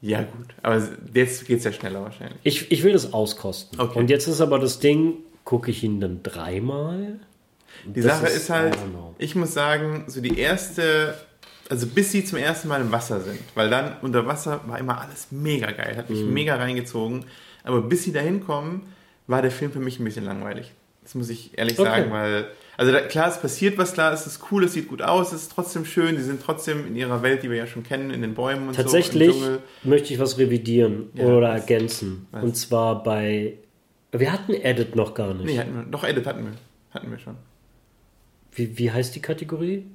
Ja 0.04 0.18
gut, 0.22 0.48
aber 0.62 0.82
jetzt 1.14 1.46
geht 1.46 1.58
es 1.58 1.64
ja 1.64 1.72
schneller 1.72 2.02
wahrscheinlich. 2.02 2.38
Ich, 2.42 2.72
ich 2.72 2.82
will 2.82 2.92
das 2.92 3.12
auskosten. 3.12 3.80
Okay. 3.80 3.98
Und 3.98 4.10
jetzt 4.10 4.26
ist 4.26 4.40
aber 4.40 4.58
das 4.58 4.80
Ding, 4.80 5.14
gucke 5.44 5.70
ich 5.70 5.84
ihn 5.84 6.00
dann 6.00 6.22
dreimal? 6.24 7.20
Die 7.86 8.00
Das 8.00 8.18
Sache 8.18 8.26
ist- 8.26 8.36
ist, 8.36 8.50
halt, 8.50 8.76
ich 9.18 9.34
muss 9.36 9.54
sagen, 9.54 10.04
so 10.08 10.20
die 10.20 10.38
erste, 10.38 11.14
also 11.72 11.86
bis 11.86 12.12
sie 12.12 12.22
zum 12.22 12.36
ersten 12.38 12.68
Mal 12.68 12.82
im 12.82 12.92
Wasser 12.92 13.20
sind, 13.22 13.40
weil 13.54 13.70
dann 13.70 13.96
unter 14.02 14.26
Wasser 14.26 14.60
war 14.66 14.78
immer 14.78 15.00
alles 15.00 15.28
mega 15.30 15.70
geil, 15.70 15.96
hat 15.96 16.10
mich 16.10 16.20
Mhm. 16.20 16.34
mega 16.34 16.56
reingezogen, 16.56 17.24
aber 17.64 17.80
bis 17.80 18.02
sie 18.04 18.12
da 18.12 18.20
hinkommen, 18.20 18.82
war 19.26 19.40
der 19.40 19.50
Film 19.50 19.72
für 19.72 19.80
mich 19.80 19.98
ein 19.98 20.04
bisschen 20.04 20.26
langweilig. 20.26 20.72
Das 21.02 21.14
muss 21.14 21.30
ich 21.30 21.56
ehrlich 21.58 21.78
Okay. 21.80 21.88
sagen, 21.88 22.10
weil, 22.12 22.46
also 22.76 22.92
da, 22.92 23.00
klar, 23.00 23.28
es 23.28 23.40
passiert 23.40 23.78
was, 23.78 23.94
klar, 23.94 24.12
es 24.12 24.26
ist 24.26 24.40
cool, 24.50 24.64
es 24.64 24.74
sieht 24.74 24.86
gut 24.88 25.00
aus, 25.00 25.32
es 25.32 25.42
ist 25.42 25.52
trotzdem 25.52 25.84
schön, 25.86 26.16
sie 26.18 26.22
sind 26.24 26.42
trotzdem 26.42 26.86
in 26.86 26.94
ihrer 26.94 27.22
Welt, 27.22 27.42
die 27.42 27.48
wir 27.50 27.56
ja 27.56 27.66
schon 27.66 27.82
kennen, 27.84 28.10
in 28.10 28.20
den 28.20 28.34
Bäumen 28.34 28.68
und 28.68 28.76
Tatsächlich 28.76 29.32
so, 29.32 29.40
Dschungel. 29.40 29.58
möchte 29.82 30.12
ich 30.12 30.20
was 30.20 30.36
revidieren 30.38 31.08
Ja, 31.14 31.24
oder 31.24 31.48
was? 31.54 31.60
ergänzen. 31.62 32.26
Was? 32.32 32.44
Und 32.44 32.56
zwar 32.56 33.02
bei. 33.02 33.54
Wir 34.12 34.30
hatten 34.30 34.52
Edit 34.52 34.94
noch 34.94 35.14
gar 35.14 35.32
nicht. 35.32 35.46
Nee, 35.46 35.58
hatten 35.58 35.74
wir, 35.74 35.82
doch, 35.84 36.04
Edit 36.04 36.26
hatten 36.26 36.44
wir, 36.44 36.52
hatten 36.92 37.10
wir 37.10 37.18
schon. 37.18 37.36
Wie, 38.54 38.76
wie 38.76 38.90
heißt 38.90 39.14
die 39.16 39.20
Kategorie? 39.22 39.86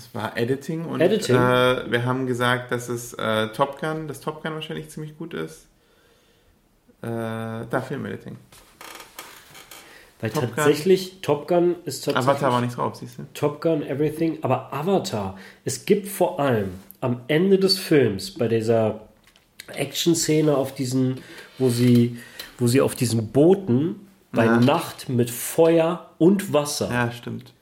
Es 0.00 0.14
war 0.14 0.34
Editing 0.34 0.86
und 0.86 1.02
Editing. 1.02 1.36
Äh, 1.36 1.90
wir 1.90 2.06
haben 2.06 2.26
gesagt, 2.26 2.72
dass 2.72 2.88
es 2.88 3.12
äh, 3.14 3.48
Top 3.48 3.78
Gun, 3.78 4.08
dass 4.08 4.20
Top 4.22 4.42
Gun 4.42 4.54
wahrscheinlich 4.54 4.88
ziemlich 4.88 5.16
gut 5.18 5.34
ist. 5.34 5.66
Äh, 7.02 7.06
da 7.06 7.84
Film-Editing. 7.86 8.38
Weil 10.22 10.30
Top 10.30 10.42
Gun. 10.42 10.52
tatsächlich, 10.56 11.20
Top 11.20 11.46
Gun 11.48 11.76
ist 11.84 12.06
tatsächlich. 12.06 12.28
Avatar 12.30 12.50
war 12.52 12.60
nicht 12.62 12.78
drauf, 12.78 12.94
siehst 12.96 13.18
du? 13.18 13.26
Top 13.34 13.60
Gun, 13.60 13.82
Everything, 13.82 14.38
aber 14.40 14.72
Avatar. 14.72 15.36
Es 15.66 15.84
gibt 15.84 16.08
vor 16.08 16.40
allem 16.40 16.70
am 17.02 17.20
Ende 17.28 17.58
des 17.58 17.78
Films 17.78 18.32
bei 18.32 18.48
dieser 18.48 19.02
Action-Szene 19.74 20.56
auf 20.56 20.74
diesen, 20.74 21.20
wo 21.58 21.68
sie, 21.68 22.18
wo 22.58 22.66
sie 22.66 22.80
auf 22.80 22.94
diesen 22.94 23.28
Booten 23.32 23.96
bei 24.32 24.46
Ja. 24.46 24.60
Nacht 24.60 25.10
mit 25.10 25.28
Feuer 25.30 26.08
und 26.16 26.54
Wasser 26.54 26.90
Ja, 26.90 27.12
stimmt. 27.12 27.52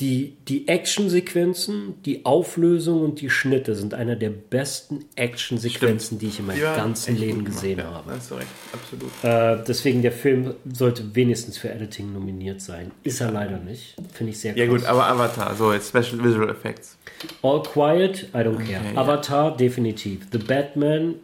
Die, 0.00 0.36
die 0.48 0.68
Action-Sequenzen, 0.68 2.02
die 2.04 2.24
Auflösung 2.24 3.02
und 3.02 3.20
die 3.20 3.28
Schnitte 3.28 3.74
sind 3.74 3.92
einer 3.94 4.16
der 4.16 4.30
besten 4.30 5.04
Action-Sequenzen, 5.16 6.18
die 6.18 6.28
ich 6.28 6.38
in 6.38 6.46
meinem 6.46 6.62
war 6.62 6.76
ganzen 6.76 7.14
gut 7.14 7.20
Leben 7.24 7.44
gesehen 7.44 7.78
ja, 7.78 7.84
habe. 7.92 8.10
Hast 8.12 8.30
du 8.30 8.36
recht, 8.36 8.48
absolut. 8.72 9.10
Äh, 9.22 9.62
deswegen 9.68 10.00
der 10.02 10.12
Film 10.12 10.54
sollte 10.72 11.14
wenigstens 11.14 11.58
für 11.58 11.70
Editing 11.70 12.12
nominiert 12.12 12.62
sein. 12.62 12.90
Ist 13.04 13.20
er 13.20 13.30
leider 13.30 13.58
nicht. 13.58 13.94
Finde 14.14 14.32
ich 14.32 14.40
sehr 14.40 14.56
Ja 14.56 14.66
krass. 14.66 14.80
gut, 14.80 14.86
aber 14.86 15.06
Avatar, 15.06 15.54
so 15.54 15.72
jetzt 15.72 15.88
Special 15.90 16.24
Visual 16.24 16.48
Effects. 16.48 16.96
All 17.42 17.62
Quiet, 17.62 18.28
I 18.34 18.38
don't 18.38 18.56
care. 18.56 18.82
ja. 18.94 19.00
Avatar, 19.00 19.56
definitiv. 19.56 20.26
The 20.32 20.38
Batman, 20.38 21.16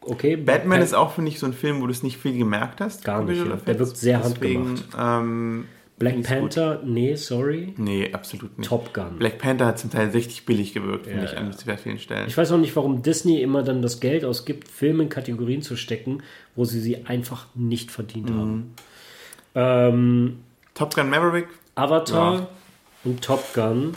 okay. 0.00 0.34
Batman 0.36 0.80
Bat- 0.80 0.86
ist 0.88 0.94
auch, 0.94 1.12
finde 1.12 1.30
ich, 1.30 1.38
so 1.38 1.46
ein 1.46 1.52
Film, 1.54 1.80
wo 1.80 1.86
du 1.86 1.92
es 1.92 2.02
nicht 2.02 2.18
viel 2.18 2.36
gemerkt 2.36 2.80
hast. 2.80 3.04
Gar 3.04 3.22
nicht, 3.22 3.38
ja. 3.38 3.56
Der 3.56 3.78
wirkt 3.78 3.96
sehr 3.96 4.18
Deswegen, 4.18 4.68
handgemacht. 4.68 4.84
Ähm, 5.22 5.64
Black 5.98 6.14
find 6.14 6.24
ich's 6.26 6.30
gut. 6.34 6.54
Panther, 6.54 6.82
nee, 6.84 7.14
sorry. 7.16 7.74
Nee, 7.76 8.12
absolut 8.12 8.56
nicht. 8.58 8.68
Top 8.68 8.94
Gun. 8.94 9.18
Black 9.18 9.38
Panther 9.38 9.66
hat 9.66 9.78
zum 9.78 9.90
Teil 9.90 10.08
richtig 10.10 10.46
billig 10.46 10.72
gewirkt, 10.74 11.06
finde 11.06 11.24
Ja, 11.24 11.32
ich, 11.32 11.36
an 11.36 11.52
sehr 11.52 11.76
vielen 11.78 11.98
Stellen. 11.98 12.28
Ich 12.28 12.36
weiß 12.36 12.52
auch 12.52 12.58
nicht, 12.58 12.74
warum 12.76 13.02
Disney 13.02 13.40
immer 13.42 13.62
dann 13.62 13.82
das 13.82 13.98
Geld 14.00 14.24
ausgibt, 14.24 14.68
Filme 14.68 15.04
in 15.04 15.08
Kategorien 15.08 15.62
zu 15.62 15.76
stecken, 15.76 16.22
wo 16.54 16.64
sie 16.64 16.80
sie 16.80 17.06
einfach 17.06 17.46
nicht 17.54 17.90
verdient 17.90 18.30
Mhm. 18.30 18.38
haben. 18.38 18.74
Ähm, 19.54 20.38
Top 20.74 20.94
Gun 20.94 21.10
Maverick, 21.10 21.48
Avatar 21.74 22.34
Ja. 22.34 22.48
und 23.04 23.22
Top 23.22 23.52
Gun 23.54 23.94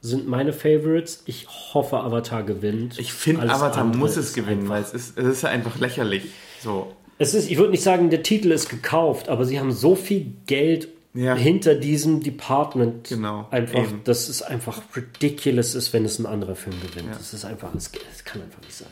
sind 0.00 0.26
meine 0.26 0.52
Favorites. 0.52 1.22
Ich 1.26 1.46
hoffe, 1.74 1.98
Avatar 1.98 2.42
gewinnt. 2.42 2.98
Ich 2.98 3.12
finde, 3.12 3.48
Avatar 3.48 3.84
muss 3.84 4.16
es 4.16 4.32
gewinnen, 4.34 4.68
weil 4.68 4.82
es 4.82 4.92
ist, 4.92 5.16
es 5.18 5.24
ist 5.26 5.42
ja 5.42 5.50
einfach 5.50 5.78
lächerlich. 5.78 6.24
So. 6.60 6.92
Es 7.18 7.34
ist, 7.34 7.48
ich 7.50 7.58
würde 7.58 7.70
nicht 7.70 7.84
sagen, 7.84 8.10
der 8.10 8.24
Titel 8.24 8.50
ist 8.50 8.68
gekauft, 8.68 9.28
aber 9.28 9.44
sie 9.44 9.60
haben 9.60 9.70
so 9.70 9.94
viel 9.94 10.32
Geld 10.46 10.88
Ja. 11.14 11.34
hinter 11.34 11.74
diesem 11.74 12.22
Department. 12.22 13.08
Genau, 13.08 13.46
Einfach, 13.50 13.78
eben. 13.80 14.02
dass 14.04 14.28
es 14.28 14.40
einfach 14.42 14.80
ridiculous 14.96 15.74
ist, 15.74 15.92
wenn 15.92 16.04
es 16.06 16.18
ein 16.18 16.24
anderer 16.26 16.54
Film 16.54 16.76
gewinnt. 16.80 17.10
Das 17.14 17.34
ist 17.34 17.44
einfach, 17.44 17.74
es, 17.74 17.92
kann 18.24 18.40
einfach 18.42 18.62
nicht 18.62 18.74
sein. 18.74 18.88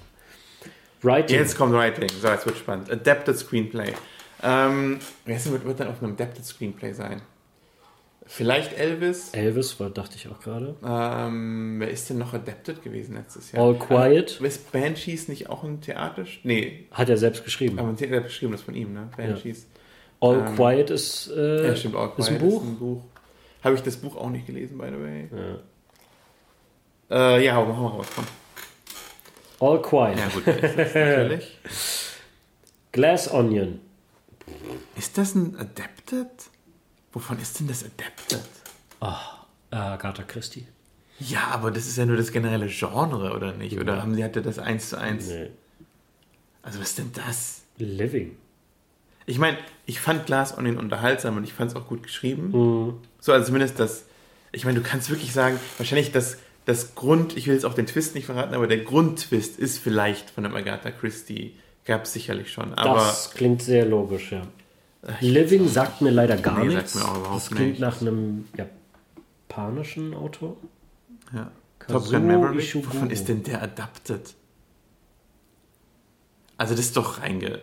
Writing. 1.03 1.37
Jetzt 1.39 1.57
kommt 1.57 1.73
Writing. 1.73 2.09
So, 2.21 2.29
jetzt 2.29 2.45
wird 2.45 2.59
spannend. 2.59 2.91
Adapted 2.91 3.39
Screenplay. 3.39 3.93
Ähm, 4.43 4.99
denn, 5.27 5.53
wird, 5.53 5.65
wird 5.65 5.81
dann 5.81 5.89
auf 5.89 6.03
einem 6.03 6.13
Adapted 6.13 6.45
Screenplay 6.45 6.93
sein? 6.93 7.23
Vielleicht 8.27 8.79
Elvis. 8.79 9.31
Elvis, 9.33 9.81
war, 9.81 9.91
dachte 9.91 10.15
ich 10.15 10.29
auch 10.29 10.39
gerade. 10.41 10.77
Ähm, 10.85 11.81
wer 11.81 11.91
ist 11.91 12.11
denn 12.11 12.19
noch 12.19 12.33
adapted 12.33 12.81
gewesen 12.81 13.17
letztes 13.17 13.51
Jahr? 13.51 13.65
All 13.65 13.75
Quiet. 13.77 14.41
Äh, 14.41 14.47
ist 14.47 14.71
Banshees 14.71 15.27
nicht 15.27 15.49
auch 15.51 15.65
ein 15.65 15.81
Theater? 15.81 16.25
Nee, 16.45 16.87
Hat 16.93 17.09
er 17.09 17.17
selbst 17.17 17.43
geschrieben. 17.45 17.81
aber 17.81 17.89
ein 17.89 17.97
Theater 17.97 18.21
geschrieben, 18.21 18.53
das 18.53 18.63
von 18.63 18.75
ihm, 18.77 18.93
ne? 18.93 19.09
Banshees. 19.17 19.67
All 20.21 20.39
ähm, 20.39 20.57
Quiet 20.57 20.91
ist, 20.91 21.29
äh, 21.29 21.69
Ja, 21.69 21.77
stimmt, 21.77 21.97
All 21.97 22.09
Quiet 22.11 22.19
ist 22.19 22.29
ein 22.29 22.39
Buch. 22.39 22.63
Ist 22.63 22.69
ein 22.69 22.79
Buch. 22.79 23.03
Habe 23.65 23.75
ich 23.75 23.83
das 23.83 23.97
Buch 23.97 24.17
auch 24.17 24.31
nicht 24.31 24.47
gelesen, 24.47 24.79
by 24.79 24.87
the 24.87 25.01
way. 25.03 25.29
Ja, 27.11 27.37
äh, 27.37 27.45
ja 27.45 27.55
mal 27.55 27.77
hau 27.77 27.83
mal 27.83 27.89
raus, 27.89 28.07
komm. 28.15 28.27
All 29.61 29.83
Quiet. 29.83 30.19
Ja, 30.19 30.29
gut, 30.29 30.47
natürlich. 30.77 31.59
Glass 32.93 33.33
Onion. 33.33 33.81
Ist 34.97 35.17
das 35.19 35.35
ein 35.35 35.57
Adapted? 35.59 36.29
Wovon 37.13 37.39
ist 37.41 37.61
denn 37.61 37.69
das 37.69 37.85
Adapted? 37.85 38.43
Äh, 39.01 39.77
Agatha 39.77 40.23
Christie. 40.23 40.67
Ja, 41.19 41.49
aber 41.53 41.71
das 41.71 41.87
ist 41.87 41.99
ja 41.99 42.07
nur 42.07 42.17
das 42.17 42.33
generelle 42.33 42.67
Genre, 42.67 43.35
oder 43.35 43.53
nicht? 43.53 43.79
Oder 43.79 44.01
haben 44.01 44.15
sie 44.15 44.25
hatte 44.25 44.41
das 44.43 44.59
eins 44.59 44.89
zu 44.89 44.99
eins? 44.99 45.29
Nee. 45.29 45.51
Also 46.63 46.81
was 46.81 46.91
ist 46.91 46.99
denn 46.99 47.13
das? 47.13 47.63
Living. 47.77 48.37
Ich 49.27 49.39
meine, 49.39 49.59
ich 49.87 50.01
fand 50.01 50.27
Glass 50.27 50.57
Onion 50.57 50.79
unterhaltsam 50.79 51.37
und 51.37 51.45
ich 51.45 51.53
fand 51.53 51.71
es 51.71 51.77
auch 51.77 51.87
gut 51.87 52.03
geschrieben. 52.03 52.51
Mhm. 52.53 52.95
So, 53.21 53.33
also 53.33 53.47
zumindest 53.47 53.79
das. 53.79 54.05
Ich 54.53 54.65
meine, 54.65 54.81
du 54.81 54.85
kannst 54.85 55.11
wirklich 55.11 55.33
sagen, 55.33 55.59
wahrscheinlich 55.79 56.11
das, 56.11 56.39
das 56.65 56.95
Grund, 56.97 57.37
ich 57.37 57.47
will 57.47 57.55
jetzt 57.55 57.65
auch 57.65 57.75
den 57.75 57.87
Twist 57.87 58.15
nicht 58.17 58.27
verraten, 58.27 58.55
aber 58.55 58.67
der 58.67 58.79
Grundtwist 58.79 59.59
ist 59.59 59.79
vielleicht 59.79 60.31
von 60.31 60.45
dem 60.45 60.55
Agatha 60.57 60.91
Christie. 60.91 61.55
Gab 61.85 62.05
es 62.05 62.13
sicherlich 62.13 62.53
schon. 62.53 62.75
Aber 62.75 62.97
das 62.97 63.31
klingt 63.33 63.63
sehr 63.63 63.85
logisch, 63.87 64.33
ja. 64.33 64.43
Living 65.21 65.67
sagt 65.67 66.03
mir 66.03 66.11
leider 66.11 66.37
gar 66.37 66.59
Nee, 66.63 66.75
nichts. 66.75 66.93
das 66.93 67.49
klingt 67.49 67.71
nicht. 67.71 67.81
nach 67.81 68.01
einem 68.03 68.47
japanischen 68.57 70.15
Autor. 70.15 70.57
ja. 71.33 71.51
Kazuo 71.79 72.01
Top 72.01 72.11
Gun 72.11 72.27
Maverick, 72.27 72.75
wovon 72.75 73.09
ist 73.11 73.29
denn 73.29 73.43
der 73.43 73.63
adapted? 73.63 74.35
Also 76.59 76.75
das 76.75 76.85
ist 76.87 76.97
doch 76.97 77.21
reinge... 77.23 77.61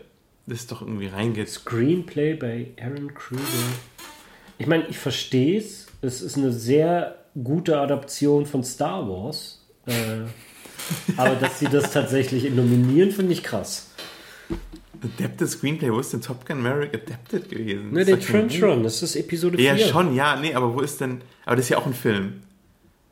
Das 0.48 0.66
doch 0.66 0.82
irgendwie 0.82 1.08
reinge... 1.08 1.46
Screenplay 1.46 2.34
bei 2.34 2.68
Aaron 2.82 3.14
Kruger. 3.14 3.42
Ich 4.58 4.66
meine, 4.66 4.88
ich 4.88 4.98
verstehe 4.98 5.60
es. 5.60 5.88
Es 6.02 6.22
ist 6.22 6.38
eine 6.38 6.52
sehr 6.52 7.18
gute 7.44 7.80
Adaption 7.80 8.46
von 8.46 8.64
Star 8.64 9.08
Wars. 9.08 9.66
Äh, 9.86 10.22
aber 11.18 11.36
dass 11.36 11.60
sie 11.60 11.68
das 11.68 11.92
tatsächlich 11.92 12.50
nominieren, 12.52 13.12
finde 13.12 13.34
ich 13.34 13.44
krass. 13.44 13.92
Adapted 15.04 15.50
Screenplay, 15.50 15.92
wo 15.92 16.00
ist 16.00 16.14
denn 16.14 16.22
Top 16.22 16.46
Gun 16.46 16.62
Maverick 16.62 16.94
adapted 16.94 17.50
gewesen? 17.50 17.92
Ne, 17.92 18.06
der 18.06 18.20
Trench 18.20 18.64
Run, 18.64 18.84
das 18.84 19.04
ist 19.04 19.16
Episode 19.16 19.58
4. 19.58 19.76
Ja, 19.76 19.88
schon, 19.88 20.16
ja, 20.16 20.36
nee, 20.38 20.56
aber 20.56 20.74
wo 20.74 20.80
ist 20.80 21.02
denn. 21.02 21.22
Aber 21.46 21.56
das 21.56 21.66
ist 21.66 21.70
ja 21.70 21.78
auch 21.78 21.86
ein 21.86 21.94
Film. 21.94 22.42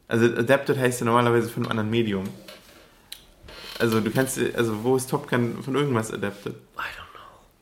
Also 0.08 0.26
Adapted 0.26 0.78
heißt 0.78 1.02
ja 1.02 1.06
normalerweise 1.06 1.50
von 1.50 1.64
einem 1.64 1.72
anderen 1.72 1.90
Medium. 1.90 2.24
Also 3.78 4.00
du 4.00 4.10
kannst, 4.10 4.40
also 4.56 4.84
wo 4.84 4.96
ist 4.96 5.10
Top 5.10 5.30
Gun 5.30 5.62
von 5.64 5.76
irgendwas 5.76 6.12
adapted? 6.12 6.54
I 6.54 6.80
don't 6.80 6.96
know. 6.96 7.05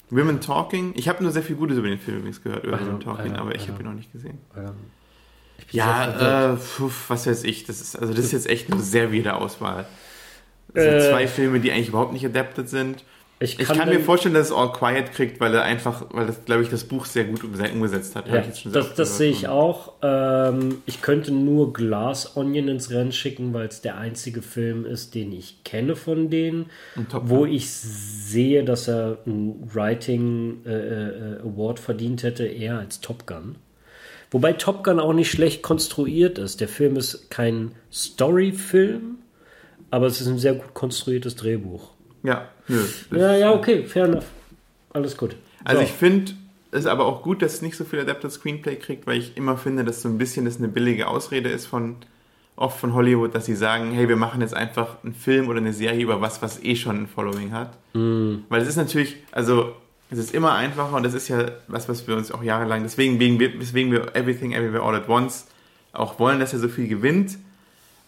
Women 0.10 0.42
Talking? 0.42 0.94
Ich 0.96 1.08
habe 1.10 1.24
nur 1.24 1.32
sehr 1.32 1.44
viel 1.44 1.56
Gutes 1.56 1.78
über 1.78 1.88
den 1.88 2.00
Film 2.00 2.18
übrigens 2.18 2.42
gehört, 2.44 2.64
über 2.66 2.80
Women 2.80 3.00
Talking, 3.00 3.34
aber 3.36 3.56
ich 3.56 3.68
habe 3.70 3.82
ihn 3.82 3.86
noch 3.88 3.94
nicht 3.96 4.12
gesehen. 4.12 4.38
Ja, 5.72 6.54
äh, 6.54 6.58
puh, 6.58 6.92
was 7.08 7.26
weiß 7.26 7.44
ich. 7.46 7.64
Das 7.66 7.82
ist, 7.82 7.96
also 7.98 8.14
das 8.14 8.26
ist 8.26 8.32
jetzt 8.34 8.50
echt 8.50 8.72
eine 8.72 8.82
sehr 8.82 9.12
wilde 9.12 9.34
Auswahl. 9.36 9.86
Das 10.74 10.84
Äh. 10.84 11.02
sind 11.02 11.10
zwei 11.12 11.28
Filme, 11.28 11.60
die 11.60 11.72
eigentlich 11.72 11.90
überhaupt 11.90 12.14
nicht 12.14 12.26
adapted 12.26 12.70
sind. 12.70 13.04
Ich 13.44 13.60
Ich 13.60 13.68
kann, 13.68 13.78
kann, 13.78 13.90
mir 13.90 14.00
vorstellen, 14.00 14.34
dass 14.34 14.48
es 14.48 14.54
All 14.54 14.72
Quiet 14.72 15.12
kriegt, 15.12 15.40
weil 15.40 15.54
er 15.54 15.64
einfach, 15.64 16.06
weil 16.12 16.28
das, 16.28 16.46
glaube 16.46 16.64
ich, 16.64 16.70
das 16.70 16.86
Buch 16.86 17.06
sehr 17.06 17.26
gut 17.26 17.44
umgesetzt 17.44 18.16
hat. 18.16 18.28
Ja, 18.28 18.40
ich 18.40 18.48
jetzt 18.48 18.62
schon 18.62 18.72
sehr 18.72 18.82
das, 18.82 18.96
das 18.96 19.18
sehe 19.18 19.30
ich 19.30 19.48
auch. 19.48 19.94
Ähm, 20.02 20.82
ich 20.86 21.02
könnte 21.02 21.32
nur 21.32 21.74
Glass 21.74 22.38
Onion 22.38 22.70
ins 22.70 22.90
Rennen 22.90 23.12
schicken, 23.12 23.54
weil 23.54 23.68
es 23.68 23.82
der 23.82 23.98
einzige 23.98 24.42
Film 24.42 24.86
ist, 24.86 25.14
den 25.16 25.34
ich 25.34 25.64
kenne 25.64 25.96
von 25.96 26.30
denen, 26.30 26.68
wo 27.24 27.46
ich 27.46 27.70
sehe, 27.70 28.64
dass 28.64 28.88
er 28.88 29.18
einen 29.26 29.70
Writing 29.74 30.66
äh, 30.66 30.70
äh, 30.70 31.40
Award 31.42 31.80
verdient 31.80 32.24
hätte, 32.24 32.46
eher 32.46 32.78
als 32.78 33.02
Top 33.02 33.28
Gun. 33.28 33.56
Wobei 34.32 34.54
Top 34.54 34.84
Gun 34.84 35.00
auch 35.00 35.14
nicht 35.14 35.30
schlecht 35.30 35.62
konstruiert 35.62 36.40
ist. 36.40 36.62
Der 36.62 36.68
Film 36.68 36.96
ist 36.96 37.30
kein 37.30 37.74
Story-Film, 37.92 39.20
aber 39.92 40.08
es 40.08 40.22
ist 40.22 40.28
ein 40.28 40.40
sehr 40.40 40.56
gut 40.56 40.74
konstruiertes 40.74 41.36
Drehbuch. 41.36 41.92
Ja, 42.24 42.50
nö. 42.68 42.84
Ja, 43.12 43.36
ja, 43.36 43.52
okay, 43.54 43.84
fair 43.86 44.06
enough. 44.06 44.26
Alles 44.94 45.18
gut. 45.18 45.36
Also 45.64 45.80
So. 45.82 45.86
ich 45.88 45.92
finde 45.94 46.34
es 46.72 46.86
aber 46.86 47.06
auch 47.06 47.22
gut, 47.22 47.42
dass 47.42 47.56
es 47.56 47.62
nicht 47.62 47.76
so 47.78 47.84
viel 47.86 48.00
Adapted 48.00 48.32
Screenplay 48.32 48.76
kriegt, 48.76 49.06
weil 49.08 49.18
ich 49.18 49.38
immer 49.38 49.58
finde, 49.58 49.84
dass 49.84 50.02
so 50.02 50.10
ein 50.10 50.18
bisschen 50.18 50.46
das 50.46 50.58
eine 50.58 50.68
billige 50.68 51.08
Ausrede 51.08 51.50
ist 51.50 51.66
von 51.68 51.98
oft 52.56 52.80
von 52.80 52.94
Hollywood, 52.94 53.34
dass 53.34 53.46
sie 53.46 53.56
sagen, 53.56 53.92
hey, 53.92 54.08
wir 54.08 54.16
machen 54.16 54.42
jetzt 54.42 54.54
einfach 54.54 55.04
einen 55.04 55.16
Film 55.16 55.48
oder 55.50 55.58
eine 55.58 55.74
Serie 55.74 56.02
über 56.04 56.22
was, 56.22 56.42
was 56.42 56.64
eh 56.64 56.76
schon 56.76 57.04
ein 57.04 57.08
Following 57.08 57.52
hat. 57.52 57.72
Weil 57.94 58.62
es 58.62 58.68
ist 58.68 58.76
natürlich, 58.76 59.18
also 59.32 59.76
es 60.12 60.20
ist 60.20 60.34
immer 60.34 60.54
einfacher 60.54 60.96
und 60.96 61.04
das 61.04 61.16
ist 61.16 61.28
ja 61.30 61.46
was, 61.68 61.90
was 61.90 62.08
wir 62.08 62.16
uns 62.16 62.32
auch 62.32 62.44
jahrelang, 62.44 62.84
deswegen, 62.84 63.20
weswegen 63.20 63.92
wir 63.92 64.16
Everything 64.16 64.52
Everywhere 64.54 64.84
All 64.84 64.96
at 64.96 65.10
Once 65.10 65.48
auch 65.94 66.20
wollen, 66.20 66.40
dass 66.40 66.54
er 66.54 66.60
so 66.60 66.68
viel 66.70 66.88
gewinnt, 66.88 67.38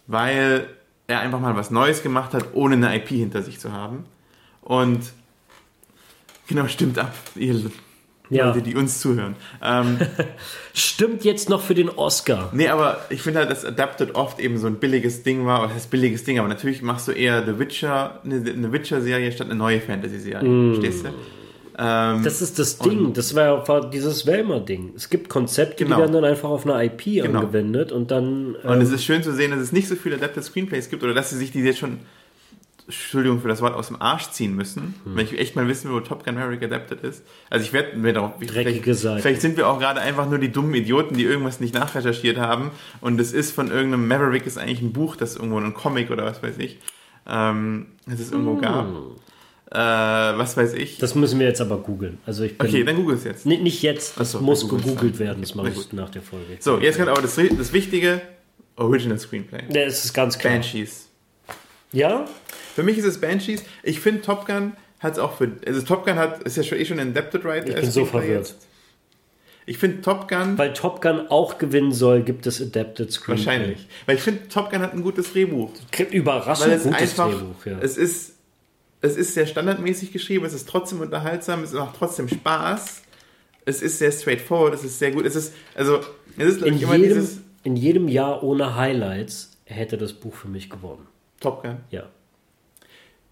weil 0.07 0.68
er 1.07 1.19
einfach 1.22 1.40
mal 1.40 1.56
was 1.56 1.72
Neues 1.72 2.03
gemacht 2.03 2.34
hat, 2.34 2.53
ohne 2.53 2.76
eine 2.76 2.95
IP 2.95 3.10
hinter 3.10 3.41
sich 3.41 3.60
zu 3.60 3.72
haben. 3.73 4.06
Und 4.65 4.99
genau, 6.47 6.67
stimmt 6.67 6.97
ab, 6.99 7.13
ihr 7.35 7.55
Ja. 8.31 8.47
Leute, 8.47 8.61
die 8.63 8.75
uns 8.75 8.99
zuhören. 8.99 9.35
Ähm, 9.63 9.97
Stimmt 10.73 11.23
jetzt 11.23 11.47
noch 11.49 11.61
für 11.61 11.75
den 11.75 11.89
Oscar. 11.89 12.49
nee, 12.53 12.67
aber 12.67 13.05
ich 13.09 13.21
finde 13.21 13.39
halt, 13.39 13.51
dass 13.51 13.63
Adapted 13.63 14.15
oft 14.15 14.39
eben 14.39 14.57
so 14.57 14.65
ein 14.67 14.75
billiges 14.79 15.21
Ding 15.23 15.45
war. 15.45 15.61
Was 15.61 15.73
heißt 15.73 15.91
billiges 15.91 16.23
Ding? 16.23 16.39
Aber 16.39 16.47
natürlich 16.47 16.81
machst 16.81 17.07
du 17.07 17.11
eher 17.11 17.45
The 17.45 17.59
Witcher, 17.59 18.21
eine, 18.25 18.37
eine 18.37 18.71
Witcher-Serie 18.71 19.31
statt 19.31 19.47
eine 19.47 19.55
neue 19.55 19.79
Fantasy-Serie. 19.79 20.73
Verstehst 20.73 21.05
du? 21.05 21.09
Ähm, 21.77 22.23
Das 22.23 22.41
ist 22.41 22.57
das 22.57 22.79
Ding. 22.79 23.13
Das 23.13 23.35
war, 23.35 23.67
war 23.67 23.89
dieses 23.89 24.25
Wellmer-Ding. 24.25 24.93
Es 24.95 25.09
gibt 25.11 25.29
Konzepte, 25.29 25.83
Genau. 25.83 25.97
die 25.97 26.01
werden 26.01 26.13
dann 26.13 26.25
einfach 26.25 26.49
auf 26.49 26.65
eine 26.65 26.83
IP 26.83 27.03
Genau. 27.21 27.39
angewendet 27.41 27.91
und 27.91 28.09
dann. 28.09 28.55
Und 28.55 28.81
es 28.81 28.91
ist 28.91 29.03
schön 29.03 29.21
zu 29.21 29.33
sehen, 29.35 29.51
dass 29.51 29.59
es 29.59 29.71
nicht 29.71 29.87
so 29.87 29.95
viele 29.95 30.15
Adapted 30.15 30.43
Screenplays 30.43 30.89
gibt 30.89 31.03
oder 31.03 31.13
dass 31.13 31.29
sie 31.29 31.37
sich 31.37 31.51
die 31.51 31.59
jetzt 31.59 31.77
schon, 31.79 31.99
Entschuldigung 32.87 33.41
für 33.41 33.47
das 33.47 33.61
Wort, 33.61 33.73
aus 33.73 33.87
dem 33.87 34.01
Arsch 34.01 34.29
ziehen 34.29 34.55
müssen. 34.55 34.93
Hm. 35.03 35.15
Wenn 35.15 35.25
ich 35.25 35.39
echt 35.39 35.55
mal 35.55 35.67
wissen 35.67 35.89
will, 35.89 35.97
wo 35.97 35.99
Top 36.01 36.23
Gun 36.23 36.35
Maverick 36.35 36.63
adapted 36.63 37.01
ist. 37.01 37.23
Also 37.49 37.65
ich 37.65 37.73
werde 37.73 37.97
mir 37.97 38.13
darauf... 38.13 38.33
Dreckige 38.39 38.81
vielleicht, 38.81 38.99
Seite. 38.99 39.21
vielleicht 39.21 39.41
sind 39.41 39.57
wir 39.57 39.67
auch 39.67 39.79
gerade 39.79 40.01
einfach 40.01 40.29
nur 40.29 40.37
die 40.37 40.51
dummen 40.51 40.75
Idioten, 40.75 41.15
die 41.15 41.23
irgendwas 41.23 41.59
nicht 41.59 41.73
nachrecherchiert 41.73 42.37
haben. 42.37 42.71
Und 43.01 43.19
es 43.19 43.33
ist 43.33 43.51
von 43.51 43.71
irgendeinem... 43.71 44.07
Maverick 44.07 44.45
ist 44.45 44.57
eigentlich 44.57 44.81
ein 44.81 44.93
Buch, 44.93 45.15
das 45.15 45.35
irgendwo 45.35 45.57
ein 45.57 45.73
Comic 45.73 46.11
oder 46.11 46.25
was 46.25 46.43
weiß 46.43 46.57
ich, 46.59 46.79
ähm, 47.27 47.87
das 48.05 48.19
es 48.19 48.31
irgendwo 48.31 48.55
gab. 48.55 48.87
Äh, 49.71 50.37
was 50.37 50.55
weiß 50.55 50.73
ich. 50.75 50.91
Hm. 50.91 50.97
das 50.99 51.15
müssen 51.15 51.39
wir 51.39 51.47
jetzt 51.47 51.61
aber 51.61 51.77
googeln. 51.79 52.19
Also 52.25 52.43
ich 52.43 52.53
okay, 52.59 52.83
dann 52.83 52.95
google 52.97 53.15
es 53.15 53.23
jetzt. 53.23 53.47
Ni- 53.47 53.57
nicht 53.57 53.81
jetzt, 53.81 54.19
das 54.19 54.33
so, 54.33 54.39
muss 54.39 54.69
gegoogelt 54.69 55.17
werden. 55.17 55.41
Das 55.41 55.55
mache 55.55 55.69
ich 55.69 55.91
nach 55.91 56.11
der 56.11 56.21
Folge. 56.21 56.57
So, 56.59 56.77
jetzt 56.77 56.97
kommt 56.97 57.09
aber 57.09 57.23
das, 57.23 57.35
das 57.35 57.73
Wichtige. 57.73 58.21
Original 58.75 59.17
Screenplay. 59.17 59.63
Ja, 59.69 59.81
es 59.81 60.05
ist 60.05 60.13
ganz 60.13 60.37
klar. 60.37 60.53
Banshees. 60.53 61.09
Ja? 61.91 62.25
Für 62.76 62.84
mich 62.84 62.97
ist 62.97 63.06
es 63.06 63.22
Banshees. 63.22 63.64
Ich 63.84 64.02
finde 64.02 64.22
Top 64.22 64.45
Gun 64.45 64.73
hat 64.99 65.14
es 65.14 65.19
auch 65.19 65.38
für. 65.38 65.49
Also 65.65 65.81
Top 65.81 66.06
Gun 66.06 66.15
hat 66.15 66.43
ist 66.43 66.57
ja 66.57 66.64
schon 66.64 66.77
eh 66.77 66.84
schon 66.84 66.99
ein 66.99 67.11
Adapted 67.11 67.45
Right. 67.45 67.69
Ich 67.69 67.73
bin 67.73 67.89
so 67.89 68.03
verwirrt. 68.03 68.49
jetzt. 68.49 68.68
Ich 69.65 69.77
finde 69.77 70.02
Top 70.02 70.27
Gun 70.27 70.57
Weil 70.57 70.73
Top 70.73 71.02
Gun 71.02 71.27
auch 71.30 71.57
gewinnen 71.57 71.93
soll, 71.93 72.22
gibt 72.22 72.45
es 72.47 72.61
Adapted 72.61 73.14
Screenplay. 73.14 73.45
wahrscheinlich. 73.45 73.88
Weil 74.06 74.18
ich 74.18 74.22
finde 74.22 74.49
Top 74.49 74.72
Gun 74.72 74.81
hat 74.81 74.93
ein 74.93 75.03
gutes 75.03 75.31
Drehbuch. 75.31 75.72
Kriegt 75.89 76.11
Weil 76.11 76.18
überraschend 76.19 76.73
es 76.73 76.84
gutes 76.84 77.02
einfach. 77.02 77.30
Drehbuch, 77.31 77.65
ja. 77.65 77.80
Es 77.80 77.95
ist. 77.95 78.34
Es 78.99 79.15
ist 79.15 79.35
sehr 79.35 79.45
standardmäßig 79.45 80.11
geschrieben, 80.11 80.45
es 80.45 80.53
ist 80.53 80.68
trotzdem 80.68 80.99
unterhaltsam, 80.99 81.64
es 81.64 81.73
macht 81.73 81.95
trotzdem 81.95 82.27
Spaß. 82.27 83.03
Es 83.64 83.81
ist 83.81 83.99
sehr 83.99 84.11
straightforward, 84.11 84.73
es 84.73 84.84
ist 84.84 84.99
sehr 84.99 85.11
gut. 85.11 85.26
Es 85.26 85.35
ist, 85.35 85.53
also, 85.76 85.99
es 86.38 86.56
ist, 86.56 86.61
in, 86.64 86.77
jedem, 86.77 87.03
dieses 87.03 87.39
in 87.64 87.76
jedem 87.76 88.07
Jahr 88.07 88.43
ohne 88.43 88.76
Highlights 88.76 89.57
hätte 89.65 89.97
das 89.97 90.14
Buch 90.14 90.34
für 90.34 90.47
mich 90.47 90.69
gewonnen. 90.69 91.07
Top 91.39 91.61
Gun. 91.61 91.77
Ja. 91.91 92.10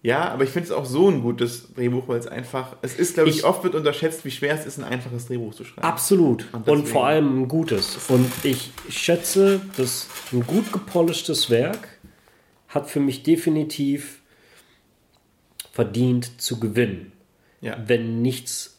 Ja, 0.04 0.28
aber 0.28 0.44
ich 0.44 0.50
finde 0.50 0.66
es 0.66 0.70
auch 0.70 0.84
so 0.84 1.08
ein 1.10 1.22
gutes 1.22 1.72
Drehbuch, 1.72 2.06
weil 2.08 2.18
es 2.18 2.26
einfach, 2.26 2.76
es 2.82 2.94
ist, 2.94 3.14
glaube 3.14 3.30
ich, 3.30 3.38
Ich- 3.38 3.44
oft 3.44 3.64
wird 3.64 3.74
unterschätzt, 3.74 4.24
wie 4.26 4.30
schwer 4.30 4.54
es 4.54 4.66
ist, 4.66 4.76
ein 4.78 4.84
einfaches 4.84 5.26
Drehbuch 5.26 5.54
zu 5.54 5.64
schreiben. 5.64 5.80
Absolut. 5.86 6.46
Und 6.52 6.68
Und, 6.68 6.86
vor 6.86 7.06
allem 7.06 7.40
ein 7.42 7.48
gutes. 7.48 7.96
Und 8.08 8.30
ich 8.42 8.70
schätze, 8.90 9.62
dass 9.78 10.06
ein 10.32 10.46
gut 10.46 10.70
gepolischtes 10.72 11.48
Werk 11.48 11.88
hat 12.68 12.90
für 12.90 13.00
mich 13.00 13.22
definitiv 13.22 14.20
verdient 15.72 16.40
zu 16.40 16.60
gewinnen. 16.60 17.12
Ja. 17.60 17.76
Wenn 17.86 18.20
nichts, 18.22 18.78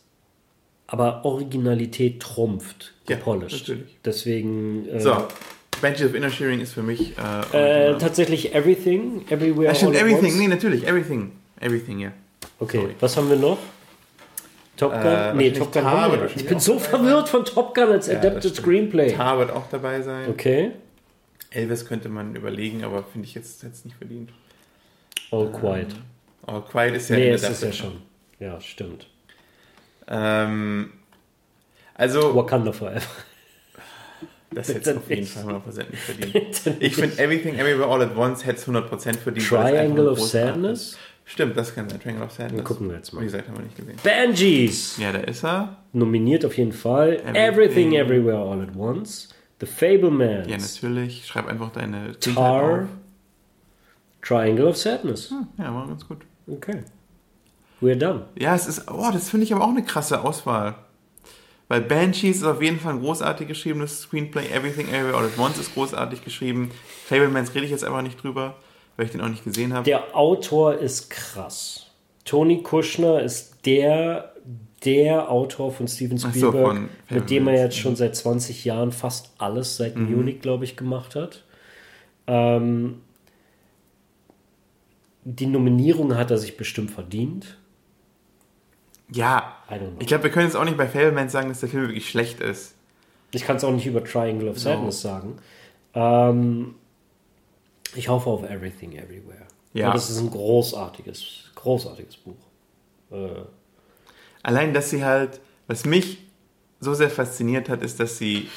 aber 0.88 1.26
Originalität 1.26 2.19
trumpft, 2.22 2.93
Ja, 3.10 3.15
gepolished. 3.18 3.68
natürlich. 3.68 3.97
Deswegen. 4.06 4.88
Äh, 4.89 4.99
So, 4.99 5.27
Banshees 5.81 6.07
of 6.07 6.14
Inisherin 6.15 6.61
ist 6.61 6.73
für 6.73 6.84
mich. 6.84 7.14
Äh, 7.53 7.91
Äh, 7.91 7.97
tatsächlich 7.97 8.53
Everything, 8.56 9.26
Everywhere. 9.30 9.68
ja, 9.68 9.76
stimmt, 9.76 9.91
all 9.95 9.97
at 9.97 10.02
Everything. 10.03 10.26
once. 10.31 10.38
Nee, 10.39 10.47
natürlich, 10.47 10.88
Everything. 10.88 11.31
Everything, 11.60 11.99
ja. 11.99 12.11
Okay, 12.60 12.80
Sorry. 12.81 12.95
was 12.99 13.18
haben 13.18 13.30
wir 13.30 13.35
noch? 13.38 13.57
Top 14.77 14.91
Gun? 14.91 15.06
Äh, 15.06 15.34
nee, 15.35 15.52
Top 15.52 15.72
Gun 15.72 15.85
haben 15.85 16.11
wir. 16.19 16.30
Ich 16.35 16.45
bin 16.45 16.60
so 16.60 16.80
verwirrt 16.80 17.30
von 17.30 17.45
Top 17.45 17.73
Gun 17.76 17.89
als 17.89 18.07
das 18.07 18.18
Adapted 18.18 18.43
stimmt. 18.52 18.56
Screenplay. 18.57 19.11
Tar 19.14 19.39
wird 19.39 19.52
auch 19.52 19.69
dabei 19.69 20.02
sein. 20.02 20.30
Okay. 20.30 20.72
Elvis 21.52 21.85
könnte 21.85 22.10
man 22.10 22.35
überlegen, 22.35 22.84
aber 22.84 23.03
finde 23.03 23.27
ich 23.27 23.35
jetzt, 23.35 23.64
jetzt 23.64 23.85
nicht 23.85 23.95
verdient. 23.97 24.31
All 25.31 25.49
Quiet. 25.52 25.95
Oh, 26.47 26.60
Quiet 26.60 26.95
ist 26.95 27.10
ja 27.10 27.15
nee, 27.15 27.30
es 27.30 27.47
ist 27.49 27.64
ja 27.64 27.72
schon. 27.72 28.02
Ja, 28.39 28.60
stimmt. 28.60 29.07
Ähm, 30.07 30.91
also, 31.93 32.35
Wakanda 32.35 32.72
Forever. 32.73 33.02
Das 34.52 34.70
hätte 34.74 34.92
es 34.92 34.98
auf 34.98 35.10
jeden. 35.10 35.26
Fall 35.26 35.44
100% 35.56 35.90
nicht 35.92 36.02
verdient. 36.04 36.62
Ich 36.82 36.96
finde 36.96 37.18
Everything 37.22 37.56
Everywhere 37.56 37.88
All 37.90 38.02
at 38.02 38.16
Once 38.16 38.46
hätte 38.46 38.58
es 38.60 38.68
100% 38.68 39.18
verdient. 39.18 39.48
Triangle 39.48 40.10
of 40.10 40.20
Sadness? 40.20 40.98
Stimmt, 41.28 41.58
das 41.58 41.74
kann 41.74 41.90
sein. 41.90 42.00
Triangle 42.00 42.26
of 42.26 42.32
Sadness. 42.32 42.56
Dann 42.58 42.64
gucken 42.64 42.90
wir 42.90 42.98
jetzt 42.98 43.12
Wie 43.12 43.16
mal. 43.18 43.24
gesagt, 43.24 43.48
haben 43.48 43.58
wir 43.58 43.64
nicht 43.64 43.76
gesehen. 43.76 43.98
Banshees! 44.04 44.98
Ja, 44.98 45.12
da 45.12 45.20
ist 45.20 45.44
er. 45.44 45.78
Nominiert 45.94 46.46
auf 46.46 46.56
jeden 46.58 46.72
Fall. 46.74 47.14
Everything. 47.16 47.36
Everything, 47.36 47.94
Everywhere, 47.94 48.38
All 48.38 48.62
at 48.62 48.76
Once. 48.76 49.30
The 49.60 49.66
Fablemans. 49.66 50.48
Ja, 50.48 50.58
natürlich. 50.58 51.26
Schreib 51.26 51.48
einfach 51.48 51.72
deine 51.72 52.18
Tar. 52.20 52.64
auf. 52.82 52.88
Triangle 54.22 54.68
of 54.68 54.78
Sadness. 54.78 55.30
Hm, 55.32 55.48
Ja, 55.58 55.74
war 55.74 55.88
ganz 55.88 56.08
gut. 56.08 56.20
Okay. 56.48 56.84
We're 57.82 57.96
done. 57.96 58.26
Ja, 58.38 58.56
es 58.56 58.68
ist, 58.68 58.90
oh, 58.92 59.10
das 59.12 59.30
finde 59.30 59.46
ich 59.46 59.54
aber 59.54 59.64
auch 59.64 59.70
eine 59.70 59.84
krasse 59.84 60.22
Auswahl. 60.24 60.76
Weil 61.68 61.82
Banshees 61.82 62.38
ist 62.38 62.44
auf 62.44 62.62
jeden 62.62 62.80
Fall 62.80 62.94
ein 62.94 63.02
großartig 63.02 63.48
geschriebenes 63.48 64.02
Screenplay. 64.02 64.48
Everything 64.52 64.88
Everywhere 64.88 65.18
All 65.18 65.26
at 65.26 65.38
Once 65.38 65.58
ist 65.58 65.74
großartig 65.74 66.24
geschrieben. 66.24 66.70
Fablemans 67.06 67.54
rede 67.56 67.66
ich 67.66 67.72
jetzt 67.72 67.84
einfach 67.84 68.04
nicht 68.04 68.22
drüber, 68.22 68.56
weil 68.98 69.08
ich 69.08 69.12
den 69.12 69.22
auch 69.22 69.30
nicht 69.30 69.44
gesehen 69.44 69.74
habe. 69.74 69.84
Der 69.84 70.16
Autor 70.16 70.76
ist 70.76 71.10
krass. 71.10 71.88
Tony 72.24 72.62
Kushner 72.62 73.22
ist 73.22 73.66
der, 73.66 74.34
der 74.84 75.30
Autor 75.32 75.72
von 75.72 75.88
Steven 75.88 76.18
Ach 76.18 76.34
so, 76.34 76.50
Spielberg, 76.50 76.68
von 76.76 76.90
mit 77.10 77.30
dem 77.30 77.48
er 77.48 77.56
jetzt 77.56 77.78
schon 77.78 77.96
seit 77.96 78.16
20 78.16 78.64
Jahren 78.66 78.92
fast 78.92 79.34
alles 79.40 79.78
seit 79.78 79.96
Mhm. 79.96 80.16
Munich, 80.16 80.42
glaube 80.42 80.66
ich, 80.66 80.76
gemacht 80.78 81.16
hat. 81.16 81.44
Ähm, 82.28 83.02
die 85.24 85.48
Nominierung 85.48 86.16
hat 86.16 86.30
er 86.30 86.38
sich 86.38 86.58
bestimmt 86.58 86.92
verdient. 86.92 87.58
Ja, 89.11 89.56
ich 89.99 90.07
glaube, 90.07 90.23
wir 90.23 90.32
können 90.32 90.45
jetzt 90.48 90.56
auch 90.56 90.65
nicht 90.65 90.77
bei 90.77 90.88
Fablemans 90.88 91.32
sagen, 91.32 91.49
dass 91.49 91.60
der 91.60 91.69
Film 91.69 91.84
wirklich 91.84 92.10
schlecht 92.10 92.40
ist. 92.40 92.76
Ich 93.32 93.44
kann 93.44 93.57
es 93.57 93.64
auch 93.64 93.72
nicht 93.72 93.86
über 93.86 94.03
Triangle 94.03 94.49
of 94.49 94.57
Sadness 94.60 95.02
sagen. 95.02 95.38
Ähm, 95.94 96.76
ich 97.95 98.10
hoffe 98.10 98.30
auf 98.30 98.44
Everything 98.44 98.94
Everywhere. 98.94 99.45
Ja. 99.73 99.91
Das 99.91 100.10
ist 100.10 100.19
ein 100.19 100.32
großartiges, 100.32 101.52
großartiges 101.56 102.18
Buch. 102.18 102.36
Äh, 103.11 103.41
Allein, 104.41 104.73
dass 104.76 104.91
sie 104.91 105.03
halt, 105.03 105.41
was 105.65 105.86
mich 105.86 106.19
so 106.80 106.94
sehr 106.94 107.10
fasziniert 107.10 107.68
hat, 107.68 107.82
ist, 107.82 107.99
dass 107.99 108.19
sie 108.19 108.48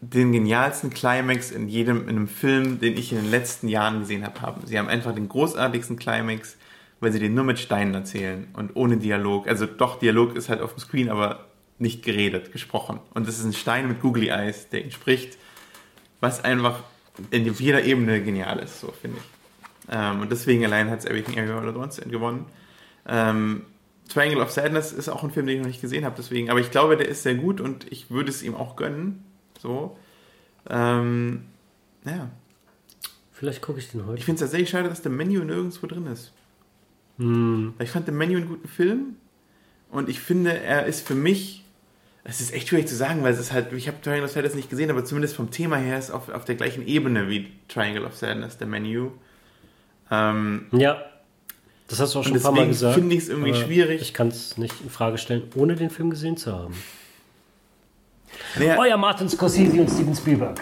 den 0.00 0.32
genialsten 0.32 0.90
Climax 0.90 1.50
in 1.50 1.68
jedem, 1.68 2.02
in 2.02 2.10
einem 2.10 2.28
Film, 2.28 2.78
den 2.78 2.96
ich 2.96 3.12
in 3.12 3.18
den 3.18 3.30
letzten 3.30 3.68
Jahren 3.68 4.00
gesehen 4.00 4.24
habe, 4.24 4.40
haben. 4.40 4.66
Sie 4.66 4.78
haben 4.78 4.88
einfach 4.88 5.12
den 5.14 5.28
großartigsten 5.28 5.96
Climax, 5.96 6.56
weil 7.02 7.10
sie 7.10 7.18
den 7.18 7.34
nur 7.34 7.42
mit 7.42 7.58
Steinen 7.58 7.94
erzählen 7.94 8.46
und 8.52 8.76
ohne 8.76 8.96
Dialog. 8.96 9.48
Also 9.48 9.66
doch, 9.66 9.98
Dialog 9.98 10.36
ist 10.36 10.48
halt 10.48 10.60
auf 10.60 10.74
dem 10.74 10.78
Screen, 10.78 11.10
aber 11.10 11.48
nicht 11.78 12.04
geredet, 12.04 12.52
gesprochen. 12.52 13.00
Und 13.12 13.26
das 13.26 13.40
ist 13.40 13.44
ein 13.44 13.52
Stein 13.52 13.88
mit 13.88 14.00
Googly 14.00 14.28
Eyes, 14.28 14.68
der 14.68 14.84
ihn 14.84 14.92
spricht, 14.92 15.36
was 16.20 16.44
einfach 16.44 16.84
in 17.32 17.52
jeder 17.54 17.82
Ebene 17.82 18.22
genial 18.22 18.60
ist, 18.60 18.80
so 18.80 18.92
finde 18.92 19.18
ich. 19.18 19.24
Ähm, 19.92 20.20
und 20.20 20.30
deswegen 20.30 20.64
allein 20.64 20.90
hat 20.90 21.00
es 21.00 21.04
Everything 21.04 21.34
Everywhere 21.34 21.62
All 21.62 21.68
at 21.70 21.76
Once 21.76 22.00
gewonnen. 22.08 22.46
Ähm, 23.08 23.66
Triangle 24.08 24.40
of 24.40 24.52
Sadness 24.52 24.92
ist 24.92 25.08
auch 25.08 25.24
ein 25.24 25.32
Film, 25.32 25.46
den 25.46 25.56
ich 25.56 25.62
noch 25.62 25.68
nicht 25.68 25.80
gesehen 25.80 26.04
habe, 26.04 26.14
deswegen, 26.16 26.50
aber 26.50 26.60
ich 26.60 26.70
glaube, 26.70 26.96
der 26.96 27.08
ist 27.08 27.24
sehr 27.24 27.34
gut 27.34 27.60
und 27.60 27.90
ich 27.90 28.12
würde 28.12 28.30
es 28.30 28.44
ihm 28.44 28.54
auch 28.54 28.76
gönnen. 28.76 29.24
So. 29.60 29.98
Ähm, 30.70 31.46
ja. 32.04 32.30
Vielleicht 33.32 33.60
gucke 33.60 33.80
ich 33.80 33.90
den 33.90 34.06
heute. 34.06 34.18
Ich 34.18 34.24
finde 34.24 34.36
es 34.36 34.40
tatsächlich 34.42 34.70
schade, 34.70 34.88
dass 34.88 35.02
der 35.02 35.10
Menü 35.10 35.44
nirgendwo 35.44 35.88
drin 35.88 36.06
ist. 36.06 36.32
Hm. 37.18 37.74
Ich 37.78 37.90
fand 37.90 38.08
den 38.08 38.16
Menü 38.16 38.36
einen 38.36 38.48
guten 38.48 38.68
Film 38.68 39.16
und 39.90 40.08
ich 40.08 40.20
finde, 40.20 40.56
er 40.58 40.86
ist 40.86 41.06
für 41.06 41.14
mich, 41.14 41.64
es 42.24 42.40
ist 42.40 42.52
echt 42.52 42.68
schwierig 42.68 42.88
zu 42.88 42.94
sagen, 42.96 43.22
weil 43.22 43.32
es 43.32 43.40
ist 43.40 43.52
halt, 43.52 43.72
ich 43.72 43.88
habe 43.88 44.00
Triangle 44.00 44.24
of 44.24 44.30
Sadness 44.30 44.54
nicht 44.54 44.70
gesehen, 44.70 44.90
aber 44.90 45.04
zumindest 45.04 45.36
vom 45.36 45.50
Thema 45.50 45.76
her 45.76 45.98
ist 45.98 46.10
auf, 46.10 46.28
auf 46.28 46.44
der 46.44 46.54
gleichen 46.54 46.86
Ebene 46.86 47.28
wie 47.28 47.52
Triangle 47.68 48.04
of 48.04 48.16
Sadness, 48.16 48.58
der 48.58 48.66
Menü. 48.66 49.08
Ähm, 50.10 50.66
Ja. 50.72 51.04
Das 51.88 52.00
hast 52.00 52.14
du 52.14 52.20
auch 52.20 52.24
schon 52.24 52.34
ein 52.36 52.40
paar 52.42 52.52
Mal 52.52 52.68
gesagt. 52.68 52.94
finde 52.94 53.14
ich 53.14 53.24
es 53.24 53.28
irgendwie 53.28 53.54
schwierig. 53.54 54.00
Ich 54.00 54.14
kann 54.14 54.28
es 54.28 54.56
nicht 54.56 54.74
in 54.82 54.88
Frage 54.88 55.18
stellen, 55.18 55.42
ohne 55.56 55.76
den 55.76 55.90
Film 55.90 56.08
gesehen 56.08 56.38
zu 56.38 56.50
haben. 56.52 56.74
naja, 58.56 58.78
Euer 58.78 58.96
Martin 58.96 59.28
Scorsese 59.28 59.78
und 59.78 59.90
Steven 59.90 60.14
Spielberg. 60.14 60.58